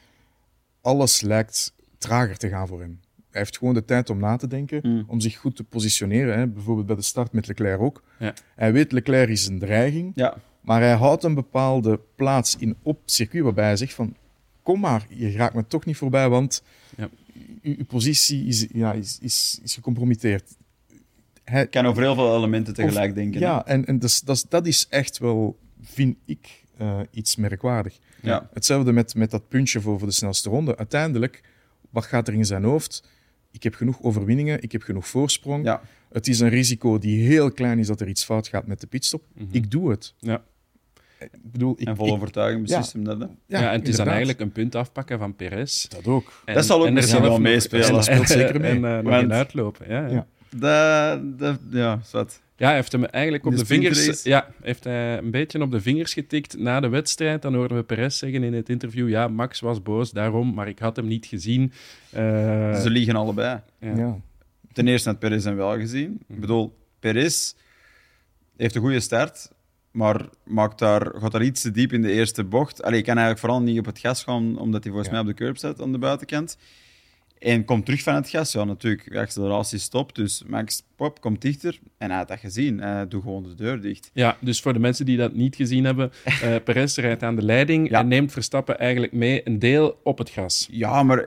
alles 0.80 1.20
lijkt 1.20 1.74
trager 1.98 2.36
te 2.36 2.48
gaan 2.48 2.66
voor 2.66 2.80
hem. 2.80 3.00
Hij 3.36 3.44
heeft 3.44 3.58
gewoon 3.58 3.74
de 3.74 3.84
tijd 3.84 4.10
om 4.10 4.18
na 4.18 4.36
te 4.36 4.46
denken, 4.46 4.80
hmm. 4.82 5.04
om 5.06 5.20
zich 5.20 5.36
goed 5.36 5.56
te 5.56 5.64
positioneren. 5.64 6.38
Hè. 6.38 6.46
Bijvoorbeeld 6.46 6.86
bij 6.86 6.96
de 6.96 7.02
start 7.02 7.32
met 7.32 7.46
Leclerc 7.46 7.80
ook. 7.80 8.02
Ja. 8.18 8.34
Hij 8.54 8.72
weet, 8.72 8.92
Leclerc 8.92 9.28
is 9.28 9.46
een 9.46 9.58
dreiging, 9.58 10.12
ja. 10.14 10.36
maar 10.60 10.80
hij 10.80 10.94
houdt 10.94 11.24
een 11.24 11.34
bepaalde 11.34 12.00
plaats 12.14 12.56
in 12.56 12.76
op 12.82 13.00
circuit 13.04 13.44
waarbij 13.44 13.64
hij 13.64 13.76
zegt 13.76 13.94
van, 13.94 14.16
kom 14.62 14.80
maar, 14.80 15.06
je 15.08 15.32
raakt 15.32 15.54
me 15.54 15.66
toch 15.66 15.84
niet 15.84 15.96
voorbij, 15.96 16.28
want 16.28 16.62
ja. 16.96 17.08
uw 17.62 17.84
positie 17.86 18.46
is, 18.46 18.66
ja, 18.72 18.92
is, 18.92 19.18
is, 19.20 19.60
is 19.62 19.74
gecompromitteerd. 19.74 20.56
Hij 21.44 21.66
kan 21.66 21.86
over 21.86 22.02
heel 22.02 22.14
veel 22.14 22.36
elementen 22.36 22.74
tegelijk 22.74 23.14
denken. 23.14 23.40
Ja, 23.40 23.66
en, 23.66 23.84
en 23.84 23.98
dus, 23.98 24.20
dat, 24.20 24.46
dat 24.48 24.66
is 24.66 24.86
echt 24.88 25.18
wel, 25.18 25.58
vind 25.82 26.16
ik, 26.24 26.62
uh, 26.80 27.00
iets 27.10 27.36
merkwaardig. 27.36 27.98
Ja. 28.22 28.48
Hetzelfde 28.52 28.92
met, 28.92 29.14
met 29.14 29.30
dat 29.30 29.48
puntje 29.48 29.80
voor, 29.80 29.98
voor 29.98 30.08
de 30.08 30.14
snelste 30.14 30.48
ronde. 30.48 30.76
Uiteindelijk, 30.76 31.42
wat 31.90 32.04
gaat 32.04 32.28
er 32.28 32.34
in 32.34 32.44
zijn 32.44 32.64
hoofd? 32.64 33.14
Ik 33.56 33.62
heb 33.62 33.74
genoeg 33.74 34.02
overwinningen, 34.02 34.62
ik 34.62 34.72
heb 34.72 34.82
genoeg 34.82 35.06
voorsprong. 35.06 35.64
Ja. 35.64 35.80
Het 36.12 36.28
is 36.28 36.40
een 36.40 36.48
risico 36.48 36.98
die 36.98 37.26
heel 37.26 37.52
klein 37.52 37.78
is 37.78 37.86
dat 37.86 38.00
er 38.00 38.08
iets 38.08 38.24
fout 38.24 38.48
gaat 38.48 38.66
met 38.66 38.80
de 38.80 38.86
pitstop. 38.86 39.22
Mhm. 39.34 39.46
Ik 39.50 39.70
doe 39.70 39.90
het. 39.90 40.14
Ja. 40.18 40.42
Ik 41.18 41.30
bedoel, 41.52 41.74
ik, 41.78 41.86
en 41.86 41.96
vol 41.96 42.12
overtuiging 42.12 42.62
beslist 42.62 42.92
hem 42.92 43.04
dat. 43.04 43.18
Ja, 43.18 43.28
ja, 43.46 43.72
en 43.72 43.78
het 43.78 43.88
is 43.88 43.96
dan 43.96 44.08
eigenlijk 44.08 44.40
een 44.40 44.52
punt 44.52 44.74
afpakken 44.74 45.18
van 45.18 45.34
Perez. 45.34 45.88
Dat 45.88 46.06
ook. 46.06 46.42
En, 46.44 46.54
dat 46.54 46.66
zal 46.66 46.86
ook 46.86 46.90
misschien 46.90 47.22
wel 47.22 47.38
meespelen. 47.38 47.92
Dat 47.92 48.04
speelt 48.04 48.28
zeker 48.28 48.60
mee. 48.60 48.84
En 48.86 49.04
uh, 49.04 49.30
uitlopen. 49.30 49.88
Ja, 49.88 50.06
ja. 50.06 50.26
Dat, 50.58 51.38
dat, 51.38 51.58
ja, 51.70 52.00
zat. 52.04 52.40
Ja, 52.56 52.66
hij 52.66 52.74
heeft 52.74 52.92
hem 52.92 53.04
eigenlijk 53.04 53.46
op 53.46 53.56
de, 53.56 53.66
vingers... 53.66 54.22
Ja, 54.22 54.48
heeft 54.62 54.84
hij 54.84 55.18
een 55.18 55.30
beetje 55.30 55.62
op 55.62 55.70
de 55.70 55.80
vingers 55.80 56.12
getikt 56.12 56.58
na 56.58 56.80
de 56.80 56.88
wedstrijd. 56.88 57.42
Dan 57.42 57.54
hoorden 57.54 57.76
we 57.76 57.82
Perez 57.82 58.18
zeggen 58.18 58.42
in 58.42 58.54
het 58.54 58.68
interview... 58.68 59.08
Ja, 59.08 59.28
Max 59.28 59.60
was 59.60 59.82
boos 59.82 60.10
daarom, 60.10 60.54
maar 60.54 60.68
ik 60.68 60.78
had 60.78 60.96
hem 60.96 61.06
niet 61.06 61.26
gezien. 61.26 61.72
Uh... 62.14 62.80
Ze 62.80 62.90
liegen 62.90 63.16
allebei. 63.16 63.60
Ja. 63.80 64.18
Ten 64.72 64.88
eerste 64.88 65.08
had 65.08 65.18
Perez 65.18 65.44
hem 65.44 65.56
wel 65.56 65.76
gezien. 65.76 66.12
Ik 66.12 66.28
mhm. 66.28 66.40
bedoel, 66.40 66.78
Perez 66.98 67.54
heeft 68.56 68.74
een 68.74 68.80
goede 68.80 69.00
start, 69.00 69.50
maar 69.90 70.28
maakt 70.44 70.78
daar, 70.78 71.12
gaat 71.14 71.32
daar 71.32 71.42
iets 71.42 71.60
te 71.60 71.70
diep 71.70 71.92
in 71.92 72.02
de 72.02 72.12
eerste 72.12 72.44
bocht. 72.44 72.82
Allee, 72.82 72.98
ik 72.98 73.04
kan 73.04 73.16
eigenlijk 73.16 73.46
vooral 73.46 73.62
niet 73.62 73.78
op 73.78 73.84
het 73.84 73.98
gas 73.98 74.22
gaan, 74.22 74.58
omdat 74.58 74.82
hij 74.82 74.92
volgens 74.92 75.12
mij 75.12 75.20
op 75.20 75.26
de 75.26 75.34
curb 75.34 75.56
zit 75.56 75.80
aan 75.80 75.92
de 75.92 75.98
buitenkant. 75.98 76.58
En 77.38 77.64
komt 77.64 77.84
terug 77.84 78.02
van 78.02 78.14
het 78.14 78.28
gas. 78.28 78.52
Ja, 78.52 78.64
natuurlijk, 78.64 79.12
de 79.12 79.18
acceleratie 79.18 79.78
stopt. 79.78 80.14
Dus 80.14 80.42
Max 80.46 80.82
Pop 80.96 81.20
komt 81.20 81.42
dichter. 81.42 81.78
En 81.98 82.08
hij 82.08 82.18
had 82.18 82.28
dat 82.28 82.38
gezien. 82.38 82.78
Hij 82.80 83.08
doet 83.08 83.22
gewoon 83.22 83.42
de 83.42 83.54
deur 83.54 83.80
dicht. 83.80 84.10
Ja, 84.12 84.36
dus 84.40 84.60
voor 84.60 84.72
de 84.72 84.78
mensen 84.78 85.06
die 85.06 85.16
dat 85.16 85.34
niet 85.34 85.56
gezien 85.56 85.84
hebben. 85.84 86.12
Uh, 86.26 86.56
Perez 86.64 86.96
rijdt 86.96 87.22
aan 87.22 87.36
de 87.36 87.42
leiding 87.42 87.90
en 87.90 88.08
neemt 88.08 88.32
Verstappen 88.32 88.78
eigenlijk 88.78 89.12
mee 89.12 89.40
een 89.44 89.58
deel 89.58 90.00
op 90.02 90.18
het 90.18 90.30
gas. 90.30 90.68
Ja, 90.70 91.02
maar 91.02 91.26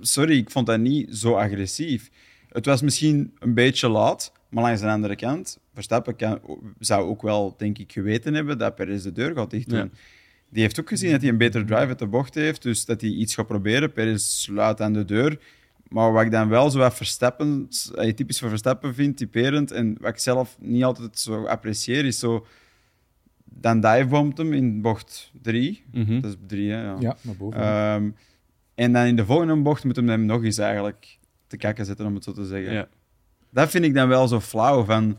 sorry, 0.00 0.36
ik 0.36 0.50
vond 0.50 0.66
dat 0.66 0.80
niet 0.80 1.16
zo 1.16 1.34
agressief. 1.34 2.10
Het 2.48 2.66
was 2.66 2.82
misschien 2.82 3.32
een 3.38 3.54
beetje 3.54 3.88
laat. 3.88 4.32
Maar 4.48 4.64
langs 4.64 4.80
de 4.80 4.88
andere 4.88 5.16
kant, 5.16 5.58
Verstappen 5.74 6.16
kan, 6.16 6.40
zou 6.78 7.08
ook 7.08 7.22
wel, 7.22 7.54
denk 7.58 7.78
ik, 7.78 7.92
geweten 7.92 8.34
hebben 8.34 8.58
dat 8.58 8.74
Perez 8.74 9.02
de 9.02 9.12
deur 9.12 9.34
gaat 9.34 9.50
dicht 9.50 9.68
doen. 9.68 9.92
Die 10.50 10.62
heeft 10.62 10.80
ook 10.80 10.88
gezien 10.88 11.10
dat 11.10 11.20
hij 11.20 11.30
een 11.30 11.36
betere 11.36 11.64
drive 11.64 11.86
uit 11.86 11.98
de 11.98 12.06
bocht 12.06 12.34
heeft, 12.34 12.62
dus 12.62 12.84
dat 12.84 13.00
hij 13.00 13.10
iets 13.10 13.34
gaat 13.34 13.46
proberen. 13.46 13.92
Perez 13.92 14.22
sluit 14.22 14.80
aan 14.80 14.92
de 14.92 15.04
deur. 15.04 15.38
Maar 15.88 16.12
wat 16.12 16.22
ik 16.22 16.30
dan 16.30 16.48
wel 16.48 16.70
zo 16.70 16.78
wat 16.78 16.94
Verstappen, 16.94 17.68
eh, 17.94 18.12
typisch 18.12 18.38
voor 18.38 18.48
Verstappen 18.48 18.94
vind, 18.94 19.16
typerend, 19.16 19.70
en 19.70 19.96
wat 20.00 20.10
ik 20.10 20.18
zelf 20.18 20.56
niet 20.60 20.84
altijd 20.84 21.18
zo 21.18 21.44
apprecieer, 21.44 22.04
is 22.04 22.18
zo... 22.18 22.46
Dan 23.44 23.80
divebombt 23.80 24.38
hem 24.38 24.52
in 24.52 24.80
bocht 24.80 25.32
3. 25.42 25.84
Mhm. 25.92 26.20
Dat 26.20 26.30
is 26.30 26.36
3, 26.46 26.70
hè? 26.70 26.82
Ja, 26.82 26.96
ja 27.00 27.16
naar 27.20 27.36
boven. 27.36 27.76
Um, 27.76 28.14
en 28.74 28.92
dan 28.92 29.04
in 29.04 29.16
de 29.16 29.24
volgende 29.24 29.56
bocht 29.56 29.84
moet 29.84 29.96
hem 29.96 30.08
hem 30.08 30.24
nog 30.24 30.44
eens 30.44 30.58
eigenlijk 30.58 31.18
te 31.46 31.56
kakken 31.56 31.84
zetten, 31.84 32.06
om 32.06 32.14
het 32.14 32.24
zo 32.24 32.32
te 32.32 32.46
zeggen. 32.46 32.72
Ja. 32.72 32.88
Dat 33.50 33.70
vind 33.70 33.84
ik 33.84 33.94
dan 33.94 34.08
wel 34.08 34.28
zo 34.28 34.40
flauw. 34.40 34.84
Van, 34.84 35.18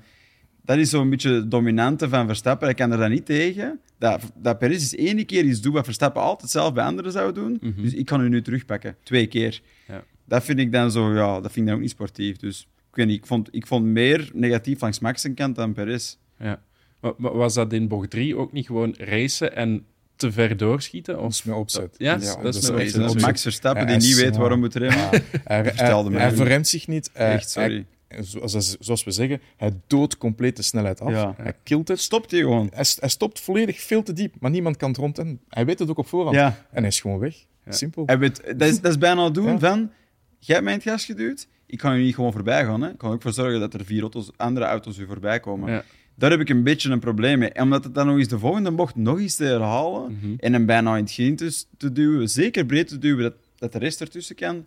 dat 0.61 0.77
is 0.77 0.89
zo'n 0.89 1.09
beetje 1.09 1.47
dominante 1.47 2.09
van 2.09 2.27
Verstappen. 2.27 2.69
Ik 2.69 2.75
kan 2.75 2.91
er 2.91 2.97
dan 2.97 3.09
niet 3.09 3.25
tegen. 3.25 3.79
Dat, 3.97 4.31
dat 4.35 4.59
Perez 4.59 4.81
is 4.81 4.95
één 4.95 5.25
keer 5.25 5.43
iets 5.43 5.61
doet 5.61 5.73
wat 5.73 5.85
Verstappen 5.85 6.21
altijd 6.21 6.51
zelf 6.51 6.73
bij 6.73 6.83
anderen 6.83 7.11
zou 7.11 7.33
doen. 7.33 7.57
Mhm. 7.61 7.81
Dus 7.81 7.93
ik 7.93 8.05
kan 8.05 8.21
u 8.21 8.29
nu 8.29 8.41
terugpakken. 8.41 8.95
Twee 9.03 9.27
keer. 9.27 9.61
Ja. 9.87 10.03
Dat 10.25 10.43
vind 10.43 10.59
ik 10.59 10.71
dan 10.71 10.91
zo, 10.91 11.13
ja, 11.13 11.41
dat 11.41 11.51
vind 11.51 11.55
ik 11.55 11.65
dan 11.65 11.75
ook 11.75 11.81
niet 11.81 11.89
sportief. 11.89 12.37
Dus 12.37 12.67
ik 12.89 12.95
weet 12.95 13.07
niet, 13.07 13.17
ik 13.17 13.25
vond, 13.25 13.47
ik 13.51 13.67
vond 13.67 13.85
meer 13.85 14.29
negatief 14.33 14.81
langs 14.81 14.99
Max 14.99 15.27
kant 15.35 15.55
dan 15.55 15.73
Perez. 15.73 16.15
Ja. 16.39 16.61
Maar, 16.99 17.13
was 17.17 17.53
dat 17.53 17.73
in 17.73 17.87
bocht 17.87 18.09
3 18.09 18.37
ook 18.37 18.51
niet 18.51 18.65
gewoon 18.65 18.95
racen 18.97 19.55
en 19.55 19.85
te 20.15 20.31
ver 20.31 20.57
doorschieten? 20.57 21.15
Of? 21.17 21.21
Dat 21.21 21.31
is 21.31 21.43
mijn 21.43 21.57
opzet. 21.57 21.95
Ja, 21.97 22.13
dat, 22.13 22.55
is 22.55 22.69
mijn 22.69 23.03
opzet. 23.03 23.21
Max 23.21 23.41
Verstappen 23.41 23.87
die 23.87 23.97
niet 23.97 24.15
weet 24.15 24.35
waarom 24.35 24.59
moet 24.59 24.75
remmen. 24.75 24.97
Ja. 24.97 25.09
hij, 25.43 25.71
hij, 25.75 26.03
hij 26.03 26.31
verremt 26.31 26.67
zich 26.67 26.87
niet. 26.87 27.11
Echt, 27.13 27.49
sorry 27.49 27.85
zoals 28.79 29.03
we 29.03 29.11
zeggen, 29.11 29.41
hij 29.57 29.71
doodt 29.87 30.17
compleet 30.17 30.55
de 30.55 30.61
snelheid 30.61 31.01
af. 31.01 31.35
Hij 31.37 31.53
kilt 31.63 31.87
het. 31.87 31.99
Stopt 31.99 32.31
hij 32.31 32.39
gewoon. 32.39 32.69
Hij, 32.73 32.85
hij, 32.99 33.09
stopt 33.09 33.39
volledig 33.39 33.81
veel 33.81 34.03
te 34.03 34.13
diep, 34.13 34.35
maar 34.39 34.51
niemand 34.51 34.77
kan 34.77 34.89
het 34.89 34.97
rond. 34.97 35.17
En 35.17 35.39
hij 35.49 35.65
weet 35.65 35.79
het 35.79 35.89
ook 35.89 35.97
op 35.97 36.07
voorhand. 36.07 36.35
En 36.35 36.55
hij 36.71 36.87
is 36.87 36.99
gewoon 36.99 37.19
weg. 37.19 37.35
Simpel. 37.69 38.03
Hij 38.05 38.19
weet, 38.19 38.43
dat, 38.57 38.69
is, 38.69 38.81
dat 38.81 38.91
is 38.91 38.97
bijna 38.97 39.23
het 39.23 39.33
doen 39.33 39.59
van... 39.59 39.91
Jij 40.43 40.55
hebt 40.55 40.63
mij 40.63 40.73
in 40.73 40.79
het 40.79 40.89
gas 40.89 41.05
geduwd, 41.05 41.47
ik 41.65 41.77
kan 41.77 41.97
je 41.97 42.03
niet 42.03 42.15
gewoon 42.15 42.31
voorbij 42.31 42.65
gaan. 42.65 42.81
Hè. 42.81 42.89
Ik 42.89 42.97
kan 42.97 43.11
ook 43.11 43.21
voor 43.21 43.33
zorgen 43.33 43.59
dat 43.59 43.73
er 43.73 43.85
vier 43.85 44.01
auto's, 44.01 44.31
andere 44.35 44.65
auto's 44.65 44.97
u 44.97 45.05
voorbij 45.05 45.39
komen. 45.39 45.83
Daar 46.15 46.31
heb 46.31 46.39
ik 46.39 46.49
een 46.49 46.63
beetje 46.63 46.89
een 46.89 46.99
probleem 46.99 47.39
mee. 47.39 47.51
En 47.51 47.63
omdat 47.63 47.83
het 47.83 47.95
dan 47.95 48.07
nog 48.07 48.17
eens 48.17 48.27
de 48.27 48.39
volgende 48.39 48.71
bocht 48.71 48.95
nog 48.95 49.19
eens 49.19 49.35
te 49.35 49.43
herhalen 49.43 50.11
mhm. 50.11 50.33
en 50.37 50.53
hem 50.53 50.65
bijna 50.65 50.97
in 50.97 51.03
het 51.03 51.11
geen 51.11 51.35
te 51.77 51.91
duwen, 51.91 52.29
zeker 52.29 52.65
breed 52.65 52.87
te 52.87 52.97
duwen, 52.97 53.23
dat, 53.23 53.33
dat 53.55 53.71
de 53.71 53.79
rest 53.79 54.01
ertussen 54.01 54.35
kan. 54.35 54.65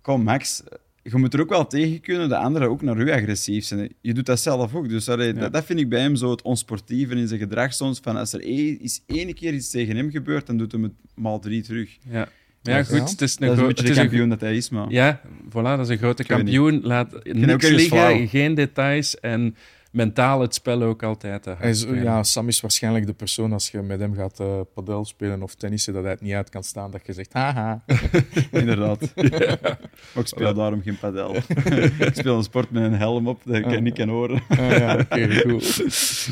Kom, 0.00 0.22
Max, 0.22 0.62
je 1.04 1.16
moet 1.16 1.34
er 1.34 1.40
ook 1.40 1.48
wel 1.48 1.66
tegen 1.66 2.00
kunnen 2.00 2.28
dat 2.28 2.38
anderen 2.38 2.68
ook 2.68 2.82
naar 2.82 2.98
u 2.98 3.10
agressief 3.10 3.64
zijn. 3.64 3.94
Je 4.00 4.14
doet 4.14 4.26
dat 4.26 4.40
zelf 4.40 4.74
ook. 4.74 4.88
Dus 4.88 5.04
dat, 5.04 5.52
dat, 5.52 5.64
vind 5.64 5.78
ik 5.80 5.88
bij 5.88 6.00
hem 6.00 6.16
zo 6.16 6.30
het 6.30 6.42
onsportieve 6.42 7.14
in 7.14 7.28
zijn 7.28 7.40
gedrag 7.40 7.74
soms. 7.74 8.00
Van 8.02 8.16
als 8.16 8.32
er 8.32 8.40
is 8.80 9.02
één 9.06 9.34
keer 9.34 9.54
iets 9.54 9.70
tegen 9.70 9.96
hem 9.96 10.10
gebeurt, 10.10 10.46
dan 10.46 10.56
doet 10.56 10.72
hem 10.72 10.82
het 10.82 10.92
maal 11.14 11.38
drie 11.38 11.62
terug. 11.62 11.96
Ja. 12.10 12.28
Ja, 12.62 12.82
goed. 12.82 13.10
Het 13.10 13.20
is 13.20 13.36
een, 13.40 13.46
dat 13.46 13.56
is 13.56 13.62
een 13.62 13.66
beetje 13.66 13.84
de 13.84 13.92
kampioen 13.92 14.28
dat 14.28 14.40
hij 14.40 14.56
is, 14.56 14.68
man. 14.68 14.86
Ja, 14.90 15.20
voilà, 15.48 15.52
dat 15.52 15.80
is 15.80 15.88
een 15.88 15.98
grote 15.98 16.24
kampioen. 16.24 16.80
Laat 16.82 17.24
niks 17.24 17.68
liggen, 17.68 18.28
geen 18.28 18.54
details. 18.54 19.20
En 19.20 19.56
mentaal 19.94 20.40
het 20.40 20.54
spel 20.54 20.82
ook 20.82 21.02
altijd. 21.02 21.46
Uh, 21.46 22.02
ja, 22.02 22.22
Sam 22.22 22.48
is 22.48 22.60
waarschijnlijk 22.60 23.06
de 23.06 23.12
persoon 23.12 23.52
als 23.52 23.70
je 23.70 23.82
met 23.82 24.00
hem 24.00 24.14
gaat 24.14 24.40
uh, 24.40 24.60
padel 24.74 25.04
spelen 25.04 25.42
of 25.42 25.54
tennissen, 25.54 25.92
dat 25.92 26.02
hij 26.02 26.12
het 26.12 26.20
niet 26.20 26.32
uit 26.32 26.50
kan 26.50 26.62
staan, 26.62 26.90
dat 26.90 27.06
je 27.06 27.12
zegt, 27.12 27.32
haha. 27.32 27.84
Inderdaad. 28.50 29.12
ja. 29.14 29.58
Maar 29.62 30.22
ik 30.22 30.26
speel 30.26 30.54
daarom 30.54 30.82
geen 30.82 30.98
padel. 30.98 31.34
ik 32.08 32.14
speel 32.14 32.36
een 32.36 32.42
sport 32.42 32.70
met 32.70 32.82
een 32.82 32.94
helm 32.94 33.28
op, 33.28 33.40
dat 33.44 33.54
ik 33.54 33.66
uh, 33.66 33.78
niet 33.78 33.94
kan 33.94 34.08
horen. 34.08 34.42
Ah, 34.48 34.58
ja, 34.58 34.92
oké, 34.92 35.02
okay, 35.02 35.40
goed. 35.40 35.84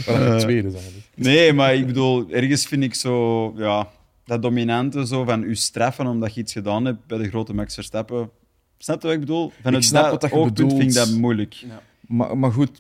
Uh, 0.09 0.37
tweede 0.37 0.71
zijn 0.71 0.85
Nee, 1.15 1.53
maar 1.53 1.75
ik 1.75 1.87
bedoel, 1.87 2.31
ergens 2.31 2.67
vind 2.67 2.83
ik 2.83 2.95
zo, 2.95 3.53
ja, 3.57 3.89
dat 4.25 4.43
dominante 4.43 5.07
zo 5.07 5.25
van 5.25 5.43
u 5.43 5.55
straffen 5.55 6.07
omdat 6.07 6.35
je 6.35 6.41
iets 6.41 6.53
gedaan 6.53 6.85
hebt 6.85 7.07
bij 7.07 7.19
de 7.19 7.29
grote 7.29 7.55
Max 7.55 7.75
Verstappen. 7.75 8.31
Snap 8.79 9.01
je 9.01 9.07
wat 9.07 9.17
ik 9.17 9.21
bedoel? 9.21 9.53
Van 9.63 9.71
ik 9.71 9.77
het 9.77 9.85
snap 9.85 10.11
wat 10.11 10.31
je 10.31 10.45
bedoelt. 10.45 10.73
vind 10.73 10.91
ik 10.91 10.95
dat 10.95 11.11
moeilijk. 11.11 11.53
Ja. 11.53 11.83
Maar, 12.01 12.39
maar 12.39 12.53
goed, 12.53 12.71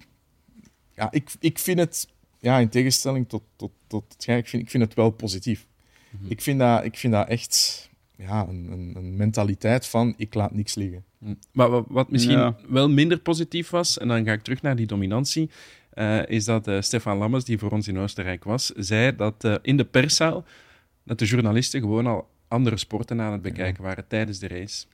ja, 1.03 1.09
ik, 1.11 1.31
ik 1.41 1.59
vind 1.59 1.79
het, 1.79 2.09
ja, 2.39 2.59
in 2.59 2.69
tegenstelling 2.69 3.29
tot, 3.29 3.43
tot, 3.57 3.71
tot 3.87 4.05
het 4.09 4.27
ik 4.27 4.49
vind, 4.49 4.63
ik 4.63 4.71
vind 4.71 4.83
het 4.83 4.95
wel 4.95 5.11
positief. 5.11 5.67
Mhm. 6.11 6.31
ik, 6.31 6.41
vind 6.41 6.59
dat, 6.59 6.85
ik 6.85 6.97
vind 6.97 7.13
dat 7.13 7.29
echt 7.29 7.89
ja, 8.17 8.47
een, 8.49 8.73
een, 8.73 8.93
een, 8.97 9.17
mentaliteit 9.17 9.87
van 9.87 10.15
ik 10.17 10.35
laat 10.35 10.55
niks 10.55 10.75
liggen. 10.75 11.05
Mhm. 11.19 11.35
Maar 11.53 11.93
wat, 11.93 12.11
misschien 12.11 12.55
wel 12.69 12.89
minder 12.89 13.19
positief 13.19 13.71
was, 13.71 13.99
en 13.99 14.09
dan 14.09 14.25
ga 14.25 14.33
ik 14.33 14.43
terug 14.43 14.63
naar 14.63 14.77
die 14.77 14.87
dominantie, 14.87 15.51
uh, 15.95 16.27
is 16.27 16.45
dat 16.45 16.69
uh, 16.69 16.81
Stefan 16.81 17.19
Lammers, 17.19 17.45
die 17.45 17.59
voor 17.59 17.71
ons 17.71 17.89
in 17.89 17.99
Oostenrijk 17.99 18.45
was, 18.45 18.67
zei 18.67 19.17
dat 19.17 19.45
uh, 19.45 19.55
in 19.63 19.77
de 19.77 19.85
perszaal 19.85 20.45
dat 21.05 21.19
de 21.19 21.25
journalisten 21.25 21.81
gewoon 21.81 22.07
al 22.07 22.29
andere 22.49 22.77
sporten 22.77 23.21
aan 23.21 23.33
het 23.33 23.43
bekijken 23.43 23.83
waren 23.83 24.07
tijdens 24.09 24.39
de 24.39 24.49
race. 24.49 24.87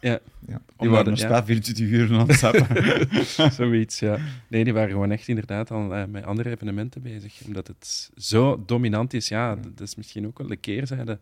Ja. 0.00 0.18
ja. 0.46 0.60
Die 0.78 0.88
waren 0.88 1.12
er 1.12 1.18
ja. 1.18 1.44
24 1.44 1.86
uur 1.86 2.18
aan 2.18 2.28
het 2.28 2.38
zappen. 2.38 2.66
Zoiets, 3.52 3.98
ja. 3.98 4.18
Nee, 4.48 4.64
die 4.64 4.72
waren 4.72 4.90
gewoon 4.90 5.10
echt 5.10 5.28
inderdaad 5.28 5.70
al 5.70 5.96
uh, 5.96 6.04
met 6.04 6.24
andere 6.24 6.50
evenementen 6.50 7.02
bezig. 7.02 7.40
Omdat 7.46 7.66
het 7.66 8.10
zo 8.16 8.62
dominant 8.66 9.14
is, 9.14 9.28
ja, 9.28 9.56
dat 9.56 9.80
is 9.80 9.94
misschien 9.94 10.26
ook 10.26 10.38
wel 10.38 10.46
de 10.46 10.56
keerzijde. 10.56 11.18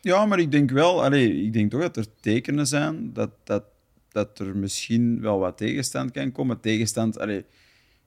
Ja, 0.00 0.26
maar 0.26 0.38
ik 0.38 0.50
denk 0.50 0.70
wel, 0.70 1.04
allee, 1.04 1.42
ik 1.42 1.52
denk 1.52 1.70
toch 1.70 1.80
dat 1.80 1.96
er 1.96 2.06
tekenen 2.20 2.66
zijn 2.66 3.12
dat, 3.12 3.30
dat, 3.44 3.64
dat 4.08 4.38
er 4.38 4.56
misschien 4.56 5.20
wel 5.20 5.38
wat 5.38 5.56
tegenstand 5.56 6.10
kan 6.10 6.32
komen. 6.32 6.60
Tegenstand, 6.60 7.18
allee, 7.18 7.44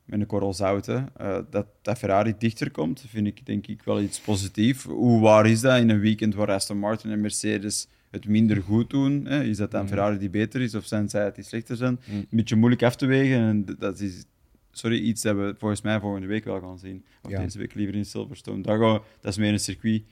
met 0.05 0.19
een 0.19 0.25
korrel 0.25 0.53
zout, 0.53 0.87
uh, 0.87 1.03
dat, 1.49 1.65
dat 1.81 1.97
Ferrari 1.97 2.35
dichter 2.37 2.71
komt, 2.71 3.05
vind 3.07 3.27
ik 3.27 3.45
denk 3.45 3.67
ik 3.67 3.81
wel 3.83 4.01
iets 4.01 4.19
positiefs. 4.19 4.83
Hoe 4.83 5.21
waar 5.21 5.45
is 5.45 5.61
dat 5.61 5.79
in 5.79 5.89
een 5.89 5.99
weekend 5.99 6.35
waar 6.35 6.51
Aston 6.51 6.77
Martin 6.77 7.11
en 7.11 7.21
Mercedes 7.21 7.87
het 8.15 8.27
minder 8.27 8.61
goed 8.61 8.89
doen. 8.89 9.25
Hè? 9.25 9.43
Is 9.43 9.57
dat 9.57 9.71
dan 9.71 9.81
mm. 9.81 9.87
Ferrari 9.87 10.17
die 10.17 10.29
beter 10.29 10.61
is 10.61 10.75
of 10.75 10.85
zijn 10.85 11.09
zij 11.09 11.23
het 11.23 11.35
die 11.35 11.43
slechter 11.43 11.75
zijn? 11.75 11.99
Mm. 12.05 12.15
Een 12.17 12.27
beetje 12.29 12.55
moeilijk 12.55 12.83
af 12.83 12.95
te 12.95 13.05
wegen. 13.05 13.39
En 13.39 13.65
dat 13.79 13.99
is 13.99 14.25
sorry, 14.71 14.97
iets 14.97 15.21
dat 15.21 15.35
we 15.35 15.55
volgens 15.57 15.81
mij 15.81 15.99
volgende 15.99 16.27
week 16.27 16.45
wel 16.45 16.59
gaan 16.59 16.79
zien. 16.79 17.05
Of 17.21 17.31
deze 17.31 17.57
week 17.57 17.73
liever 17.73 17.95
in 17.95 18.05
Silverstone. 18.05 18.61
Dat, 18.61 18.79
dat 19.21 19.31
is 19.31 19.37
meer 19.37 19.51
een 19.51 19.59
circuit 19.59 20.03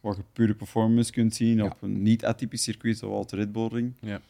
waar 0.00 0.16
je 0.16 0.22
pure 0.32 0.54
performance 0.54 1.12
kunt 1.12 1.34
zien 1.34 1.62
op 1.62 1.76
een 1.80 2.02
niet-atypisch 2.02 2.62
circuit 2.62 2.98
zoals 2.98 3.26
de 3.26 3.36
Red 3.36 3.52
Bull 3.52 3.68
Ring. 3.68 3.92
Ja. 4.00 4.20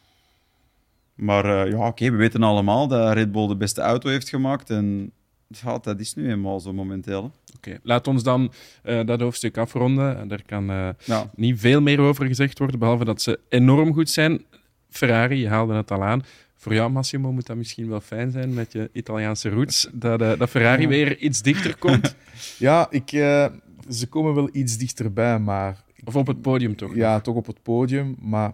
Maar 1.14 1.44
uh, 1.44 1.72
ja, 1.72 1.86
oké, 1.86 2.10
we 2.10 2.16
weten 2.16 2.42
allemaal 2.42 2.88
dat 2.88 3.12
Red 3.12 3.32
Bull 3.32 3.46
de 3.46 3.56
beste 3.56 3.80
auto 3.80 4.08
heeft 4.08 4.28
gemaakt. 4.28 4.70
En 4.70 5.12
ja, 5.48 5.78
dat 5.78 6.00
is 6.00 6.14
nu 6.14 6.30
eenmaal 6.30 6.60
zo 6.60 6.72
momenteel. 6.72 7.32
Oké, 7.56 7.78
laat 7.82 8.06
ons 8.06 8.22
dan 8.22 8.52
uh, 8.84 9.06
dat 9.06 9.20
hoofdstuk 9.20 9.58
afronden. 9.58 10.30
Er 10.30 10.42
kan 10.46 10.70
uh, 10.70 11.20
niet 11.34 11.60
veel 11.60 11.80
meer 11.80 12.00
over 12.00 12.26
gezegd 12.26 12.58
worden, 12.58 12.78
behalve 12.78 13.04
dat 13.04 13.22
ze 13.22 13.40
enorm 13.48 13.92
goed 13.92 14.10
zijn. 14.10 14.44
Ferrari, 14.90 15.40
je 15.40 15.48
haalde 15.48 15.74
het 15.74 15.90
al 15.90 16.04
aan. 16.04 16.22
Voor 16.54 16.74
jou, 16.74 16.90
Massimo, 16.90 17.32
moet 17.32 17.46
dat 17.46 17.56
misschien 17.56 17.88
wel 17.88 18.00
fijn 18.00 18.30
zijn 18.30 18.54
met 18.54 18.72
je 18.72 18.90
Italiaanse 18.92 19.48
roots, 19.48 19.88
dat, 19.92 20.20
uh, 20.20 20.38
dat 20.38 20.50
Ferrari 20.50 20.88
weer 20.88 21.18
iets 21.18 21.42
dichter 21.42 21.76
komt. 21.76 22.16
ja, 22.58 22.86
ik, 22.90 23.08
ze 23.90 24.06
komen 24.08 24.34
wel 24.34 24.48
iets 24.52 24.78
dichterbij, 24.78 25.38
maar... 25.38 25.84
Of 26.04 26.16
op 26.16 26.26
het 26.26 26.42
podium 26.42 26.76
toch? 26.76 26.94
Ja, 26.94 27.20
toch 27.20 27.34
op 27.34 27.46
het 27.46 27.62
podium, 27.62 28.16
maar 28.20 28.52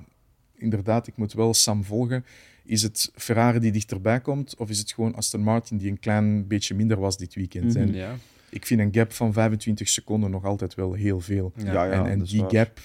inderdaad, 0.56 1.06
ik 1.06 1.16
moet 1.16 1.32
wel 1.32 1.54
Sam 1.54 1.84
volgen. 1.84 2.24
Is 2.72 2.82
het 2.82 3.10
Ferrari 3.14 3.58
die 3.58 3.72
dichterbij 3.72 4.20
komt, 4.20 4.56
of 4.56 4.70
is 4.70 4.78
het 4.78 4.92
gewoon 4.92 5.14
Aston 5.14 5.40
Martin 5.40 5.76
die 5.76 5.90
een 5.90 5.98
klein 5.98 6.46
beetje 6.46 6.74
minder 6.74 7.00
was 7.00 7.16
dit 7.16 7.34
weekend? 7.34 7.74
Mm 7.74 7.94
ja. 7.94 8.14
Ik 8.50 8.66
vind 8.66 8.80
een 8.80 8.94
gap 8.94 9.12
van 9.12 9.32
25 9.32 9.88
seconden 9.88 10.30
nog 10.30 10.44
altijd 10.44 10.74
wel 10.74 10.92
heel 10.92 11.20
veel. 11.20 11.52
Ja, 11.56 11.72
ja, 11.72 11.90
en, 11.90 12.06
en 12.06 12.22
die 12.22 12.44
gap, 12.48 12.80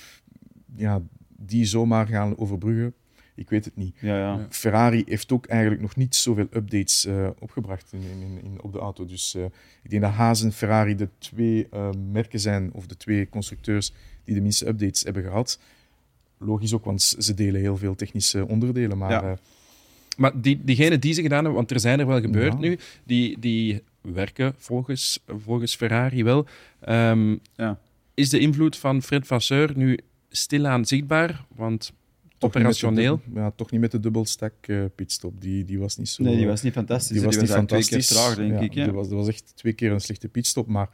ja, 0.75 1.01
die 1.27 1.65
zomaar 1.65 2.07
gaan 2.07 2.37
overbruggen, 2.37 2.93
ik 3.35 3.49
weet 3.49 3.65
het 3.65 3.75
niet. 3.75 3.95
Ja, 3.99 4.17
ja. 4.17 4.47
Ferrari 4.49 5.03
heeft 5.05 5.31
ook 5.31 5.45
eigenlijk 5.45 5.81
nog 5.81 5.95
niet 5.95 6.15
zoveel 6.15 6.47
updates 6.51 7.05
uh, 7.05 7.27
opgebracht 7.39 7.93
in, 7.93 8.01
in, 8.01 8.39
in, 8.43 8.61
op 8.61 8.73
de 8.73 8.79
auto. 8.79 9.05
Dus 9.05 9.35
uh, 9.35 9.43
ik 9.83 9.89
denk 9.89 10.01
dat 10.01 10.11
Haas 10.11 10.43
en 10.43 10.51
Ferrari 10.51 10.95
de 10.95 11.09
twee 11.17 11.67
uh, 11.73 11.89
merken 12.11 12.39
zijn, 12.39 12.73
of 12.73 12.87
de 12.87 12.97
twee 12.97 13.29
constructeurs, 13.29 13.93
die 14.23 14.35
de 14.35 14.41
minste 14.41 14.67
updates 14.67 15.03
hebben 15.03 15.23
gehad. 15.23 15.59
Logisch 16.37 16.73
ook, 16.73 16.85
want 16.85 17.01
ze 17.01 17.33
delen 17.33 17.61
heel 17.61 17.77
veel 17.77 17.95
technische 17.95 18.47
onderdelen. 18.47 18.97
Maar, 18.97 19.11
ja. 19.11 19.37
Maar 20.17 20.41
die, 20.41 20.61
diegenen 20.63 20.99
die 20.99 21.13
ze 21.13 21.21
gedaan 21.21 21.37
hebben, 21.37 21.55
want 21.55 21.71
er 21.71 21.79
zijn 21.79 21.99
er 21.99 22.07
wel 22.07 22.21
gebeurd 22.21 22.53
ja. 22.53 22.59
nu, 22.59 22.77
die, 23.03 23.39
die 23.39 23.83
werken 24.01 24.53
volgens, 24.57 25.23
volgens 25.27 25.75
Ferrari 25.75 26.23
wel. 26.23 26.45
Um, 26.89 27.39
ja. 27.55 27.79
Is 28.13 28.29
de 28.29 28.39
invloed 28.39 28.77
van 28.77 29.01
Fred 29.01 29.27
Vasseur 29.27 29.71
nu 29.75 29.99
stilaan 30.29 30.85
zichtbaar? 30.85 31.45
Want 31.55 31.93
operationeel. 32.39 33.21
ja, 33.33 33.51
toch 33.51 33.71
niet 33.71 33.81
met 33.81 33.91
de 33.91 33.99
dubbelstack 33.99 34.53
uh, 34.67 34.83
pitstop. 34.95 35.41
Die, 35.41 35.65
die 35.65 35.79
was 35.79 35.97
niet 35.97 36.09
zo... 36.09 36.23
Nee, 36.23 36.37
die 36.37 36.47
was 36.47 36.61
niet 36.61 36.73
fantastisch. 36.73 37.15
Die 37.15 37.25
was, 37.25 37.33
die 37.33 37.41
niet 37.41 37.51
fantastisch. 37.51 38.07
Twee 38.07 38.17
keer 38.17 38.35
traag, 38.35 38.35
denk 38.35 38.51
ja, 38.51 38.59
ik. 38.59 38.73
Ja. 38.73 38.85
Dat, 38.85 38.93
was, 38.95 39.09
dat 39.09 39.17
was 39.17 39.27
echt 39.27 39.51
twee 39.55 39.73
keer 39.73 39.91
een 39.91 40.01
slechte 40.01 40.27
pitstop. 40.27 40.67
Maar 40.67 40.89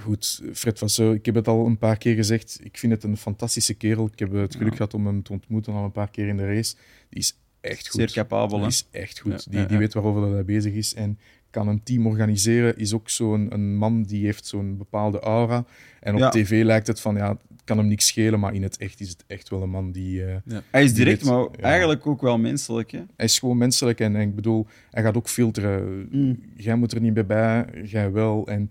goed, 0.00 0.42
Fred 0.52 0.78
Vasseur, 0.78 1.14
ik 1.14 1.26
heb 1.26 1.34
het 1.34 1.48
al 1.48 1.66
een 1.66 1.78
paar 1.78 1.96
keer 1.96 2.14
gezegd. 2.14 2.60
Ik 2.62 2.78
vind 2.78 2.92
het 2.92 3.04
een 3.04 3.16
fantastische 3.16 3.74
kerel. 3.74 4.08
Ik 4.12 4.18
heb 4.18 4.32
het 4.32 4.54
geluk 4.54 4.70
ja. 4.70 4.76
gehad 4.76 4.94
om 4.94 5.06
hem 5.06 5.22
te 5.22 5.32
ontmoeten 5.32 5.72
al 5.72 5.84
een 5.84 5.92
paar 5.92 6.10
keer 6.10 6.26
in 6.26 6.36
de 6.36 6.46
race. 6.46 6.74
Die 7.08 7.18
is 7.18 7.36
echt 7.62 7.88
goed. 7.88 8.00
Zeer 8.00 8.12
capabel. 8.12 8.58
Die 8.58 8.66
is 8.66 8.86
echt 8.90 9.18
goed. 9.18 9.50
die, 9.50 9.66
die 9.66 9.78
weet 9.78 9.94
waarover 9.94 10.32
hij 10.32 10.44
bezig 10.44 10.72
is. 10.72 10.94
En 10.94 11.18
kan 11.50 11.68
een 11.68 11.82
team 11.82 12.06
organiseren, 12.06 12.76
is 12.76 12.92
ook 12.94 13.08
zo'n 13.08 13.46
een 13.50 13.76
man 13.76 14.02
die 14.02 14.24
heeft 14.24 14.46
zo'n 14.46 14.76
bepaalde 14.76 15.20
aura. 15.20 15.64
En 16.00 16.24
op 16.24 16.30
tv 16.30 16.62
lijkt 16.64 16.86
het 16.86 17.00
van, 17.00 17.16
ja, 17.16 17.36
kan 17.64 17.78
hem 17.78 17.86
niks 17.86 18.06
schelen, 18.06 18.40
maar 18.40 18.54
in 18.54 18.62
het 18.62 18.76
echt 18.76 19.00
is 19.00 19.08
het 19.08 19.24
echt 19.26 19.48
wel 19.48 19.62
een 19.62 19.70
man 19.70 19.92
die... 19.92 20.20
Uh, 20.20 20.34
ja. 20.44 20.62
Hij 20.70 20.84
is 20.84 20.94
direct, 20.94 21.22
weet, 21.22 21.30
maar 21.30 21.46
eigenlijk 21.60 22.06
ook 22.06 22.20
wel 22.20 22.38
menselijk. 22.38 22.90
Hè? 22.90 22.98
Hij 23.16 23.26
is 23.26 23.38
gewoon 23.38 23.58
menselijk 23.58 24.00
en, 24.00 24.16
en, 24.16 24.20
ik 24.22 24.34
bedoel, 24.34 24.66
hij 24.90 25.02
gaat 25.02 25.16
ook 25.16 25.28
filteren. 25.28 26.08
Mm. 26.10 26.40
Jij 26.56 26.74
moet 26.74 26.92
er 26.92 27.00
niet 27.00 27.14
bij 27.14 27.26
bij, 27.26 27.66
jij 27.84 28.12
wel. 28.12 28.46
En 28.46 28.70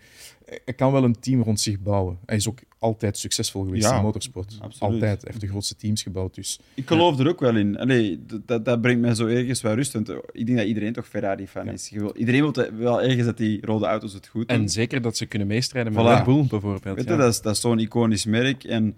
hij 0.66 0.74
kan 0.74 0.92
wel 0.92 1.04
een 1.04 1.20
team 1.20 1.42
rond 1.42 1.60
zich 1.60 1.80
bouwen. 1.80 2.18
Hij 2.26 2.36
is 2.36 2.50
ook 2.50 2.60
altijd 2.78 3.18
succesvol 3.18 3.64
geweest 3.64 3.90
ja, 3.90 3.98
in 3.98 4.02
motorsport. 4.04 4.58
Absoluut. 4.62 4.94
Altijd. 4.94 5.22
Hij 5.22 5.30
heeft 5.32 5.42
de 5.42 5.48
grootste 5.48 5.76
teams 5.76 6.04
gebouwd. 6.04 6.36
Dus. 6.36 6.60
Ik 6.74 6.88
geloof 6.88 7.20
er 7.20 7.28
ook 7.28 7.40
wel 7.40 7.56
in. 7.56 7.78
Allee, 7.78 8.26
dat, 8.46 8.66
dat 8.66 8.82
brengt 8.82 9.02
mij 9.02 9.16
zo 9.16 9.26
ergens 9.28 9.62
wel 9.62 9.74
rust. 9.74 9.94
Want 9.94 10.10
ik 10.32 10.46
denk 10.46 10.58
dat 10.58 10.68
iedereen 10.68 10.94
toch 10.94 11.08
Ferrari-fan 11.08 11.68
is. 11.68 11.90
Wil, 11.90 12.16
iedereen 12.16 12.42
wil 12.42 12.70
wel 12.78 13.02
ergens 13.02 13.26
dat 13.26 13.38
die 13.38 13.66
rode 13.66 13.86
auto's 13.86 14.14
het 14.14 14.28
goed 14.28 14.48
doen. 14.48 14.58
En 14.58 14.70
zeker 14.70 15.02
dat 15.02 15.18
ze 15.18 15.26
kunnen 15.26 15.48
meestrijden 15.48 15.94
met 15.94 16.04
voilà. 16.04 16.08
Red 16.08 16.24
Bull, 16.24 16.46
bijvoorbeeld. 16.48 16.96
Weet 16.96 17.08
je, 17.08 17.16
dat 17.16 17.34
is, 17.34 17.42
dat 17.42 17.56
is 17.56 17.62
zo'n 17.62 17.80
iconisch 17.80 18.26
merk. 18.26 18.64
En 18.64 18.98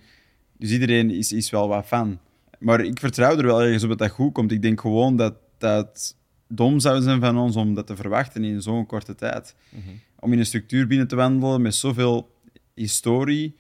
dus 0.58 0.72
iedereen 0.72 1.12
is, 1.12 1.32
is 1.32 1.50
wel 1.50 1.68
wat 1.68 1.86
fan. 1.86 2.20
Maar 2.60 2.82
ik 2.82 3.00
vertrouw 3.00 3.38
er 3.38 3.46
wel 3.46 3.62
ergens 3.62 3.84
op 3.84 3.90
dat 3.90 3.98
dat 3.98 4.10
goed 4.10 4.34
komt. 4.34 4.52
Ik 4.52 4.62
denk 4.62 4.82
gewoon 4.82 5.18
dat 5.18 5.34
dat 5.58 6.16
dom 6.48 6.80
zou 6.80 7.02
zijn 7.02 7.20
van 7.20 7.38
ons 7.38 7.56
om 7.56 7.74
dat 7.74 7.88
te 7.88 7.96
verwachten 7.96 8.44
in 8.44 8.62
zo'n 8.62 8.86
korte 8.86 9.16
tijd. 9.16 9.56
Mm 9.70 9.82
-hmm. 9.86 10.00
Om 10.24 10.34
in 10.34 10.40
een 10.40 10.46
structuur 10.46 10.88
binnen 10.88 11.08
te 11.08 11.16
wandelen 11.16 11.62
met 11.62 11.76
zoveel 11.76 12.36
historie 12.74 13.56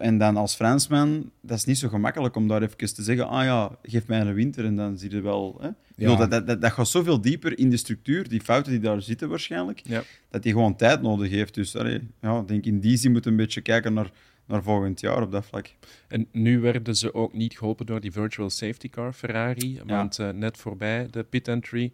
en 0.00 0.18
dan 0.18 0.36
als 0.36 0.54
Fransman, 0.54 1.30
dat 1.40 1.58
is 1.58 1.64
niet 1.64 1.78
zo 1.78 1.88
gemakkelijk 1.88 2.36
om 2.36 2.48
daar 2.48 2.62
even 2.62 2.94
te 2.94 3.02
zeggen: 3.02 3.28
ah 3.28 3.44
ja, 3.44 3.78
geef 3.82 4.06
mij 4.06 4.20
een 4.20 4.34
winter 4.34 4.64
en 4.64 4.76
dan 4.76 4.98
zie 4.98 5.10
je 5.10 5.20
wel. 5.20 5.58
Hè? 5.60 5.68
Ja. 5.96 6.16
Dat, 6.16 6.30
dat, 6.30 6.46
dat, 6.46 6.60
dat, 6.60 6.72
gaat 6.72 6.88
zoveel 6.88 7.20
dieper 7.20 7.58
in 7.58 7.70
de 7.70 7.76
structuur, 7.76 8.28
die 8.28 8.40
fouten 8.40 8.72
die 8.72 8.80
daar 8.80 9.02
zitten 9.02 9.28
waarschijnlijk, 9.28 9.80
ja. 9.84 10.02
dat 10.30 10.42
die 10.42 10.52
gewoon 10.52 10.76
tijd 10.76 11.02
nodig 11.02 11.30
heeft. 11.30 11.54
Dus 11.54 11.76
allee, 11.76 12.08
ja, 12.20 12.42
denk 12.42 12.64
in 12.64 12.80
die 12.80 12.96
zin 12.96 13.12
moet 13.12 13.26
een 13.26 13.36
beetje 13.36 13.60
kijken 13.60 13.92
naar, 13.92 14.10
naar 14.46 14.62
volgend 14.62 15.00
jaar 15.00 15.22
op 15.22 15.32
dat 15.32 15.46
vlak. 15.46 15.74
En 16.08 16.26
nu 16.32 16.60
werden 16.60 16.96
ze 16.96 17.14
ook 17.14 17.32
niet 17.32 17.58
geholpen 17.58 17.86
door 17.86 18.00
die 18.00 18.12
virtual 18.12 18.50
safety 18.50 18.88
car 18.88 19.12
Ferrari, 19.12 19.80
want 19.86 20.18
uh, 20.18 20.30
net 20.30 20.56
voorbij 20.56 21.06
de 21.10 21.22
pit 21.22 21.48
entry 21.48 21.92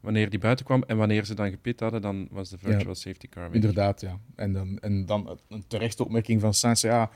wanneer 0.00 0.30
die 0.30 0.38
buiten 0.38 0.64
kwam 0.64 0.82
en 0.86 0.96
wanneer 0.96 1.24
ze 1.24 1.34
dan 1.34 1.50
gepit 1.50 1.80
hadden, 1.80 2.02
dan 2.02 2.28
was 2.30 2.48
de 2.48 2.58
virtual 2.58 2.88
ja, 2.88 2.94
safety 2.94 3.28
car 3.28 3.44
weg. 3.44 3.52
Inderdaad, 3.52 4.00
ja. 4.00 4.18
En 4.34 4.52
dan, 4.52 4.78
en 4.78 5.06
dan 5.06 5.38
een 5.48 5.64
terechte 5.66 6.04
opmerking 6.04 6.40
van 6.40 6.54
Sainz, 6.54 6.82
ja, 6.82 7.10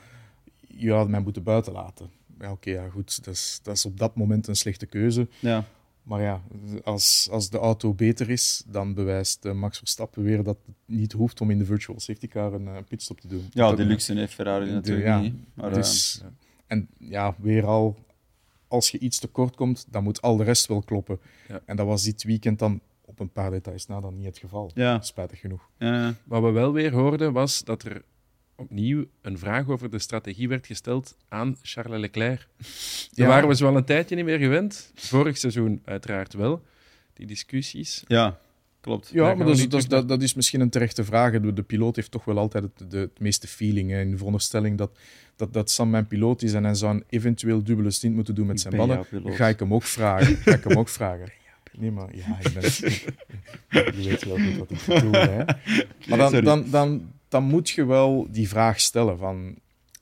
je 0.67 0.91
had 0.91 1.09
mij 1.09 1.19
moeten 1.19 1.43
buiten 1.43 1.73
laten. 1.73 2.09
Ja, 2.39 2.51
oké, 2.51 2.69
okay, 2.69 2.83
ja, 2.83 2.89
goed. 2.89 3.25
Dat 3.25 3.33
is, 3.33 3.59
dat 3.63 3.75
is 3.75 3.85
op 3.85 3.97
dat 3.97 4.15
moment 4.15 4.47
een 4.47 4.55
slechte 4.55 4.85
keuze. 4.85 5.27
Ja. 5.39 5.65
Maar 6.03 6.21
ja, 6.21 6.41
als, 6.83 7.27
als 7.31 7.49
de 7.49 7.57
auto 7.57 7.93
beter 7.93 8.29
is, 8.29 8.63
dan 8.67 8.93
bewijst 8.93 9.43
Max 9.43 9.77
Verstappen 9.77 10.23
weer 10.23 10.43
dat 10.43 10.57
het 10.65 10.75
niet 10.85 11.11
hoeft 11.11 11.41
om 11.41 11.51
in 11.51 11.57
de 11.57 11.65
virtual 11.65 11.99
safety 11.99 12.27
car 12.27 12.53
een, 12.53 12.65
een 12.65 12.83
pitstop 12.83 13.19
te 13.19 13.27
doen. 13.27 13.45
Ja, 13.49 13.71
de 13.71 13.85
luxe 13.85 14.13
heeft 14.13 14.33
Ferrari 14.33 14.71
natuurlijk 14.71 15.07
ja, 15.07 15.19
niet. 15.19 15.35
Maar, 15.53 15.73
dus, 15.73 16.21
uh, 16.23 16.29
en 16.67 16.87
ja, 16.97 17.35
weer 17.37 17.65
al, 17.65 17.97
als 18.73 18.89
je 18.89 18.99
iets 18.99 19.19
tekort 19.19 19.55
komt, 19.55 19.85
dan 19.89 20.03
moet 20.03 20.21
al 20.21 20.37
de 20.37 20.43
rest 20.43 20.65
wel 20.65 20.81
kloppen. 20.81 21.19
Ja. 21.47 21.61
En 21.65 21.75
dat 21.75 21.85
was 21.85 22.03
dit 22.03 22.23
weekend 22.23 22.59
dan 22.59 22.81
op 23.05 23.19
een 23.19 23.31
paar 23.31 23.51
details 23.51 23.87
na 23.87 23.99
dan 23.99 24.15
niet 24.15 24.25
het 24.25 24.37
geval. 24.37 24.71
Ja. 24.73 25.01
Spijtig 25.01 25.39
genoeg. 25.39 25.69
Ja. 25.77 26.13
Wat 26.23 26.41
we 26.41 26.51
wel 26.51 26.73
weer 26.73 26.93
hoorden, 26.93 27.33
was 27.33 27.63
dat 27.63 27.83
er 27.83 28.03
opnieuw 28.55 29.05
een 29.21 29.37
vraag 29.37 29.69
over 29.69 29.89
de 29.89 29.99
strategie 29.99 30.47
werd 30.47 30.65
gesteld 30.65 31.17
aan 31.27 31.57
Charles 31.61 31.99
Leclerc. 31.99 32.47
Ja. 33.15 33.23
Daar 33.23 33.33
waren 33.33 33.49
we 33.49 33.55
zo 33.55 33.67
al 33.67 33.77
een 33.77 33.85
tijdje 33.85 34.15
niet 34.15 34.25
meer 34.25 34.37
gewend. 34.37 34.91
Vorig 34.95 35.37
seizoen 35.37 35.81
uiteraard 35.85 36.33
wel, 36.33 36.61
die 37.13 37.27
discussies. 37.27 38.03
Ja, 38.07 38.39
klopt. 38.83 39.09
Ja, 39.13 39.33
maar 39.35 39.45
dat 39.45 39.57
is, 39.57 39.69
dat, 39.69 39.89
dat, 39.89 40.07
dat 40.07 40.21
is 40.21 40.33
misschien 40.33 40.61
een 40.61 40.69
terechte 40.69 41.03
vraag. 41.03 41.39
De, 41.39 41.53
de 41.53 41.63
piloot 41.63 41.95
heeft 41.95 42.11
toch 42.11 42.25
wel 42.25 42.37
altijd 42.37 42.63
het, 42.63 42.91
de, 42.91 42.97
het 42.97 43.19
meeste 43.19 43.47
feeling. 43.47 43.89
Hè, 43.91 44.01
in 44.01 44.11
de 44.11 44.17
veronderstelling 44.17 44.77
dat, 44.77 44.97
dat, 45.35 45.53
dat 45.53 45.71
Sam 45.71 45.89
mijn 45.89 46.07
piloot 46.07 46.41
is 46.41 46.53
en 46.53 46.63
hij 46.63 46.73
zou 46.73 46.95
een 46.95 47.03
eventueel 47.09 47.63
dubbele 47.63 47.91
stint 47.91 48.15
moeten 48.15 48.35
doen 48.35 48.47
met 48.47 48.59
zijn 48.59 48.75
ballen, 48.75 49.05
ga 49.23 49.47
ik 49.47 49.59
hem 49.59 49.73
ook 49.73 49.83
vragen. 49.83 50.35
ga 50.45 50.53
ik 50.53 50.63
hem 50.63 50.77
ook 50.77 50.89
vragen. 50.89 51.31
Nee, 51.77 51.91
maar 51.91 52.15
ja, 52.15 52.39
ik 52.41 52.53
ben... 52.53 52.63
je 54.01 54.09
weet 54.09 54.23
wel 54.23 54.37
goed 54.37 54.57
wat 54.57 54.71
ik 54.71 54.85
bedoel, 54.85 55.11
hè. 55.11 55.43
Maar 56.07 56.17
dan, 56.17 56.43
dan, 56.43 56.69
dan, 56.69 57.11
dan 57.27 57.43
moet 57.43 57.69
je 57.69 57.85
wel 57.85 58.27
die 58.31 58.47
vraag 58.47 58.79
stellen 58.79 59.17
van... 59.17 59.55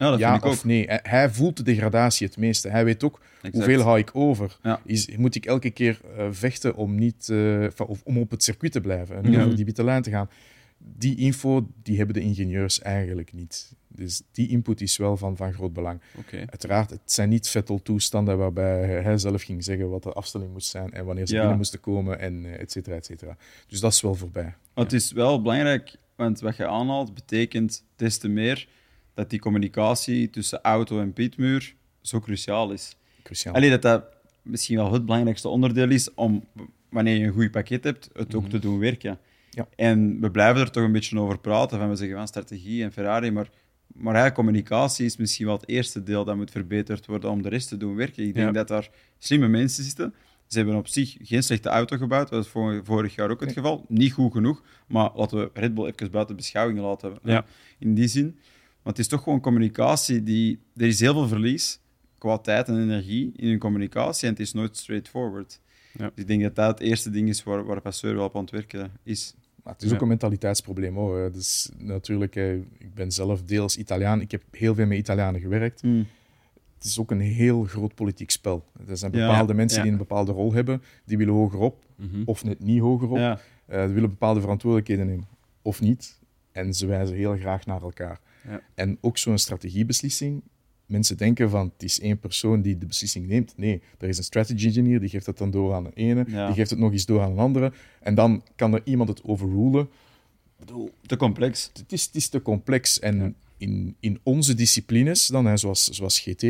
Ja, 0.10 0.18
ja 0.18 0.36
of 0.36 0.44
ook. 0.44 0.64
nee. 0.64 0.86
Hij 0.88 1.30
voelt 1.30 1.58
de 1.58 1.64
degradatie 1.64 2.28
het 2.28 2.38
meeste. 2.38 2.70
Hij 2.70 2.86
weet 2.86 3.04
ook 3.04 3.22
exact. 3.36 3.54
hoeveel 3.54 3.82
hou 3.82 4.00
ik 4.00 4.10
over. 4.14 4.58
Ja. 4.64 4.82
Is, 4.86 5.16
moet 5.16 5.36
ik 5.36 5.46
elke 5.46 5.70
keer 5.70 6.00
uh, 6.18 6.28
vechten 6.32 6.76
om, 6.76 6.96
niet, 6.96 7.28
uh, 7.32 7.68
of, 7.88 8.02
om 8.04 8.18
op 8.18 8.32
het 8.32 8.44
circuit 8.44 8.72
te 8.72 8.82
blijven 8.82 9.24
en 9.24 9.32
ja. 9.32 9.44
over 9.44 9.56
die 9.56 9.66
witte 9.66 9.84
lijn 9.84 10.02
te 10.02 10.10
gaan. 10.10 10.30
Die 10.78 11.16
info 11.16 11.68
die 11.84 11.98
hebben 11.98 12.16
de 12.16 12.22
ingenieurs 12.22 12.82
eigenlijk 12.82 13.34
niet. 13.34 13.74
Dus 13.88 14.22
die 14.32 14.50
input 14.50 14.82
is 14.82 14.98
wel 14.98 15.18
van, 15.18 15.38
van 15.38 15.54
groot 15.54 15.74
belang. 15.74 16.02
Okay. 16.18 16.40
Uiteraard, 16.40 16.90
het 16.90 17.00
zijn 17.06 17.30
niet 17.30 17.50
Vettel-toestanden 17.50 18.38
waarbij 18.38 19.02
hij 19.02 19.18
zelf 19.18 19.44
ging 19.44 19.64
zeggen 19.64 19.90
wat 19.90 20.04
de 20.04 20.12
afstelling 20.12 20.52
moest 20.52 20.70
zijn 20.70 20.92
en 20.92 21.06
wanneer 21.06 21.28
ze 21.28 21.36
binnen 21.36 21.58
moesten 21.58 21.80
komen 21.80 22.20
en 22.20 22.60
et 22.60 22.72
cetera, 22.72 22.96
et 22.96 23.06
cetera. 23.06 23.38
Dus 23.68 23.80
dat 23.80 23.92
is 23.92 24.02
wel 24.02 24.16
voorbij. 24.16 24.54
Het 24.74 24.94
is 24.94 25.12
wel 25.12 25.42
belangrijk, 25.42 25.96
want 26.16 26.40
wat 26.40 26.56
je 26.56 26.68
aanhaalt 26.68 27.14
betekent 27.14 27.84
des 27.96 28.18
te 28.18 28.28
meer 28.28 28.68
dat 29.14 29.30
die 29.30 29.40
communicatie 29.40 30.30
tussen 30.30 30.62
auto 30.62 31.00
en 31.00 31.14
pitmuur 31.14 31.76
zo 32.02 32.20
cruciaal 32.20 32.72
is. 32.72 32.98
Cruciaal. 33.24 33.54
Alleen 33.56 33.70
dat 33.70 33.82
dat 33.82 34.04
misschien 34.42 34.76
wel 34.78 34.92
het 34.94 35.06
belangrijkste 35.06 35.48
onderdeel 35.48 35.90
is 35.90 36.14
om, 36.14 36.44
wanneer 36.90 37.18
je 37.18 37.26
een 37.26 37.34
goed 37.34 37.52
pakket 37.52 37.84
hebt, 37.84 38.10
het 38.14 38.36
ook 38.36 38.42
Mhm. 38.42 38.52
te 38.52 38.60
doen 38.60 38.80
werken. 38.80 39.20
Ja. 39.50 39.68
En 39.76 40.20
we 40.22 40.32
blijven 40.32 40.62
er 40.62 40.72
toch 40.72 40.84
een 40.84 40.92
beetje 40.92 41.20
over 41.20 41.40
praten, 41.40 41.80
van 41.80 41.90
we 41.90 41.96
zeggen 41.96 42.18
van 42.18 42.28
strategie 42.28 42.84
en 42.84 42.92
Ferrari, 42.92 43.32
maar, 43.32 43.50
maar 43.94 44.16
ja, 44.16 44.32
communicatie 44.32 45.06
is 45.06 45.18
misschien 45.18 45.46
wel 45.46 45.56
het 45.56 45.68
eerste 45.70 46.04
deel 46.04 46.26
dat 46.26 46.36
moet 46.36 46.52
verbeterd 46.52 47.06
worden 47.06 47.30
om 47.30 47.42
de 47.42 47.50
rest 47.50 47.68
te 47.68 47.78
doen 47.78 47.96
werken. 47.96 48.28
Ik 48.28 48.34
denk 48.34 48.46
Ja. 48.48 48.52
dat 48.54 48.68
daar 48.68 48.90
slimme 49.18 49.48
mensen 49.48 49.84
zitten. 49.84 50.14
Ze 50.48 50.58
hebben 50.58 50.76
op 50.76 50.88
zich 50.88 51.16
geen 51.22 51.44
slechte 51.44 51.70
auto 51.70 51.98
gebouwd, 51.98 52.30
dat 52.30 52.38
was 52.40 52.48
vor- 52.48 52.82
vorig 52.84 53.16
jaar 53.16 53.30
ook 53.30 53.40
het 53.40 53.56
Nee. 53.56 53.58
geval. 53.58 53.86
Niet 53.88 54.14
goed 54.14 54.32
genoeg, 54.32 54.64
maar 54.88 55.10
laten 55.16 55.38
we 55.38 55.50
Red 55.54 55.74
Bull 55.74 55.86
even 55.86 56.12
buiten 56.12 56.36
beschouwing 56.36 56.80
laten. 56.80 57.14
Ja. 57.24 57.46
In 57.80 57.94
die 57.94 58.08
zin. 58.08 58.40
Want 58.84 58.98
het 58.98 59.06
is 59.06 59.08
toch 59.08 59.24
gewoon 59.24 59.40
communicatie 59.42 60.24
die... 60.24 60.60
Er 60.76 60.88
is 60.88 61.00
heel 61.00 61.14
veel 61.14 61.28
verlies 61.28 61.80
qua 62.18 62.38
tijd 62.38 62.68
en 62.68 62.82
energie 62.82 63.32
in 63.36 63.48
hun 63.48 63.60
communicatie 63.60 64.26
en 64.28 64.34
het 64.34 64.42
is 64.42 64.54
nooit 64.54 64.78
straightforward. 64.78 65.60
Ja. 65.98 66.06
Dus 66.16 66.24
ik 66.24 66.28
denk 66.28 66.42
dat 66.42 66.56
dat 66.56 66.68
het 66.80 66.80
eerste 66.88 67.10
ding 67.10 67.30
is 67.30 67.44
waar, 67.44 67.66
waar 67.66 67.82
Passeur 67.82 68.16
wel 68.16 68.26
op 68.26 68.36
aan 68.36 68.42
het 68.42 68.52
werken 68.52 68.92
is. 69.04 69.34
Maar 69.64 69.74
het 69.74 69.82
is 69.84 69.90
Ja. 69.90 69.96
ook 69.96 70.02
een 70.02 70.08
mentaliteitsprobleem 70.08 70.96
hoor. 70.96 71.32
Dus 71.32 71.70
natuurlijk, 71.78 72.36
eh, 72.36 72.54
ik 72.56 72.94
ben 72.94 73.12
zelf 73.12 73.44
deels 73.44 73.78
Italiaan. 73.78 74.22
Ik 74.22 74.32
heb 74.32 74.44
heel 74.52 74.76
veel 74.76 74.86
met 74.86 74.98
Italianen 74.98 75.42
gewerkt. 75.42 75.82
Het 75.82 76.90
is 76.90 77.00
ook 77.00 77.12
een 77.12 77.20
heel 77.20 77.64
groot 77.64 77.96
politiek 77.96 78.30
spel. 78.32 78.66
Er 78.88 78.98
zijn 78.98 79.12
Ja, 79.12 79.28
bepaalde 79.28 79.54
mensen 79.54 79.78
ja. 79.78 79.84
die 79.84 79.92
een 79.92 79.98
bepaalde 79.98 80.32
rol 80.32 80.54
hebben, 80.54 80.82
die 81.06 81.18
willen 81.18 81.34
hogerop 81.34 81.84
Mhm. 81.96 82.22
of 82.26 82.44
net 82.44 82.60
niet 82.60 82.80
hogerop. 82.80 83.18
Ja. 83.18 83.40
Eh, 83.66 83.84
die 83.86 83.94
willen 83.94 84.10
bepaalde 84.10 84.40
verantwoordelijkheden 84.42 85.06
nemen 85.08 85.28
of 85.62 85.82
niet. 85.82 86.20
En 86.52 86.74
ze 86.74 86.86
wijzen 86.86 87.16
heel 87.16 87.38
graag 87.38 87.66
naar 87.66 87.82
elkaar. 87.82 88.20
Ja. 88.48 88.62
En 88.76 88.98
ook 89.02 89.18
zo'n 89.18 89.38
strategiebeslissing 89.38 90.42
mensen 90.92 91.18
denken 91.18 91.50
van 91.50 91.72
het 91.74 91.84
is 91.84 92.00
één 92.00 92.20
persoon 92.20 92.62
die 92.62 92.78
de 92.78 92.86
beslissing 92.86 93.28
neemt. 93.28 93.54
Nee, 93.58 93.82
er 93.98 94.08
is 94.08 94.18
een 94.18 94.24
strategy 94.24 94.66
engineer, 94.66 95.00
die 95.00 95.10
geeft 95.10 95.26
het 95.26 95.38
dan 95.38 95.52
door 95.52 95.74
aan 95.74 95.84
de 95.84 95.92
ene, 95.94 96.24
die 96.24 96.54
geeft 96.54 96.70
het 96.70 96.80
nog 96.80 96.92
eens 96.92 97.06
door 97.06 97.22
aan 97.22 97.32
een 97.32 97.38
andere. 97.38 97.72
En 98.00 98.16
dan 98.16 98.44
kan 98.56 98.74
er 98.74 98.82
iemand 98.84 99.10
het 99.10 99.24
overrulen. 99.24 99.90
bedoel, 100.60 100.92
te 101.06 101.18
complex. 101.18 101.70
Het 101.74 101.92
is, 101.92 102.06
het 102.06 102.16
is 102.16 102.28
te 102.28 102.42
complex. 102.42 103.00
En 103.00 103.36
in, 103.58 103.96
in 104.00 104.20
onze 104.24 104.54
disciplines, 104.54 105.28
dan, 105.28 105.46
hè, 105.46 105.58
zoals, 105.58 105.88
zoals 105.88 106.20
GT, 106.20 106.44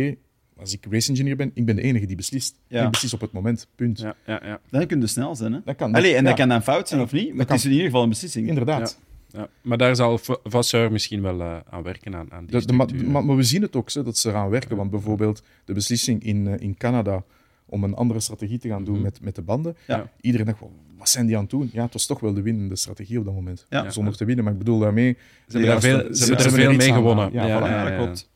als 0.58 0.74
ik 0.74 0.86
race 0.90 1.10
engineer 1.10 1.36
ben, 1.36 1.52
ik 1.54 1.66
ben 1.66 1.76
de 1.76 1.82
enige 1.82 2.06
die 2.06 2.16
beslist. 2.16 2.56
Ja. 2.68 2.86
Ik 2.86 2.92
beslis 2.92 3.14
op 3.14 3.22
het 3.22 3.32
moment, 3.32 3.68
punt. 3.76 4.00
Ja, 4.00 4.16
ja, 4.26 4.42
ja. 4.44 4.60
Dan 4.70 4.88
kun 4.88 5.00
je 5.02 5.08
snel 5.08 5.36
zijn. 5.36 5.54
Hè? 5.54 5.60
Dat 5.66 5.76
kan, 5.76 5.96
Allee, 5.96 6.16
en 6.16 6.24
dat 6.24 6.36
kan 6.36 6.50
dan 6.50 6.64
fout 6.64 6.88
zijn 6.88 7.02
of 7.02 7.12
niet, 7.12 7.34
maar 7.34 7.46
het 7.46 7.56
is 7.56 7.66
in 7.66 7.72
ieder 7.72 7.86
geval 7.86 8.04
een 8.04 8.10
beslissing. 8.10 8.48
Inderdaad. 8.48 9.00
Ja, 9.34 9.50
maar 9.62 9.78
daar 9.78 9.96
zal 9.96 10.20
Vasseur 10.44 10.92
misschien 10.92 11.22
wel 11.22 11.40
uh, 11.40 11.58
aan 11.70 11.84
werken, 11.84 12.16
aan, 12.16 12.32
aan 12.32 12.46
die 12.46 12.66
de, 12.66 12.74
maar, 12.74 13.26
maar, 13.26 13.36
we 13.36 13.44
zien 13.44 13.62
het 13.62 13.76
ook, 13.76 13.90
zo, 13.90 14.04
dat 14.04 14.18
ze 14.18 14.30
eraan 14.30 14.50
werken. 14.50 14.76
Want 14.76 14.92
bijvoorbeeld 14.92 15.44
de 15.66 15.74
beslissing 15.74 16.24
in, 16.24 16.46
uh, 16.46 16.54
in 16.60 16.78
Canada 16.78 17.24
om 17.66 17.84
een 17.84 17.94
andere 17.94 18.20
strategie 18.20 18.60
te 18.60 18.68
gaan 18.68 18.84
doen 18.84 18.96
mm 18.96 19.02
met, 19.02 19.22
met 19.22 19.36
de 19.36 19.42
banden. 19.42 19.76
Ja. 19.88 20.12
Iedereen 20.22 20.46
dacht, 20.46 20.60
wat 20.98 21.10
zijn 21.10 21.26
die 21.26 21.36
aan 21.36 21.42
het 21.42 21.52
doen? 21.52 21.70
Ja, 21.74 21.84
het 21.84 21.94
was 21.94 22.06
toch 22.06 22.20
wel 22.20 22.34
de 22.34 22.42
winnende 22.42 22.76
strategie 22.76 23.20
op 23.20 23.26
dat 23.26 23.34
moment. 23.34 23.66
Ja. 23.70 23.90
Zonder 23.90 24.18
te 24.18 24.26
winnen, 24.26 24.44
maar 24.44 24.54
ik 24.54 24.60
bedoel 24.60 24.80
daarmee... 24.80 25.18
Ze 25.48 25.58
hebben, 25.58 25.70
daar 25.70 25.82
veel, 25.82 26.16
ze, 26.16 26.26
hebben 26.26 26.46
er 26.46 26.52
veel 26.52 26.74
mee 26.74 26.94
gewonnen. 26.94 27.34
Ja, 27.34 27.46
ja, 27.46 27.92
voilà, 27.92 27.96
klopt. 27.96 28.30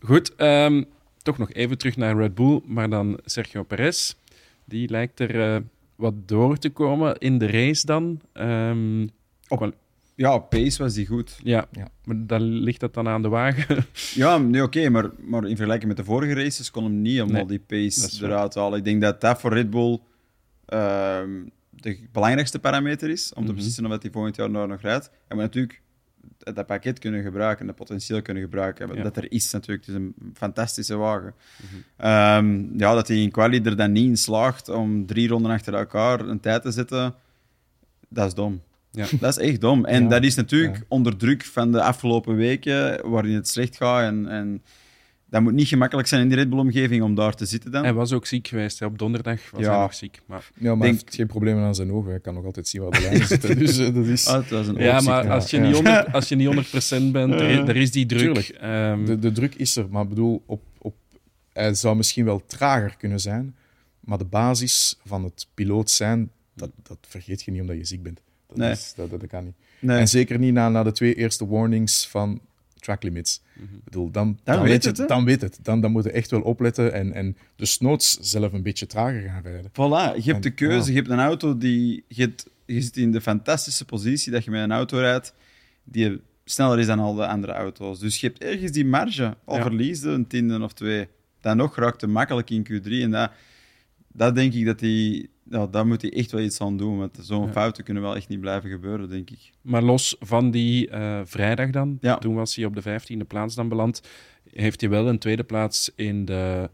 Goed, 0.00 0.32
um, 0.36 0.84
toch 1.22 1.38
nog 1.38 1.52
even 1.52 1.78
terug 1.78 1.96
naar 1.96 2.16
Red 2.16 2.34
Bull, 2.34 2.60
maar 2.64 2.90
dan 2.90 3.20
Sergio 3.24 3.62
Perez. 3.62 4.14
Die 4.64 4.88
lijkt 4.88 5.20
er 5.20 5.54
uh, 5.54 5.60
wat 5.94 6.28
door 6.28 6.58
te 6.58 6.70
komen 6.70 7.18
in 7.18 7.38
de 7.38 7.46
race 7.46 7.86
dan. 7.86 8.20
Um, 8.32 9.10
op, 9.48 9.74
ja, 10.14 10.34
op 10.34 10.50
pace 10.50 10.82
was 10.82 10.94
die 10.94 11.06
goed. 11.06 11.38
Ja, 11.42 11.66
ja. 11.70 11.88
maar 12.04 12.26
dan 12.26 12.42
ligt 12.42 12.80
dat 12.80 12.94
dan 12.94 13.08
aan 13.08 13.22
de 13.22 13.28
wagen. 13.28 13.86
ja, 14.14 14.38
nee, 14.38 14.62
oké, 14.62 14.88
maar, 14.88 15.10
maar 15.18 15.44
in 15.44 15.56
vergelijking 15.56 15.88
met 15.88 15.96
de 15.96 16.04
vorige 16.04 16.34
races 16.34 16.70
kon 16.70 16.84
hem 16.84 17.02
niet 17.02 17.22
om 17.22 17.36
al 17.36 17.46
die 17.46 17.58
pace 17.58 18.24
eruit 18.24 18.50
te 18.50 18.58
halen. 18.58 18.78
Ik 18.78 18.84
denk 18.84 19.00
dat 19.00 19.20
dat 19.20 19.40
voor 19.40 19.52
Red 19.52 19.70
Bull 19.70 19.98
uh, 20.68 21.20
de 21.70 21.98
belangrijkste 22.12 22.58
parameter 22.58 23.10
is, 23.10 23.32
om 23.32 23.42
te 23.42 23.46
mhm. 23.46 23.54
beslissen 23.54 23.86
of 23.86 24.02
hij 24.02 24.10
volgend 24.10 24.36
jaar 24.36 24.50
nog 24.50 24.80
rijdt. 24.80 25.10
En 25.28 25.36
we 25.36 25.42
natuurlijk 25.42 25.82
dat 26.38 26.66
pakket 26.66 26.98
kunnen 26.98 27.22
gebruiken, 27.22 27.66
dat 27.66 27.74
potentieel 27.74 28.22
kunnen 28.22 28.42
gebruiken. 28.42 29.02
Dat 29.02 29.16
er 29.16 29.32
is 29.32 29.50
natuurlijk, 29.50 29.86
het 29.86 29.94
is 29.94 30.00
een 30.00 30.14
fantastische 30.34 30.96
wagen. 30.96 31.34
Mhm. 31.62 31.80
Ehm, 31.96 32.78
ja, 32.78 32.94
dat 32.94 33.08
hij 33.08 33.22
in 33.22 33.30
quali 33.30 33.60
er 33.62 33.76
dan 33.76 33.92
niet 33.92 34.08
in 34.08 34.16
slaagt 34.16 34.68
om 34.68 35.06
drie 35.06 35.28
ronden 35.28 35.50
achter 35.50 35.74
elkaar 35.74 36.20
een 36.20 36.40
tijd 36.40 36.62
te 36.62 36.70
zetten, 36.70 37.14
dat 38.08 38.26
is 38.26 38.34
dom. 38.34 38.62
Ja. 38.94 39.06
Dat 39.20 39.38
is 39.38 39.48
echt 39.48 39.60
dom. 39.60 39.84
En 39.84 40.08
dat 40.08 40.24
is 40.24 40.34
natuurlijk 40.34 40.84
onder 40.88 41.16
druk 41.16 41.44
van 41.44 41.72
de 41.72 41.82
afgelopen 41.82 42.36
weken, 42.36 43.10
waarin 43.10 43.34
het 43.34 43.48
slecht 43.48 43.76
gaat. 43.76 44.02
En, 44.02 44.28
en 44.28 44.62
dat 45.34 45.42
moet 45.42 45.52
niet 45.52 45.68
gemakkelijk 45.68 46.08
zijn 46.08 46.22
in 46.22 46.28
die 46.28 46.36
Red 46.36 46.48
Bull-omgeving 46.50 47.02
om 47.02 47.14
daar 47.14 47.34
te 47.34 47.46
zitten 47.46 47.70
dan. 47.70 47.82
Hij 47.82 47.92
was 47.92 48.12
ook 48.12 48.26
ziek 48.26 48.48
geweest. 48.48 48.82
Op 48.82 48.98
donderdag 48.98 49.50
was 49.50 49.66
hij 49.66 49.76
nog 49.76 49.94
ziek. 49.94 50.20
Maar, 50.26 50.50
ja, 50.54 50.60
maar 50.60 50.68
denk... 50.68 50.80
hij 50.80 50.90
heeft 50.90 51.14
geen 51.14 51.26
problemen 51.26 51.64
aan 51.64 51.74
zijn 51.74 51.92
ogen. 51.92 52.10
Hij 52.10 52.20
kan 52.20 52.34
nog 52.34 52.44
altijd 52.44 52.68
zien 52.68 52.82
waar 52.82 52.90
de 52.90 53.00
lijnen 53.00 53.26
zitten. 53.26 53.58
Dus 53.58 53.78
uh, 53.78 53.94
dat 53.94 54.06
is... 54.06 54.24
Was 54.24 54.66
een 54.66 54.74
ja, 54.74 55.00
maar 55.00 55.30
als 55.36 55.50
je, 55.50 55.58
niet 55.58 55.74
100, 55.74 56.12
als 56.12 56.28
je 56.28 56.36
niet 56.36 56.48
100% 56.48 57.10
bent, 57.12 57.32
er, 57.32 57.68
er, 57.68 57.76
is 57.76 57.90
die 57.90 58.06
druk. 58.06 58.58
Um... 58.62 59.06
De, 59.06 59.18
de, 59.18 59.32
druk 59.32 59.54
is 59.54 59.76
er, 59.76 59.86
maar 59.90 60.08
bedoel, 60.08 60.42
op, 60.46 60.62
op, 60.78 60.94
hij 61.52 61.74
zou 61.74 61.96
misschien 61.96 62.24
wel 62.24 62.42
trager 62.46 62.96
kunnen 62.96 63.20
zijn. 63.20 63.56
Maar 64.00 64.18
de 64.18 64.24
basis 64.24 64.98
van 65.04 65.24
het 65.24 65.46
piloot 65.54 65.90
zijn, 65.90 66.30
dat, 66.54 66.70
dat 66.82 66.98
vergeet 67.00 67.42
je 67.42 67.50
niet 67.50 67.60
omdat 67.60 67.76
je 67.76 67.84
ziek 67.84 68.02
bent. 68.02 68.20
Dat, 68.54 68.64
nee. 68.66 68.70
is, 68.70 68.92
dat, 68.96 69.10
dat, 69.10 69.26
kan 69.26 69.44
niet. 69.44 69.54
Nee. 69.78 69.98
En 69.98 70.08
zeker 70.08 70.38
niet 70.38 70.52
na, 70.52 70.68
na 70.68 70.82
de 70.82 70.92
twee 70.92 71.14
eerste 71.14 71.46
warnings 71.46 72.06
van 72.06 72.40
track 72.78 73.02
limits. 73.02 73.40
Mm 73.52 73.68
-hmm. 73.70 73.80
bedoel, 73.84 74.10
dan, 74.10 74.38
dan, 74.44 74.56
dan, 74.56 74.64
weet 74.64 74.82
je 74.82 74.88
het. 74.88 75.08
Dan 75.08 75.24
weet 75.24 75.40
het. 75.40 75.58
Dan, 75.62 75.80
dan 75.80 75.90
moet 75.90 76.04
je 76.04 76.10
echt 76.10 76.30
wel 76.30 76.40
opletten 76.40 76.92
en, 76.92 77.12
en 77.12 77.36
dus 77.56 77.78
noods 77.78 78.18
zelf 78.20 78.52
een 78.52 78.62
beetje 78.62 78.86
trager 78.86 79.20
gaan 79.20 79.42
rijden. 79.42 79.70
Voilà, 79.70 80.24
je 80.24 80.32
hebt 80.32 80.42
de 80.42 80.50
keuze. 80.50 80.90
Je 80.90 80.96
hebt 80.96 81.10
een 81.10 81.18
auto 81.18 81.58
die... 81.58 82.04
Je, 82.08 82.22
hebt, 82.22 82.46
je 82.66 82.80
zit 82.80 82.96
in 82.96 83.12
de 83.12 83.20
fantastische 83.20 83.84
positie 83.84 84.32
dat 84.32 84.44
je 84.44 84.50
met 84.50 84.62
een 84.62 84.72
auto 84.72 84.98
rijdt 84.98 85.34
die 85.84 86.20
sneller 86.44 86.78
is 86.78 86.86
dan 86.86 86.98
al 86.98 87.14
de 87.14 87.26
andere 87.26 87.52
auto's. 87.52 87.98
Dus 87.98 88.20
je 88.20 88.26
hebt 88.26 88.42
ergens 88.42 88.72
die 88.72 88.84
marge. 88.84 89.36
Al 89.44 89.56
ja. 89.56 89.62
verliesde 89.62 90.10
een 90.10 90.26
tiende 90.26 90.62
of 90.62 90.72
twee. 90.72 91.08
Dan 91.40 91.56
nog 91.56 91.76
raakte 91.76 92.06
makkelijk 92.06 92.50
in 92.50 92.66
Q3. 92.70 92.90
En 92.90 93.10
dat, 93.10 93.30
dat 94.12 94.34
denk 94.34 94.54
ik 94.54 94.64
dat 94.64 94.78
die 94.78 95.30
ja, 95.50 95.66
daar 95.66 95.86
moet 95.86 96.02
hij 96.02 96.12
echt 96.12 96.30
wel 96.30 96.40
iets 96.40 96.60
aan 96.60 96.76
doen. 96.76 96.98
Want 96.98 97.18
zo'n 97.20 97.46
ja. 97.46 97.52
fouten 97.52 97.84
kunnen 97.84 98.02
wel 98.02 98.16
echt 98.16 98.28
niet 98.28 98.40
blijven 98.40 98.70
gebeuren, 98.70 99.08
denk 99.08 99.30
ik. 99.30 99.50
Maar 99.60 99.82
los 99.82 100.16
van 100.20 100.50
die 100.50 100.90
uh, 100.90 101.20
vrijdag 101.24 101.70
dan, 101.70 101.98
ja. 102.00 102.18
toen 102.18 102.34
was 102.34 102.56
hij 102.56 102.64
op 102.64 102.74
de 102.74 102.82
vijftiende 102.82 103.24
plaats 103.24 103.54
dan 103.54 103.68
beland, 103.68 104.02
heeft 104.52 104.80
hij 104.80 104.90
wel 104.90 105.08
een 105.08 105.18
tweede 105.18 105.44
plaats 105.44 105.90
in 105.96 106.24
de 106.24 106.70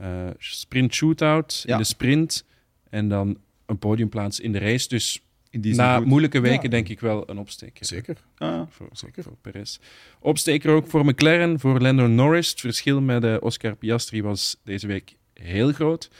uh, 0.00 0.30
sprint 0.38 0.94
shootout, 0.94 1.62
ja. 1.66 1.72
in 1.72 1.78
de 1.78 1.84
sprint, 1.84 2.44
en 2.90 3.08
dan 3.08 3.38
een 3.66 3.78
podiumplaats 3.78 4.40
in 4.40 4.52
de 4.52 4.58
race. 4.58 4.88
Dus 4.88 5.22
na 5.50 5.96
goed. 5.96 6.06
moeilijke 6.06 6.40
weken 6.40 6.70
denk 6.70 6.88
ik 6.88 7.00
wel 7.00 7.30
een 7.30 7.38
opsteker. 7.38 7.86
Zeker. 7.86 8.16
Ah. 8.36 8.62
Voor, 8.68 8.88
Zeker. 8.92 9.22
voor 9.22 9.36
Perez. 9.40 9.78
Opsteker 10.20 10.70
ook 10.70 10.86
voor 10.86 11.04
McLaren, 11.04 11.60
voor 11.60 11.80
Lando 11.80 12.06
Norris. 12.06 12.50
Het 12.50 12.60
verschil 12.60 13.00
met 13.00 13.24
uh, 13.24 13.36
Oscar 13.40 13.76
Piastri 13.76 14.22
was 14.22 14.56
deze 14.64 14.86
week 14.86 15.16
heel 15.34 15.72
groot 15.72 16.10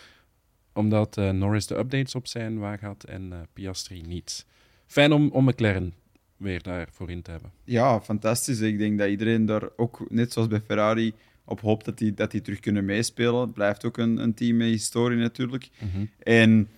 omdat 0.73 1.17
uh, 1.17 1.31
Norris 1.31 1.67
de 1.67 1.79
updates 1.79 2.15
op 2.15 2.27
zijn 2.27 2.59
wagen 2.59 2.87
had 2.87 3.05
en 3.05 3.31
uh, 3.33 3.39
Piastri 3.53 4.03
niet. 4.03 4.47
Fijn 4.87 5.13
om, 5.13 5.29
om 5.29 5.45
McLaren 5.45 5.95
weer 6.37 6.63
daarvoor 6.63 7.11
in 7.11 7.23
te 7.23 7.31
hebben. 7.31 7.53
Ja, 7.65 8.01
fantastisch. 8.01 8.61
Ik 8.61 8.79
denk 8.79 8.99
dat 8.99 9.09
iedereen 9.09 9.47
daar 9.47 9.69
ook, 9.77 10.05
net 10.09 10.33
zoals 10.33 10.49
bij 10.49 10.61
Ferrari, 10.61 11.15
op 11.45 11.61
hoopt 11.61 11.85
dat 11.85 11.99
die, 11.99 12.15
dat 12.15 12.31
die 12.31 12.41
terug 12.41 12.61
kunnen 12.61 12.85
meespelen. 12.85 13.41
Het 13.41 13.53
blijft 13.53 13.85
ook 13.85 13.97
een, 13.97 14.17
een 14.17 14.35
team 14.35 14.57
met 14.57 14.69
historie 14.69 15.19
natuurlijk. 15.19 15.69
Mm 15.79 15.91
-hmm. 15.93 16.11
En 16.19 16.69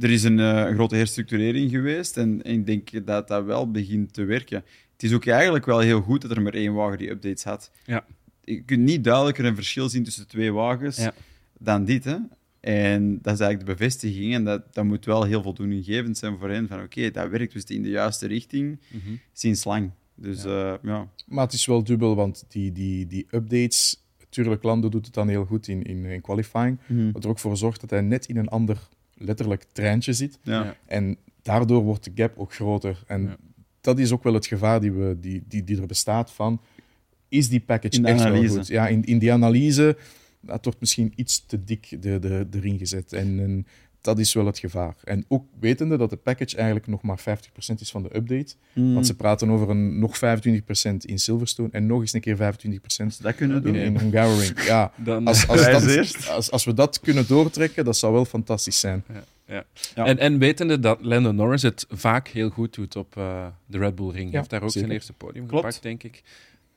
er 0.00 0.10
is 0.10 0.22
een, 0.22 0.38
uh, 0.38 0.56
een, 0.56 0.74
grote 0.74 0.96
herstructurering 0.96 1.70
geweest 1.70 2.16
en, 2.16 2.42
en, 2.42 2.52
ik 2.52 2.66
denk 2.66 3.06
dat 3.06 3.28
dat 3.28 3.44
wel 3.44 3.70
begint 3.70 4.12
te 4.12 4.24
werken. 4.24 4.64
Het 4.92 5.02
is 5.02 5.12
ook 5.12 5.26
eigenlijk 5.26 5.66
wel 5.66 5.78
heel 5.78 6.00
goed 6.00 6.22
dat 6.22 6.30
er 6.30 6.42
maar 6.42 6.54
één 6.54 6.74
wagen 6.74 6.98
die 6.98 7.10
updates 7.10 7.44
had. 7.44 7.70
Ja. 7.84 8.04
Je 8.44 8.62
kunt 8.62 8.80
niet 8.80 9.04
duidelijker 9.04 9.44
een 9.44 9.54
verschil 9.54 9.88
zien 9.88 10.04
tussen 10.04 10.28
twee 10.28 10.52
wagens 10.52 10.96
ja. 10.96 11.14
dan 11.58 11.84
dit. 11.84 12.04
Hè? 12.04 12.16
En 12.62 13.18
dat 13.22 13.34
is 13.34 13.40
eigenlijk 13.40 13.66
de 13.66 13.84
bevestiging. 13.84 14.34
En 14.34 14.44
dat, 14.44 14.74
dat 14.74 14.84
moet 14.84 15.04
wel 15.04 15.22
heel 15.22 15.42
voldoeninggevend 15.42 16.18
zijn 16.18 16.38
voor 16.38 16.50
hen. 16.50 16.68
Van 16.68 16.76
oké, 16.76 16.98
okay, 16.98 17.10
dat 17.10 17.30
werkt 17.30 17.52
dus 17.52 17.64
in 17.64 17.82
de 17.82 17.88
juiste 17.88 18.26
richting 18.26 18.78
mm 18.88 19.00
-hmm. 19.04 19.20
sinds 19.32 19.64
lang. 19.64 19.90
Dus 20.14 20.42
ja. 20.42 20.72
Uh, 20.72 20.78
ja. 20.82 21.08
Maar 21.26 21.44
het 21.44 21.52
is 21.52 21.66
wel 21.66 21.84
dubbel, 21.84 22.14
want 22.14 22.44
die, 22.48 22.72
die, 22.72 23.06
die 23.06 23.26
updates... 23.30 24.00
Tuurlijk, 24.28 24.62
Lando 24.62 24.88
doet 24.88 25.04
het 25.04 25.14
dan 25.14 25.28
heel 25.28 25.44
goed 25.44 25.68
in, 25.68 25.82
in, 25.82 26.04
in 26.04 26.20
qualifying. 26.20 26.78
Mm 26.86 26.98
-hmm. 26.98 27.12
Wat 27.12 27.24
er 27.24 27.30
ook 27.30 27.38
voor 27.38 27.56
zorgt 27.56 27.80
dat 27.80 27.90
hij 27.90 28.00
net 28.00 28.26
in 28.26 28.36
een 28.36 28.48
ander, 28.48 28.88
letterlijk, 29.14 29.64
treintje 29.72 30.12
zit. 30.12 30.38
Ja. 30.42 30.76
En 30.86 31.16
daardoor 31.42 31.82
wordt 31.82 32.04
de 32.04 32.10
gap 32.14 32.38
ook 32.38 32.54
groter. 32.54 33.02
En 33.06 33.22
ja. 33.22 33.36
dat 33.80 33.98
is 33.98 34.12
ook 34.12 34.22
wel 34.22 34.34
het 34.34 34.46
gevaar 34.46 34.80
die, 34.80 34.92
we, 34.92 35.16
die, 35.20 35.42
die, 35.48 35.64
die 35.64 35.80
er 35.80 35.86
bestaat 35.86 36.32
van... 36.32 36.60
Is 37.28 37.48
die 37.48 37.60
package 37.60 38.02
echt 38.02 38.22
wel 38.22 38.48
goed? 38.48 38.66
Ja, 38.66 38.88
in, 38.88 39.04
in 39.04 39.18
die 39.18 39.32
analyse 39.32 39.96
dat 40.42 40.64
wordt 40.64 40.80
misschien 40.80 41.12
iets 41.16 41.46
te 41.46 41.64
dik 41.64 42.02
de, 42.02 42.18
de, 42.18 42.46
erin 42.50 42.78
gezet. 42.78 43.12
En, 43.12 43.40
en, 43.40 43.66
dat 44.00 44.18
is 44.18 44.32
wel 44.32 44.46
het 44.46 44.58
gevaar. 44.58 44.94
En 45.04 45.24
ook 45.28 45.44
wetende 45.60 45.96
dat 45.96 46.10
de 46.10 46.16
package 46.16 46.56
eigenlijk 46.56 46.86
nog 46.86 47.02
maar 47.02 47.20
50% 47.20 47.22
is 47.78 47.90
van 47.90 48.02
de 48.02 48.16
update. 48.16 48.54
Mm. 48.72 48.94
Want 48.94 49.06
ze 49.06 49.16
praten 49.16 49.50
over 49.50 49.70
een 49.70 49.98
nog 49.98 50.16
25% 50.16 50.20
in 51.00 51.18
Silverstone 51.18 51.68
en 51.72 51.86
nog 51.86 52.00
eens 52.00 52.12
een 52.12 52.20
keer 52.20 52.36
25% 52.36 52.38
dat 53.20 53.34
kunnen 53.34 53.66
in, 53.66 53.74
in 53.74 53.96
Hungaroring. 53.96 54.62
Ja, 54.64 54.92
Dan, 55.04 55.26
als, 55.26 55.48
als, 55.48 55.64
dat, 55.64 56.28
als, 56.28 56.50
als, 56.50 56.64
we 56.64 56.74
dat 56.74 57.00
kunnen 57.00 57.26
doortrekken, 57.26 57.84
dat 57.84 57.96
zou 57.96 58.12
wel 58.12 58.24
fantastisch 58.24 58.80
zijn. 58.80 59.04
Ja. 59.12 59.24
Ja. 59.46 59.64
ja. 59.94 60.04
En, 60.06 60.18
en 60.18 60.38
wetende 60.38 60.78
dat 60.78 60.98
Lando 61.02 61.32
Norris 61.32 61.62
het 61.62 61.86
vaak 61.88 62.28
heel 62.28 62.50
goed 62.50 62.74
doet 62.74 62.96
op 62.96 63.16
uh, 63.18 63.46
de 63.66 63.78
Red 63.78 63.94
Bull 63.94 64.10
Ring. 64.10 64.30
Hij 64.30 64.38
heeft 64.38 64.50
daar 64.50 64.62
ook 64.62 64.70
zeker. 64.70 64.80
zijn 64.80 64.92
eerste 64.92 65.12
podium 65.12 65.46
Klopt. 65.46 65.64
gepakt, 65.64 65.82
denk 65.82 66.02
ik. 66.02 66.22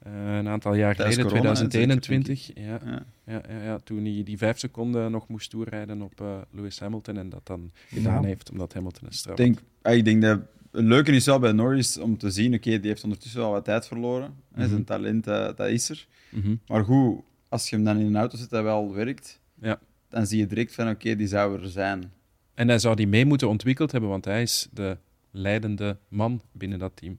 Uh, 0.08 0.38
een 0.38 0.48
aantal 0.48 0.74
jaar 0.74 0.96
geleden, 0.96 1.28
2021. 1.28 2.52
Ja, 2.56 2.80
ja. 2.86 3.06
Ja, 3.26 3.42
ja, 3.50 3.64
ja, 3.64 3.78
toen 3.78 4.06
hij 4.06 4.24
die 4.24 4.38
vijf 4.38 4.60
seconden 4.60 5.12
nog 5.12 5.28
moest 5.28 5.50
toerijden 5.50 6.02
op 6.02 6.22
uh, 6.22 6.38
Lewis 6.52 6.80
Hamilton 6.80 7.18
en 7.18 7.30
dat 7.30 7.46
dan 7.46 7.72
gedaan 7.88 8.22
ja. 8.22 8.28
heeft, 8.28 8.52
omdat 8.52 8.74
Hamilton 8.74 9.04
een 9.06 9.14
straf 9.14 9.36
denk, 9.36 9.60
Ik 9.84 10.06
denk 10.06 10.22
dat 10.22 10.40
het 10.72 10.86
leuke 10.86 11.12
is 11.12 11.26
wel 11.26 11.40
bij 11.40 11.52
Norris 11.52 11.98
om 11.98 12.18
te 12.18 12.30
zien, 12.30 12.54
oké, 12.54 12.68
okay, 12.68 12.80
die 12.80 12.90
heeft 12.90 13.04
ondertussen 13.04 13.40
wel 13.40 13.52
wat 13.52 13.66
tijd 13.66 13.88
verloren. 13.88 14.30
Mm 14.30 14.60
-hmm. 14.60 14.70
Zijn 14.70 14.84
talent, 14.84 15.28
uh, 15.28 15.50
dat 15.56 15.68
is 15.68 15.90
er. 15.90 16.08
Mm 16.30 16.42
-hmm. 16.42 16.60
Maar 16.68 16.84
goed, 16.84 17.22
als 17.50 17.70
je 17.70 17.76
hem 17.76 17.86
dan 17.86 17.98
in 17.98 18.06
een 18.06 18.16
auto 18.16 18.38
zet 18.38 18.50
dat 18.50 18.64
wel 18.64 18.94
werkt, 18.94 19.40
ja. 19.62 19.80
dan 20.10 20.28
zie 20.28 20.40
je 20.40 20.48
direct 20.48 20.74
van, 20.74 20.86
oké, 20.86 20.96
okay, 20.96 21.16
die 21.16 21.28
zou 21.28 21.62
er 21.62 21.70
zijn. 21.70 22.12
En 22.54 22.68
hij 22.68 22.80
zou 22.80 22.96
die 22.96 23.08
mee 23.08 23.26
moeten 23.26 23.50
ontwikkeld 23.50 23.92
hebben, 23.92 24.10
want 24.10 24.26
hij 24.26 24.42
is 24.42 24.68
de 24.72 24.98
leidende 25.32 25.98
man 26.08 26.42
binnen 26.52 26.80
dat 26.80 26.92
team. 26.96 27.18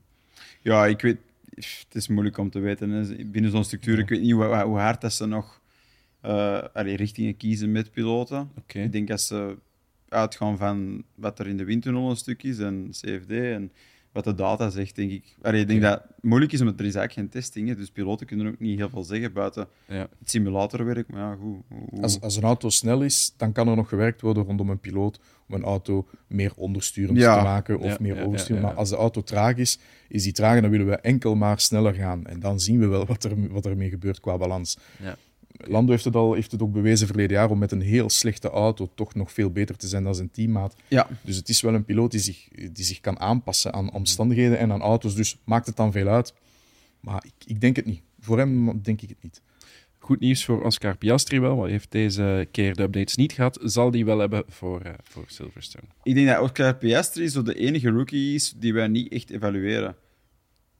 Ja, 0.61 0.85
ik 0.85 1.01
weet, 1.01 1.17
het 1.65 1.95
is 1.95 2.07
moeilijk 2.07 2.37
om 2.37 2.49
te 2.49 2.59
weten. 2.59 2.89
Hè. 2.89 3.25
Binnen 3.25 3.51
zo'n 3.51 3.63
structuur, 3.63 3.99
ik 3.99 4.09
weet 4.09 4.21
niet 4.21 4.31
hoe, 4.31 4.61
hoe 4.61 4.77
hard 4.77 5.01
dat 5.01 5.13
ze 5.13 5.25
nog 5.25 5.61
uh, 6.25 6.63
allee, 6.73 6.95
richtingen 6.95 7.37
kiezen 7.37 7.71
met 7.71 7.91
piloten. 7.91 8.51
Okay. 8.57 8.83
Ik 8.83 8.91
denk 8.91 9.07
dat 9.07 9.21
ze 9.21 9.57
uitgaan 10.09 10.57
van 10.57 11.03
wat 11.15 11.39
er 11.39 11.47
in 11.47 11.57
de 11.57 11.63
windtunnel 11.63 12.09
een 12.09 12.15
stuk 12.15 12.43
is 12.43 12.59
en 12.59 12.87
CFD. 12.91 13.31
En 13.31 13.71
wat 14.11 14.23
de 14.23 14.35
data 14.35 14.69
zegt, 14.69 14.95
denk 14.95 15.11
ik. 15.11 15.35
Allee, 15.41 15.61
ik 15.61 15.67
denk 15.67 15.81
dat 15.81 15.93
het 15.93 16.11
moeilijk 16.21 16.51
is, 16.51 16.59
omdat 16.59 16.79
er 16.79 16.85
is 16.85 16.95
eigenlijk 16.95 17.13
geen 17.13 17.41
testing 17.41 17.69
is. 17.69 17.75
Dus 17.75 17.89
piloten 17.89 18.27
kunnen 18.27 18.47
ook 18.47 18.59
niet 18.59 18.77
heel 18.77 18.89
veel 18.89 19.03
zeggen 19.03 19.33
buiten 19.33 19.67
ja. 19.87 20.07
het 20.19 20.29
simulatorwerk. 20.29 21.07
Maar 21.07 21.19
ja, 21.19 21.37
goed. 21.41 22.01
Als, 22.01 22.21
als 22.21 22.35
een 22.35 22.43
auto 22.43 22.69
snel 22.69 23.01
is, 23.01 23.33
dan 23.37 23.51
kan 23.51 23.67
er 23.67 23.75
nog 23.75 23.89
gewerkt 23.89 24.21
worden 24.21 24.43
rondom 24.43 24.69
een 24.69 24.79
piloot 24.79 25.19
om 25.47 25.55
een 25.55 25.63
auto 25.63 26.07
meer 26.27 26.51
ondersturend 26.55 27.19
te 27.19 27.25
maken 27.25 27.79
of 27.79 27.99
meer 27.99 28.25
oversturend. 28.25 28.65
Maar 28.65 28.73
als 28.73 28.89
de 28.89 28.95
auto 28.95 29.23
traag 29.23 29.55
is, 29.55 29.79
is 30.07 30.23
die 30.23 30.33
traag 30.33 30.55
en 30.55 30.61
dan 30.61 30.71
willen 30.71 30.87
we 30.87 30.95
enkel 30.95 31.35
maar 31.35 31.59
sneller 31.59 31.93
gaan. 31.93 32.25
En 32.25 32.39
dan 32.39 32.59
zien 32.59 32.79
we 32.79 32.87
wel 32.87 33.05
wat 33.05 33.23
er, 33.23 33.51
wat 33.51 33.65
ermee 33.65 33.89
gebeurt 33.89 34.19
qua 34.19 34.37
balans. 34.37 34.77
Lando 35.57 35.91
heeft 35.91 36.03
het, 36.03 36.15
al, 36.15 36.33
heeft 36.33 36.51
het 36.51 36.61
ook 36.61 36.71
bewezen 36.71 37.07
verleden 37.07 37.37
jaar 37.37 37.49
om 37.49 37.57
met 37.57 37.71
een 37.71 37.81
heel 37.81 38.09
slechte 38.09 38.49
auto 38.49 38.89
toch 38.95 39.15
nog 39.15 39.31
veel 39.31 39.51
beter 39.51 39.77
te 39.77 39.87
zijn 39.87 40.03
dan 40.03 40.15
zijn 40.15 40.31
teammaat. 40.31 40.75
Ja. 40.87 41.07
Dus 41.21 41.35
het 41.35 41.49
is 41.49 41.61
wel 41.61 41.73
een 41.73 41.85
piloot 41.85 42.11
die 42.11 42.19
zich, 42.19 42.47
die 42.71 42.85
zich 42.85 42.99
kan 42.99 43.19
aanpassen 43.19 43.73
aan 43.73 43.91
omstandigheden 43.91 44.57
en 44.57 44.71
aan 44.71 44.81
auto's. 44.81 45.15
Dus 45.15 45.37
maakt 45.43 45.65
het 45.65 45.75
dan 45.75 45.91
veel 45.91 46.07
uit. 46.07 46.33
Maar 46.99 47.23
ik, 47.25 47.33
ik 47.45 47.61
denk 47.61 47.75
het 47.75 47.85
niet. 47.85 48.01
Voor 48.19 48.37
hem 48.37 48.81
denk 48.81 49.01
ik 49.01 49.09
het 49.09 49.23
niet. 49.23 49.41
Goed 49.99 50.19
nieuws 50.19 50.45
voor 50.45 50.63
Oscar 50.63 50.97
Piastri 50.97 51.39
wel, 51.39 51.49
want 51.49 51.61
hij 51.61 51.71
heeft 51.71 51.91
deze 51.91 52.47
keer 52.51 52.75
de 52.75 52.83
updates 52.83 53.15
niet 53.15 53.31
gehad. 53.31 53.59
Zal 53.61 53.91
die 53.91 54.05
wel 54.05 54.19
hebben 54.19 54.43
voor, 54.47 54.85
uh, 54.85 54.91
voor 55.03 55.23
Silverstone? 55.27 55.85
Ik 56.03 56.15
denk 56.15 56.27
dat 56.27 56.39
Oscar 56.39 56.75
Piastri 56.75 57.29
zo 57.29 57.41
de 57.41 57.53
enige 57.53 57.89
rookie 57.89 58.33
is 58.33 58.53
die 58.57 58.73
wij 58.73 58.87
niet 58.87 59.11
echt 59.11 59.29
evalueren. 59.29 59.95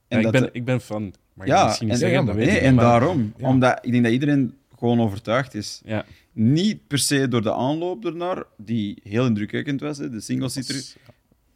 En 0.08 0.20
ik, 0.20 0.30
ben, 0.30 0.48
ik 0.52 0.64
ben 0.64 0.80
fan. 0.80 1.14
Maar 1.34 1.46
ja, 1.46 1.64
misschien 1.64 1.90
en, 1.90 1.96
zeggen, 1.96 2.26
dat 2.26 2.36
nee, 2.36 2.58
en 2.58 2.76
daarom. 2.76 3.32
Omdat 3.40 3.78
ik 3.82 3.92
denk 3.92 4.04
dat 4.04 4.12
iedereen 4.12 4.54
gewoon 4.78 5.00
overtuigd 5.00 5.54
is. 5.54 5.80
Ja. 5.84 6.04
Niet 6.32 6.86
per 6.86 6.98
se 6.98 7.28
door 7.28 7.42
de 7.42 7.54
aanloop 7.54 8.04
ernaar, 8.04 8.44
die 8.56 9.00
heel 9.02 9.26
indrukwekkend 9.26 9.80
was, 9.80 9.98
hè, 9.98 10.10
de 10.10 10.20
single-seater. 10.20 10.94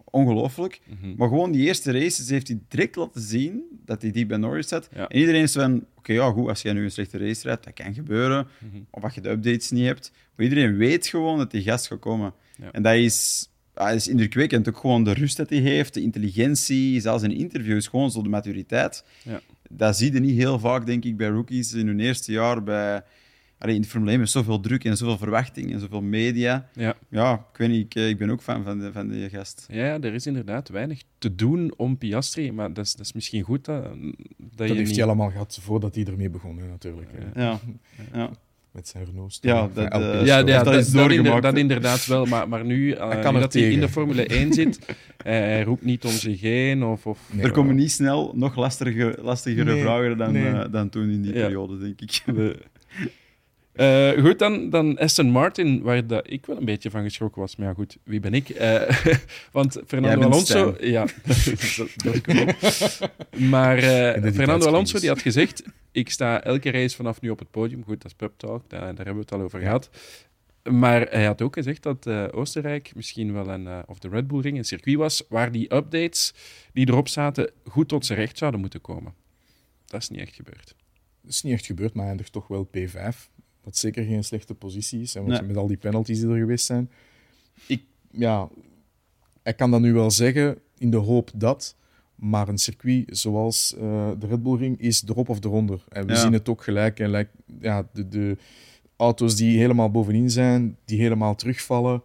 Ongelooflijk. 0.04 0.80
Mhm. 0.86 1.14
Maar 1.16 1.28
gewoon 1.28 1.52
die 1.52 1.66
eerste 1.66 1.92
races 1.92 2.28
heeft 2.28 2.48
hij 2.48 2.58
direct 2.68 2.96
laten 2.96 3.20
zien 3.20 3.62
dat 3.84 4.02
hij 4.02 4.10
die 4.10 4.26
bij 4.26 4.36
Norris 4.36 4.68
zat. 4.68 4.88
En 4.88 5.16
iedereen 5.16 5.42
is 5.42 5.52
van, 5.52 5.84
oké, 5.96 6.12
ja, 6.12 6.30
goed, 6.30 6.48
als 6.48 6.62
jij 6.62 6.72
nu 6.72 6.84
een 6.84 6.90
slechte 6.90 7.18
race 7.18 7.42
rijdt, 7.42 7.64
dat 7.64 7.72
kan 7.72 7.94
gebeuren. 7.94 8.48
Mhm. 8.58 8.82
Of 8.90 9.02
als 9.02 9.14
je 9.14 9.20
de 9.20 9.28
updates 9.28 9.70
niet 9.70 9.86
hebt. 9.86 10.12
Maar 10.34 10.46
iedereen 10.46 10.76
weet 10.76 11.06
gewoon 11.06 11.38
dat 11.38 11.50
die 11.50 11.62
gast 11.62 11.86
gaat 11.86 11.98
komen. 11.98 12.34
En 12.72 12.82
dat 12.82 12.94
is, 12.94 13.48
dat 13.74 13.92
is 13.92 14.08
indrukwekkend. 14.08 14.68
Ook 14.68 14.76
gewoon 14.76 15.04
de 15.04 15.12
rust 15.12 15.36
dat 15.36 15.50
hij 15.50 15.58
heeft, 15.58 15.94
de 15.94 16.02
intelligentie, 16.02 17.00
zelfs 17.00 17.22
in 17.22 17.32
interviews, 17.32 17.86
gewoon 17.86 18.10
zo 18.10 18.22
de 18.22 18.28
maturiteit. 18.28 19.04
Ja 19.22 19.40
dat 19.76 19.96
zie 19.96 20.12
je 20.12 20.20
niet 20.20 20.36
heel 20.36 20.58
vaak, 20.58 20.86
denk 20.86 21.04
ik, 21.04 21.16
bij 21.16 21.28
rookies 21.28 21.72
in 21.72 21.86
hun 21.86 22.00
eerste 22.00 22.32
jaar. 22.32 22.62
Bij, 22.62 23.02
allee, 23.58 23.74
in 23.74 23.80
het 23.80 23.90
Formule 23.90 24.10
1 24.10 24.20
met 24.20 24.30
zoveel 24.30 24.60
druk 24.60 24.84
en 24.84 24.96
zoveel 24.96 25.18
verwachting 25.18 25.72
en 25.72 25.80
zoveel 25.80 26.02
media. 26.02 26.68
Ja, 26.72 26.96
ja 27.08 27.46
ik 27.52 27.58
weet 27.58 27.68
niet, 27.68 27.96
ik, 27.96 28.08
ik 28.08 28.18
ben 28.18 28.30
ook 28.30 28.42
fan 28.42 28.64
van, 28.64 28.78
de, 28.78 28.92
van 28.92 29.08
die 29.08 29.28
gast. 29.28 29.66
Ja, 29.70 30.00
er 30.00 30.14
is 30.14 30.26
inderdaad 30.26 30.68
weinig 30.68 31.02
te 31.18 31.34
doen 31.34 31.72
om 31.76 31.98
Piastri, 31.98 32.52
maar 32.52 32.72
dat 32.72 32.84
is, 32.84 32.94
dat 32.94 33.06
is 33.06 33.12
misschien 33.12 33.42
goed 33.42 33.64
dat, 33.64 33.82
dat, 33.82 33.92
dat 34.54 34.68
heeft 34.68 34.86
niet... 34.86 34.96
hij 34.96 35.04
allemaal 35.04 35.30
gehad 35.30 35.58
voordat 35.62 35.94
hij 35.94 36.04
ermee 36.04 36.30
begon, 36.30 36.56
natuurlijk. 36.56 37.10
Ja, 37.34 37.60
ja. 38.12 38.30
Met 38.72 38.88
zijn 38.88 39.04
Renault. 39.04 39.38
Ja, 39.40 39.68
dat, 39.74 40.00
uh, 40.00 40.26
ja, 40.26 40.38
ja, 40.38 40.62
dat, 40.62 40.74
is 40.74 40.90
doorgemaakt. 40.90 41.42
Dat, 41.42 41.56
inderdaad 41.56 42.06
wel, 42.06 42.24
maar, 42.24 42.48
maar 42.48 42.64
nu 42.64 42.86
uh, 42.86 43.20
kan 43.20 43.34
dat 43.34 43.52
hij 43.52 43.70
in 43.70 43.80
de 43.80 43.88
Formule 43.88 44.26
1 44.26 44.52
zit, 44.62 44.78
uh, 44.88 44.94
hij 45.24 45.62
roept 45.62 45.84
niet 45.84 46.04
om 46.04 46.10
zich 46.10 46.40
heen. 46.40 46.84
Of, 46.84 47.06
of... 47.06 47.18
Nee, 47.30 47.44
er 47.44 47.50
komen 47.50 47.74
niet 47.74 47.90
snel 47.90 48.32
nog 48.34 48.56
lastige, 48.56 49.18
lastigere 49.22 49.72
nee, 49.72 49.82
vragen 49.82 50.18
dan, 50.18 50.32
nee. 50.32 50.70
dan 50.70 50.88
toen 50.88 51.10
in 51.10 51.22
die 51.22 51.34
ja. 51.34 51.40
periode, 51.40 51.78
denk 51.78 52.00
ik. 52.00 52.22
Uh, 53.74 54.24
goed, 54.24 54.38
dan, 54.38 54.70
dan 54.70 54.98
Aston 54.98 55.30
Martin, 55.30 55.82
waar 55.82 56.06
dat 56.06 56.30
ik 56.30 56.46
wel 56.46 56.56
een 56.56 56.64
beetje 56.64 56.90
van 56.90 57.02
geschrokken 57.02 57.40
was. 57.40 57.56
Maar 57.56 57.68
ja, 57.68 57.74
goed, 57.74 57.96
wie 58.04 58.20
ben 58.20 58.34
ik? 58.34 58.48
Uh, 58.48 59.04
want 59.52 59.80
Fernando 59.86 60.26
Alonso... 60.26 60.76
Ja, 60.80 61.04
dat, 61.76 61.94
dat 61.96 62.20
klopt. 62.20 63.00
Maar 63.36 63.78
uh, 63.78 64.32
Fernando 64.32 64.66
Alonso 64.66 64.98
die 64.98 65.08
had 65.08 65.22
gezegd, 65.22 65.62
ik 65.92 66.10
sta 66.10 66.42
elke 66.42 66.70
race 66.70 66.96
vanaf 66.96 67.20
nu 67.20 67.30
op 67.30 67.38
het 67.38 67.50
podium. 67.50 67.84
Goed, 67.84 68.02
dat 68.02 68.10
is 68.10 68.16
pub 68.16 68.32
talk, 68.36 68.70
daar, 68.70 68.80
daar 68.80 68.94
hebben 68.94 69.14
we 69.14 69.20
het 69.20 69.32
al 69.32 69.40
over 69.40 69.60
gehad. 69.60 69.90
Maar 70.70 71.00
hij 71.10 71.24
had 71.24 71.42
ook 71.42 71.54
gezegd 71.54 71.82
dat 71.82 72.06
Oostenrijk 72.32 72.94
misschien 72.94 73.32
wel 73.32 73.48
een, 73.48 73.86
of 73.86 73.98
de 73.98 74.08
Red 74.08 74.26
Bull 74.26 74.40
Ring 74.40 74.58
een 74.58 74.64
circuit 74.64 74.96
was 74.96 75.22
waar 75.28 75.52
die 75.52 75.74
updates 75.74 76.34
die 76.72 76.88
erop 76.88 77.08
zaten 77.08 77.50
goed 77.64 77.88
tot 77.88 78.06
zijn 78.06 78.18
recht 78.18 78.38
zouden 78.38 78.60
moeten 78.60 78.80
komen. 78.80 79.14
Dat 79.86 80.02
is 80.02 80.08
niet 80.08 80.20
echt 80.20 80.34
gebeurd. 80.34 80.74
Dat 81.22 81.32
is 81.32 81.42
niet 81.42 81.52
echt 81.52 81.66
gebeurd, 81.66 81.92
maar 81.92 82.00
hij 82.00 82.08
eindigt 82.08 82.32
toch 82.32 82.46
wel 82.46 82.70
P5. 82.76 83.31
Wat 83.62 83.76
zeker 83.76 84.04
geen 84.04 84.24
slechte 84.24 84.54
positie 84.54 85.00
is. 85.00 85.14
En 85.14 85.24
met 85.24 85.56
al 85.56 85.66
die 85.66 85.76
penalties 85.76 86.20
die 86.20 86.28
er 86.28 86.38
geweest 86.38 86.66
zijn. 86.66 86.90
Ik, 87.66 87.82
ja, 88.10 88.48
ik 89.42 89.56
kan 89.56 89.70
dat 89.70 89.80
nu 89.80 89.92
wel 89.92 90.10
zeggen 90.10 90.58
in 90.78 90.90
de 90.90 90.96
hoop 90.96 91.30
dat. 91.34 91.76
Maar 92.14 92.48
een 92.48 92.58
circuit 92.58 93.18
zoals 93.18 93.74
uh, 93.76 94.10
de 94.18 94.26
Red 94.26 94.42
Bull 94.42 94.56
Ring 94.56 94.80
is 94.80 95.02
erop 95.08 95.28
of 95.28 95.44
eronder. 95.44 95.84
En 95.88 96.06
we 96.06 96.16
zien 96.16 96.32
het 96.32 96.48
ook 96.48 96.62
gelijk. 96.62 97.00
En 97.00 97.10
like, 97.10 97.30
ja, 97.60 97.88
de, 97.92 98.08
de 98.08 98.36
auto's 98.96 99.36
die 99.36 99.58
helemaal 99.58 99.90
bovenin 99.90 100.30
zijn, 100.30 100.76
die 100.84 101.00
helemaal 101.00 101.34
terugvallen. 101.34 102.02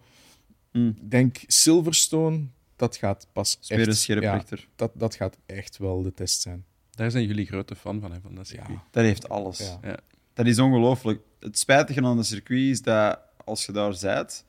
Mm. 0.72 0.88
Ik 0.88 1.12
denk 1.12 1.38
Silverstone, 1.48 2.46
dat 2.76 2.96
gaat 2.96 3.28
pas 3.34 3.60
echt... 3.68 4.04
Ja, 4.06 4.44
dat, 4.76 4.92
dat 4.96 5.16
gaat 5.16 5.38
echt 5.46 5.78
wel 5.78 6.02
de 6.02 6.14
test 6.14 6.42
zijn. 6.42 6.66
Daar 6.92 7.12
zijn 7.12 7.28
jullie 7.28 7.46
grote 7.46 7.76
fan 7.76 8.02
van, 8.02 8.12
hè, 8.12 8.22
van 8.22 8.36
dat 8.36 8.48
circuit. 8.48 8.70
Ja. 8.70 8.84
Dat 8.92 9.04
heeft 9.04 9.30
alles. 9.30 9.78
Ja. 9.82 10.00
Dat 10.38 10.46
is 10.46 10.60
ongelooflijk 10.60 11.20
het 11.40 11.58
spijtige 11.58 12.04
aan 12.04 12.18
de 12.18 12.24
circuit 12.24 12.70
is 12.70 12.82
dat 12.82 13.20
als 13.46 13.66
je 13.66 13.72
daar 13.72 13.94
zit, 13.94 14.46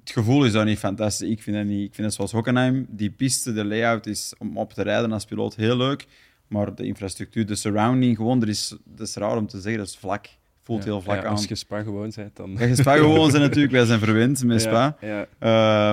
het 0.00 0.10
gevoel 0.10 0.44
is 0.44 0.52
daar 0.52 0.64
niet 0.64 0.78
fantastisch. 0.78 1.28
Ik 1.28 1.42
vind 1.42 1.56
het 1.56 1.66
niet. 1.66 1.88
Ik 1.88 1.94
vind 1.94 2.06
het 2.06 2.16
zoals 2.16 2.32
Hockenheim, 2.32 2.86
die 2.88 3.10
piste, 3.10 3.52
de 3.52 3.64
layout 3.64 4.06
is 4.06 4.34
om 4.38 4.58
op 4.58 4.72
te 4.72 4.82
rijden 4.82 5.12
als 5.12 5.24
piloot 5.24 5.54
heel 5.54 5.76
leuk. 5.76 6.06
Maar 6.46 6.74
de 6.74 6.84
infrastructuur, 6.86 7.46
de 7.46 7.54
surrounding, 7.54 8.16
gewoon, 8.16 8.42
er 8.42 8.48
is, 8.48 8.76
dat 8.84 9.08
is 9.08 9.14
raar 9.14 9.36
om 9.36 9.46
te 9.46 9.60
zeggen, 9.60 9.78
dat 9.78 9.88
is 9.88 9.96
vlak. 9.96 10.26
Voelt 10.62 10.84
heel 10.84 11.00
vlak 11.00 11.16
ja, 11.16 11.24
aan. 11.24 11.30
Als 11.30 11.44
je 11.44 11.54
Spa 11.54 11.82
gewoon 11.82 12.12
bent, 12.14 12.36
dan... 12.36 12.50
Als 12.58 12.68
je 12.68 12.74
Spa 12.74 12.96
gewoon 12.96 13.30
bent 13.30 13.42
natuurlijk, 13.42 13.72
wij 13.72 13.84
zijn 13.84 13.98
verwend 13.98 14.44
met 14.44 14.60
Spa. 14.68 14.96
Ja, 15.00 15.26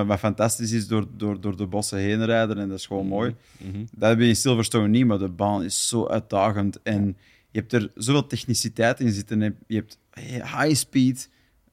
uh, 0.00 0.08
wat 0.08 0.18
fantastisch 0.18 0.72
is, 0.72 0.86
door, 0.86 1.06
door, 1.16 1.40
door 1.40 1.56
de 1.56 1.66
bossen 1.66 1.98
heen 1.98 2.24
rijden 2.24 2.58
en 2.58 2.68
dat 2.68 2.78
is 2.78 2.86
gewoon 2.86 3.02
mm 3.02 3.08
mooi. 3.08 3.34
Mm 3.58 3.72
-hmm. 3.72 3.88
Dat 3.92 4.08
heb 4.08 4.18
je 4.18 4.26
in 4.26 4.36
Silverstone 4.36 4.88
niet, 4.88 5.06
maar 5.06 5.18
de 5.18 5.28
baan 5.28 5.64
is 5.64 5.88
zo 5.88 6.06
uitdagend 6.06 6.82
en 6.82 7.16
je 7.50 7.58
hebt 7.58 7.72
er 7.72 7.90
zoveel 7.94 8.26
techniciteit 8.26 9.00
in 9.00 9.12
zitten. 9.12 9.56
Je 9.66 9.76
hebt 9.76 9.98
high 10.42 10.74
speed, 10.74 11.30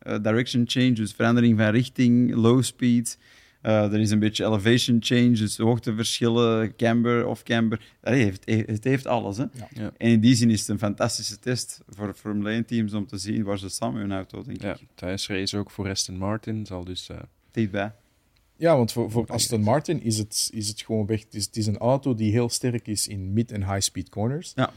uh, 0.07 0.21
direction 0.21 0.63
change, 0.67 0.91
dus 0.91 1.13
verandering 1.13 1.57
van 1.57 1.69
richting, 1.69 2.34
low 2.34 2.63
speed. 2.63 3.17
Uh, 3.63 3.93
er 3.93 3.99
is 3.99 4.11
een 4.11 4.19
beetje 4.19 4.45
elevation 4.45 4.97
change, 4.99 5.32
dus 5.32 5.57
hoogteverschillen, 5.57 6.75
camber 6.75 7.28
of 7.28 7.43
camber. 7.43 7.95
Het 8.01 8.13
heeft, 8.13 8.43
het 8.45 8.84
heeft 8.84 9.07
alles. 9.07 9.38
Hè? 9.38 9.43
Ja. 9.43 9.67
Ja. 9.73 9.91
En 9.97 10.09
in 10.09 10.19
die 10.19 10.36
zin 10.36 10.49
is 10.49 10.59
het 10.59 10.69
een 10.69 10.78
fantastische 10.78 11.39
test 11.39 11.82
voor 11.88 12.13
Formule 12.13 12.49
1 12.49 12.65
teams 12.65 12.93
om 12.93 13.07
te 13.07 13.17
zien 13.17 13.43
waar 13.43 13.57
ze 13.57 13.69
staan 13.69 13.93
met 13.93 14.01
hun 14.01 14.11
auto, 14.11 14.43
denk 14.43 14.61
ja, 14.61 14.73
ik. 14.73 14.88
Thuisrace 14.95 15.57
ook 15.57 15.71
voor 15.71 15.89
Aston 15.89 16.17
Martin 16.17 16.65
zal 16.65 16.84
dus... 16.84 17.09
Uh... 17.09 17.17
Dichtbij. 17.51 17.93
Ja, 18.57 18.75
want 18.78 18.91
voor, 18.91 19.11
voor 19.11 19.28
Aston 19.28 19.61
Martin 19.61 20.03
is 20.03 20.17
het, 20.17 20.49
is 20.53 20.67
het 20.67 20.82
gewoon 20.82 21.05
weg. 21.05 21.23
Het 21.23 21.34
is, 21.34 21.45
het 21.45 21.57
is 21.57 21.67
een 21.67 21.78
auto 21.78 22.15
die 22.15 22.32
heel 22.32 22.49
sterk 22.49 22.88
is 22.88 23.07
in 23.07 23.34
mid- 23.34 23.51
en 23.51 23.71
high-speed 23.71 24.09
corners. 24.09 24.51
Ja 24.55 24.71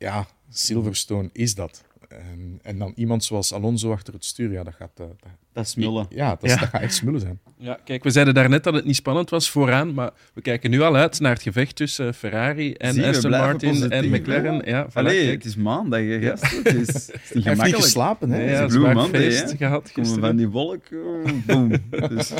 ja, 0.00 0.26
Silverstone 0.48 1.28
is 1.32 1.54
dat. 1.54 1.84
En, 2.08 2.58
en, 2.62 2.78
dan 2.78 2.92
iemand 2.96 3.24
zoals 3.24 3.52
Alonso 3.52 3.92
achter 3.92 4.14
het 4.14 4.24
stuur, 4.24 4.52
ja, 4.52 4.62
dat 4.62 4.74
gaat... 4.74 5.00
Uh, 5.00 5.06
dat, 5.06 5.30
dat 5.52 5.68
smullen. 5.68 6.06
Ja, 6.10 6.28
dat, 6.28 6.40
dat, 6.40 6.58
gaat 6.58 6.80
echt 6.80 6.94
smullen 6.94 7.20
zijn. 7.20 7.40
Ja, 7.56 7.78
kijk, 7.84 8.02
we 8.02 8.10
zeiden 8.10 8.34
daarnet 8.34 8.64
dat 8.64 8.74
het 8.74 8.84
niet 8.84 8.96
spannend 8.96 9.30
was 9.30 9.50
vooraan, 9.50 9.94
maar 9.94 10.10
we 10.34 10.40
kijken 10.40 10.70
nu 10.70 10.80
al 10.80 10.96
uit 10.96 11.20
naar 11.20 11.32
het 11.32 11.42
gevecht 11.42 11.76
tussen 11.76 12.14
Ferrari 12.14 12.72
en 12.72 12.94
Zie, 12.94 13.06
Aston 13.06 13.30
Martin 13.30 13.90
en 13.90 14.10
McLaren. 14.10 14.62
Ja, 14.64 14.88
voilà, 14.88 14.92
Allee, 14.92 15.30
het 15.30 15.44
is 15.44 15.56
maandag, 15.56 16.00
hè, 16.00 16.20
gast. 16.20 16.42
Het 16.42 16.66
is, 16.66 16.86
het 16.86 16.96
is 16.96 17.10
niet 17.12 17.12
gemakkelijk. 17.12 17.58
Hij 17.58 17.66
heeft 17.66 17.82
geslapen, 17.82 18.30
hè? 18.30 18.50
Ja, 18.50 18.66
Blue 18.66 18.94
Monday, 18.94 19.56
gehad 19.56 19.92
Komen 19.92 20.20
van 20.20 20.36
die 20.36 20.48
wolk, 20.48 20.82
oh, 20.92 21.30
boom. 21.46 21.72
dus 21.90 22.32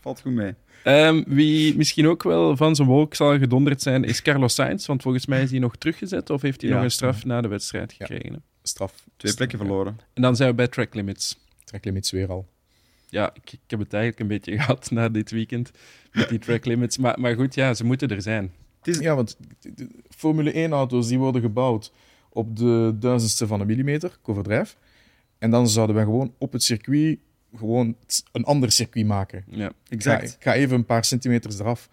valt 0.00 0.20
goed 0.20 0.32
mee. 0.32 0.54
Um, 0.88 1.24
wie 1.26 1.76
misschien 1.76 2.06
ook 2.08 2.22
wel 2.22 2.56
van 2.56 2.76
zijn 2.76 2.88
wolk 2.88 3.14
zal 3.14 3.38
gedonderd 3.38 3.82
zijn, 3.82 4.04
is 4.04 4.22
Carlos 4.22 4.54
Sainz. 4.54 4.86
Want 4.86 5.02
volgens 5.02 5.26
mij 5.26 5.42
is 5.42 5.50
hij 5.50 5.58
nog 5.58 5.76
teruggezet 5.76 6.30
of 6.30 6.42
heeft 6.42 6.60
hij 6.60 6.70
Ja. 6.70 6.76
nog 6.76 6.84
een 6.84 6.90
straf 6.90 7.24
na 7.24 7.40
de 7.40 7.48
wedstrijd 7.48 7.92
gekregen. 7.92 8.32
hè? 8.32 8.38
Straf. 8.62 8.94
Twee 9.16 9.34
plekken 9.34 9.58
verloren. 9.58 9.98
En 10.14 10.22
dan 10.22 10.36
zijn 10.36 10.48
we 10.48 10.54
bij 10.54 10.68
track 10.68 10.94
limits. 10.94 11.38
Tracklimits 11.64 12.10
weer 12.10 12.28
al. 12.28 12.48
Ja, 13.08 13.30
ik, 13.34 13.52
ik 13.52 13.60
heb 13.66 13.78
het 13.78 13.92
eigenlijk 13.92 14.22
een 14.22 14.28
beetje 14.36 14.52
gehad 14.58 14.90
na 14.90 15.08
dit 15.08 15.30
weekend 15.30 15.70
met 16.12 16.28
die 16.28 16.38
track 16.38 16.64
limits. 16.64 16.98
Maar, 16.98 17.20
maar 17.20 17.34
goed, 17.34 17.54
ja, 17.54 17.74
ze 17.74 17.84
moeten 17.84 18.08
er 18.08 18.22
zijn. 18.22 18.52
Ja, 18.82 19.14
want 19.14 19.36
Formule 20.08 20.68
1-auto's 20.68 21.08
die 21.08 21.18
worden 21.18 21.40
gebouwd 21.42 21.92
op 22.28 22.56
de 22.56 22.96
duizendste 23.00 23.46
van 23.46 23.60
een 23.60 23.66
millimeter, 23.66 24.10
ik 24.22 24.28
overdrijf. 24.28 24.76
En 25.38 25.50
dan 25.50 25.68
zouden 25.68 25.94
wij 25.96 26.04
gewoon 26.04 26.34
op 26.38 26.52
het 26.52 26.62
circuit 26.62 27.18
gewoon 27.56 27.96
een 28.32 28.44
ander 28.44 28.72
circuit 28.72 29.06
maken. 29.06 29.44
Ja. 29.50 29.72
Ik 29.88 30.02
ga, 30.02 30.18
Exact. 30.20 30.36
ga 30.42 30.54
even 30.54 30.76
een 30.76 30.84
paar 30.84 31.04
centimeters 31.04 31.58
eraf. 31.58 31.84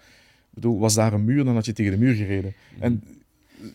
Ik 0.49 0.53
bedoel, 0.61 0.79
was 0.79 0.93
daar 0.93 1.13
een 1.13 1.25
muur, 1.25 1.43
dan 1.43 1.53
had 1.53 1.65
je 1.65 1.73
tegen 1.73 1.91
de 1.91 1.97
muur 1.97 2.13
gereden. 2.15 2.53
En 2.79 3.03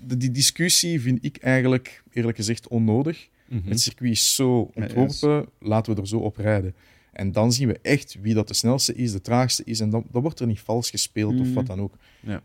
de, 0.06 0.16
die 0.16 0.30
discussie 0.30 1.00
vind 1.00 1.18
ik 1.24 1.36
eigenlijk, 1.36 2.02
eerlijk 2.12 2.36
gezegd, 2.36 2.68
onnodig. 2.68 3.28
Mhm. 3.48 3.68
Het 3.68 3.80
circuit 3.80 4.10
is 4.10 4.34
zo 4.34 4.70
Ja, 4.74 4.82
ontworpen, 4.94 5.48
laten 5.58 5.94
we 5.94 6.00
er 6.00 6.08
zo 6.08 6.18
op 6.18 6.36
rijden. 6.36 6.74
En 7.12 7.32
dan 7.32 7.52
zien 7.52 7.68
we 7.68 7.78
echt 7.82 8.16
wie 8.20 8.34
dat 8.34 8.48
de 8.48 8.54
snelste 8.54 8.94
is, 8.94 9.12
de 9.12 9.20
traagste 9.20 9.62
is. 9.64 9.80
En 9.80 9.90
dan, 9.90 10.04
dan 10.12 10.22
wordt 10.22 10.40
er 10.40 10.46
niet 10.46 10.60
vals 10.60 10.90
gespeeld 10.90 11.40
of 11.40 11.52
wat 11.54 11.64
Mhm. 11.64 11.76
dan 11.76 11.80
ook. 11.80 11.94
Ja. 12.20 12.42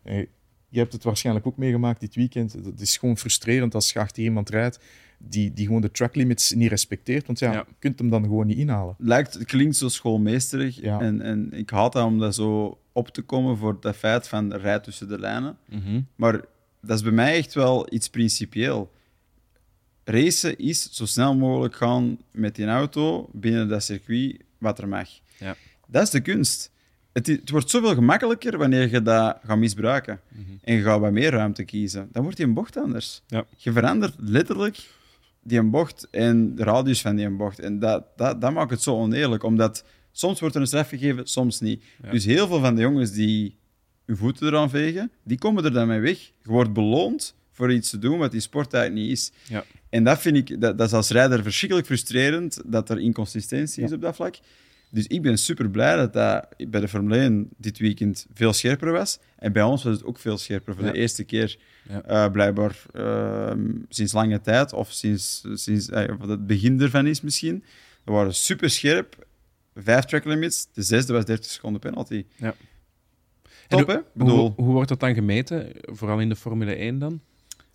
Je 0.75 0.81
hebt 0.81 0.93
het 0.93 1.03
waarschijnlijk 1.03 1.47
ook 1.47 1.57
meegemaakt 1.57 1.99
dit 1.99 2.15
weekend. 2.15 2.53
Het 2.53 2.81
is 2.81 2.97
gewoon 2.97 3.17
frustrerend 3.17 3.75
als 3.75 3.91
je 3.91 3.99
achter 3.99 4.23
iemand 4.23 4.49
rijdt 4.49 4.79
die, 5.17 5.53
die 5.53 5.65
gewoon 5.65 5.81
de 5.81 5.91
track 5.91 6.15
limits 6.15 6.53
niet 6.53 6.69
respecteert. 6.69 7.25
Want 7.25 7.39
ja, 7.39 7.51
Ja. 7.51 7.65
je 7.67 7.73
kunt 7.79 7.99
hem 7.99 8.09
dan 8.09 8.23
gewoon 8.23 8.47
niet 8.47 8.57
inhalen. 8.57 8.95
Lijkt, 8.97 9.33
het 9.33 9.45
klinkt 9.45 9.75
zo 9.75 9.89
schoolmeesterig. 9.89 10.81
Ja. 10.81 10.99
En, 10.99 11.21
en 11.21 11.53
ik 11.53 11.69
haat 11.69 11.93
dat 11.93 12.05
om 12.05 12.19
dat 12.19 12.35
zo 12.35 12.79
op 12.91 13.09
te 13.09 13.21
komen 13.21 13.57
voor 13.57 13.77
dat 13.79 13.95
feit 13.95 14.27
van 14.27 14.53
rijd 14.53 14.83
tussen 14.83 15.07
de 15.07 15.19
lijnen. 15.19 15.57
Mhm. 15.69 16.01
Maar 16.15 16.41
dat 16.81 16.97
is 16.97 17.03
bij 17.03 17.11
mij 17.11 17.35
echt 17.37 17.53
wel 17.53 17.93
iets 17.93 18.09
principieel. 18.09 18.91
Racen 20.03 20.57
is 20.57 20.91
zo 20.91 21.05
snel 21.05 21.35
mogelijk 21.35 21.75
gaan 21.75 22.17
met 22.31 22.55
die 22.55 22.65
auto 22.65 23.29
binnen 23.31 23.67
dat 23.67 23.83
circuit 23.83 24.43
wat 24.57 24.79
er 24.79 24.87
mag. 24.87 25.09
Ja. 25.39 25.55
Dat 25.87 26.03
is 26.03 26.09
de 26.09 26.21
kunst. 26.21 26.71
Het, 27.15 27.27
het 27.27 27.49
wordt 27.49 27.69
zoveel 27.69 27.93
gemakkelijker 27.93 28.57
wanneer 28.57 28.89
je 28.89 29.01
dat 29.01 29.37
gaat 29.45 29.57
misbruiken. 29.57 30.19
En 30.61 30.75
je 30.75 30.81
gaat 30.81 30.99
wat 30.99 31.11
meer 31.11 31.31
ruimte 31.31 31.63
kiezen. 31.63 32.09
Dan 32.11 32.21
wordt 32.23 32.37
die 32.37 32.45
een 32.45 32.53
bocht 32.53 32.77
anders. 32.77 33.21
Ja. 33.27 33.45
Je 33.57 33.71
verandert 33.71 34.15
letterlijk 34.17 34.89
die 35.43 35.59
een 35.59 35.69
bocht 35.69 36.07
en 36.11 36.55
de 36.55 36.63
radius 36.63 37.01
van 37.01 37.15
die 37.15 37.25
een 37.25 37.37
bocht. 37.37 37.59
En 37.59 37.79
dat, 37.79 38.03
dat, 38.15 38.41
dat 38.41 38.53
maakt 38.53 38.69
het 38.69 38.81
zo 38.81 38.95
oneerlijk, 38.95 39.43
omdat 39.43 39.83
soms 40.11 40.39
wordt 40.39 40.55
er 40.55 40.61
een 40.61 40.67
straf 40.67 40.89
gegeven, 40.89 41.27
soms 41.27 41.59
niet. 41.59 41.83
Ja. 42.03 42.11
Dus 42.11 42.25
heel 42.25 42.47
veel 42.47 42.59
van 42.59 42.75
de 42.75 42.81
jongens 42.81 43.11
die 43.11 43.57
hun 44.05 44.17
voeten 44.17 44.47
eraan 44.47 44.69
vegen, 44.69 45.11
die 45.23 45.37
komen 45.37 45.63
er 45.63 45.73
dan 45.73 45.87
mee 45.87 45.99
weg. 45.99 46.19
Je 46.19 46.49
wordt 46.49 46.73
beloond 46.73 47.35
voor 47.51 47.73
iets 47.73 47.89
te 47.89 47.99
doen 47.99 48.17
wat 48.17 48.31
die 48.31 48.41
sport 48.41 48.73
eigenlijk 48.73 49.05
niet 49.05 49.17
is. 49.17 49.31
Ja. 49.47 49.63
En 49.89 50.03
dat 50.03 50.19
vind 50.19 50.35
ik, 50.35 50.61
dat, 50.61 50.77
dat 50.77 50.87
is 50.87 50.93
als 50.93 51.09
rijder 51.09 51.43
verschrikkelijk 51.43 51.87
frustrerend, 51.87 52.61
dat 52.65 52.89
er 52.89 52.99
inconsistentie 52.99 53.83
is 53.83 53.91
op 53.91 54.01
dat 54.01 54.15
vlak. 54.15 54.35
Dus 54.95 55.07
ik 55.07 55.21
ben 55.21 55.37
super 55.37 55.69
blij 55.69 55.95
dat 55.95 56.13
dat 56.13 56.47
bij 56.69 56.79
de 56.81 56.87
Formule 56.87 57.17
1 57.17 57.49
dit 57.57 57.77
weekend 57.77 58.25
veel 58.33 58.53
scherper 58.53 58.91
was. 58.91 59.19
En 59.37 59.51
bij 59.53 59.63
ons 59.63 59.83
was 59.83 59.93
het 59.93 60.03
ook 60.05 60.19
veel 60.19 60.37
scherper 60.37 60.75
voor 60.75 60.83
Ja. 60.85 60.91
de 60.91 60.97
eerste 60.97 61.23
keer, 61.23 61.57
Ja. 61.89 62.01
eh, 62.03 62.31
blijkbaar 62.31 62.81
ehm, 62.93 63.71
sinds 63.89 64.13
lange 64.13 64.41
tijd, 64.41 64.73
of 64.73 64.91
sinds, 64.91 65.43
sinds 65.53 65.89
eh, 65.89 66.19
het 66.27 66.47
begin 66.47 66.81
ervan 66.81 67.07
is 67.07 67.21
misschien. 67.21 67.63
We 68.03 68.11
waren 68.11 68.35
super 68.35 68.69
scherp. 68.69 69.27
Vijf 69.75 70.05
track 70.05 70.25
limits. 70.25 70.67
De 70.73 70.81
zesde 70.83 71.13
was 71.13 71.25
30 71.25 71.51
seconden 71.51 71.81
penalty. 71.81 72.25
Ja. 72.35 72.55
Top, 73.67 73.89
En 73.89 73.95
hè? 73.95 74.01
bedoel, 74.13 74.37
Hoe, 74.37 74.65
hoe 74.65 74.73
wordt 74.73 74.89
dat 74.89 74.99
dan 74.99 75.13
gemeten? 75.13 75.71
Vooral 75.81 76.19
in 76.19 76.29
de 76.29 76.35
Formule 76.35 76.75
1 76.75 76.99
dan? 76.99 77.21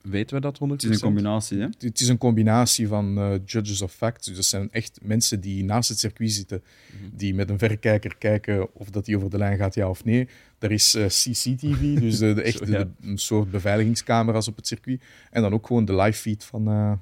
Weten 0.02 0.36
we 0.36 0.42
dat 0.42 0.58
100%? 0.58 0.60
het 0.70 0.82
is 0.84 0.90
een 0.90 1.00
combinatie, 1.00 1.58
hè? 1.58 1.66
Het 1.78 2.00
is 2.00 2.08
een 2.08 2.18
combinatie 2.18 2.88
van 2.88 3.18
eh, 3.18 3.32
judges 3.44 3.82
of 3.82 3.92
fact. 3.92 4.24
Dus 4.24 4.36
dat 4.36 4.44
zijn 4.44 4.68
echt 4.72 4.98
mensen 5.02 5.40
die 5.40 5.64
naast 5.64 5.88
het 5.88 5.98
circuit 5.98 6.30
zitten, 6.32 6.62
die 7.12 7.34
met 7.34 7.50
een 7.50 7.58
verrekijker 7.58 8.16
kijken 8.16 8.74
of 8.74 8.90
dat 8.90 9.04
die 9.04 9.16
over 9.16 9.30
de 9.30 9.38
lijn 9.38 9.58
gaat, 9.58 9.74
ja 9.74 9.88
of 9.88 10.04
nee. 10.04 10.28
Er 10.58 10.72
is 10.72 10.94
eh, 10.94 11.06
CCTV, 11.06 11.98
dus 12.00 12.18
de, 12.18 12.34
de 12.34 12.42
echte, 12.42 12.66
Zo, 12.66 12.72
ja. 12.72 12.78
de- 12.84 12.90
een 13.08 13.18
soort 13.18 13.50
beveiligingscamera's 13.50 14.48
op 14.48 14.56
het 14.56 14.66
circuit. 14.66 15.02
En 15.30 15.42
dan 15.42 15.52
ook 15.52 15.66
gewoon 15.66 15.84
de 15.84 15.94
live 15.96 16.20
feed 16.20 16.44
van, 16.44 16.68
eh, 16.68 16.92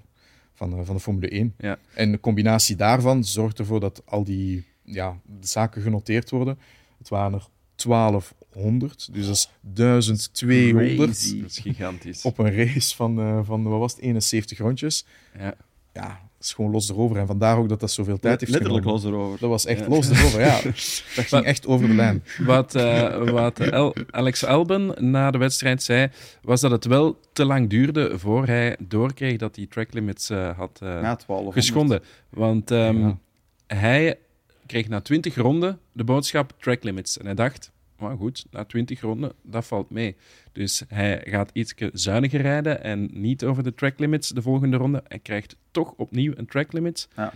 van, 0.55 0.73
eh, 0.79 0.81
van 0.85 0.95
de 0.95 1.01
Formule 1.01 1.29
1. 1.29 1.55
Ja. 1.59 1.79
En 1.95 2.13
de 2.13 2.21
combinatie 2.21 2.77
daarvan 2.77 3.25
zorgt 3.25 3.59
ervoor 3.59 3.81
dat 3.81 4.03
al 4.05 4.25
die 4.25 4.65
ja, 4.85 5.21
zaken 5.41 5.83
genoteerd 5.83 6.31
worden. 6.31 6.59
Het 6.99 7.09
waren 7.09 8.15
er 8.15 8.25
1200, 8.53 9.09
dus 9.13 9.27
dat 9.27 9.35
is 9.37 9.51
1200 9.61 11.09
Crazy. 11.11 11.41
Dat 11.41 11.51
is 11.51 11.59
gigantisch. 11.59 12.23
op 12.23 12.39
een 12.39 12.55
race 12.55 12.97
van, 12.97 13.21
eh, 13.21 13.41
van 13.43 13.63
wat 13.63 13.79
was 13.79 13.93
het, 13.93 14.01
71 14.01 14.59
rondjes. 14.59 15.05
Ja. 15.39 15.55
Ja, 15.93 16.09
dat 16.09 16.47
is 16.47 16.53
gewoon 16.53 16.71
los 16.71 16.89
erover. 16.91 17.17
En 17.17 17.27
vandaar 17.27 17.59
ook 17.59 17.69
dat 17.69 17.81
dat 17.81 17.91
zoveel 17.91 18.19
tijd 18.19 18.41
heeft 18.41 18.53
Letterlijk 18.53 18.83
genomen. 18.85 19.03
los 19.05 19.13
erover. 19.13 19.39
Dat 19.41 19.49
was 19.51 19.67
echt 19.67 19.81
Ja. 19.81 19.89
los 19.89 20.09
erover, 20.11 20.41
ja. 20.41 20.61
Dat 21.17 21.25
ging 21.27 21.45
echt 21.45 21.67
over 21.67 21.89
de 21.89 21.95
lijn. 21.95 22.25
Wat, 22.39 22.75
eh, 22.75 23.31
wat 23.31 23.61
El- 23.61 23.95
Alex 24.11 24.45
Albon 24.45 24.95
na 25.11 25.31
de 25.31 25.39
wedstrijd 25.39 25.83
zei, 25.83 26.09
was 26.43 26.61
dat 26.61 26.71
het 26.71 26.85
wel 26.85 27.21
te 27.33 27.45
lang 27.45 27.69
duurde 27.71 28.19
voor 28.19 28.47
hij 28.47 28.77
doorkreeg 28.79 29.37
dat 29.37 29.57
hij 29.57 29.67
track 29.67 29.93
limits 29.93 30.31
eh, 30.31 30.57
had 30.59 30.79
eh, 30.83 31.01
Na 31.01 31.17
12. 31.17 31.53
geschonden. 31.53 32.03
Want 32.29 32.71
ehm, 32.71 32.99
Ja. 32.99 33.19
hij 33.67 34.19
kreeg 34.67 34.89
na 34.89 35.01
20 35.01 35.35
ronden 35.37 35.79
de 35.93 36.05
boodschap 36.05 36.53
track 36.61 36.83
limits. 36.83 37.19
En 37.19 37.25
hij 37.25 37.35
dacht, 37.35 37.71
maar 37.99 38.17
goed, 38.17 38.47
na 38.51 38.65
20 38.65 39.01
ronden, 39.01 39.33
dat 39.43 39.67
valt 39.67 39.91
mee. 39.91 40.17
Dus 40.53 40.83
hij 40.89 41.23
gaat 41.25 41.51
iets 41.53 41.75
zuiniger 41.93 42.41
rijden 42.41 42.83
en 42.83 43.09
niet 43.13 43.45
over 43.45 43.63
de 43.63 43.75
track 43.75 43.99
limits 43.99 44.29
de 44.29 44.43
volgende 44.43 44.77
ronde. 44.77 45.03
Hij 45.09 45.19
krijgt 45.19 45.57
toch 45.71 45.93
opnieuw 45.97 46.33
een 46.37 46.47
track 46.47 46.73
limit. 46.73 47.09
Ja. 47.17 47.33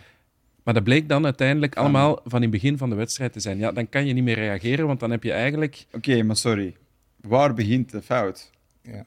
Maar 0.63 0.75
dat 0.75 0.85
bleek 0.85 1.09
dan 1.09 1.25
uiteindelijk 1.25 1.77
allemaal 1.77 2.21
van 2.25 2.43
in 2.43 2.43
het 2.43 2.51
begin 2.51 2.79
van 2.79 2.91
de 2.91 2.97
wedstrijd 2.97 3.33
te 3.33 3.41
zijn. 3.41 3.59
Ja, 3.59 3.73
dan 3.73 3.89
kan 3.89 4.07
je 4.07 4.13
niet 4.13 4.25
meer 4.25 4.35
reageren, 4.35 4.87
want 4.87 5.01
dan 5.01 5.11
heb 5.11 5.23
je 5.23 5.33
eigenlijk 5.33 5.87
Oké, 5.93 6.23
maar 6.23 6.37
sorry. 6.37 6.77
Waar 7.21 7.55
begint 7.55 7.91
de 7.91 8.03
fout? 8.03 8.51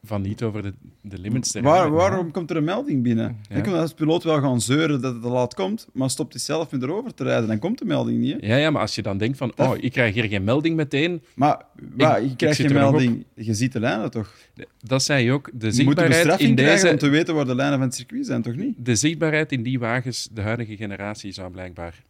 Van 0.03 0.21
niet 0.21 0.43
over 0.43 0.61
de, 0.61 0.73
de 1.01 1.19
limits 1.19 1.51
te 1.51 1.61
Waar, 1.61 1.73
rijden. 1.75 1.93
waarom 1.93 2.31
komt 2.31 2.49
er 2.49 2.57
een 2.57 2.63
melding 2.63 3.03
binnen? 3.03 3.37
Ja. 3.49 3.53
Dan 3.55 3.63
kan 3.63 3.73
als 3.73 3.93
piloot 3.93 4.23
wel 4.23 4.41
gaan 4.41 4.61
zeuren 4.61 5.01
dat 5.01 5.13
het 5.13 5.21
te 5.21 5.27
laat 5.29 5.53
komt, 5.53 5.87
maar 5.93 6.09
stopt 6.09 6.33
hij 6.33 6.41
zelf 6.41 6.71
met 6.71 6.83
erover 6.83 7.13
te 7.13 7.23
rijden, 7.23 7.47
dan 7.47 7.59
komt 7.59 7.77
de 7.79 7.85
melding 7.85 8.19
niet. 8.19 8.41
Hè? 8.41 8.47
Ja, 8.47 8.55
ja, 8.55 8.69
maar 8.71 8.81
als 8.81 8.95
je 8.95 9.01
dan 9.01 9.17
denkt 9.17 9.37
van, 9.37 9.51
oh, 9.55 9.73
ik 9.79 9.91
krijg 9.91 10.13
hier 10.13 10.23
geen 10.23 10.43
melding 10.43 10.75
meteen. 10.75 11.21
Maar 11.35 11.61
Ik- 11.97 12.01
je 12.29 12.35
krijgt 12.35 12.59
ik 12.59 12.65
geen 12.65 12.75
melding, 12.75 13.25
je 13.33 13.53
ziet 13.53 13.73
de 13.73 13.79
lijnen 13.79 14.11
toch? 14.11 14.33
Dat 14.81 15.03
zei 15.03 15.25
je 15.25 15.31
ook. 15.31 15.45
De 15.45 15.51
Je 15.53 15.59
moet 15.59 15.67
een 15.67 15.73
zichtbaarheid 15.73 16.09
bestraffing 16.17 16.49
in 16.49 16.55
krijgen 16.55 16.83
om 16.83 16.91
deze... 16.95 17.05
te 17.05 17.09
weten 17.09 17.35
waar 17.35 17.45
de 17.45 17.55
lijnen 17.55 17.77
van 17.77 17.87
het 17.87 17.95
circuit 17.95 18.25
zijn, 18.25 18.41
toch 18.41 18.55
niet? 18.55 18.85
De 18.85 18.95
zichtbaarheid 18.95 19.51
in 19.51 19.63
die 19.63 19.79
wagens, 19.79 20.29
de 20.33 20.41
huidige 20.41 20.75
generatie, 20.75 21.31
zou 21.31 21.51
blijkbaar 21.51 22.03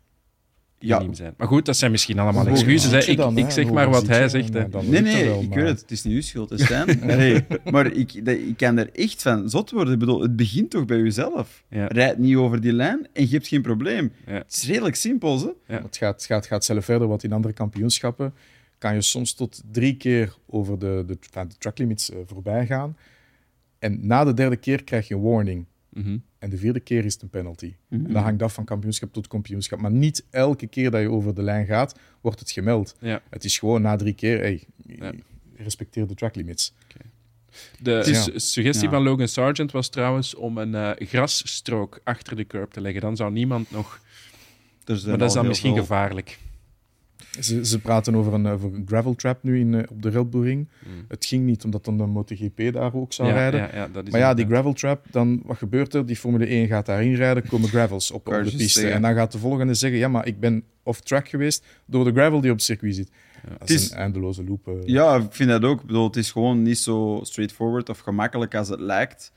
Ja. 0.88 1.06
zijn. 1.12 1.34
Maar 1.38 1.48
goed, 1.48 1.66
dat 1.66 1.78
zijn 1.78 1.92
misschien 1.92 2.20
allemaal 2.20 2.48
excuses. 2.48 2.92
Hè. 3.06 3.12
Ik, 3.12 3.18
dan, 3.18 3.38
ik 3.38 3.50
zeg 3.50 3.72
maar 3.72 3.90
wat 3.90 4.08
hij 4.08 4.30
zegt. 4.30 4.54
Hè. 4.54 4.68
Nee, 4.68 5.02
nee, 5.02 5.26
wel, 5.26 5.42
ik 5.42 5.50
maar- 5.50 5.58
weet 5.58 5.68
het. 5.68 5.82
Het 5.82 5.92
is 5.92 6.04
niet 6.04 6.14
uw 6.14 6.22
schuld, 6.22 6.50
hè, 6.50 6.58
Stijn. 6.58 7.00
nee, 7.18 7.46
maar 7.72 7.92
ik, 7.92 8.26
dat- 8.26 8.38
ik 8.38 8.58
kan 8.58 8.78
er 8.78 8.90
echt 8.94 9.22
van 9.22 9.50
zot 9.50 9.72
worden. 9.72 9.94
Ik 9.94 10.00
bedoel, 10.00 10.22
het 10.22 10.36
begint 10.36 10.70
toch 10.70 10.86
bij 10.86 10.98
jezelf. 10.98 11.64
Ja. 11.70 11.86
Rijd 11.88 12.18
niet 12.18 12.36
over 12.36 12.62
die 12.62 12.74
lijn 12.74 13.08
en 13.14 13.24
je 13.24 13.30
hebt 13.34 13.48
geen 13.48 13.62
probleem. 13.62 14.12
Ja. 14.26 14.34
Het 14.34 14.54
is 14.54 14.68
redelijk 14.68 14.96
simpel, 14.96 15.40
hè? 15.40 15.76
Ja. 15.76 15.82
Het 15.82 15.98
gaat, 15.98 16.26
gaat, 16.26 16.46
gaat 16.48 16.66
zelf 16.66 16.86
verder, 16.86 17.08
want 17.08 17.24
in 17.24 17.32
andere 17.32 17.54
kampioenschappen 17.54 18.34
kan 18.78 18.94
je 18.94 19.02
soms 19.02 19.34
tot 19.34 19.62
drie 19.72 19.98
keer 19.98 20.36
over 20.48 20.80
de, 20.80 21.04
de, 21.08 21.18
de 21.48 21.58
track 21.58 21.78
limits 21.78 22.12
eh, 22.12 22.18
voorbij 22.26 22.66
gaan. 22.66 22.98
En 23.80 24.00
na 24.08 24.24
de 24.24 24.34
derde 24.34 24.56
keer 24.56 24.84
krijg 24.84 25.08
je 25.08 25.16
een 25.16 25.22
warning. 25.22 25.66
Mhm. 25.90 26.18
En 26.46 26.52
de 26.52 26.58
vierde 26.58 26.80
keer 26.80 27.06
is 27.06 27.14
het 27.14 27.22
een 27.22 27.30
penalty. 27.30 27.74
Mhm. 27.88 28.06
En 28.06 28.14
dat 28.14 28.24
hangt 28.24 28.42
af 28.42 28.54
van 28.54 28.66
kampioenschap 28.66 29.14
tot 29.14 29.28
kampioenschap. 29.28 29.80
Maar 29.80 29.92
niet 29.92 30.26
elke 30.30 30.68
keer 30.68 30.92
dat 30.92 31.02
je 31.02 31.10
over 31.10 31.36
de 31.36 31.42
lijn 31.42 31.66
gaat, 31.66 32.00
wordt 32.22 32.40
het 32.40 32.52
gemeld. 32.52 32.96
Ja. 33.00 33.22
Het 33.30 33.44
is 33.44 33.60
gewoon 33.60 33.82
na 33.82 33.96
drie 33.96 34.14
keer, 34.14 34.40
hey, 34.40 34.64
Ja. 34.88 35.12
respecteer 35.56 36.08
de 36.08 36.14
track 36.14 36.36
limits. 36.36 36.74
De 37.82 37.92
Ja. 38.06 38.40
suggestie 38.40 38.84
Ja. 38.86 38.90
van 38.94 39.04
Logan 39.04 39.28
Sargent 39.28 39.72
was 39.72 39.90
trouwens 39.90 40.36
om 40.36 40.58
een 40.58 40.76
eh, 40.76 41.08
grasstrook 41.08 42.00
achter 42.04 42.36
de 42.36 42.48
curb 42.48 42.72
te 42.72 42.82
leggen. 42.82 43.02
Dan 43.02 43.16
zou 43.16 43.32
niemand 43.32 43.72
nog... 43.72 44.00
Maar 44.86 45.18
dat 45.18 45.28
is 45.30 45.34
dan 45.34 45.48
misschien 45.48 45.74
veel- 45.74 45.82
gevaarlijk. 45.82 46.40
Ze, 47.40 47.66
ze 47.66 47.80
praten 47.80 48.16
over 48.16 48.34
een, 48.34 48.48
over 48.48 48.74
een 48.74 48.84
gravel 48.88 49.16
trap 49.16 49.44
nu 49.44 49.60
in, 49.60 49.74
eh, 49.74 49.84
op 49.92 50.02
de 50.02 50.10
Red 50.10 50.30
Bull 50.30 50.42
Ring. 50.44 50.68
Mm. 50.86 51.06
Het 51.08 51.26
ging 51.26 51.46
niet, 51.46 51.64
omdat 51.64 51.86
dan 51.86 51.98
de 51.98 52.06
MotoGP 52.06 52.74
daar 52.74 52.94
ook 52.94 53.14
zou 53.14 53.28
Ja, 53.28 53.34
rijden. 53.34 53.60
ja, 53.60 53.70
ja, 53.74 53.88
dat 53.92 54.06
is 54.06 54.12
Maar 54.12 54.20
ja, 54.20 54.34
die 54.34 54.46
gravel 54.46 54.74
trap, 54.74 55.06
dan 55.12 55.42
wat 55.46 55.58
gebeurt 55.58 55.94
er? 55.94 56.06
Die 56.06 56.16
Formule 56.16 56.46
1 56.46 56.68
gaat 56.68 56.86
daarin 56.86 57.16
rijden, 57.16 57.48
komen 57.48 57.70
gravels 57.70 58.12
op, 58.12 58.28
op 58.28 58.34
de 58.44 58.54
piste. 58.58 58.90
En 58.90 59.02
dan 59.02 59.14
gaat 59.14 59.32
de 59.32 59.38
volgende 59.38 59.74
zeggen: 59.74 60.00
Ja, 60.00 60.08
maar 60.08 60.28
ik 60.28 60.40
ben 60.40 60.64
off-track 60.84 61.28
geweest 61.28 61.66
door 61.86 62.04
de 62.04 62.12
gravel 62.12 62.42
die 62.42 62.50
op 62.52 62.56
het 62.58 62.66
circuit 62.66 62.96
zit. 62.96 63.10
Dat 63.50 63.60
Het 63.60 63.70
is 63.70 63.84
is- 63.84 63.92
een 63.92 63.98
eindeloze 63.98 64.44
loop. 64.44 64.68
eh. 64.68 64.74
Ja, 64.86 65.16
ik 65.16 65.24
vind 65.30 65.50
dat 65.50 65.64
ook. 65.64 65.80
Ik 65.82 65.86
bedoel, 65.88 66.04
het 66.06 66.16
is 66.16 66.32
gewoon 66.32 66.62
niet 66.62 66.78
zo 66.78 67.20
straightforward 67.24 67.90
of 67.90 68.00
gemakkelijk 68.00 68.56
als 68.56 68.70
het 68.70 68.80
lijkt. 68.80 69.32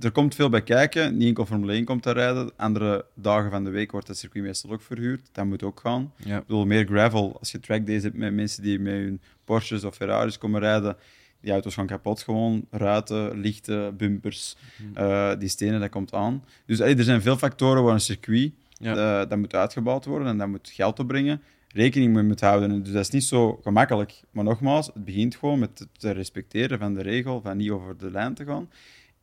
Er 0.00 0.10
komt 0.12 0.34
veel 0.34 0.48
bij 0.48 0.62
kijken. 0.62 1.16
Niet 1.16 1.28
enkel 1.28 1.46
Formule 1.46 1.72
1 1.72 1.84
komt 1.84 2.02
daar 2.02 2.14
rijden. 2.14 2.50
Andere 2.56 3.04
dagen 3.14 3.50
van 3.50 3.64
de 3.64 3.70
week 3.70 3.90
wordt 3.90 4.08
het 4.08 4.18
circuit 4.18 4.44
meestal 4.44 4.70
ook 4.70 4.82
verhuurd. 4.82 5.28
Dat 5.32 5.44
moet 5.44 5.62
ook 5.62 5.80
gaan. 5.80 6.12
Ja. 6.16 6.38
Ik 6.38 6.46
bedoel, 6.46 6.66
meer 6.66 6.86
gravel. 6.86 7.36
Als 7.38 7.50
je 7.52 7.60
track 7.60 7.86
days 7.86 8.02
hebt 8.02 8.16
met 8.16 8.34
mensen 8.34 8.62
die 8.62 8.78
met 8.78 8.92
hun 8.92 9.20
Porsches 9.44 9.84
of 9.84 9.94
Ferraris 9.94 10.38
komen 10.38 10.60
rijden, 10.60 10.96
die 11.40 11.52
auto's 11.52 11.74
gaan 11.74 11.86
kapot 11.86 12.22
gewoon. 12.22 12.66
Ruiten, 12.70 13.40
lichten, 13.40 13.96
bumpers, 13.96 14.56
eh, 14.94 15.32
die 15.38 15.48
stenen, 15.48 15.80
dat 15.80 15.90
komt 15.90 16.12
aan. 16.14 16.44
Dus 16.66 16.80
allee, 16.80 16.96
er 16.96 17.04
zijn 17.04 17.22
veel 17.22 17.36
factoren 17.36 17.82
waar 17.82 17.94
een 17.94 18.00
circuit 18.00 18.52
Ja. 18.72 19.20
eh, 19.22 19.28
dat 19.28 19.38
moet 19.38 19.54
uitgebouwd 19.54 20.04
worden 20.04 20.28
en 20.28 20.38
dat 20.38 20.48
moet 20.48 20.70
geld 20.72 20.98
opbrengen. 20.98 21.42
Rekening 21.72 22.12
mee 22.14 22.22
moet 22.22 22.40
houden. 22.40 22.70
En 22.70 22.82
Dus 22.82 22.92
dat 22.92 23.02
is 23.02 23.10
niet 23.10 23.24
zo 23.24 23.60
gemakkelijk. 23.62 24.20
Maar 24.30 24.44
nogmaals, 24.44 24.86
het 24.86 25.04
begint 25.04 25.36
gewoon 25.36 25.58
met 25.58 25.78
het 25.78 25.88
te 25.98 26.10
respecteren 26.10 26.78
van 26.78 26.94
de 26.94 27.02
regel, 27.02 27.40
van 27.40 27.56
niet 27.56 27.70
over 27.70 27.96
de 27.98 28.10
lijn 28.10 28.34
te 28.34 28.44
gaan. 28.44 28.68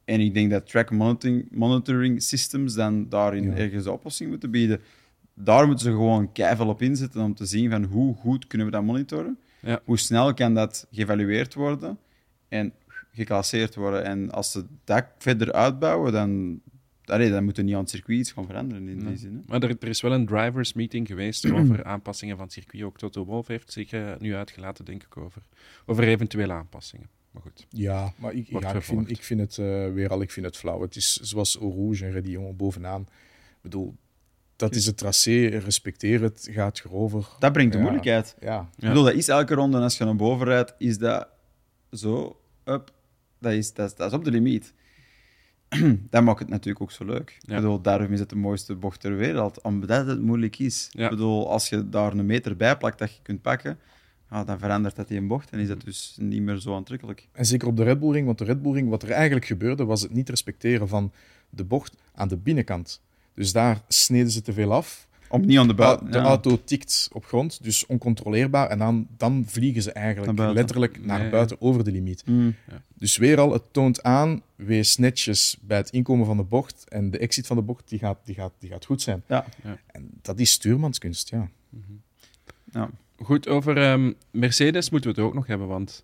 En 0.07 0.19
ik 0.19 0.33
denk 0.33 0.51
dat 0.51 0.69
track 0.69 0.91
monitoring, 0.91 1.47
monitoring 1.51 2.21
systems 2.21 2.73
dan 2.73 3.09
daarin 3.09 3.43
Ja. 3.43 3.55
ergens 3.55 3.83
de 3.83 3.91
oplossing 3.91 4.29
moeten 4.29 4.51
bieden. 4.51 4.81
Daar 5.33 5.67
moeten 5.67 5.85
ze 5.85 5.91
gewoon 5.91 6.31
keihard 6.31 6.69
op 6.69 6.81
inzetten 6.81 7.21
om 7.21 7.33
te 7.33 7.45
zien 7.45 7.69
van 7.69 7.83
hoe 7.83 8.15
goed 8.15 8.47
kunnen 8.47 8.67
we 8.67 8.73
dat 8.73 8.83
monitoren. 8.83 9.37
Ja. 9.61 9.79
Hoe 9.83 9.97
snel 9.97 10.33
kan 10.33 10.53
dat 10.53 10.87
geëvalueerd 10.91 11.53
worden 11.53 11.97
en 12.47 12.73
geclasseerd 13.11 13.75
worden. 13.75 14.03
En 14.03 14.31
als 14.31 14.51
ze 14.51 14.65
dat 14.83 15.05
verder 15.17 15.51
uitbouwen, 15.51 16.11
dan, 16.11 16.61
allee, 17.05 17.29
dan 17.29 17.43
moeten 17.43 17.65
niet 17.65 17.73
aan 17.73 17.81
het 17.81 17.89
circuit 17.89 18.19
iets 18.19 18.31
gaan 18.31 18.45
veranderen 18.45 18.87
in 18.87 18.99
die 18.99 19.17
zin. 19.17 19.33
Hè. 19.33 19.39
Maar 19.45 19.63
er, 19.63 19.75
er, 19.79 19.87
is 19.87 20.01
wel 20.01 20.13
een 20.13 20.25
drivers 20.25 20.73
meeting 20.73 21.07
geweest 21.07 21.51
over 21.51 21.83
aanpassingen 21.83 22.35
van 22.35 22.45
het 22.45 22.53
circuit. 22.53 22.83
Ook 22.83 22.97
Toto 22.97 23.25
Wolff 23.25 23.47
heeft 23.47 23.71
zich 23.71 23.91
uh, 23.91 24.11
nu 24.19 24.35
uitgelaten, 24.35 24.85
denk 24.85 25.03
ik, 25.03 25.17
over, 25.17 25.41
over 25.85 26.03
eventuele 26.03 26.53
aanpassingen. 26.53 27.09
Maar 27.43 27.51
goed. 27.51 27.65
Ja, 27.69 28.13
maar 28.17 28.33
ik, 28.33 28.47
ja, 28.47 28.73
ik, 28.73 28.81
vind, 28.81 29.09
ik 29.09 29.23
vind 29.23 29.39
het 29.39 29.57
uh, 29.57 29.93
weer 29.93 30.09
al 30.09 30.21
ik 30.21 30.31
vind 30.31 30.45
het 30.45 30.57
flauw. 30.57 30.81
Het 30.81 30.95
is 30.95 31.15
zoals 31.15 31.55
Rouge 31.55 32.05
en 32.05 32.11
Redillon 32.11 32.55
bovenaan. 32.55 33.01
Ik 33.01 33.61
bedoel, 33.61 33.95
dat 34.55 34.75
is 34.75 34.85
het 34.85 34.97
tracé, 34.97 35.47
respecteer 35.47 36.21
het, 36.21 36.47
gaat 36.51 36.81
erover. 36.85 37.27
Dat 37.39 37.53
brengt 37.53 37.73
de 37.73 37.79
moeilijkheid. 37.79 38.35
Ja. 38.39 38.69
Ik 38.75 38.87
bedoel, 38.87 39.03
dat 39.03 39.13
is 39.13 39.27
elke 39.27 39.53
ronde, 39.53 39.79
als 39.79 39.97
je 39.97 40.03
naar 40.03 40.15
boven 40.15 40.45
rijdt, 40.45 40.73
is 40.77 40.97
dat 40.97 41.27
zo, 41.91 42.41
up, 42.65 42.91
dat 43.39 43.53
is, 43.53 43.73
dat, 43.73 43.97
dat 43.97 44.11
is 44.11 44.17
op 44.17 44.23
de 44.23 44.31
limiet. 44.31 44.73
dat 46.09 46.23
maakt 46.23 46.39
het 46.39 46.49
natuurlijk 46.49 46.81
ook 46.81 46.91
zo 46.91 47.05
leuk. 47.05 47.37
Ik 47.41 47.55
bedoel, 47.55 47.81
daarom 47.81 48.13
is 48.13 48.19
het 48.19 48.29
de 48.29 48.35
mooiste 48.35 48.75
bocht 48.75 48.99
ter 48.99 49.15
wereld, 49.15 49.61
omdat 49.61 50.07
het 50.07 50.21
moeilijk 50.21 50.59
is. 50.59 50.89
Ik 50.91 51.09
bedoel, 51.09 51.51
als 51.51 51.69
je 51.69 51.89
daar 51.89 52.13
een 52.13 52.25
meter 52.25 52.55
bij 52.55 52.77
plakt 52.77 52.99
dat 52.99 53.15
je 53.15 53.21
kunt 53.21 53.41
pakken, 53.41 53.79
ja, 54.29 54.43
dan 54.43 54.59
verandert 54.59 54.95
dat 54.95 55.07
die 55.07 55.17
een 55.17 55.27
bocht 55.27 55.49
en 55.49 55.59
is 55.59 55.67
dat 55.67 55.81
dus 55.81 56.15
niet 56.19 56.41
meer 56.41 56.57
zo 56.57 56.75
aantrekkelijk. 56.75 57.27
En 57.31 57.45
zeker 57.45 57.67
op 57.67 57.77
de 57.77 57.83
Red 57.83 57.99
Bull 57.99 58.11
Ring, 58.11 58.25
want 58.25 58.37
de 58.37 58.45
Red 58.45 58.61
Bull 58.61 58.73
Ring, 58.73 58.89
wat 58.89 59.03
er 59.03 59.11
eigenlijk 59.11 59.45
gebeurde, 59.45 59.85
was 59.85 60.01
het 60.01 60.13
niet 60.13 60.29
respecteren 60.29 60.87
van 60.87 61.11
de 61.49 61.63
bocht 61.63 61.95
aan 62.13 62.27
de 62.27 62.37
binnenkant. 62.37 63.01
Dus 63.33 63.51
daar 63.51 63.81
sneden 63.87 64.31
ze 64.31 64.41
te 64.41 64.53
veel 64.53 64.73
af. 64.73 65.07
Om 65.29 65.45
niet 65.45 65.57
aan 65.57 65.67
de 65.67 65.73
buiten. 65.73 66.11
De 66.11 66.17
auto 66.17 66.59
tikt 66.63 67.09
op 67.11 67.25
grond, 67.25 67.63
dus 67.63 67.85
oncontroleerbaar. 67.85 68.69
En 68.69 68.77
dan, 68.77 69.07
dan 69.17 69.43
vliegen 69.47 69.81
ze 69.81 69.91
eigenlijk 69.91 70.37
letterlijk 70.39 71.05
naar 71.05 71.29
buiten 71.29 71.61
over 71.61 71.83
de 71.83 71.91
limiet. 71.91 72.23
Mm. 72.25 72.55
Ja. 72.67 72.81
Dus 72.93 73.17
weer 73.17 73.39
al, 73.39 73.53
het 73.53 73.63
toont 73.71 74.03
aan, 74.03 74.41
wees 74.55 74.97
netjes 74.97 75.57
bij 75.61 75.77
het 75.77 75.89
inkomen 75.89 76.25
van 76.25 76.37
de 76.37 76.43
bocht. 76.43 76.85
En 76.89 77.11
de 77.11 77.17
exit 77.17 77.47
van 77.47 77.55
de 77.55 77.61
bocht, 77.61 77.89
die 77.89 77.99
gaat, 77.99 78.17
die 78.23 78.35
gaat, 78.35 78.53
die 78.59 78.69
gaat 78.69 78.85
goed 78.85 79.01
zijn. 79.01 79.23
Ja. 79.27 79.45
En 79.85 80.09
dat 80.21 80.39
is 80.39 80.51
stuurmanskunst, 80.51 81.29
ja. 81.29 81.49
ja. 82.71 82.89
Goed, 83.27 83.47
over 83.47 83.91
um, 83.91 84.15
Mercedes 84.31 84.89
moeten 84.89 85.09
we 85.09 85.15
het 85.15 85.27
ook 85.27 85.33
nog 85.33 85.47
hebben, 85.47 85.67
want 85.67 86.03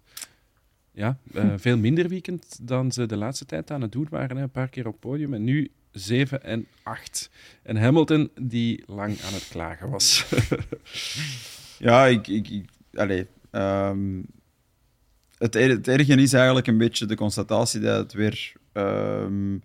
ja, 0.92 1.18
uh, 1.34 1.54
veel 1.66 1.78
minder 1.78 2.08
weekend 2.08 2.60
dan 2.62 2.92
ze 2.92 3.06
de 3.06 3.18
laatste 3.18 3.46
tijd 3.46 3.72
aan 3.72 3.82
het 3.82 3.92
doen 3.92 4.08
waren. 4.10 4.38
Hè. 4.38 4.44
Een 4.44 4.50
paar 4.50 4.70
keer 4.70 4.88
op 4.88 5.00
podium. 5.00 5.34
En 5.34 5.44
nu 5.44 5.72
7 5.92 6.44
en 6.44 6.68
8. 6.82 7.30
En 7.62 7.78
Hamilton, 7.78 8.32
die 8.42 8.84
lang 8.86 9.22
aan 9.22 9.34
het 9.34 9.48
klagen 9.50 9.90
was. 9.90 10.26
ja, 11.80 12.06
ik. 12.06 12.28
ik, 12.28 12.50
ik 12.50 12.70
allez, 12.94 13.26
um, 13.52 14.26
het, 15.38 15.54
het 15.54 15.88
erge 15.88 16.16
is 16.16 16.34
eigenlijk 16.34 16.68
een 16.68 16.78
beetje 16.78 17.06
de 17.06 17.16
constatatie 17.16 17.80
dat 17.80 17.98
het 17.98 18.14
weer 18.14 18.54
um, 18.74 19.62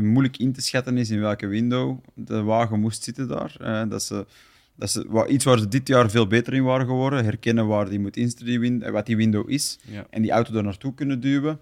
moeilijk 0.00 0.36
in 0.36 0.52
te 0.52 0.62
schatten 0.62 0.98
is 0.98 1.10
in 1.10 1.20
welke 1.20 1.46
window 1.46 1.98
de 2.14 2.42
wagen 2.42 2.80
moest 2.80 3.02
zitten 3.02 3.28
daar. 3.28 3.88
Dat 3.88 4.02
ze, 4.02 4.26
dat 4.76 4.90
ze, 4.90 5.26
iets 5.28 5.44
waar 5.44 5.58
ze 5.58 5.68
dit 5.68 5.88
jaar 5.88 6.10
veel 6.10 6.26
beter 6.26 6.54
in 6.54 6.62
waren 6.62 6.86
geworden, 6.86 7.24
herkennen 7.24 7.66
waar 7.66 7.88
die 7.88 8.00
moet 8.00 8.16
instellen, 8.16 8.92
wat 8.92 9.06
die 9.06 9.16
window 9.16 9.50
is, 9.50 9.78
ja. 9.82 10.06
en 10.10 10.22
die 10.22 10.30
auto 10.30 10.54
er 10.54 10.62
naartoe 10.62 10.94
kunnen 10.94 11.20
duwen 11.20 11.58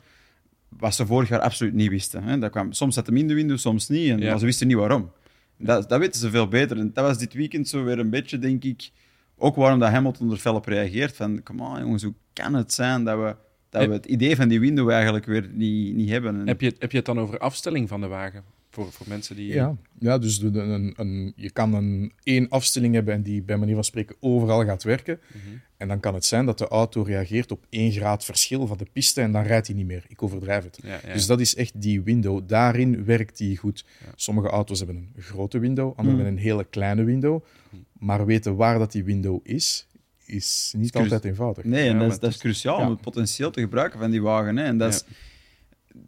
wat 0.79 0.95
ze 0.95 1.07
vorig 1.07 1.29
jaar 1.29 1.41
absoluut 1.41 1.75
niet 1.75 1.91
wisten. 1.91 2.23
Hè. 2.23 2.39
Dat 2.39 2.51
kwam, 2.51 2.73
soms 2.73 2.95
zat 2.95 3.07
hem 3.07 3.17
in 3.17 3.29
de 3.29 3.35
window, 3.35 3.59
soms 3.59 3.89
niet. 3.89 4.11
En, 4.11 4.19
Maar 4.19 4.39
ze 4.39 4.45
wisten 4.45 4.67
niet 4.67 4.77
waarom. 4.77 5.11
Dat, 5.59 5.89
dat 5.89 5.99
weten 5.99 6.21
ze 6.21 6.31
veel 6.31 6.49
beter. 6.49 6.79
En 6.79 6.91
dat 6.93 7.05
was 7.05 7.19
dit 7.19 7.33
weekend 7.33 7.69
zo 7.69 7.85
weer 7.85 7.99
een 7.99 8.11
beetje, 8.11 8.39
denk 8.39 8.65
ik, 8.65 8.91
ook 9.37 9.57
waarom 9.57 9.79
dat 9.79 9.91
Hamilton 9.91 10.31
er 10.31 10.37
fel 10.37 10.55
op 10.55 10.67
reageert. 10.67 11.17
Van, 11.17 11.43
come 11.43 11.63
on 11.63 11.81
jongens, 11.81 12.03
hoe 12.03 12.15
kan 12.33 12.55
het 12.55 12.73
zijn 12.73 13.05
dat 13.05 13.19
we, 13.19 13.37
dat 13.71 13.87
we 13.87 13.93
het 13.93 14.07
idee 14.07 14.37
van 14.37 14.49
die 14.49 14.61
window 14.61 14.91
eigenlijk 14.91 15.25
weer 15.25 15.49
niet, 15.53 15.95
niet 15.95 16.09
hebben? 16.09 16.47
Heb, 16.47 16.61
je, 16.61 16.75
heb 16.79 16.91
je 16.91 16.97
het 16.97 17.07
dan 17.07 17.19
over 17.19 17.39
afstelling 17.39 17.89
van 17.89 18.01
de 18.01 18.07
wagen? 18.07 18.45
Voor, 18.75 18.93
voor 18.93 19.09
mensen 19.09 19.37
die... 19.37 19.53
Ja, 19.53 19.77
ja 19.99 20.19
dus 20.19 20.39
de, 20.39 20.59
een, 20.59 20.95
een, 20.97 21.33
je 21.37 21.51
kan 21.51 21.75
een 21.75 22.13
één 22.23 22.49
afstelling 22.49 22.95
hebben 22.95 23.15
en 23.15 23.23
die 23.23 23.43
bij 23.43 23.57
manier 23.57 23.75
van 23.75 23.85
spreken 23.85 24.17
overal 24.21 24.65
gaat 24.65 24.83
werken. 24.83 25.21
Mhm. 25.27 25.57
En 25.77 25.89
dan 25.89 26.01
kan 26.01 26.15
het 26.15 26.25
zijn 26.25 26.47
dat 26.47 26.59
de 26.59 26.69
auto 26.69 27.03
reageert 27.03 27.53
op 27.53 27.67
één 27.69 27.93
graad 27.93 28.25
verschil 28.25 28.67
van 28.67 28.77
de 28.77 28.87
piste 28.93 29.21
en 29.21 29.33
dan 29.33 29.43
rijdt 29.43 29.67
hij 29.67 29.77
niet 29.77 29.87
meer. 29.87 30.05
Ik 30.09 30.23
overdrijf 30.23 30.65
het. 30.65 30.81
Dus 31.13 31.27
dat 31.27 31.41
is 31.41 31.55
echt 31.55 31.81
die 31.81 32.03
window. 32.03 32.41
Daarin 32.47 33.05
werkt 33.05 33.39
die 33.39 33.57
goed. 33.57 33.85
Sommige 34.15 34.49
auto's 34.49 34.79
hebben 34.79 34.97
een 34.97 35.23
grote 35.23 35.59
window, 35.59 35.87
andere 35.89 36.03
mhm. 36.03 36.17
hebben 36.17 36.33
een 36.33 36.49
hele 36.49 36.65
kleine 36.65 37.05
window. 37.05 37.45
Mhm. 37.71 37.83
Maar 37.93 38.27
weten 38.27 38.57
waar 38.57 38.79
dat 38.79 38.93
die 38.93 39.05
window 39.05 39.41
is, 39.43 39.87
is 40.25 40.75
niet 40.77 40.97
altijd 40.97 41.25
eenvoudig. 41.25 41.65
Nee, 41.65 41.89
en 41.89 41.99
dat, 41.99 42.13
is, 42.13 42.19
dat 42.19 42.31
is 42.31 42.39
cruciaal 42.39 42.81
om 42.81 42.91
het 42.91 43.01
potentieel 43.01 43.51
te 43.51 43.61
gebruiken 43.61 43.99
van 43.99 44.11
die 44.11 44.23
wagen. 44.23 44.57
Hè. 44.57 44.65
En 44.65 44.79
dat 44.79 44.95
is, 44.95 45.05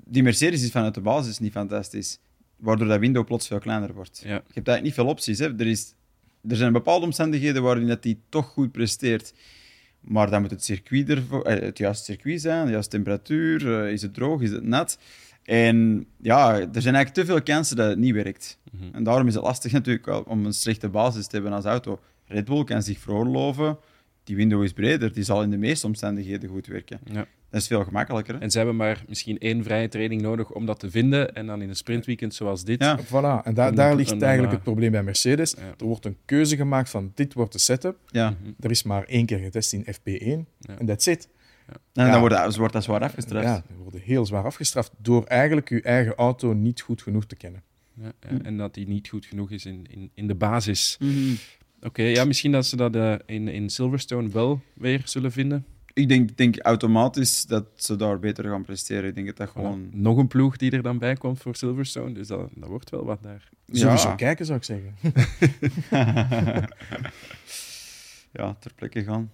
die 0.05 0.23
Mercedes 0.23 0.63
is 0.63 0.71
vanuit 0.71 0.95
de 0.95 1.01
basis 1.01 1.39
niet 1.39 1.53
fantastisch 1.53 2.19
waardoor 2.57 2.87
dat 2.87 2.99
window 2.99 3.27
plots 3.27 3.47
veel 3.47 3.59
kleiner 3.59 3.95
wordt. 3.95 4.21
Ja. 4.23 4.29
Je 4.29 4.35
hebt 4.35 4.55
eigenlijk 4.55 4.83
niet 4.83 4.95
veel 4.95 5.07
opties. 5.07 5.39
Hè. 5.39 5.59
Er, 5.59 5.67
is, 5.67 5.95
er 6.49 6.57
zijn 6.57 6.73
bepaalde 6.73 7.05
omstandigheden 7.05 7.63
waarin 7.63 7.87
dat 7.87 8.03
die 8.03 8.21
toch 8.29 8.47
goed 8.47 8.73
presteert. 8.73 9.33
Maar 10.01 10.31
dan 10.31 10.41
moet 10.41 10.51
het 10.51 10.65
circuit 10.65 11.09
er, 11.09 11.23
eh, 11.43 11.61
het 11.63 11.79
juiste 11.79 12.05
circuit 12.05 12.41
zijn, 12.41 12.67
de 12.67 12.73
juiste 12.73 12.91
temperatuur, 12.91 13.83
eh, 13.85 13.93
is 13.93 14.03
het 14.03 14.15
droog, 14.15 14.41
is 14.41 14.51
het 14.51 14.65
nat. 14.65 14.99
En 15.43 16.07
ja, 16.21 16.53
er 16.55 16.83
zijn 16.83 16.95
eigenlijk 16.95 17.15
te 17.15 17.25
veel 17.25 17.43
kansen 17.43 17.77
dat 17.77 17.89
het 17.89 17.99
niet 17.99 18.15
werkt. 18.15 18.59
Mhm. 18.73 18.95
En 18.95 19.05
daarom 19.05 19.27
is 19.27 19.35
het 19.35 19.43
lastig 19.43 19.73
natuurlijk 19.73 20.07
wel 20.07 20.21
om 20.21 20.47
een 20.47 20.53
slechte 20.53 20.89
basis 20.89 21.27
te 21.27 21.35
hebben 21.35 21.53
als 21.53 21.65
auto. 21.65 22.01
Red 22.27 22.45
Bull 22.45 22.65
kan 22.65 22.83
zich 22.83 22.99
veroorloven, 22.99 23.79
die 24.27 24.37
window 24.37 24.63
is 24.63 24.73
breder, 24.73 25.13
die 25.13 25.25
zal 25.25 25.43
in 25.43 25.51
de 25.51 25.57
meeste 25.57 25.87
omstandigheden 25.87 26.49
goed 26.49 26.67
werken. 26.67 27.01
Ja. 27.05 27.27
Dat 27.51 27.61
is 27.61 27.67
veel 27.67 27.85
gemakkelijker. 27.85 28.41
En 28.41 28.51
ze 28.51 28.57
hebben 28.57 28.77
maar 28.77 29.05
misschien 29.09 29.39
één 29.39 29.63
vrije 29.65 29.89
training 29.89 30.23
nodig 30.23 30.51
om 30.51 30.67
dat 30.67 30.81
te 30.81 30.91
vinden. 30.91 31.35
En 31.35 31.47
dan 31.47 31.63
in 31.63 31.69
een 31.69 31.77
sprintweekend 31.77 32.35
zoals 32.35 32.65
dit. 32.65 32.83
Ja, 32.83 32.99
voilà. 33.05 33.45
En 33.45 33.55
daar 33.55 33.95
ligt 33.97 34.23
eigenlijk 34.23 34.53
het 34.53 34.63
probleem 34.63 34.91
bij 34.91 35.03
Mercedes. 35.03 35.57
Er 35.57 35.85
wordt 35.85 36.05
een 36.05 36.17
keuze 36.25 36.57
gemaakt 36.57 36.91
van 36.91 37.13
dit 37.15 37.35
wordt 37.35 37.53
de 37.53 37.59
setup. 37.59 37.99
Ja. 38.07 38.31
Mhm. 38.31 38.51
Er 38.61 38.71
is 38.71 38.83
maar 38.83 39.05
één 39.05 39.27
keer 39.27 39.39
getest 39.39 39.73
in 39.73 39.87
FP1. 39.95 40.47
En 40.79 40.87
that's 40.87 41.07
it. 41.07 41.29
Ja. 41.67 42.05
En 42.05 42.11
dan 42.11 42.21
wordt, 42.21 42.57
wordt 42.57 42.73
dat 42.73 42.85
zwaar 42.85 43.01
afgestraft. 43.01 43.47
Ja, 43.47 43.63
dan 43.69 43.77
wordt 43.77 43.99
heel 43.99 44.27
zwaar 44.27 44.45
afgestraft 44.45 44.93
door 44.99 45.25
eigenlijk 45.25 45.69
je 45.69 45.83
eigen 45.83 46.15
auto 46.15 46.53
niet 46.53 46.81
goed 46.81 47.03
genoeg 47.03 47.27
te 47.27 47.37
kennen. 47.37 47.63
Ja, 47.95 48.13
en 48.43 48.57
dat 48.57 48.75
die 48.75 48.89
niet 48.89 49.09
goed 49.09 49.27
genoeg 49.27 49.51
is 49.51 49.65
in, 49.65 49.87
in, 49.91 50.11
in 50.15 50.27
de 50.27 50.35
basis. 50.35 50.97
Mhm. 51.01 51.35
Oké, 51.87 52.03
ja, 52.03 52.25
misschien 52.25 52.53
dat 52.53 52.67
ze 52.67 52.77
dat 52.77 52.97
uh, 52.97 53.15
in, 53.27 53.49
in 53.49 53.71
Silverstone 53.71 54.29
wel 54.29 54.61
weer 54.75 55.03
zullen 55.05 55.33
vinden 55.33 55.67
ik 55.97 56.09
denk, 56.09 56.37
denk 56.37 56.59
automatisch 56.59 57.45
dat 57.45 57.65
ze 57.75 57.97
daar 57.97 58.19
beter 58.19 58.45
gaan 58.45 58.65
presteren. 58.65 59.09
Ik 59.09 59.15
denk 59.15 59.27
dat 59.27 59.37
dat 59.37 59.49
gewoon... 59.49 59.89
nog 59.93 60.17
een 60.17 60.29
ploeg 60.29 60.57
die 60.57 60.71
er 60.71 60.83
dan 60.83 60.99
bij 60.99 61.15
komt 61.15 61.41
voor 61.41 61.57
Silverstone, 61.57 62.13
dus 62.13 62.27
dat, 62.27 62.49
dat 62.55 62.69
wordt 62.69 62.91
wel 62.91 63.05
wat 63.05 63.23
daar. 63.23 63.49
Sowieso 63.67 64.09
ja. 64.09 64.15
kijken, 64.15 64.47
zou 64.47 64.59
ik 64.59 64.65
zeggen. 64.65 64.95
ja, 68.39 68.57
ter 68.59 68.73
plekke 68.75 69.05
gaan. 69.05 69.31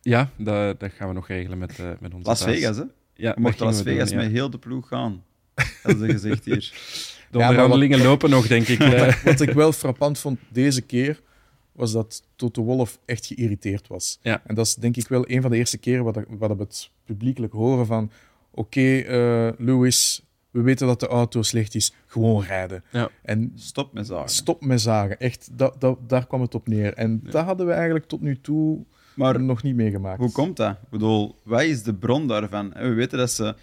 Ja, 0.00 0.30
dat, 0.36 0.80
dat 0.80 0.92
gaan 0.92 1.08
we 1.08 1.14
nog 1.14 1.28
regelen 1.28 1.58
met, 1.58 1.78
uh, 1.78 1.90
met 2.00 2.14
onze 2.14 2.28
Las 2.28 2.42
Vegas, 2.42 2.76
hè? 2.76 2.84
Ja, 3.14 3.34
we 3.34 3.40
mochten 3.40 3.66
Las 3.66 3.82
Vegas 3.82 4.12
met 4.12 4.30
heel 4.30 4.50
de 4.50 4.58
ploeg 4.58 4.88
gaan. 4.88 5.24
Hebben 5.82 6.06
ze 6.06 6.12
gezegd 6.12 6.44
hier. 6.44 6.72
De 7.30 7.38
onderhandelingen 7.38 8.02
lopen 8.02 8.30
nog, 8.30 8.46
denk 8.46 8.68
ik. 8.68 8.78
wat, 8.98 9.22
wat 9.22 9.40
ik 9.40 9.50
wel 9.50 9.72
frappant 9.72 10.18
vond 10.18 10.38
deze 10.48 10.80
keer 10.80 11.20
was 11.72 11.92
dat 11.92 12.22
Toto 12.36 12.62
Wolff 12.62 12.98
echt 13.04 13.26
geïrriteerd 13.26 13.88
was. 13.88 14.18
Ja. 14.22 14.42
En 14.46 14.54
dat 14.54 14.66
is 14.66 14.74
denk 14.74 14.96
ik 14.96 15.08
wel 15.08 15.30
een 15.30 15.42
van 15.42 15.50
de 15.50 15.56
eerste 15.56 15.78
keren 15.78 16.04
wat, 16.04 16.18
wat 16.28 16.56
we 16.56 16.62
het 16.62 16.90
publiekelijk 17.04 17.52
horen 17.52 17.86
van 17.86 18.10
oké, 18.50 18.60
okay, 18.60 19.46
uh, 19.46 19.52
Lewis, 19.58 20.22
we 20.50 20.60
weten 20.60 20.86
dat 20.86 21.00
de 21.00 21.06
auto 21.06 21.42
slecht 21.42 21.74
is, 21.74 21.92
gewoon 22.06 22.42
rijden. 22.42 22.84
Ja. 22.90 23.08
En 23.22 23.52
stop 23.54 23.92
met 23.92 24.06
zagen. 24.06 24.28
Stop 24.28 24.64
met 24.64 24.80
zagen, 24.80 25.18
echt, 25.18 25.48
dat, 25.52 25.80
dat, 25.80 26.08
daar 26.08 26.26
kwam 26.26 26.40
het 26.40 26.54
op 26.54 26.68
neer. 26.68 26.94
En 26.94 27.20
ja. 27.24 27.30
dat 27.30 27.44
hadden 27.44 27.66
we 27.66 27.72
eigenlijk 27.72 28.06
tot 28.06 28.20
nu 28.20 28.40
toe 28.40 28.84
maar 29.14 29.40
nog 29.40 29.62
niet 29.62 29.74
meegemaakt. 29.74 30.18
Hoe 30.18 30.32
komt 30.32 30.56
dat? 30.56 30.70
Ik 30.70 30.88
bedoel, 30.90 31.36
wat 31.42 31.62
is 31.62 31.82
de 31.82 31.94
bron 31.94 32.26
daarvan? 32.26 32.72
We 32.72 32.92
weten 32.92 33.18
dat 33.18 33.30
ze 33.30 33.54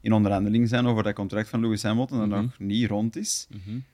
in 0.00 0.12
onderhandeling 0.12 0.68
zijn 0.68 0.86
over 0.86 1.02
dat 1.02 1.14
contract 1.14 1.48
van 1.48 1.60
Lewis 1.60 1.82
Hamilton 1.82 2.18
dat 2.18 2.28
mhm. 2.28 2.40
nog 2.40 2.58
niet 2.58 2.88
rond 2.88 3.16
is. 3.16 3.46
Mm 3.66 3.84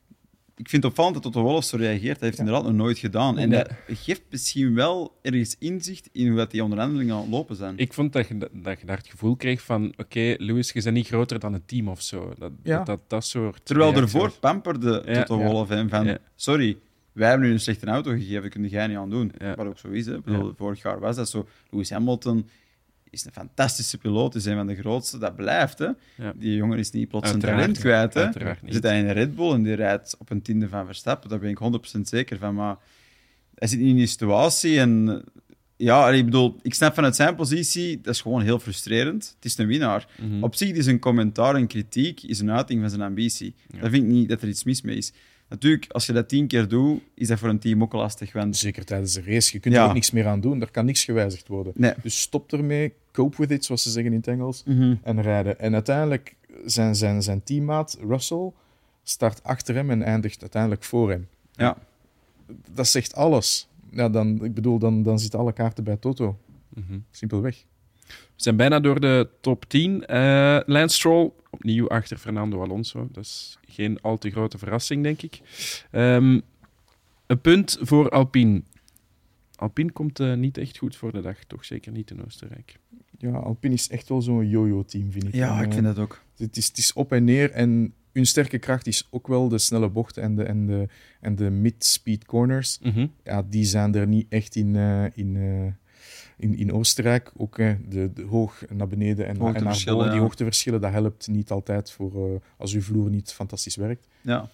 ik 0.57 0.68
vind 0.68 0.82
het 0.82 0.92
opvallend 0.92 1.14
dat 1.14 1.22
Toto 1.22 1.42
Wolff 1.42 1.66
zo 1.66 1.76
reageert. 1.76 2.14
Dat 2.14 2.22
heeft 2.22 2.38
inderdaad 2.38 2.64
nog 2.64 2.72
nooit 2.72 2.98
gedaan. 2.98 3.38
En 3.38 3.50
dat 3.50 3.70
geeft 3.86 4.22
misschien 4.30 4.74
wel 4.74 5.18
ergens 5.22 5.57
inzicht 5.59 6.09
in 6.12 6.28
hoe 6.28 6.46
die 6.46 6.62
onderhandelingen 6.62 7.16
aan 7.16 7.28
lopen 7.28 7.57
zijn. 7.57 7.78
Ik 7.78 7.92
vond 7.92 8.12
dat 8.12 8.28
je, 8.28 8.50
dat 8.52 8.80
je 8.80 8.86
daar 8.86 8.96
het 8.96 9.09
gevoel 9.09 9.36
kreeg 9.36 9.62
van... 9.62 9.86
Oké, 9.86 10.00
okay, 10.00 10.36
Lewis, 10.38 10.72
je 10.72 10.82
bent 10.82 10.94
niet 10.94 11.07
groter 11.07 11.38
dan 11.38 11.52
het 11.52 11.68
team 11.68 11.88
of 11.88 12.02
zo. 12.02 12.34
Dat, 12.38 12.52
ja. 12.62 12.82
dat, 12.82 13.00
dat, 13.07 13.24
soort... 13.24 13.64
Terwijl 13.64 13.94
ervoor 13.94 14.32
pamperde 14.40 15.00
Toto 15.00 15.38
Wolff 15.38 15.70
hem 15.70 15.88
van... 15.88 16.18
Sorry, 16.36 16.78
wij 17.12 17.28
hebben 17.28 17.46
nu 17.46 17.52
een 17.52 17.61
slechte 17.61 17.86
auto 17.86 18.11
gegeven, 18.11 18.42
dat 18.42 18.50
kun 18.50 18.68
jij 18.68 18.86
niet 18.86 18.96
aan 18.96 19.11
doen. 19.11 19.32
Wat 19.57 19.66
ook 19.66 19.78
zo 19.78 19.88
is. 19.88 20.07
Hè. 20.07 20.20
Bedoel, 20.20 20.52
vorig 20.57 20.82
jaar 20.82 21.00
was 21.00 21.16
dat 21.16 21.28
zo. 21.28 21.46
Lewis 21.70 21.90
Hamilton 21.90 22.48
is 23.15 23.25
een 23.25 23.33
fantastische 23.33 23.99
piloot, 23.99 24.35
is 24.35 24.45
een 24.45 24.57
van 24.57 24.67
de 24.67 24.75
grootste. 24.77 25.19
Dat 25.19 25.37
blijft, 25.37 25.79
hè. 25.79 25.89
Die 26.35 26.57
jongen 26.57 26.79
is 26.79 26.91
niet 26.91 27.09
plots 27.09 27.31
een 27.33 27.41
talent 27.41 27.79
kwijt, 27.79 28.15
hè. 28.15 28.25
Hij 28.25 28.57
zit 28.67 28.85
in 28.85 28.91
een 28.91 29.12
Red 29.12 29.35
Bull 29.35 29.53
en 29.53 29.62
die 29.62 29.75
rijdt 29.75 30.17
op 30.19 30.31
een 30.31 30.43
tiende 30.43 30.69
van 30.69 30.87
Verstappen. 30.87 31.31
Daar 31.31 31.39
ben 31.39 31.51
ik 31.51 31.59
100% 31.97 32.01
zeker 32.01 32.39
van. 32.39 32.55
Maar 32.55 32.77
hij 33.55 33.69
zit 33.69 33.79
niet 33.79 33.89
in 33.89 33.97
die 33.97 34.07
situatie 34.07 34.79
en 34.81 35.25
Ja, 35.77 36.11
ik 36.11 36.25
bedoel, 36.25 36.57
ik 36.62 36.75
snap 36.75 36.95
vanuit 36.95 37.17
zijn 37.17 37.35
positie, 37.35 38.01
dat 38.01 38.15
is 38.15 38.21
gewoon 38.21 38.43
heel 38.43 38.59
frustrerend. 38.59 39.33
Het 39.37 39.45
is 39.45 39.59
een 39.59 39.67
winnaar. 39.67 40.09
Mhm. 40.21 40.43
Op 40.43 40.55
zich 40.55 40.71
is 40.71 40.87
een 40.87 40.99
commentaar 40.99 41.55
en 41.55 41.67
kritiek 41.67 42.23
is 42.23 42.39
een 42.41 42.51
uiting 42.51 42.81
van 42.81 42.91
zijn 42.91 43.03
ambitie. 43.03 43.55
Ja. 43.71 43.81
Dat 43.81 43.91
vind 43.91 44.03
ik 44.05 44.11
niet 44.11 44.29
dat 44.29 44.43
er 44.43 44.49
iets 44.49 44.65
mis 44.65 44.83
mee 44.83 44.97
is. 44.97 45.12
Natuurlijk, 45.49 45.87
als 45.93 46.07
je 46.07 46.12
dat 46.12 46.29
tien 46.29 46.47
keer 46.47 46.69
doet, 46.69 47.01
is 47.15 47.29
dat 47.29 47.39
voor 47.39 47.49
een 47.49 47.59
team 47.59 47.83
ook 47.83 47.93
lastig. 47.93 48.33
Want 48.33 48.57
Zeker 48.57 48.85
tijdens 48.85 49.12
de 49.12 49.23
race. 49.23 49.53
Je 49.53 49.59
kunt 49.61 49.75
Ja. 49.75 49.83
er 49.83 49.89
ook 49.89 49.95
niks 49.95 50.11
meer 50.11 50.27
aan 50.27 50.41
doen. 50.41 50.61
Er 50.61 50.71
kan 50.71 50.85
niks 50.85 51.05
gewijzigd 51.05 51.49
worden. 51.49 51.73
nee. 51.77 51.93
Dus 52.03 52.21
stop 52.21 52.53
ermee, 52.53 52.93
cope 53.15 53.37
with 53.37 53.51
it, 53.51 53.65
zoals 53.65 53.83
ze 53.83 53.91
zeggen 53.91 54.11
in 54.12 54.19
het 54.19 54.29
Engels, 54.29 54.62
Mhm. 54.65 54.95
en 55.03 55.21
rijden. 55.23 55.59
En 55.59 55.75
uiteindelijk, 55.75 56.37
zijn, 56.65 56.95
zijn, 56.95 57.23
zijn 57.23 57.43
teammaat 57.45 57.99
Russell 58.09 58.53
start 59.03 59.43
achter 59.43 59.75
hem 59.75 59.91
en 59.91 60.03
eindigt 60.03 60.41
uiteindelijk 60.41 60.83
voor 60.85 61.11
hem. 61.11 61.29
Ja. 61.53 61.77
Dat 62.71 62.87
zegt 62.87 63.15
alles. 63.15 63.69
Ja, 63.91 64.09
dan, 64.09 64.45
ik 64.45 64.55
bedoel, 64.55 64.79
dan, 64.79 65.03
dan 65.03 65.19
zitten 65.19 65.39
alle 65.39 65.53
kaarten 65.53 65.85
bij 65.85 65.97
Toto. 65.97 66.39
Mhm. 66.69 66.99
Simpelweg. 67.11 67.65
We 68.07 68.12
zijn 68.43 68.57
bijna 68.57 68.81
door 68.81 69.01
de 69.01 69.29
top 69.41 69.65
10. 69.69 70.07
Eh 70.07 70.59
Lance 70.67 70.97
Stroll, 70.97 71.31
opnieuw 71.51 71.89
achter 71.89 72.17
Fernando 72.19 72.62
Alonso. 72.62 73.09
Dat 73.12 73.25
is 73.25 73.59
geen 73.69 74.01
al 74.01 74.19
te 74.19 74.31
grote 74.31 74.59
verrassing, 74.59 75.03
denk 75.03 75.23
ik. 75.23 75.41
Ehm, 75.91 76.41
een 77.27 77.41
punt 77.41 77.79
voor 77.81 78.11
Alpine. 78.11 78.62
Alpine 79.57 79.91
komt 79.93 80.21
eh, 80.21 80.35
niet 80.35 80.59
echt 80.59 80.79
goed 80.79 80.97
voor 80.97 81.12
de 81.12 81.21
dag, 81.21 81.45
toch 81.47 81.65
zeker 81.65 81.93
niet 81.93 82.11
in 82.11 82.25
Oostenrijk. 82.25 82.79
Ja, 83.19 83.33
Alpine 83.33 83.75
is 83.75 83.89
echt 83.89 84.09
wel 84.09 84.23
zo'n 84.23 84.49
yo-yo-team, 84.49 85.12
vind 85.12 85.25
ik. 85.25 85.35
Ja, 85.35 85.57
En, 85.57 85.62
ik 85.62 85.69
eh, 85.69 85.73
vind 85.73 85.85
dat 85.85 85.99
ook. 85.99 86.23
Het 86.37 86.57
is, 86.57 86.67
het 86.67 86.79
is 86.79 86.93
op 86.93 87.12
en 87.12 87.25
neer 87.25 87.51
en 87.51 87.95
hun 88.12 88.27
sterke 88.27 88.59
kracht 88.59 88.87
is 88.87 89.09
ook 89.11 89.27
wel 89.27 89.49
de 89.49 89.59
snelle 89.59 89.89
bochten 89.89 90.23
en 90.23 90.35
de, 90.35 90.43
en 90.43 90.67
de, 90.67 90.89
en 91.21 91.37
de 91.37 91.51
mid-speed 91.51 92.25
corners. 92.25 92.79
Mhm. 92.83 93.07
Ja, 93.25 93.43
die 93.43 93.65
zijn 93.65 93.95
er 93.95 94.07
niet 94.07 94.27
echt 94.29 94.57
in, 94.57 94.77
eh, 94.77 95.05
in, 95.15 95.37
eh, 95.37 95.73
in, 96.37 96.57
in 96.57 96.73
Oostenrijk. 96.73 97.33
Ook 97.37 97.59
eh, 97.59 97.73
de, 97.89 98.12
de 98.12 98.23
hoog 98.23 98.62
naar 98.73 98.89
beneden 98.89 99.27
en, 99.27 99.37
en 99.37 99.65
naar 99.65 99.83
boven. 99.85 100.11
Die 100.11 100.21
hoogteverschillen, 100.21 100.81
dat 100.81 100.93
helpt 100.93 101.29
niet 101.29 101.51
altijd 101.51 101.91
voor, 101.91 102.35
eh, 102.35 102.41
als 102.57 102.73
uw 102.73 102.81
vloer 102.81 103.11
niet 103.11 103.33
fantastisch 103.33 103.77
werkt. 103.77 104.07
Ja. 104.21 104.49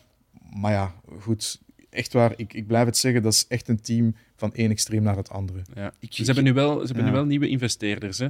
Maar 0.56 0.72
ja, 0.72 0.94
goed. 1.18 1.60
Echt 1.90 2.12
waar, 2.12 2.32
ik, 2.36 2.52
ik 2.52 2.66
blijf 2.66 2.86
het 2.86 2.96
zeggen, 2.96 3.22
dat 3.22 3.32
is 3.32 3.46
echt 3.48 3.68
een 3.68 3.80
team 3.80 4.14
van 4.36 4.54
één 4.54 4.70
extreem 4.70 5.02
naar 5.02 5.16
het 5.16 5.30
andere. 5.30 5.62
Ja. 5.74 5.92
Ik- 5.98 6.12
Ze 6.12 6.24
hebben 6.24 6.44
nu 6.44 6.52
wel, 6.52 6.72
ze 6.80 6.84
hebben 6.86 7.04
nu 7.04 7.10
Ja. 7.10 7.16
wel 7.16 7.24
nieuwe 7.24 7.48
investeerders. 7.48 8.18
Hè? 8.18 8.28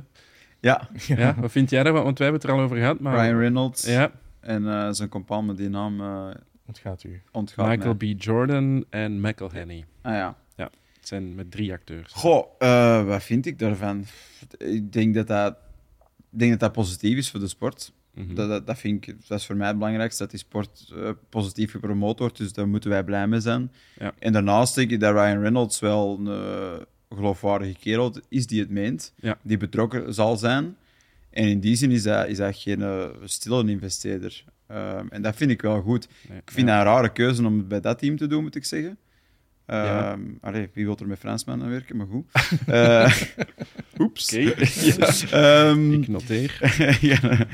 ja, 0.61 0.88
Ja, 1.06 1.34
wat 1.40 1.50
vind 1.52 1.70
jij 1.70 1.82
daarvan? 1.82 2.02
Want 2.04 2.18
wij 2.18 2.26
hebben 2.28 2.46
het 2.48 2.56
er 2.56 2.58
al 2.58 2.64
over 2.66 2.76
gehad. 2.76 3.00
Maar, 3.00 3.24
Ryan 3.24 3.38
Reynolds 3.38 3.86
ja, 3.86 4.12
en 4.40 4.68
eh, 4.68 4.88
zijn 4.90 5.08
compagnon 5.08 5.46
met 5.46 5.56
die 5.56 5.68
naam 5.68 6.00
eh 6.00 6.30
Ontgaat 6.66 7.04
u. 7.04 7.22
ontgaat 7.32 7.68
Michael 7.68 7.94
mij. 7.98 8.14
B. 8.14 8.22
Jordan 8.22 8.84
en 8.90 9.20
Michael 9.20 9.50
Henney. 9.52 9.84
Ah 10.02 10.12
ja. 10.12 10.36
Het 10.56 11.08
zijn 11.08 11.34
met 11.34 11.50
drie 11.50 11.72
acteurs. 11.72 12.12
Goh, 12.12 12.46
eh, 12.58 13.04
wat 13.06 13.22
vind 13.22 13.46
ik 13.46 13.58
daarvan? 13.58 14.04
Ik 14.58 14.92
denk 14.92 15.14
dat 15.14 15.26
dat, 15.26 15.56
ik 16.32 16.38
denk 16.38 16.50
dat 16.50 16.61
dat 16.61 16.72
positief 16.72 17.16
is 17.16 17.30
voor 17.30 17.40
de 17.40 17.48
sport. 17.48 17.92
Mhm. 18.26 18.34
Dat, 18.34 18.48
dat, 18.48 18.66
dat, 18.66 18.78
vind 18.78 19.06
ik, 19.06 19.14
dat 19.28 19.38
is 19.38 19.46
voor 19.46 19.56
mij 19.56 19.66
het 19.68 19.76
belangrijkste, 19.78 20.22
dat 20.22 20.30
die 20.30 20.38
sport 20.40 20.92
eh, 20.96 21.10
positief 21.28 21.70
gepromoot 21.70 22.18
wordt. 22.18 22.36
Dus 22.36 22.52
daar 22.52 22.68
moeten 22.68 22.90
wij 22.90 23.04
blij 23.04 23.26
mee 23.26 23.40
zijn. 23.40 23.72
Ja. 23.98 24.12
En 24.18 24.32
daarnaast 24.32 24.74
denk 24.74 24.90
ik 24.90 25.00
dat 25.00 25.12
Ryan 25.14 25.40
Reynolds 25.40 25.80
wel 25.80 26.18
een 26.18 26.26
eh, 26.26 26.84
geloofwaardige 27.16 27.78
kerel 27.80 28.14
is 28.28 28.46
die 28.46 28.60
het 28.60 28.70
meent, 28.70 29.12
Ja. 29.20 29.38
die 29.42 29.56
betrokken 29.56 30.14
zal 30.14 30.36
zijn. 30.36 30.76
En 31.30 31.48
in 31.48 31.60
die 31.60 31.76
zin 31.76 31.90
is 31.90 32.02
dat, 32.02 32.28
is 32.28 32.36
dat 32.36 32.56
geen 32.56 32.82
eh, 32.82 33.04
stille 33.24 33.70
investeerder. 33.70 34.44
Ehm, 34.66 35.06
en 35.10 35.22
dat 35.22 35.36
vind 35.36 35.50
ik 35.50 35.62
wel 35.62 35.80
goed. 35.80 36.08
Nee, 36.28 36.38
Ik 36.38 36.50
vind 36.50 36.68
ja. 36.68 36.76
dat 36.78 36.86
een 36.86 36.92
rare 36.92 37.12
keuze 37.12 37.46
om 37.46 37.56
het 37.56 37.68
bij 37.68 37.80
dat 37.80 37.98
team 37.98 38.16
te 38.16 38.26
doen, 38.26 38.42
moet 38.42 38.54
ik 38.56 38.64
zeggen. 38.64 38.98
Ja. 39.66 40.12
Ehm, 40.12 40.20
allee, 40.40 40.68
wie 40.72 40.84
wil 40.84 40.96
er 41.00 41.06
met 41.06 41.18
Fransman 41.18 41.62
aan 41.62 41.68
werken, 41.70 41.96
maar 41.96 42.06
goed. 42.06 42.26
Oeps. 44.00 44.34
Oké, 44.36 44.54
Ehm, 45.36 45.92
ik 45.92 46.08
noteer. 46.08 46.58
ja. 47.00 47.46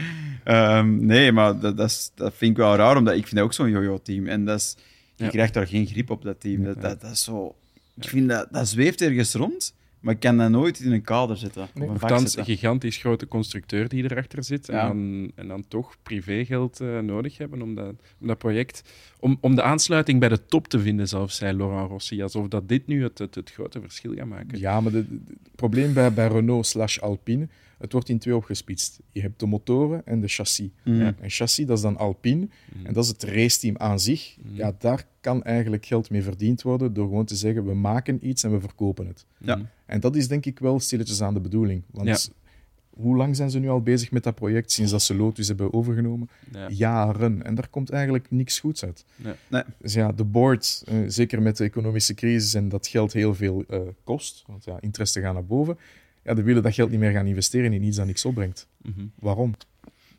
Ehm, 0.47 1.07
nee, 1.07 1.33
maar 1.33 1.61
dat, 1.61 1.77
dat, 1.77 1.89
is, 1.91 2.11
dat 2.15 2.35
vind 2.35 2.51
ik 2.51 2.57
wel 2.57 2.77
raar, 2.77 2.97
omdat 2.97 3.15
ik 3.15 3.23
vind 3.23 3.35
dat 3.35 3.45
ook 3.45 3.53
zo'n 3.53 3.71
jojo-team. 3.71 4.27
En 4.27 4.45
dat 4.45 4.59
is, 4.59 4.77
je 5.17 5.25
Ja. 5.25 5.31
krijgt 5.31 5.55
daar 5.55 5.67
geen 5.67 5.87
grip 5.87 6.11
op, 6.11 6.23
dat 6.23 6.41
team. 6.41 6.65
Dat, 6.65 6.81
dat, 6.81 7.01
dat 7.01 7.11
is 7.11 7.23
zo... 7.25 7.55
Ik 7.97 8.09
vind 8.09 8.29
dat, 8.29 8.49
dat 8.51 8.69
zweeft 8.69 9.01
ergens 9.01 9.33
rond, 9.35 9.75
maar 10.01 10.15
ik 10.15 10.21
kan 10.21 10.37
dat 10.37 10.51
nooit 10.51 10.81
in 10.81 10.93
een 10.93 11.03
kader 11.03 11.37
zetten. 11.37 11.69
Nee. 11.75 11.89
Op 11.89 12.03
een 12.03 12.45
gigantisch 12.45 12.97
grote 12.97 13.29
constructeur 13.29 13.89
die 13.89 14.05
erachter 14.05 14.45
zit. 14.45 14.67
Ja. 14.67 14.81
En, 14.81 14.87
dan, 14.89 15.33
en 15.35 15.49
dan 15.49 15.65
toch 15.69 15.97
privégeld 16.03 16.81
eh, 16.81 16.99
nodig 16.99 17.39
hebben 17.39 17.63
om 17.63 17.75
dat, 17.75 17.95
om 18.21 18.27
dat 18.27 18.39
project. 18.39 18.83
Om, 19.21 19.39
om 19.41 19.55
de 19.55 19.63
aansluiting 19.63 20.21
bij 20.21 20.29
de 20.29 20.47
top 20.47 20.69
te 20.69 20.81
vinden, 20.81 21.09
zelfs 21.09 21.37
zei 21.37 21.57
Laurent 21.57 21.91
Rossi. 21.91 22.23
Alsof 22.23 22.49
dat 22.49 22.69
dit 22.69 22.87
nu 22.87 23.03
het, 23.03 23.19
het, 23.19 23.35
het 23.35 23.51
grote 23.51 23.81
verschil 23.81 24.15
gaat 24.15 24.27
maken. 24.27 24.59
Ja, 24.59 24.81
maar 24.81 24.93
het 24.93 25.07
probleem 25.55 25.93
bij, 25.93 26.13
bij 26.13 26.29
Renault 26.29 26.67
slash 26.67 26.99
Alpine, 26.99 27.49
het 27.79 27.93
wordt 27.93 28.09
in 28.09 28.19
twee 28.19 28.37
opgesplitst. 28.37 29.01
Je 29.13 29.21
hebt 29.21 29.41
de 29.41 29.47
motoren 29.47 30.07
en 30.07 30.21
de 30.21 30.29
chassis. 30.29 30.69
Mm. 30.85 31.01
Ja. 31.01 31.15
En 31.21 31.31
chassis, 31.31 31.67
dat 31.67 31.77
is 31.77 31.83
dan 31.83 31.97
Alpine. 31.97 32.49
Mhm. 32.75 32.87
En 32.87 32.93
dat 32.93 33.05
is 33.05 33.11
het 33.11 33.23
raceteam 33.23 33.77
aan 33.77 34.01
zich. 34.01 34.37
Mhm. 34.43 34.57
Ja, 34.57 34.77
daar 34.79 35.07
kan 35.21 35.43
eigenlijk 35.43 35.87
geld 35.87 36.11
mee 36.11 36.23
verdiend 36.23 36.63
worden 36.63 36.93
door 36.93 37.07
gewoon 37.07 37.25
te 37.25 37.37
zeggen, 37.37 37.65
we 37.65 37.75
maken 37.75 38.29
iets 38.29 38.43
en 38.43 38.53
we 38.53 38.61
verkopen 38.61 39.07
het. 39.07 39.27
Ja. 39.39 39.61
En 39.87 40.01
dat 40.01 40.17
is 40.17 40.29
denk 40.29 40.47
ik 40.47 40.59
wel 40.59 40.81
stilletjes 40.81 41.23
aan 41.23 41.35
de 41.35 41.41
bedoeling. 41.41 41.83
Want 41.91 42.31
hoe 42.97 43.17
lang 43.17 43.37
zijn 43.37 43.51
ze 43.51 43.59
nu 43.59 43.69
al 43.69 43.83
bezig 43.83 44.11
met 44.11 44.23
dat 44.23 44.35
project 44.35 44.73
sinds 44.73 44.91
dat 44.91 45.03
ze 45.03 45.15
Lotus 45.15 45.49
hebben 45.49 45.73
overgenomen? 45.73 46.29
Ja. 46.53 46.69
Jaren. 46.69 47.43
En 47.43 47.55
daar 47.55 47.69
komt 47.69 47.91
eigenlijk 47.91 48.31
niks 48.31 48.61
goeds 48.61 48.85
uit. 48.85 49.05
Nee. 49.17 49.35
Nee. 49.49 49.63
Dus 49.79 49.95
ja, 49.95 50.13
de 50.13 50.25
board, 50.25 50.83
eh, 50.87 50.95
zeker 51.07 51.43
met 51.43 51.57
de 51.57 51.65
economische 51.65 52.15
crisis 52.15 52.55
en 52.55 52.69
dat 52.69 52.87
geld 52.87 53.13
heel 53.13 53.35
veel 53.35 53.65
eh, 53.69 53.81
kost, 54.05 54.45
want 54.47 54.65
ja, 54.65 54.81
interesten 54.81 55.23
gaan 55.23 55.35
naar 55.35 55.47
boven, 55.47 55.79
ja, 56.27 56.35
die 56.35 56.45
willen 56.45 56.63
dat 56.63 56.75
geld 56.75 56.91
niet 56.91 57.01
meer 57.01 57.13
gaan 57.13 57.27
investeren 57.27 57.73
in 57.73 57.83
iets 57.83 57.97
dat 57.97 58.07
niks 58.07 58.25
opbrengt. 58.25 58.69
Mhm. 58.83 59.07
Waarom? 59.15 59.55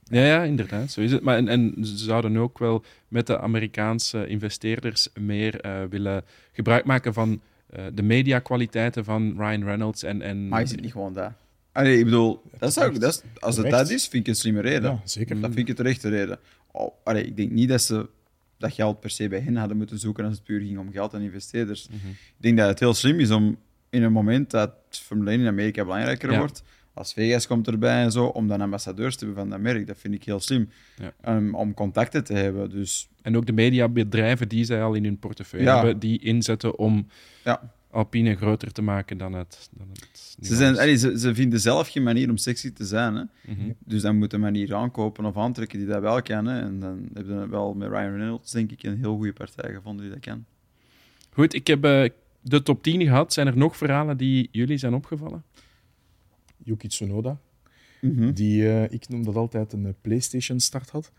Ja, 0.03 0.25
ja, 0.25 0.43
inderdaad, 0.43 0.91
zo 0.91 1.01
is 1.01 1.11
het. 1.11 1.21
Maar 1.21 1.37
en, 1.37 1.47
en 1.47 1.75
ze 1.81 1.97
zouden 1.97 2.37
ook 2.37 2.59
wel 2.59 2.83
met 3.07 3.27
de 3.27 3.39
Amerikaanse 3.39 4.27
investeerders 4.27 5.09
meer 5.19 5.61
eh, 5.61 5.83
willen 5.89 6.23
gebruik 6.51 6.85
maken 6.85 7.13
van 7.13 7.41
eh, 7.69 7.85
de 7.93 8.01
mediakwaliteiten 8.01 9.05
van 9.05 9.33
Ryan 9.37 9.63
Reynolds 9.63 10.03
en... 10.03 10.21
en 10.21 10.47
Maar 10.47 10.61
is 10.61 10.71
het 10.71 10.81
niet 10.81 10.91
gewoon 10.91 11.13
dat? 11.13 11.31
Allee, 11.71 11.97
ik 11.97 12.05
bedoel, 12.05 12.41
dat 12.57 12.73
zou, 12.73 12.99
dat 12.99 13.13
is, 13.13 13.21
als 13.39 13.57
het 13.57 13.69
dat 13.69 13.89
is, 13.89 14.07
vind 14.07 14.23
ik 14.23 14.27
een 14.27 14.39
slimme 14.39 14.61
reden. 14.61 14.91
Ja, 14.91 15.01
zeker. 15.03 15.41
Dat 15.41 15.53
vind 15.53 15.57
ik 15.57 15.69
een 15.69 15.75
terechte 15.75 16.09
reden. 16.09 16.39
Oh, 16.71 16.91
allee, 17.03 17.25
ik 17.25 17.37
denk 17.37 17.51
niet 17.51 17.69
dat 17.69 17.81
ze 17.81 18.09
dat 18.57 18.73
geld 18.73 18.99
per 18.99 19.09
se 19.09 19.27
bij 19.27 19.39
hen 19.39 19.55
hadden 19.55 19.77
moeten 19.77 19.99
zoeken 19.99 20.25
als 20.25 20.33
het 20.33 20.43
puur 20.43 20.59
ging 20.59 20.77
om 20.77 20.91
geld 20.91 21.13
en 21.13 21.21
investeerders. 21.21 21.87
Mhm. 21.87 22.07
Ik 22.07 22.35
denk 22.37 22.57
dat 22.57 22.67
het 22.67 22.79
heel 22.79 22.93
slim 22.93 23.19
is 23.19 23.31
om 23.31 23.57
in 23.97 24.03
een 24.03 24.11
moment 24.11 24.51
dat 24.51 24.71
Formule 24.89 25.29
1 25.31 25.39
in 25.39 25.47
Amerika 25.47 25.83
belangrijker 25.83 26.31
Ja. 26.31 26.37
wordt, 26.37 26.63
als 26.93 27.13
Vegas 27.13 27.47
komt 27.47 27.67
erbij 27.67 28.03
en 28.03 28.11
zo, 28.11 28.25
om 28.25 28.47
dan 28.47 28.61
ambassadeurs 28.61 29.15
te 29.15 29.25
hebben 29.25 29.43
van 29.43 29.51
dat 29.51 29.59
merk. 29.59 29.87
Dat 29.87 29.97
vind 29.97 30.13
ik 30.13 30.23
heel 30.23 30.39
slim. 30.39 30.69
Ja. 30.95 31.35
Um, 31.35 31.55
om 31.55 31.73
contacten 31.73 32.23
te 32.23 32.33
hebben. 32.33 32.69
Dus 32.69 33.09
En 33.21 33.37
ook 33.37 33.45
de 33.45 33.53
mediabedrijven 33.53 34.47
die 34.49 34.63
zij 34.65 34.83
al 34.83 34.93
in 34.93 35.03
hun 35.03 35.19
portefeuille 35.19 35.65
Ja. 35.67 35.75
hebben, 35.75 35.99
die 35.99 36.19
inzetten 36.19 36.77
om 36.77 37.07
ja, 37.43 37.73
Alpine 37.91 38.35
groter 38.35 38.71
te 38.71 38.81
maken 38.81 39.17
dan 39.17 39.33
het, 39.33 39.69
dan 39.77 39.87
het 39.93 40.35
ze, 40.41 40.55
zijn, 40.55 40.77
allee, 40.77 40.95
ze, 40.97 41.19
ze 41.19 41.35
vinden 41.35 41.59
zelf 41.59 41.87
geen 41.89 42.03
manier 42.03 42.29
om 42.29 42.37
sexy 42.37 42.71
te 42.73 42.85
zijn. 42.85 43.15
Hè? 43.15 43.23
Mhm. 43.53 43.71
Dus 43.85 44.01
dan 44.01 44.17
moet 44.17 44.33
een 44.33 44.39
manier 44.39 44.75
aankopen 44.75 45.25
of 45.25 45.37
aantrekken 45.37 45.79
die 45.79 45.87
dat 45.87 46.01
wel 46.01 46.21
kan. 46.21 46.45
Hè? 46.45 46.59
En 46.61 46.79
dan 46.79 47.09
hebben 47.13 47.39
we 47.41 47.47
wel 47.47 47.73
met 47.73 47.89
Ryan 47.89 48.15
Reynolds, 48.17 48.51
denk 48.51 48.71
ik, 48.71 48.83
een 48.83 48.97
heel 48.97 49.15
goede 49.15 49.33
partij 49.33 49.73
gevonden 49.73 50.05
die 50.05 50.13
dat 50.13 50.23
kan. 50.23 50.45
Goed, 51.33 51.53
ik 51.53 51.67
heb 51.67 51.83
eh, 51.85 52.09
de 52.49 52.63
top 52.63 52.83
10 52.83 53.01
gehad. 53.01 53.33
Zijn 53.33 53.47
er 53.47 53.57
nog 53.57 53.77
verhalen 53.77 54.17
die 54.17 54.49
jullie 54.51 54.77
zijn 54.77 54.93
opgevallen? 54.93 55.43
Yuki 56.63 56.87
Tsunoda, 56.87 57.39
Mhm. 58.01 58.31
die, 58.33 58.69
eh, 58.69 58.91
ik 58.91 59.09
noem 59.09 59.23
dat 59.23 59.35
altijd 59.35 59.73
een 59.73 59.85
eh, 59.85 59.91
PlayStation-start 60.01 60.89
had. 60.89 61.11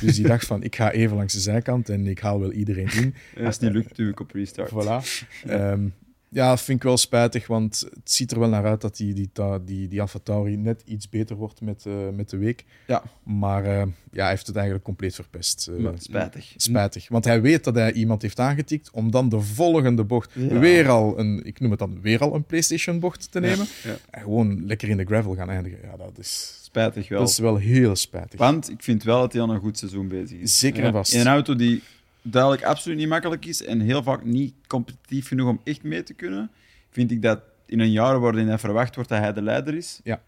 Dus 0.00 0.16
die 0.16 0.26
dacht 0.26 0.46
van, 0.46 0.62
ik 0.62 0.76
ga 0.76 0.90
even 0.92 1.16
langs 1.16 1.32
de 1.34 1.40
zijkant 1.40 1.88
en 1.88 2.06
ik 2.06 2.18
haal 2.18 2.40
wel 2.40 2.52
iedereen 2.52 2.88
in. 2.92 3.14
Als 3.44 3.54
het 3.54 3.60
niet 3.64 3.72
lukt, 3.72 3.96
doe 3.96 4.08
ik 4.10 4.20
op 4.20 4.30
restart. 4.30 4.70
Voilà. 4.70 5.26
Ehm, 5.46 5.88
ja, 6.32 6.56
vind 6.56 6.78
ik 6.78 6.84
wel 6.84 6.96
spijtig, 6.96 7.46
want 7.46 7.80
het 7.94 8.10
ziet 8.12 8.30
er 8.30 8.38
wel 8.38 8.48
naar 8.48 8.64
uit 8.64 8.80
dat 8.80 8.96
die, 8.96 9.12
die, 9.14 9.30
die, 9.64 9.88
die 9.88 10.00
Alpha 10.00 10.18
Tauri 10.22 10.56
net 10.56 10.82
iets 10.84 11.08
beter 11.08 11.36
wordt 11.36 11.60
met, 11.60 11.86
eh, 11.86 11.92
met 12.14 12.30
de 12.30 12.36
week. 12.36 12.64
Ja. 12.86 13.02
Maar 13.22 13.64
eh, 13.64 13.82
ja, 14.12 14.20
hij 14.20 14.28
heeft 14.28 14.46
het 14.46 14.56
eigenlijk 14.56 14.84
compleet 14.84 15.14
verpest. 15.14 15.70
Maar- 15.78 15.92
Spijtig. 15.98 16.52
Spijtig, 16.56 17.08
want 17.08 17.24
hij 17.24 17.40
weet 17.40 17.64
dat 17.64 17.74
hij 17.74 17.92
iemand 17.92 18.22
heeft 18.22 18.38
aangetikt 18.40 18.90
om 18.90 19.10
dan 19.10 19.28
de 19.28 19.40
volgende 19.40 20.04
bocht 20.04 20.30
Ja. 20.34 20.58
weer 20.58 20.88
al 20.88 21.18
een, 21.18 21.40
ik 21.44 21.60
noem 21.60 21.70
het 21.70 21.78
dan 21.78 21.98
weer 22.00 22.20
al 22.20 22.34
een 22.34 22.44
PlayStation-bocht 22.44 23.32
te 23.32 23.40
nemen. 23.40 23.66
ja. 23.84 23.96
En 24.10 24.22
gewoon 24.22 24.66
lekker 24.66 24.88
in 24.88 24.96
de 24.96 25.04
gravel 25.04 25.34
gaan 25.34 25.50
eindigen. 25.50 25.78
Ja, 25.82 25.96
dat 25.96 26.18
is, 26.18 26.58
Spijtig 26.62 27.08
wel. 27.08 27.18
dat 27.18 27.28
is 27.28 27.38
wel 27.38 27.56
heel 27.56 27.96
spijtig. 27.96 28.38
Want 28.38 28.70
ik 28.70 28.82
vind 28.82 29.02
wel 29.02 29.20
dat 29.20 29.32
hij 29.32 29.42
aan 29.42 29.50
een 29.50 29.60
goed 29.60 29.78
seizoen 29.78 30.08
bezig 30.08 30.38
is. 30.38 30.58
Zeker 30.58 30.84
en 30.84 30.92
vast. 30.92 31.12
In 31.14 31.20
een 31.20 31.26
auto 31.26 31.56
die 31.56 31.82
duidelijk 32.22 32.62
absoluut 32.64 32.98
niet 32.98 33.08
makkelijk 33.08 33.44
is 33.46 33.64
en 33.64 33.80
heel 33.80 34.02
vaak 34.02 34.24
niet 34.24 34.54
competitief 34.66 35.28
genoeg 35.28 35.48
om 35.48 35.60
echt 35.64 35.82
mee 35.82 36.02
te 36.02 36.14
kunnen, 36.14 36.50
vind 36.90 37.10
ik 37.10 37.22
dat 37.22 37.40
in 37.66 37.80
een 37.80 37.90
jaar 37.90 38.20
waarin 38.20 38.48
hij 38.48 38.58
verwacht 38.58 38.94
wordt 38.94 39.10
dat 39.10 39.18
hij 39.18 39.32
de 39.32 39.42
leider 39.42 39.74
is, 39.74 40.00
Ja. 40.04 40.22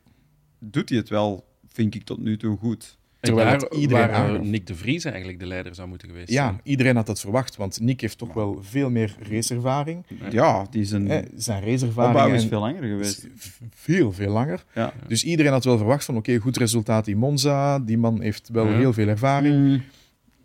doet 0.59 0.88
hij 0.88 0.99
het 0.99 1.09
wel, 1.09 1.45
vind 1.68 1.95
ik 1.95 2.05
tot 2.05 2.18
nu 2.18 2.36
toe 2.36 2.57
goed. 2.59 2.99
Terwijl 3.20 3.49
jaar 3.49 3.72
iedereen 3.72 4.11
waar 4.11 4.45
Nick 4.45 4.66
de 4.66 4.74
Vries 4.74 5.05
eigenlijk 5.05 5.38
de 5.38 5.47
leider 5.47 5.74
zou 5.74 5.88
moeten 5.88 6.09
geweest 6.09 6.30
ja, 6.30 6.57
iedereen 6.62 6.97
had 6.97 7.07
dat 7.07 7.20
verwacht, 7.20 7.57
want 7.57 7.80
Nick 7.80 8.01
heeft 8.01 8.18
toch 8.18 8.32
wel 8.32 8.59
veel 8.62 8.90
meer 8.90 9.16
raceervaring. 9.18 10.07
Ja, 10.30 10.66
die 10.70 10.84
zijn, 10.84 11.28
zijn 11.36 11.64
raceervaring 11.64 12.34
is 12.36 12.45
veel 12.45 12.61
langer 12.61 12.82
geweest. 12.82 13.26
Veel, 13.70 14.12
veel 14.12 14.32
langer. 14.32 14.64
Ja. 14.74 14.92
Dus 15.09 15.24
iedereen 15.24 15.53
had 15.53 15.64
wel 15.64 15.76
verwacht 15.76 16.05
van 16.05 16.16
oké, 16.16 16.36
goed 16.38 16.57
resultaat 16.57 17.07
in 17.07 17.16
Monza. 17.16 17.78
Die 17.78 17.99
man 17.99 18.20
heeft 18.20 18.49
wel 18.49 18.66
heel 18.66 18.92
veel 18.92 19.09
ervaring. 19.09 19.57
Mm. 19.57 19.82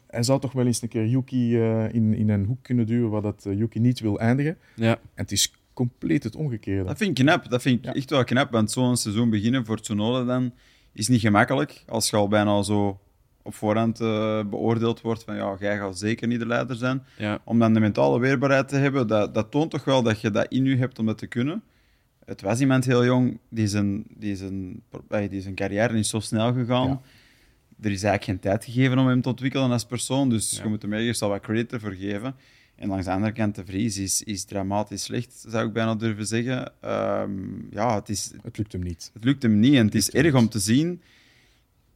Hij 0.10 0.24
zou 0.24 0.40
toch 0.40 0.52
wel 0.52 0.66
eens 0.66 0.82
een 0.82 0.88
keer 0.88 1.08
Yuki 1.08 1.58
uh, 1.58 1.94
in, 1.94 2.14
in 2.14 2.30
een 2.30 2.46
hoek 2.46 2.64
kunnen 2.64 2.86
duwen 2.86 3.10
waar 3.10 3.22
dat 3.22 3.46
uh, 3.48 3.58
Yuki 3.58 3.80
niet 3.80 4.00
wil 4.00 4.20
eindigen. 4.20 4.58
Ja. 4.76 4.92
En 4.92 5.00
het 5.14 5.32
is 5.32 5.54
compleet 5.74 6.24
het 6.24 6.36
omgekeerde. 6.36 6.84
Dat 6.84 6.98
vind 6.98 7.20
ik 7.20 7.26
knap. 7.26 7.50
Dat 7.50 7.62
vind 7.62 7.86
ik 7.86 7.96
echt 7.96 8.10
wel 8.10 8.24
knap. 8.24 8.52
Want 8.52 8.72
zo'n 8.72 8.98
seizoen 8.98 9.30
beginnen 9.30 9.66
voor 9.66 9.80
Tsunoda 9.80 10.24
dan 10.24 10.54
is 10.94 11.08
niet 11.08 11.22
gemakkelijk. 11.22 11.84
Als 11.88 12.10
je 12.10 12.16
al 12.16 12.28
bijna 12.28 12.62
zo 12.62 13.00
op 13.42 13.56
voorhand 13.56 14.02
uh, 14.02 14.44
beoordeeld 14.44 15.02
wordt 15.02 15.24
van 15.24 15.36
ja, 15.36 15.56
jij 15.60 15.78
gaat 15.78 15.98
zeker 15.98 16.28
niet 16.28 16.40
de 16.40 16.46
leider 16.46 16.76
zijn. 16.76 17.04
Ja. 17.18 17.42
Om 17.44 17.60
dan 17.60 17.74
de 17.74 17.80
mentale 17.80 18.20
weerbaarheid 18.20 18.68
te 18.68 18.76
hebben, 18.76 19.08
dat, 19.08 19.34
dat 19.34 19.52
toont 19.52 19.72
toch 19.72 19.84
wel 19.84 20.04
dat 20.04 20.22
je 20.22 20.32
dat 20.32 20.46
in 20.50 20.66
je 20.66 20.76
hebt 20.76 21.00
om 21.00 21.06
dat 21.06 21.18
te 21.18 21.28
kunnen. 21.28 21.64
Het 22.26 22.42
was 22.42 22.60
iemand 22.60 22.86
heel 22.86 23.06
jong, 23.06 23.40
die 23.50 23.68
zijn, 23.68 24.04
die 24.10 24.36
zijn, 24.36 24.84
die 25.30 25.42
zijn 25.42 25.56
carrière 25.56 25.94
niet 25.94 26.08
zo 26.08 26.20
snel 26.20 26.54
gegaan. 26.54 27.02
Er 27.82 27.92
is 27.92 28.04
eigenlijk 28.04 28.24
geen 28.24 28.40
tijd 28.40 28.66
gegeven 28.66 28.98
om 28.98 29.08
hem 29.08 29.22
te 29.22 29.30
ontwikkelen 29.30 29.72
als 29.72 29.86
persoon, 29.86 30.30
dus 30.30 30.60
je 30.64 30.68
moet 30.68 30.82
hem 30.82 30.94
eerst 30.94 31.22
al 31.22 31.30
wat 31.30 31.42
credit 31.42 31.74
ervoor 31.74 31.94
geven. 31.94 32.36
En 32.76 32.88
langs 32.88 33.06
de 33.06 33.12
andere 33.12 33.32
kant, 33.32 33.56
de 33.56 33.66
Vries 33.66 33.98
is, 33.98 34.24
is 34.24 34.44
dramatisch 34.44 35.04
slecht, 35.04 35.46
zou 35.48 35.68
ik 35.68 35.74
bijna 35.74 35.96
durven 35.96 36.26
zeggen. 36.26 36.72
Um, 36.86 37.68
ja, 37.72 37.96
het, 37.96 38.10
is, 38.10 38.32
het 38.42 38.58
lukt 38.58 38.72
hem 38.72 38.84
niet. 38.84 39.10
Het 39.14 39.24
lukt 39.24 39.44
hem 39.44 39.60
niet 39.60 39.76
en 39.76 39.86
het, 39.86 39.96
is 39.96 40.12
erg 40.12 40.34
om 40.34 40.50
te 40.50 40.60
zien. 40.60 41.02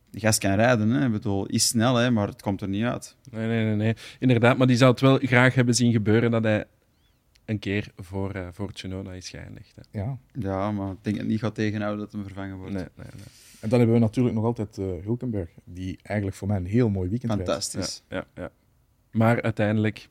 De 0.10 0.20
gast 0.20 0.40
kan 0.40 0.56
rijden, 0.56 0.90
hè. 0.90 1.06
Ik 1.06 1.12
bedoel, 1.12 1.46
is 1.46 1.68
snel, 1.68 1.96
hè, 1.96 2.12
maar 2.12 2.28
het 2.28 2.42
komt 2.42 2.62
er 2.62 2.68
niet 2.68 2.84
uit. 2.84 3.16
Nee, 3.32 3.48
nee, 3.48 3.64
nee, 3.64 3.76
nee. 3.76 3.96
Inderdaad, 4.20 4.58
maar 4.58 4.68
die 4.68 4.78
zou 4.78 4.92
het 4.92 5.02
wel 5.02 5.18
graag 5.18 5.56
hebben 5.56 5.74
zien 5.74 5.92
gebeuren 5.92 6.32
dat 6.32 6.44
hij 6.44 6.66
een 7.46 7.60
keer 7.60 7.92
voor, 7.96 8.36
uh, 8.36 8.48
voor 8.52 8.72
Tsunoda 8.72 9.14
is 9.14 9.30
geëindigd. 9.30 9.76
Hè. 9.76 10.00
Ja. 10.00 10.18
ja, 10.32 10.72
maar 10.72 10.92
ik 10.92 10.98
denk 11.02 11.16
dat 11.16 11.24
het 11.24 11.34
niet 11.34 11.40
gaat 11.40 11.56
tegenhouden 11.56 12.00
dat 12.00 12.12
hem 12.12 12.24
vervangen 12.24 12.58
wordt. 12.58 12.74
Nee, 12.74 12.88
nee, 12.96 13.08
nee. 13.16 13.26
En 13.60 13.70
dan 13.70 13.80
hebben 13.80 13.98
we 13.98 14.02
natuurlijk 14.02 14.36
nog 14.36 14.46
altijd 14.46 14.78
uh, 14.78 15.04
Hulkenberg, 15.04 15.50
die 15.64 16.00
eigenlijk 16.02 16.38
voor 16.38 16.48
mij 16.48 16.58
een 16.58 16.66
heel 16.66 16.90
mooi 16.90 17.10
weekend 17.10 17.32
Fantastisch. 17.32 18.04
Ja, 18.10 18.16
ja, 18.18 18.42
ja. 18.42 18.52
Maar 19.12 19.42
uiteindelijk 19.42 20.10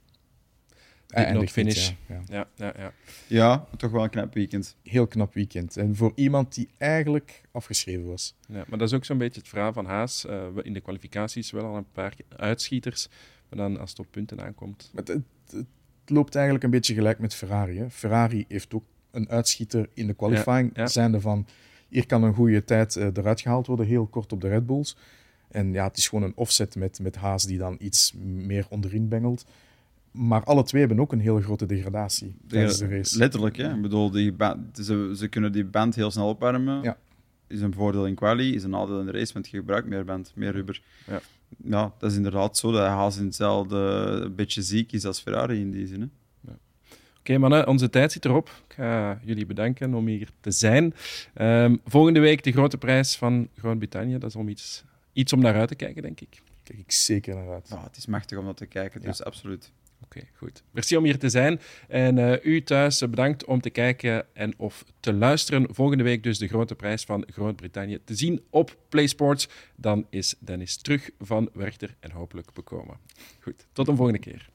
en 1.12 1.48
finish. 1.48 1.92
ja, 2.08 2.22
ja. 2.26 2.48
Ja, 2.56 2.74
ja, 2.76 2.92
ja. 3.26 3.66
toch 3.76 3.90
wel 3.90 4.02
een 4.02 4.10
knap 4.10 4.34
weekend. 4.34 4.76
Heel 4.82 5.06
knap 5.06 5.34
weekend. 5.34 5.76
En 5.76 5.96
voor 5.96 6.12
iemand 6.14 6.54
die 6.54 6.68
eigenlijk 6.78 7.42
afgeschreven 7.50 8.06
was. 8.06 8.34
Ja, 8.46 8.64
maar 8.68 8.78
dat 8.78 8.88
is 8.88 8.94
ook 8.94 9.04
zo'n 9.04 9.18
beetje 9.18 9.40
het 9.40 9.48
verhaal 9.48 9.72
van 9.72 9.86
Haas. 9.86 10.24
Uh, 10.24 10.46
in 10.62 10.72
de 10.72 10.80
kwalificaties 10.80 11.50
wel 11.50 11.64
al 11.64 11.76
een 11.76 11.90
paar 11.92 12.14
uitschieters, 12.36 13.08
maar 13.48 13.58
dan 13.58 13.78
als 13.78 13.90
het 13.90 13.98
op 13.98 14.06
punten 14.10 14.40
aankomt... 14.40 14.92
Het 14.94 15.20
loopt 16.06 16.34
eigenlijk 16.34 16.64
een 16.64 16.70
beetje 16.70 16.94
gelijk 16.94 17.18
met 17.18 17.34
Ferrari. 17.34 17.78
Hè. 17.78 17.90
Ferrari 17.90 18.44
heeft 18.48 18.74
ook 18.74 18.84
een 19.10 19.28
uitschieter 19.28 19.88
in 19.94 20.06
de 20.06 20.14
qualifying, 20.14 20.70
ja, 20.74 20.86
zijnde 20.86 21.20
van... 21.20 21.46
Hier 21.88 22.06
kan 22.06 22.22
een 22.22 22.34
goede 22.34 22.64
tijd 22.64 22.96
uh, 22.96 23.04
eruit 23.04 23.40
gehaald 23.40 23.66
worden, 23.66 23.86
heel 23.86 24.06
kort 24.06 24.32
op 24.32 24.40
de 24.40 24.48
Red 24.48 24.66
Bulls. 24.66 24.96
En 25.48 25.72
ja, 25.72 25.86
het 25.86 25.96
is 25.96 26.08
gewoon 26.08 26.24
een 26.24 26.36
offset 26.36 26.76
met, 26.76 27.00
met 27.00 27.16
Haas 27.16 27.44
die 27.44 27.58
dan 27.58 27.76
iets 27.78 28.12
meer 28.22 28.66
onderin 28.68 29.08
bengelt. 29.08 29.44
Maar 30.10 30.44
alle 30.44 30.62
twee 30.62 30.80
hebben 30.80 31.00
ook 31.00 31.12
een 31.12 31.20
hele 31.20 31.42
grote 31.42 31.66
degradatie 31.66 32.36
tijdens 32.46 32.78
de 32.78 32.88
race. 32.88 33.18
Letterlijk, 33.18 33.56
hè? 33.56 33.74
Ik 33.74 33.82
bedoel, 33.82 34.10
die 34.10 34.34
ze, 34.72 35.12
ze 35.16 35.28
kunnen 35.28 35.52
die 35.52 35.64
band 35.64 35.94
heel 35.94 36.10
snel 36.10 36.28
opwarmen. 36.28 36.82
Ja. 36.82 36.98
Is 37.46 37.60
een 37.60 37.74
voordeel 37.74 38.06
in 38.06 38.14
quali, 38.14 38.54
is 38.54 38.64
een 38.64 38.70
nadeel 38.70 39.00
in 39.00 39.06
de 39.06 39.12
race, 39.12 39.32
want 39.32 39.48
je 39.48 39.56
gebruikt 39.56 39.88
meer 39.88 40.04
band, 40.04 40.32
meer 40.34 40.52
rubber. 40.52 40.82
Ja. 41.06 41.20
Ja, 41.64 41.92
dat 41.98 42.10
is 42.10 42.16
inderdaad 42.16 42.56
zo. 42.56 42.72
Dat 42.72 42.86
Haas 42.86 43.16
in 43.16 43.24
hetzelfde 43.24 44.30
beetje 44.36 44.62
ziek 44.62 44.92
is 44.92 45.04
als 45.04 45.20
Ferrari 45.20 45.60
in 45.60 45.70
die 45.70 45.86
zin. 45.86 46.00
Hè? 46.00 46.06
Ja. 46.40 46.58
Oké, 47.18 47.38
mannen, 47.38 47.66
onze 47.66 47.90
tijd 47.90 48.12
zit 48.12 48.24
erop. 48.24 48.48
Ik 48.68 48.74
ga 48.74 49.20
jullie 49.24 49.46
bedanken 49.46 49.94
om 49.94 50.06
hier 50.06 50.28
te 50.40 50.50
zijn. 50.50 50.94
Um, 51.40 51.80
volgende 51.84 52.20
week 52.20 52.42
de 52.42 52.52
grote 52.52 52.78
prijs 52.78 53.16
van 53.16 53.48
Groot-Brittannië. 53.56 54.18
Dat 54.18 54.28
is 54.28 54.36
om 54.36 54.48
iets, 54.48 54.84
iets 55.12 55.32
om 55.32 55.40
naar 55.40 55.54
uit 55.54 55.68
te 55.68 55.74
kijken, 55.74 56.02
denk 56.02 56.20
ik. 56.20 56.42
Kijk 56.62 56.78
ik 56.78 56.92
zeker 56.92 57.34
naar 57.34 57.50
uit. 57.50 57.68
Ja, 57.68 57.82
het 57.82 57.96
is 57.96 58.06
machtig 58.06 58.38
om 58.38 58.44
dat 58.44 58.56
te 58.56 58.66
kijken, 58.66 59.00
dus 59.00 59.24
absoluut. 59.24 59.72
Oké, 60.16 60.26
goed. 60.34 60.62
Merci 60.70 60.96
om 60.96 61.04
hier 61.04 61.18
te 61.18 61.28
zijn. 61.28 61.60
En 61.88 62.16
uh, 62.16 62.44
u 62.44 62.62
thuis 62.62 62.98
bedankt 62.98 63.44
om 63.44 63.60
te 63.60 63.70
kijken 63.70 64.26
en 64.32 64.54
of 64.56 64.84
te 65.00 65.12
luisteren. 65.12 65.74
Volgende 65.74 66.04
week 66.04 66.22
dus 66.22 66.38
de 66.38 66.48
grote 66.48 66.74
prijs 66.74 67.04
van 67.04 67.24
Groot-Brittannië 67.32 67.98
te 68.04 68.14
zien 68.14 68.42
op 68.50 68.76
PlaySports. 68.88 69.48
Dan 69.76 70.06
is 70.10 70.34
Dennis 70.38 70.76
terug 70.76 71.10
van 71.18 71.50
Werchter 71.52 71.94
en 72.00 72.10
hopelijk 72.10 72.52
bekomen. 72.52 72.96
Goed, 73.40 73.66
tot 73.72 73.88
een 73.88 73.96
volgende 73.96 74.20
keer. 74.20 74.50